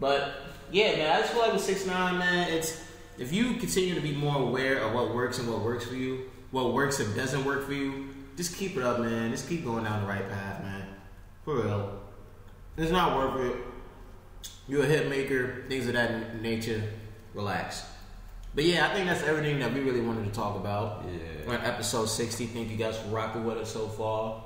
But 0.00 0.34
yeah, 0.70 0.96
man, 0.96 1.16
I 1.16 1.20
just 1.20 1.32
feel 1.32 1.42
like 1.42 1.52
with 1.52 1.62
six 1.62 1.86
nine, 1.86 2.18
man, 2.18 2.52
it's 2.52 2.84
if 3.18 3.32
you 3.32 3.54
continue 3.54 3.94
to 3.94 4.00
be 4.00 4.12
more 4.12 4.40
aware 4.40 4.78
of 4.78 4.92
what 4.94 5.14
works 5.14 5.38
and 5.38 5.48
what 5.48 5.60
works 5.60 5.86
for 5.86 5.94
you, 5.94 6.30
what 6.50 6.72
works 6.72 7.00
and 7.00 7.14
doesn't 7.14 7.44
work 7.44 7.66
for 7.66 7.72
you, 7.72 8.08
just 8.36 8.56
keep 8.56 8.76
it 8.76 8.82
up, 8.82 9.00
man. 9.00 9.30
Just 9.30 9.48
keep 9.48 9.64
going 9.64 9.84
down 9.84 10.02
the 10.02 10.08
right 10.08 10.28
path, 10.28 10.62
man. 10.62 10.86
For 11.44 11.62
real, 11.62 12.00
it's 12.76 12.92
not 12.92 13.16
worth 13.16 13.46
it. 13.46 13.56
You're 14.68 14.82
a 14.82 14.86
hit 14.86 15.08
maker, 15.08 15.64
things 15.68 15.86
of 15.86 15.94
that 15.94 16.40
nature. 16.40 16.82
Relax. 17.34 17.84
But 18.54 18.64
yeah, 18.64 18.88
I 18.88 18.94
think 18.94 19.06
that's 19.06 19.22
everything 19.22 19.58
that 19.60 19.72
we 19.72 19.80
really 19.80 20.00
wanted 20.00 20.24
to 20.24 20.30
talk 20.30 20.56
about. 20.56 21.04
Yeah. 21.06 21.18
We're 21.46 21.58
on 21.58 21.64
episode 21.64 22.06
60. 22.06 22.46
Thank 22.46 22.70
you 22.70 22.76
guys 22.76 22.98
for 22.98 23.08
rocking 23.08 23.44
with 23.44 23.58
us 23.58 23.72
so 23.72 23.88
far. 23.88 24.44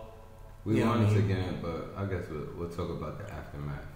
We 0.64 0.82
wanted 0.82 1.08
to 1.10 1.14
mean- 1.16 1.28
get 1.28 1.62
but 1.62 1.92
I 1.96 2.04
guess 2.04 2.24
we'll, 2.30 2.46
we'll 2.56 2.68
talk 2.68 2.90
about 2.90 3.18
the 3.18 3.32
aftermath. 3.32 3.86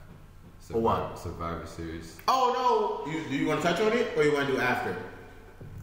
For 0.61 0.81
what? 0.81 1.17
Survivor 1.19 1.65
Series. 1.65 2.17
Oh 2.27 3.05
no! 3.07 3.13
You, 3.13 3.23
do 3.29 3.37
you 3.37 3.47
want 3.47 3.63
to 3.63 3.69
touch 3.69 3.81
on 3.81 3.93
it, 3.93 4.17
or 4.17 4.25
you 4.25 4.33
want 4.33 4.49
to 4.49 4.55
do 4.55 4.61
after? 4.61 4.97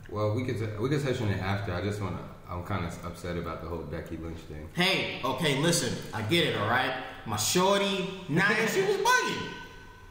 Well, 0.10 0.34
we 0.36 0.44
could 0.44 0.58
t- 0.60 0.68
we 0.78 0.90
could 0.90 1.02
touch 1.02 1.22
on 1.22 1.30
it 1.30 1.42
after. 1.42 1.74
I 1.74 1.82
just 1.82 2.02
want 2.02 2.18
to. 2.18 2.24
I'm 2.52 2.64
kind 2.66 2.86
of 2.86 3.06
upset 3.06 3.38
about 3.38 3.64
the 3.64 3.70
whole 3.70 3.80
Becky 3.80 4.18
Lynch 4.18 4.40
thing. 4.40 4.68
Hey, 4.74 5.22
okay, 5.24 5.58
listen, 5.60 5.98
I 6.14 6.22
get 6.24 6.46
it, 6.48 6.58
all 6.58 6.68
right. 6.70 6.94
My 7.26 7.38
shorty, 7.38 8.10
nah, 8.28 8.50
she 8.68 8.82
was 8.82 8.98
bugging. 8.98 9.48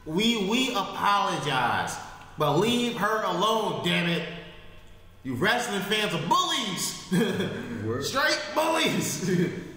We 0.06 0.48
we 0.48 0.70
apologize, 0.70 1.94
but 2.38 2.56
leave 2.58 2.96
her 2.96 3.22
alone, 3.24 3.84
damn 3.84 4.08
it. 4.08 4.26
You 5.22 5.34
wrestling 5.34 5.82
fans 5.82 6.14
are 6.14 6.26
bullies, 6.26 8.06
straight 8.08 8.40
bullies. 8.54 9.30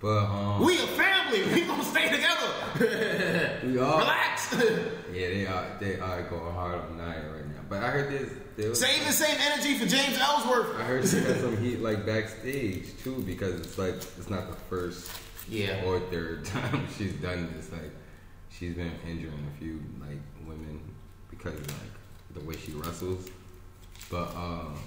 But 0.00 0.24
um, 0.26 0.64
we 0.64 0.74
a 0.78 0.86
family. 0.86 1.42
We 1.52 1.62
gonna 1.66 1.82
stay 1.84 2.08
together. 2.08 3.58
we 3.66 3.78
are. 3.78 3.98
Relax. 4.00 4.54
Yeah, 5.10 5.28
they 5.30 5.46
are. 5.46 5.66
They 5.80 5.98
are 5.98 6.22
going 6.24 6.52
hard 6.54 6.80
on 6.82 6.96
Nia 6.98 7.06
right 7.32 7.46
now. 7.48 7.60
But 7.68 7.82
I 7.82 7.88
heard 7.88 8.12
this. 8.12 8.30
There 8.56 8.68
was, 8.68 8.78
Save 8.78 9.04
the 9.06 9.12
same 9.12 9.36
energy 9.40 9.76
for 9.78 9.86
James 9.86 10.16
Ellsworth. 10.18 10.76
I 10.78 10.82
heard 10.84 11.08
she 11.08 11.16
had 11.18 11.40
some 11.40 11.56
heat 11.64 11.80
like 11.80 12.04
backstage 12.06 12.86
too 13.02 13.22
because 13.26 13.58
it's 13.58 13.78
like 13.78 13.94
it's 13.94 14.30
not 14.30 14.48
the 14.50 14.56
first 14.68 15.10
Yeah. 15.48 15.82
or 15.86 15.98
third 15.98 16.44
time 16.44 16.86
she's 16.96 17.14
done 17.14 17.52
this. 17.56 17.72
Like 17.72 17.90
she's 18.50 18.74
been 18.74 18.92
injuring 19.08 19.48
a 19.52 19.58
few 19.58 19.80
like 19.98 20.20
women 20.46 20.78
because 21.30 21.58
like 21.58 22.34
the 22.34 22.40
way 22.40 22.54
she 22.56 22.72
wrestles. 22.72 23.28
But 24.10 24.28
um, 24.36 24.78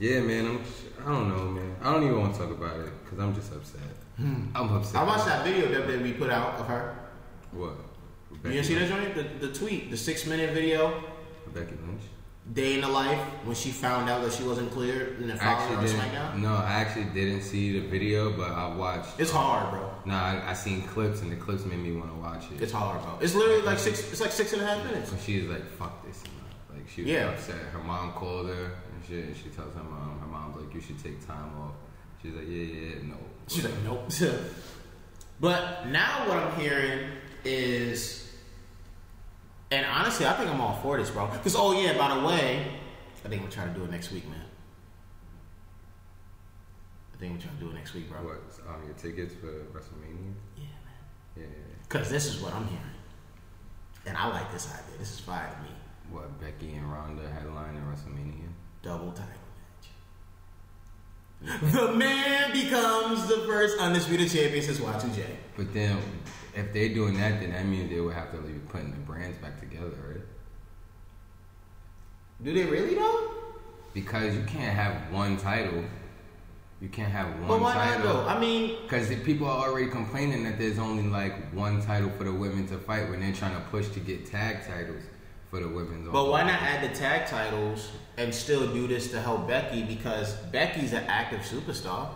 yeah, 0.00 0.20
man, 0.20 0.46
I'm 0.46 0.64
I 1.06 1.12
don't 1.12 1.28
know, 1.28 1.44
man. 1.50 1.76
I 1.82 1.92
don't 1.92 2.02
even 2.02 2.18
want 2.18 2.32
to 2.34 2.40
talk 2.40 2.50
about 2.50 2.80
it 2.80 2.92
because 3.04 3.18
I'm 3.20 3.34
just 3.34 3.52
upset. 3.52 3.80
Hmm. 4.16 4.46
I'm 4.54 4.72
upset. 4.72 4.96
I 4.96 5.04
watched 5.04 5.26
that 5.26 5.44
video 5.44 5.68
that, 5.72 5.86
that 5.88 6.00
we 6.02 6.12
put 6.12 6.30
out 6.30 6.54
of 6.54 6.66
her. 6.66 6.96
What? 7.52 7.72
You 8.44 8.50
didn't 8.50 8.64
see 8.66 8.74
that 8.74 8.88
joint? 8.88 9.14
The, 9.14 9.46
the 9.46 9.52
tweet, 9.54 9.90
the 9.90 9.96
six 9.96 10.26
minute 10.26 10.52
video, 10.52 11.02
Becky 11.52 11.74
Lynch. 11.86 12.02
day 12.52 12.74
in 12.74 12.80
the 12.82 12.88
life 12.88 13.18
when 13.44 13.54
she 13.56 13.70
found 13.70 14.10
out 14.10 14.22
that 14.22 14.32
she 14.32 14.42
wasn't 14.42 14.70
cleared 14.70 15.18
and 15.18 15.30
then 15.30 15.38
followed 15.38 15.68
her 15.70 15.76
on 15.76 15.84
actually 15.84 15.98
SmackDown. 15.98 16.38
No, 16.38 16.54
I 16.54 16.72
actually 16.72 17.04
didn't 17.06 17.42
see 17.42 17.78
the 17.80 17.86
video, 17.88 18.32
but 18.36 18.50
I 18.50 18.68
watched. 18.74 19.18
It's 19.18 19.30
hard, 19.30 19.70
bro. 19.70 19.90
Nah, 20.04 20.24
I, 20.44 20.50
I 20.50 20.52
seen 20.52 20.82
clips 20.82 21.22
and 21.22 21.32
the 21.32 21.36
clips 21.36 21.64
made 21.64 21.78
me 21.78 21.92
want 21.92 22.10
to 22.10 22.18
watch 22.20 22.44
it. 22.54 22.62
It's 22.62 22.72
hard, 22.72 23.00
bro. 23.02 23.18
It's 23.20 23.34
literally 23.34 23.62
like 23.62 23.78
six. 23.78 24.00
It's 24.12 24.20
like 24.20 24.32
six 24.32 24.52
and 24.52 24.62
a 24.62 24.66
half 24.66 24.84
minutes. 24.84 25.10
And 25.10 25.20
she's 25.20 25.44
like, 25.44 25.64
"Fuck 25.78 26.04
this," 26.06 26.22
you 26.24 26.30
know? 26.38 26.76
like 26.80 26.88
she 26.90 27.02
was 27.02 27.10
Yeah. 27.10 27.30
upset. 27.30 27.56
Her 27.72 27.78
mom 27.78 28.12
called 28.12 28.48
her 28.48 28.64
and 28.92 29.04
shit. 29.08 29.24
And 29.26 29.36
she 29.36 29.48
tells 29.48 29.74
her 29.74 29.82
mom. 29.82 30.18
Her 30.20 30.26
mom's 30.26 30.56
like, 30.56 30.74
"You 30.74 30.80
should 30.80 31.02
take 31.02 31.24
time 31.26 31.50
off." 31.60 31.72
She's 32.24 32.32
like, 32.32 32.48
"Yeah, 32.48 32.62
yeah, 32.62 32.94
no." 33.02 33.16
She's 33.48 33.64
like, 33.64 33.74
nope. 33.84 34.10
but 35.40 35.86
now 35.88 36.26
what 36.26 36.38
I'm 36.38 36.58
hearing 36.58 37.10
is, 37.44 38.32
and 39.70 39.84
honestly, 39.84 40.24
I 40.24 40.32
think 40.32 40.50
I'm 40.50 40.60
all 40.60 40.76
for 40.76 40.96
this, 40.96 41.10
bro. 41.10 41.26
Because 41.26 41.54
oh 41.54 41.78
yeah, 41.78 41.98
by 41.98 42.18
the 42.18 42.26
way, 42.26 42.66
I 43.24 43.28
think 43.28 43.42
we're 43.42 43.50
trying 43.50 43.74
to 43.74 43.78
do 43.78 43.84
it 43.84 43.90
next 43.90 44.10
week, 44.10 44.26
man. 44.26 44.40
I 47.12 47.18
think 47.18 47.34
we're 47.34 47.42
trying 47.42 47.58
to 47.58 47.64
do 47.64 47.70
it 47.70 47.74
next 47.74 47.92
week, 47.92 48.08
bro. 48.08 48.20
What? 48.20 48.42
Um, 48.66 48.84
your 48.86 48.94
tickets 48.94 49.34
for 49.34 49.52
WrestleMania? 49.78 50.32
Yeah, 50.56 50.64
man. 50.64 51.36
Yeah. 51.36 51.42
Because 51.82 52.08
this 52.08 52.24
is 52.24 52.40
what 52.40 52.54
I'm 52.54 52.66
hearing, 52.68 52.84
and 54.06 54.16
I 54.16 54.28
like 54.28 54.50
this 54.50 54.66
idea. 54.72 54.98
This 54.98 55.12
is 55.12 55.20
fire 55.20 55.54
to 55.54 55.62
me. 55.62 55.68
What? 56.10 56.40
Becky 56.40 56.72
and 56.72 56.90
Ronda 56.90 57.28
headline 57.28 57.76
at 57.76 57.82
WrestleMania? 57.82 58.48
double 58.82 59.12
title. 59.12 59.43
The 61.72 61.92
man 61.92 62.52
becomes 62.52 63.26
the 63.28 63.38
first 63.46 63.78
undisputed 63.78 64.30
champion 64.30 64.62
since 64.64 64.78
Y2J. 64.78 65.24
But 65.56 65.74
then, 65.74 65.98
if 66.54 66.72
they're 66.72 66.88
doing 66.88 67.18
that, 67.18 67.40
then 67.40 67.50
that 67.52 67.66
means 67.66 67.90
they 67.90 68.00
would 68.00 68.14
have 68.14 68.30
to 68.32 68.38
be 68.38 68.58
putting 68.70 68.90
the 68.92 68.96
brands 68.98 69.36
back 69.38 69.60
together, 69.60 69.92
right? 70.08 70.20
Do 72.42 72.52
they 72.52 72.64
really 72.64 72.94
though? 72.94 73.30
Because 73.92 74.34
you 74.34 74.42
can't 74.44 74.74
have 74.74 75.12
one 75.12 75.36
title. 75.36 75.84
You 76.80 76.88
can't 76.88 77.12
have 77.12 77.26
one 77.26 77.40
title. 77.42 77.48
But 77.58 77.60
why 77.62 77.74
not 77.74 78.02
though? 78.02 78.26
I 78.26 78.38
mean, 78.38 78.82
Because 78.82 79.08
people 79.24 79.46
are 79.46 79.68
already 79.68 79.88
complaining 79.90 80.44
that 80.44 80.58
there's 80.58 80.78
only 80.78 81.04
like 81.04 81.52
one 81.52 81.80
title 81.82 82.10
for 82.18 82.24
the 82.24 82.32
women 82.32 82.66
to 82.68 82.78
fight 82.78 83.08
when 83.08 83.20
they're 83.20 83.32
trying 83.32 83.54
to 83.54 83.62
push 83.68 83.88
to 83.90 84.00
get 84.00 84.26
tag 84.26 84.66
titles 84.66 85.02
for 85.50 85.60
the 85.60 85.68
women's. 85.68 86.08
but 86.10 86.28
why 86.28 86.42
not 86.42 86.60
add 86.60 86.90
the 86.90 86.94
tag 86.94 87.28
titles 87.28 87.90
and 88.16 88.34
still 88.34 88.72
do 88.72 88.86
this 88.86 89.10
to 89.10 89.20
help 89.20 89.48
Becky? 89.48 89.82
Because 89.82 90.34
Becky's 90.52 90.92
an 90.92 91.04
active 91.08 91.40
superstar. 91.40 92.08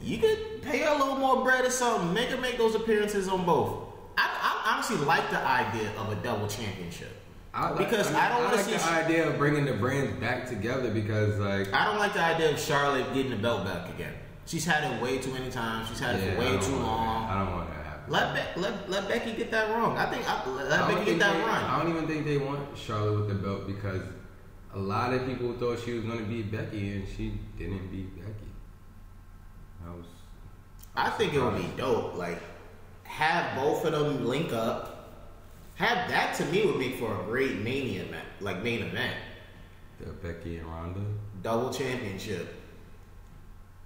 You 0.00 0.18
could 0.18 0.62
pay 0.62 0.78
her 0.80 0.90
a 0.90 0.98
little 0.98 1.16
more 1.16 1.42
bread 1.42 1.64
or 1.64 1.70
something. 1.70 2.12
Make 2.14 2.28
her 2.28 2.40
make 2.40 2.56
those 2.58 2.74
appearances 2.74 3.28
on 3.28 3.44
both. 3.44 3.84
I, 4.16 4.28
I 4.66 4.74
honestly 4.74 4.96
like 4.98 5.28
the 5.30 5.38
idea 5.44 5.90
of 5.96 6.10
a 6.12 6.14
double 6.16 6.46
championship. 6.46 7.14
I 7.54 7.70
like, 7.70 7.78
because 7.78 8.12
I, 8.14 8.28
don't 8.28 8.46
I 8.46 8.52
like 8.54 8.64
see. 8.64 8.72
the 8.72 8.84
idea 8.90 9.28
of 9.28 9.38
bringing 9.38 9.64
the 9.64 9.72
brands 9.72 10.12
back 10.20 10.48
together 10.48 10.90
because 10.92 11.38
like 11.38 11.72
I 11.72 11.86
don't 11.86 11.98
like 11.98 12.12
the 12.14 12.22
idea 12.22 12.52
of 12.52 12.60
Charlotte 12.60 13.12
getting 13.14 13.30
the 13.30 13.36
belt 13.38 13.64
back 13.64 13.88
again. 13.88 14.12
She's 14.46 14.64
had 14.64 14.84
it 14.90 15.02
way 15.02 15.18
too 15.18 15.32
many 15.32 15.50
times. 15.50 15.88
She's 15.88 15.98
had 15.98 16.16
it 16.16 16.34
for 16.34 16.40
way 16.40 16.58
too 16.60 16.76
long. 16.76 17.24
I 17.28 17.44
don't 17.44 17.52
want 17.54 17.68
that 17.70 17.76
to 17.76 17.82
happen. 17.88 18.12
Let, 18.12 18.54
Be- 18.54 18.60
let 18.60 18.90
let 18.90 19.08
Becky 19.08 19.32
get 19.32 19.50
that 19.50 19.70
wrong. 19.74 19.96
I 19.96 20.06
think 20.10 20.28
I, 20.30 20.48
let 20.50 20.80
I 20.80 20.94
Becky 20.94 21.04
get 21.06 21.18
that 21.20 21.32
they- 21.34 21.40
run. 21.42 21.64
I 21.64 21.82
don't 21.82 21.90
even 21.90 22.06
think 22.06 22.24
they 22.24 22.38
want 22.38 22.76
Charlotte 22.76 23.18
with 23.20 23.28
the 23.28 23.34
belt 23.34 23.66
because 23.66 24.02
a 24.78 24.80
lot 24.80 25.12
of 25.12 25.26
people 25.26 25.52
thought 25.54 25.80
she 25.84 25.92
was 25.92 26.04
going 26.04 26.18
to 26.18 26.24
beat 26.24 26.52
Becky 26.52 26.92
and 26.92 27.08
she 27.16 27.32
didn't 27.58 27.88
beat 27.90 28.16
Becky. 28.16 28.52
I 29.84 29.90
was. 29.90 30.06
I 30.94 31.10
think 31.10 31.34
it 31.34 31.42
would 31.42 31.56
be 31.56 31.68
dope. 31.76 32.14
Like 32.16 32.40
have 33.02 33.56
both 33.56 33.84
of 33.84 33.92
them 33.92 34.24
link 34.24 34.52
up. 34.52 34.94
Have 35.74 36.08
that 36.10 36.36
to 36.36 36.44
me 36.46 36.64
would 36.66 36.78
make 36.78 36.96
for 36.96 37.20
a 37.20 37.24
great 37.24 37.58
mania 37.58 38.02
event, 38.02 38.26
like 38.40 38.62
main 38.62 38.82
event, 38.82 39.14
The 40.00 40.06
Becky 40.06 40.58
and 40.58 40.66
Ronda. 40.66 41.00
double 41.42 41.72
championship, 41.72 42.54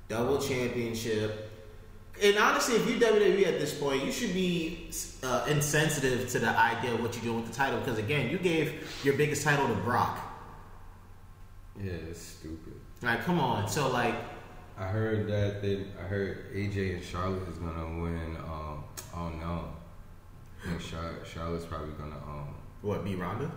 double 0.08 0.38
championship. 0.40 1.50
And 2.22 2.36
honestly, 2.38 2.76
if 2.76 2.88
you 2.88 2.96
WWE 2.96 3.46
at 3.46 3.58
this 3.58 3.78
point, 3.78 4.04
you 4.04 4.12
should 4.12 4.32
be 4.32 4.90
uh, 5.22 5.46
insensitive 5.48 6.28
to 6.30 6.38
the 6.38 6.48
idea 6.48 6.94
of 6.94 7.02
what 7.02 7.14
you're 7.14 7.24
doing 7.24 7.36
with 7.42 7.50
the 7.50 7.56
title 7.56 7.78
because 7.80 7.98
again, 7.98 8.30
you 8.30 8.38
gave 8.38 9.00
your 9.04 9.14
biggest 9.14 9.42
title 9.42 9.66
to 9.68 9.74
Brock. 9.74 10.31
Yeah, 11.80 11.92
it's 12.10 12.20
stupid. 12.20 12.74
Like, 13.02 13.24
come 13.24 13.40
on. 13.40 13.68
So 13.68 13.90
like, 13.90 14.14
I 14.78 14.84
heard 14.86 15.26
that 15.28 15.62
they. 15.62 15.84
I 15.98 16.02
heard 16.02 16.54
AJ 16.54 16.94
and 16.94 17.04
Charlotte 17.04 17.48
is 17.48 17.58
gonna 17.58 18.00
win. 18.02 18.36
Um, 18.36 18.84
oh 19.14 19.28
no, 19.40 19.68
I 20.62 20.68
think 20.68 20.80
Char- 20.80 21.24
Charlotte's 21.24 21.64
probably 21.64 21.92
gonna. 21.92 22.16
Um, 22.16 22.54
what? 22.82 23.04
Be 23.04 23.14
Ronda? 23.14 23.50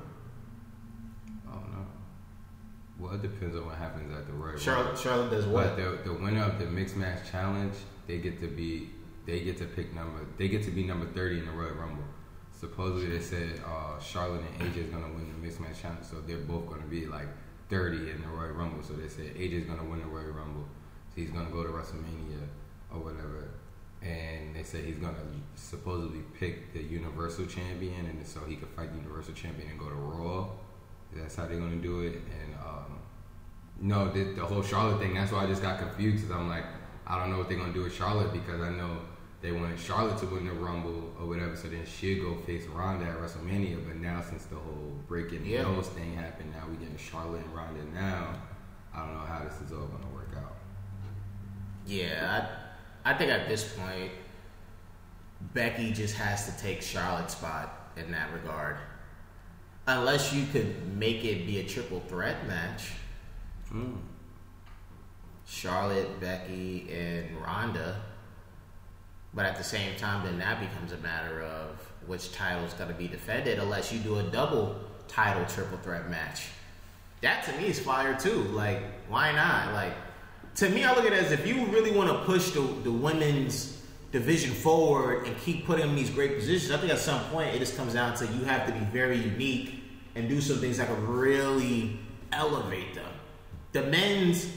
oh 1.47 1.59
no. 1.71 1.85
Well, 2.99 3.13
it 3.15 3.21
depends 3.21 3.55
on 3.55 3.65
what 3.65 3.75
happens 3.75 4.13
at 4.15 4.25
the 4.25 4.33
Royal 4.33 4.45
Rumble. 4.45 4.61
Charlotte. 4.61 4.97
Charlotte 4.97 5.31
does 5.31 5.45
what? 5.45 5.75
But 5.75 6.03
the 6.03 6.09
the 6.11 6.13
winner 6.13 6.43
of 6.43 6.59
the 6.59 6.65
mixed 6.65 6.95
match 6.95 7.29
challenge, 7.29 7.75
they 8.07 8.17
get 8.19 8.39
to 8.41 8.47
be. 8.47 8.89
They 9.25 9.39
get 9.39 9.57
to 9.57 9.65
pick 9.65 9.93
number. 9.95 10.19
They 10.37 10.47
get 10.47 10.63
to 10.63 10.71
be 10.71 10.83
number 10.83 11.05
thirty 11.07 11.39
in 11.39 11.45
the 11.45 11.51
Royal 11.51 11.73
Rumble. 11.75 12.03
Supposedly 12.51 13.17
they 13.17 13.23
said 13.23 13.61
uh, 13.65 13.99
Charlotte 13.99 14.41
and 14.59 14.71
AJ 14.73 14.85
is 14.85 14.89
gonna 14.89 15.07
win 15.07 15.31
the 15.31 15.37
mixed 15.45 15.59
match 15.59 15.81
challenge, 15.81 16.05
so 16.05 16.17
they're 16.21 16.37
both 16.37 16.67
gonna 16.67 16.85
be 16.85 17.05
like 17.05 17.27
thirty 17.69 18.11
in 18.11 18.21
the 18.21 18.27
Royal 18.27 18.53
Rumble. 18.53 18.83
So 18.83 18.93
they 18.93 19.07
said 19.07 19.35
AJ's 19.35 19.65
gonna 19.65 19.83
win 19.83 19.99
the 19.99 20.05
Royal 20.05 20.31
Rumble, 20.31 20.65
so 21.09 21.21
he's 21.21 21.31
gonna 21.31 21.49
go 21.49 21.63
to 21.63 21.69
WrestleMania 21.69 22.41
or 22.93 22.99
whatever. 22.99 23.49
And 24.01 24.55
they 24.55 24.63
said 24.63 24.85
he's 24.85 24.97
gonna 24.97 25.15
supposedly 25.55 26.21
pick 26.39 26.73
the 26.73 26.81
Universal 26.81 27.47
Champion, 27.47 28.05
and 28.05 28.25
so 28.25 28.41
he 28.47 28.55
could 28.55 28.69
fight 28.69 28.91
the 28.91 28.97
Universal 28.99 29.33
Champion 29.33 29.69
and 29.69 29.79
go 29.79 29.89
to 29.89 29.95
Raw. 29.95 30.49
That's 31.13 31.35
how 31.35 31.45
they're 31.45 31.59
gonna 31.59 31.77
do 31.77 32.01
it. 32.01 32.13
And 32.15 32.55
um, 32.55 32.99
no, 33.79 34.11
the, 34.11 34.23
the 34.33 34.45
whole 34.45 34.61
Charlotte 34.61 34.99
thing. 34.99 35.13
That's 35.13 35.31
why 35.31 35.43
I 35.43 35.47
just 35.47 35.61
got 35.61 35.79
confused 35.79 36.23
because 36.23 36.35
I'm 36.35 36.49
like, 36.49 36.65
I 37.07 37.19
don't 37.19 37.31
know 37.31 37.37
what 37.37 37.49
they're 37.49 37.57
gonna 37.57 37.73
do 37.73 37.83
with 37.83 37.93
Charlotte 37.93 38.31
because 38.31 38.61
I 38.61 38.69
know 38.69 38.99
they 39.45 39.51
wanted 39.51 39.79
Charlotte 39.79 40.17
to 40.17 40.25
win 40.25 40.47
the 40.47 40.53
Rumble 40.53 41.13
or 41.19 41.27
whatever, 41.27 41.55
so 41.55 41.67
then 41.67 41.85
she'd 41.85 42.19
go 42.19 42.35
face 42.35 42.65
Ronda 42.65 43.05
at 43.05 43.17
WrestleMania. 43.19 43.85
But 43.87 43.97
now 43.97 44.19
since 44.27 44.45
the 44.45 44.55
whole 44.55 44.93
breaking 45.07 45.45
Yeah. 45.45 45.61
nose 45.61 45.87
thing 45.89 46.15
happened, 46.15 46.51
now 46.51 46.63
we 46.67 46.77
getting 46.77 46.97
Charlotte 46.97 47.45
and 47.45 47.55
Ronda 47.55 47.83
now. 47.93 48.33
I 48.91 49.05
don't 49.05 49.13
know 49.13 49.19
how 49.25 49.43
this 49.43 49.61
is 49.61 49.71
all 49.71 49.85
gonna 49.85 50.11
work 50.15 50.31
out. 50.35 50.55
Yeah, 51.85 52.47
I, 53.03 53.11
I 53.11 53.13
think 53.15 53.29
at 53.29 53.47
this 53.47 53.71
point, 53.77 54.11
Becky 55.53 55.91
just 55.91 56.15
has 56.15 56.47
to 56.47 56.63
take 56.63 56.81
Charlotte's 56.81 57.35
spot 57.35 57.91
in 57.97 58.11
that 58.13 58.33
regard. 58.33 58.77
Unless 59.85 60.33
you 60.33 60.47
could 60.47 60.97
make 60.97 61.23
it 61.23 61.45
be 61.45 61.59
a 61.59 61.63
triple 61.63 61.99
threat 62.07 62.47
match. 62.47 62.93
Mm. 63.71 63.97
Charlotte, 65.45 66.19
Becky, 66.19 66.89
and 66.91 67.37
Ronda. 67.39 68.01
But 69.35 69.45
at 69.45 69.57
the 69.57 69.63
same 69.63 69.95
time, 69.97 70.25
then 70.25 70.39
that 70.39 70.59
becomes 70.59 70.93
a 70.93 70.97
matter 70.97 71.41
of 71.43 71.77
which 72.07 72.31
title's 72.31 72.73
going 72.73 72.89
to 72.89 72.95
be 72.95 73.07
defended 73.07 73.59
unless 73.59 73.91
you 73.91 73.99
do 73.99 74.19
a 74.19 74.23
double 74.23 74.75
title 75.07 75.45
triple 75.45 75.77
threat 75.79 76.09
match. 76.09 76.47
That 77.21 77.43
to 77.45 77.51
me 77.57 77.67
is 77.67 77.79
fire 77.79 78.17
too. 78.17 78.43
Like, 78.43 78.81
why 79.09 79.31
not? 79.33 79.73
Like, 79.73 79.93
to 80.55 80.69
me, 80.69 80.83
I 80.83 80.95
look 80.95 81.05
at 81.05 81.11
it 81.11 81.23
as 81.23 81.31
if 81.31 81.45
you 81.45 81.65
really 81.65 81.91
want 81.91 82.09
to 82.09 82.19
push 82.23 82.51
the, 82.51 82.61
the 82.61 82.91
women's 82.91 83.75
division 84.11 84.51
forward 84.51 85.27
and 85.27 85.37
keep 85.39 85.65
putting 85.65 85.81
them 85.81 85.89
in 85.89 85.95
these 85.97 86.09
great 86.09 86.37
positions, 86.37 86.71
I 86.71 86.77
think 86.77 86.93
at 86.93 86.99
some 86.99 87.19
point 87.25 87.53
it 87.53 87.59
just 87.59 87.75
comes 87.75 87.93
down 87.93 88.15
to 88.15 88.25
you 88.27 88.45
have 88.45 88.65
to 88.65 88.71
be 88.71 88.79
very 88.85 89.17
unique 89.17 89.83
and 90.15 90.29
do 90.29 90.39
some 90.39 90.57
things 90.59 90.77
that 90.77 90.87
could 90.87 90.99
really 90.99 91.99
elevate 92.31 92.95
them. 92.95 93.11
The 93.73 93.83
men's, 93.83 94.49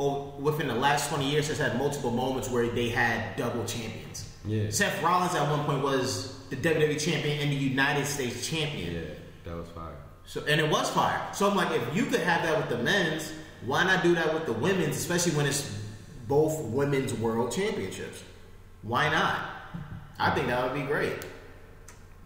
oh, 0.00 0.34
within 0.40 0.66
the 0.66 0.74
last 0.74 1.10
20 1.10 1.30
years, 1.30 1.46
has 1.46 1.58
had 1.58 1.78
multiple 1.78 2.10
moments 2.10 2.50
where 2.50 2.66
they 2.66 2.88
had 2.88 3.36
double 3.36 3.64
champions. 3.64 4.23
Yeah. 4.44 4.70
Seth 4.70 5.02
Rollins 5.02 5.34
at 5.34 5.48
one 5.50 5.64
point 5.64 5.82
was 5.82 6.38
the 6.50 6.56
WWE 6.56 7.00
champion 7.00 7.40
and 7.40 7.50
the 7.50 7.56
United 7.56 8.06
States 8.06 8.46
champion. 8.46 8.94
Yeah, 8.94 9.00
that 9.44 9.56
was 9.56 9.68
fire. 9.68 9.96
So 10.26 10.42
and 10.46 10.60
it 10.60 10.70
was 10.70 10.90
fire. 10.90 11.20
So 11.32 11.48
I'm 11.48 11.56
like, 11.56 11.70
if 11.72 11.96
you 11.96 12.04
could 12.06 12.20
have 12.20 12.42
that 12.42 12.56
with 12.56 12.68
the 12.68 12.82
men's, 12.82 13.32
why 13.64 13.84
not 13.84 14.02
do 14.02 14.14
that 14.14 14.32
with 14.32 14.46
the 14.46 14.52
women's, 14.52 14.96
especially 14.96 15.32
when 15.32 15.46
it's 15.46 15.78
both 16.28 16.62
women's 16.64 17.14
world 17.14 17.52
championships? 17.52 18.22
Why 18.82 19.08
not? 19.10 19.50
I 20.18 20.30
think 20.30 20.46
that 20.48 20.62
would 20.62 20.78
be 20.78 20.86
great. 20.86 21.24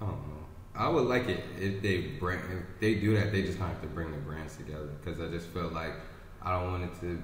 I 0.01 0.07
don't 0.07 0.29
know. 0.29 0.45
I 0.75 0.89
would 0.89 1.05
like 1.07 1.29
it 1.29 1.43
if 1.59 1.83
they 1.83 1.99
bring 2.19 2.39
if 2.39 2.81
they 2.81 2.97
do 2.97 3.15
that. 3.17 3.33
They 3.33 3.43
just 3.43 3.59
have 3.59 3.81
to 3.83 3.89
bring 3.89 4.11
the 4.11 4.19
brands 4.19 4.57
together 4.57 4.91
because 5.03 5.21
I 5.21 5.29
just 5.29 5.47
feel 5.49 5.69
like 5.69 5.93
I 6.43 6.53
don't 6.53 6.71
want 6.73 6.85
it 6.85 7.01
to. 7.01 7.23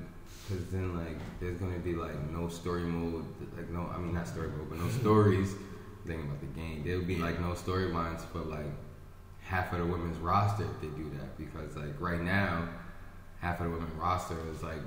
Because 0.49 0.67
then 0.67 0.97
like 0.97 1.17
there's 1.41 1.59
gonna 1.59 1.79
be 1.79 1.95
like 1.95 2.31
no 2.31 2.49
story 2.49 2.83
mode, 2.83 3.25
like 3.57 3.71
no 3.71 3.91
I 3.95 3.99
mean 3.99 4.15
not 4.15 4.29
story 4.29 4.49
mode, 4.49 4.69
but 4.69 4.79
no 4.79 4.89
stories. 4.89 5.55
Thinking 6.07 6.27
about 6.27 6.41
the 6.41 6.47
game, 6.61 6.83
there 6.85 6.99
would 6.99 7.07
be 7.07 7.17
like 7.17 7.41
no 7.41 7.53
storylines 7.53 8.21
for 8.27 8.41
like 8.41 8.67
half 9.41 9.73
of 9.73 9.79
the 9.79 9.87
women's 9.87 10.19
roster 10.19 10.65
if 10.65 10.81
they 10.81 10.89
do 10.89 11.11
that 11.19 11.39
because 11.39 11.77
like 11.77 11.99
right 11.99 12.21
now, 12.21 12.69
half 13.41 13.59
of 13.61 13.67
the 13.67 13.73
women's 13.73 13.95
roster 13.95 14.37
is 14.51 14.63
like 14.63 14.81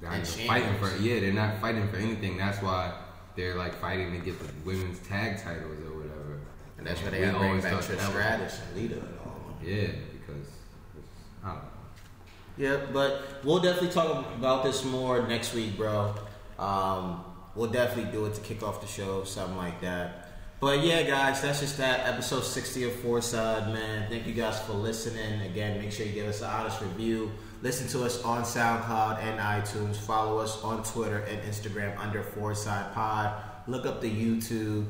they're 0.00 0.10
not 0.10 0.26
fighting 0.26 0.74
for 0.78 0.96
yeah 0.96 1.20
they're 1.20 1.32
not 1.32 1.60
fighting 1.60 1.88
for 1.88 1.96
anything. 1.96 2.36
That's 2.36 2.60
why 2.60 2.92
they're 3.36 3.54
like 3.54 3.74
fighting 3.74 4.12
to 4.12 4.18
get 4.18 4.38
the 4.38 4.48
women's 4.64 4.98
tag 5.00 5.40
titles 5.40 5.78
or 5.86 5.96
whatever. 5.96 6.40
And 6.78 6.86
that's 6.86 7.00
why 7.02 7.10
they 7.10 7.20
We 7.20 7.30
bring 7.30 7.36
always 7.36 7.62
back 7.62 7.74
Trish 7.74 8.08
Stratus 8.08 8.60
and 8.66 8.82
Lita 8.82 8.94
and 8.96 9.18
all 9.24 9.36
of 9.36 9.60
them. 9.60 9.68
Yeah, 9.68 9.86
because 10.12 10.48
it's, 10.98 11.08
I 11.44 11.48
don't 11.48 11.56
know. 11.58 11.62
Yeah, 12.56 12.78
but 12.92 13.22
we'll 13.44 13.60
definitely 13.60 13.90
talk 13.90 14.26
about 14.36 14.62
this 14.62 14.84
more 14.84 15.26
next 15.26 15.54
week, 15.54 15.76
bro. 15.76 16.14
Um, 16.58 17.24
we'll 17.54 17.70
definitely 17.70 18.12
do 18.12 18.26
it 18.26 18.34
to 18.34 18.40
kick 18.42 18.62
off 18.62 18.80
the 18.80 18.86
show, 18.86 19.24
something 19.24 19.56
like 19.56 19.80
that. 19.80 20.28
But 20.60 20.84
yeah, 20.84 21.02
guys, 21.02 21.42
that's 21.42 21.58
just 21.58 21.78
that 21.78 22.06
episode 22.06 22.44
60 22.44 22.84
of 22.84 22.92
Four 22.92 23.20
Side, 23.20 23.72
man. 23.72 24.08
Thank 24.08 24.28
you 24.28 24.32
guys 24.32 24.60
for 24.60 24.74
listening. 24.74 25.40
Again, 25.40 25.80
make 25.80 25.90
sure 25.90 26.06
you 26.06 26.12
give 26.12 26.28
us 26.28 26.40
an 26.40 26.50
honest 26.50 26.80
review. 26.80 27.32
Listen 27.62 27.88
to 27.88 28.04
us 28.04 28.22
on 28.22 28.42
SoundCloud 28.42 29.18
and 29.22 29.40
iTunes. 29.40 29.96
Follow 29.96 30.38
us 30.38 30.62
on 30.62 30.84
Twitter 30.84 31.18
and 31.18 31.40
Instagram 31.42 31.98
under 31.98 32.22
Four 32.22 32.54
Side 32.54 32.92
Pod. 32.94 33.42
Look 33.66 33.86
up 33.86 34.00
the 34.00 34.10
YouTube 34.10 34.86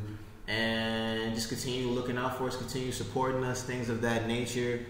and 0.47 1.34
just 1.34 1.48
continue 1.48 1.89
looking 1.89 2.18
out 2.18 2.36
for 2.36 2.48
us, 2.48 2.56
continue 2.56 2.93
supporting 2.93 3.43
us, 3.44 3.62
things 3.62 3.89
of 3.89 4.02
that 4.02 4.26
nature. 4.26 4.80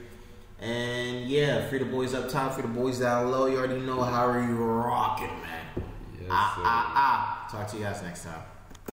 And 0.62 1.28
yeah, 1.28 1.66
free 1.66 1.80
the 1.80 1.84
boys 1.84 2.14
up 2.14 2.28
top, 2.28 2.52
free 2.52 2.62
the 2.62 2.68
boys 2.68 3.01
down 3.01 3.32
low. 3.32 3.47
You 3.47 3.59
already 3.59 3.80
know 3.80 4.01
how 4.01 4.28
are 4.28 4.40
you 4.40 4.55
rocking, 4.55 5.26
man. 5.43 5.64
Yes, 6.20 6.28
ah, 6.30 6.62
ah, 6.64 6.93
ah. 6.94 7.48
Talk 7.51 7.68
to 7.72 7.76
you 7.78 7.82
guys 7.82 8.01
next 8.02 8.22
time. 8.22 8.52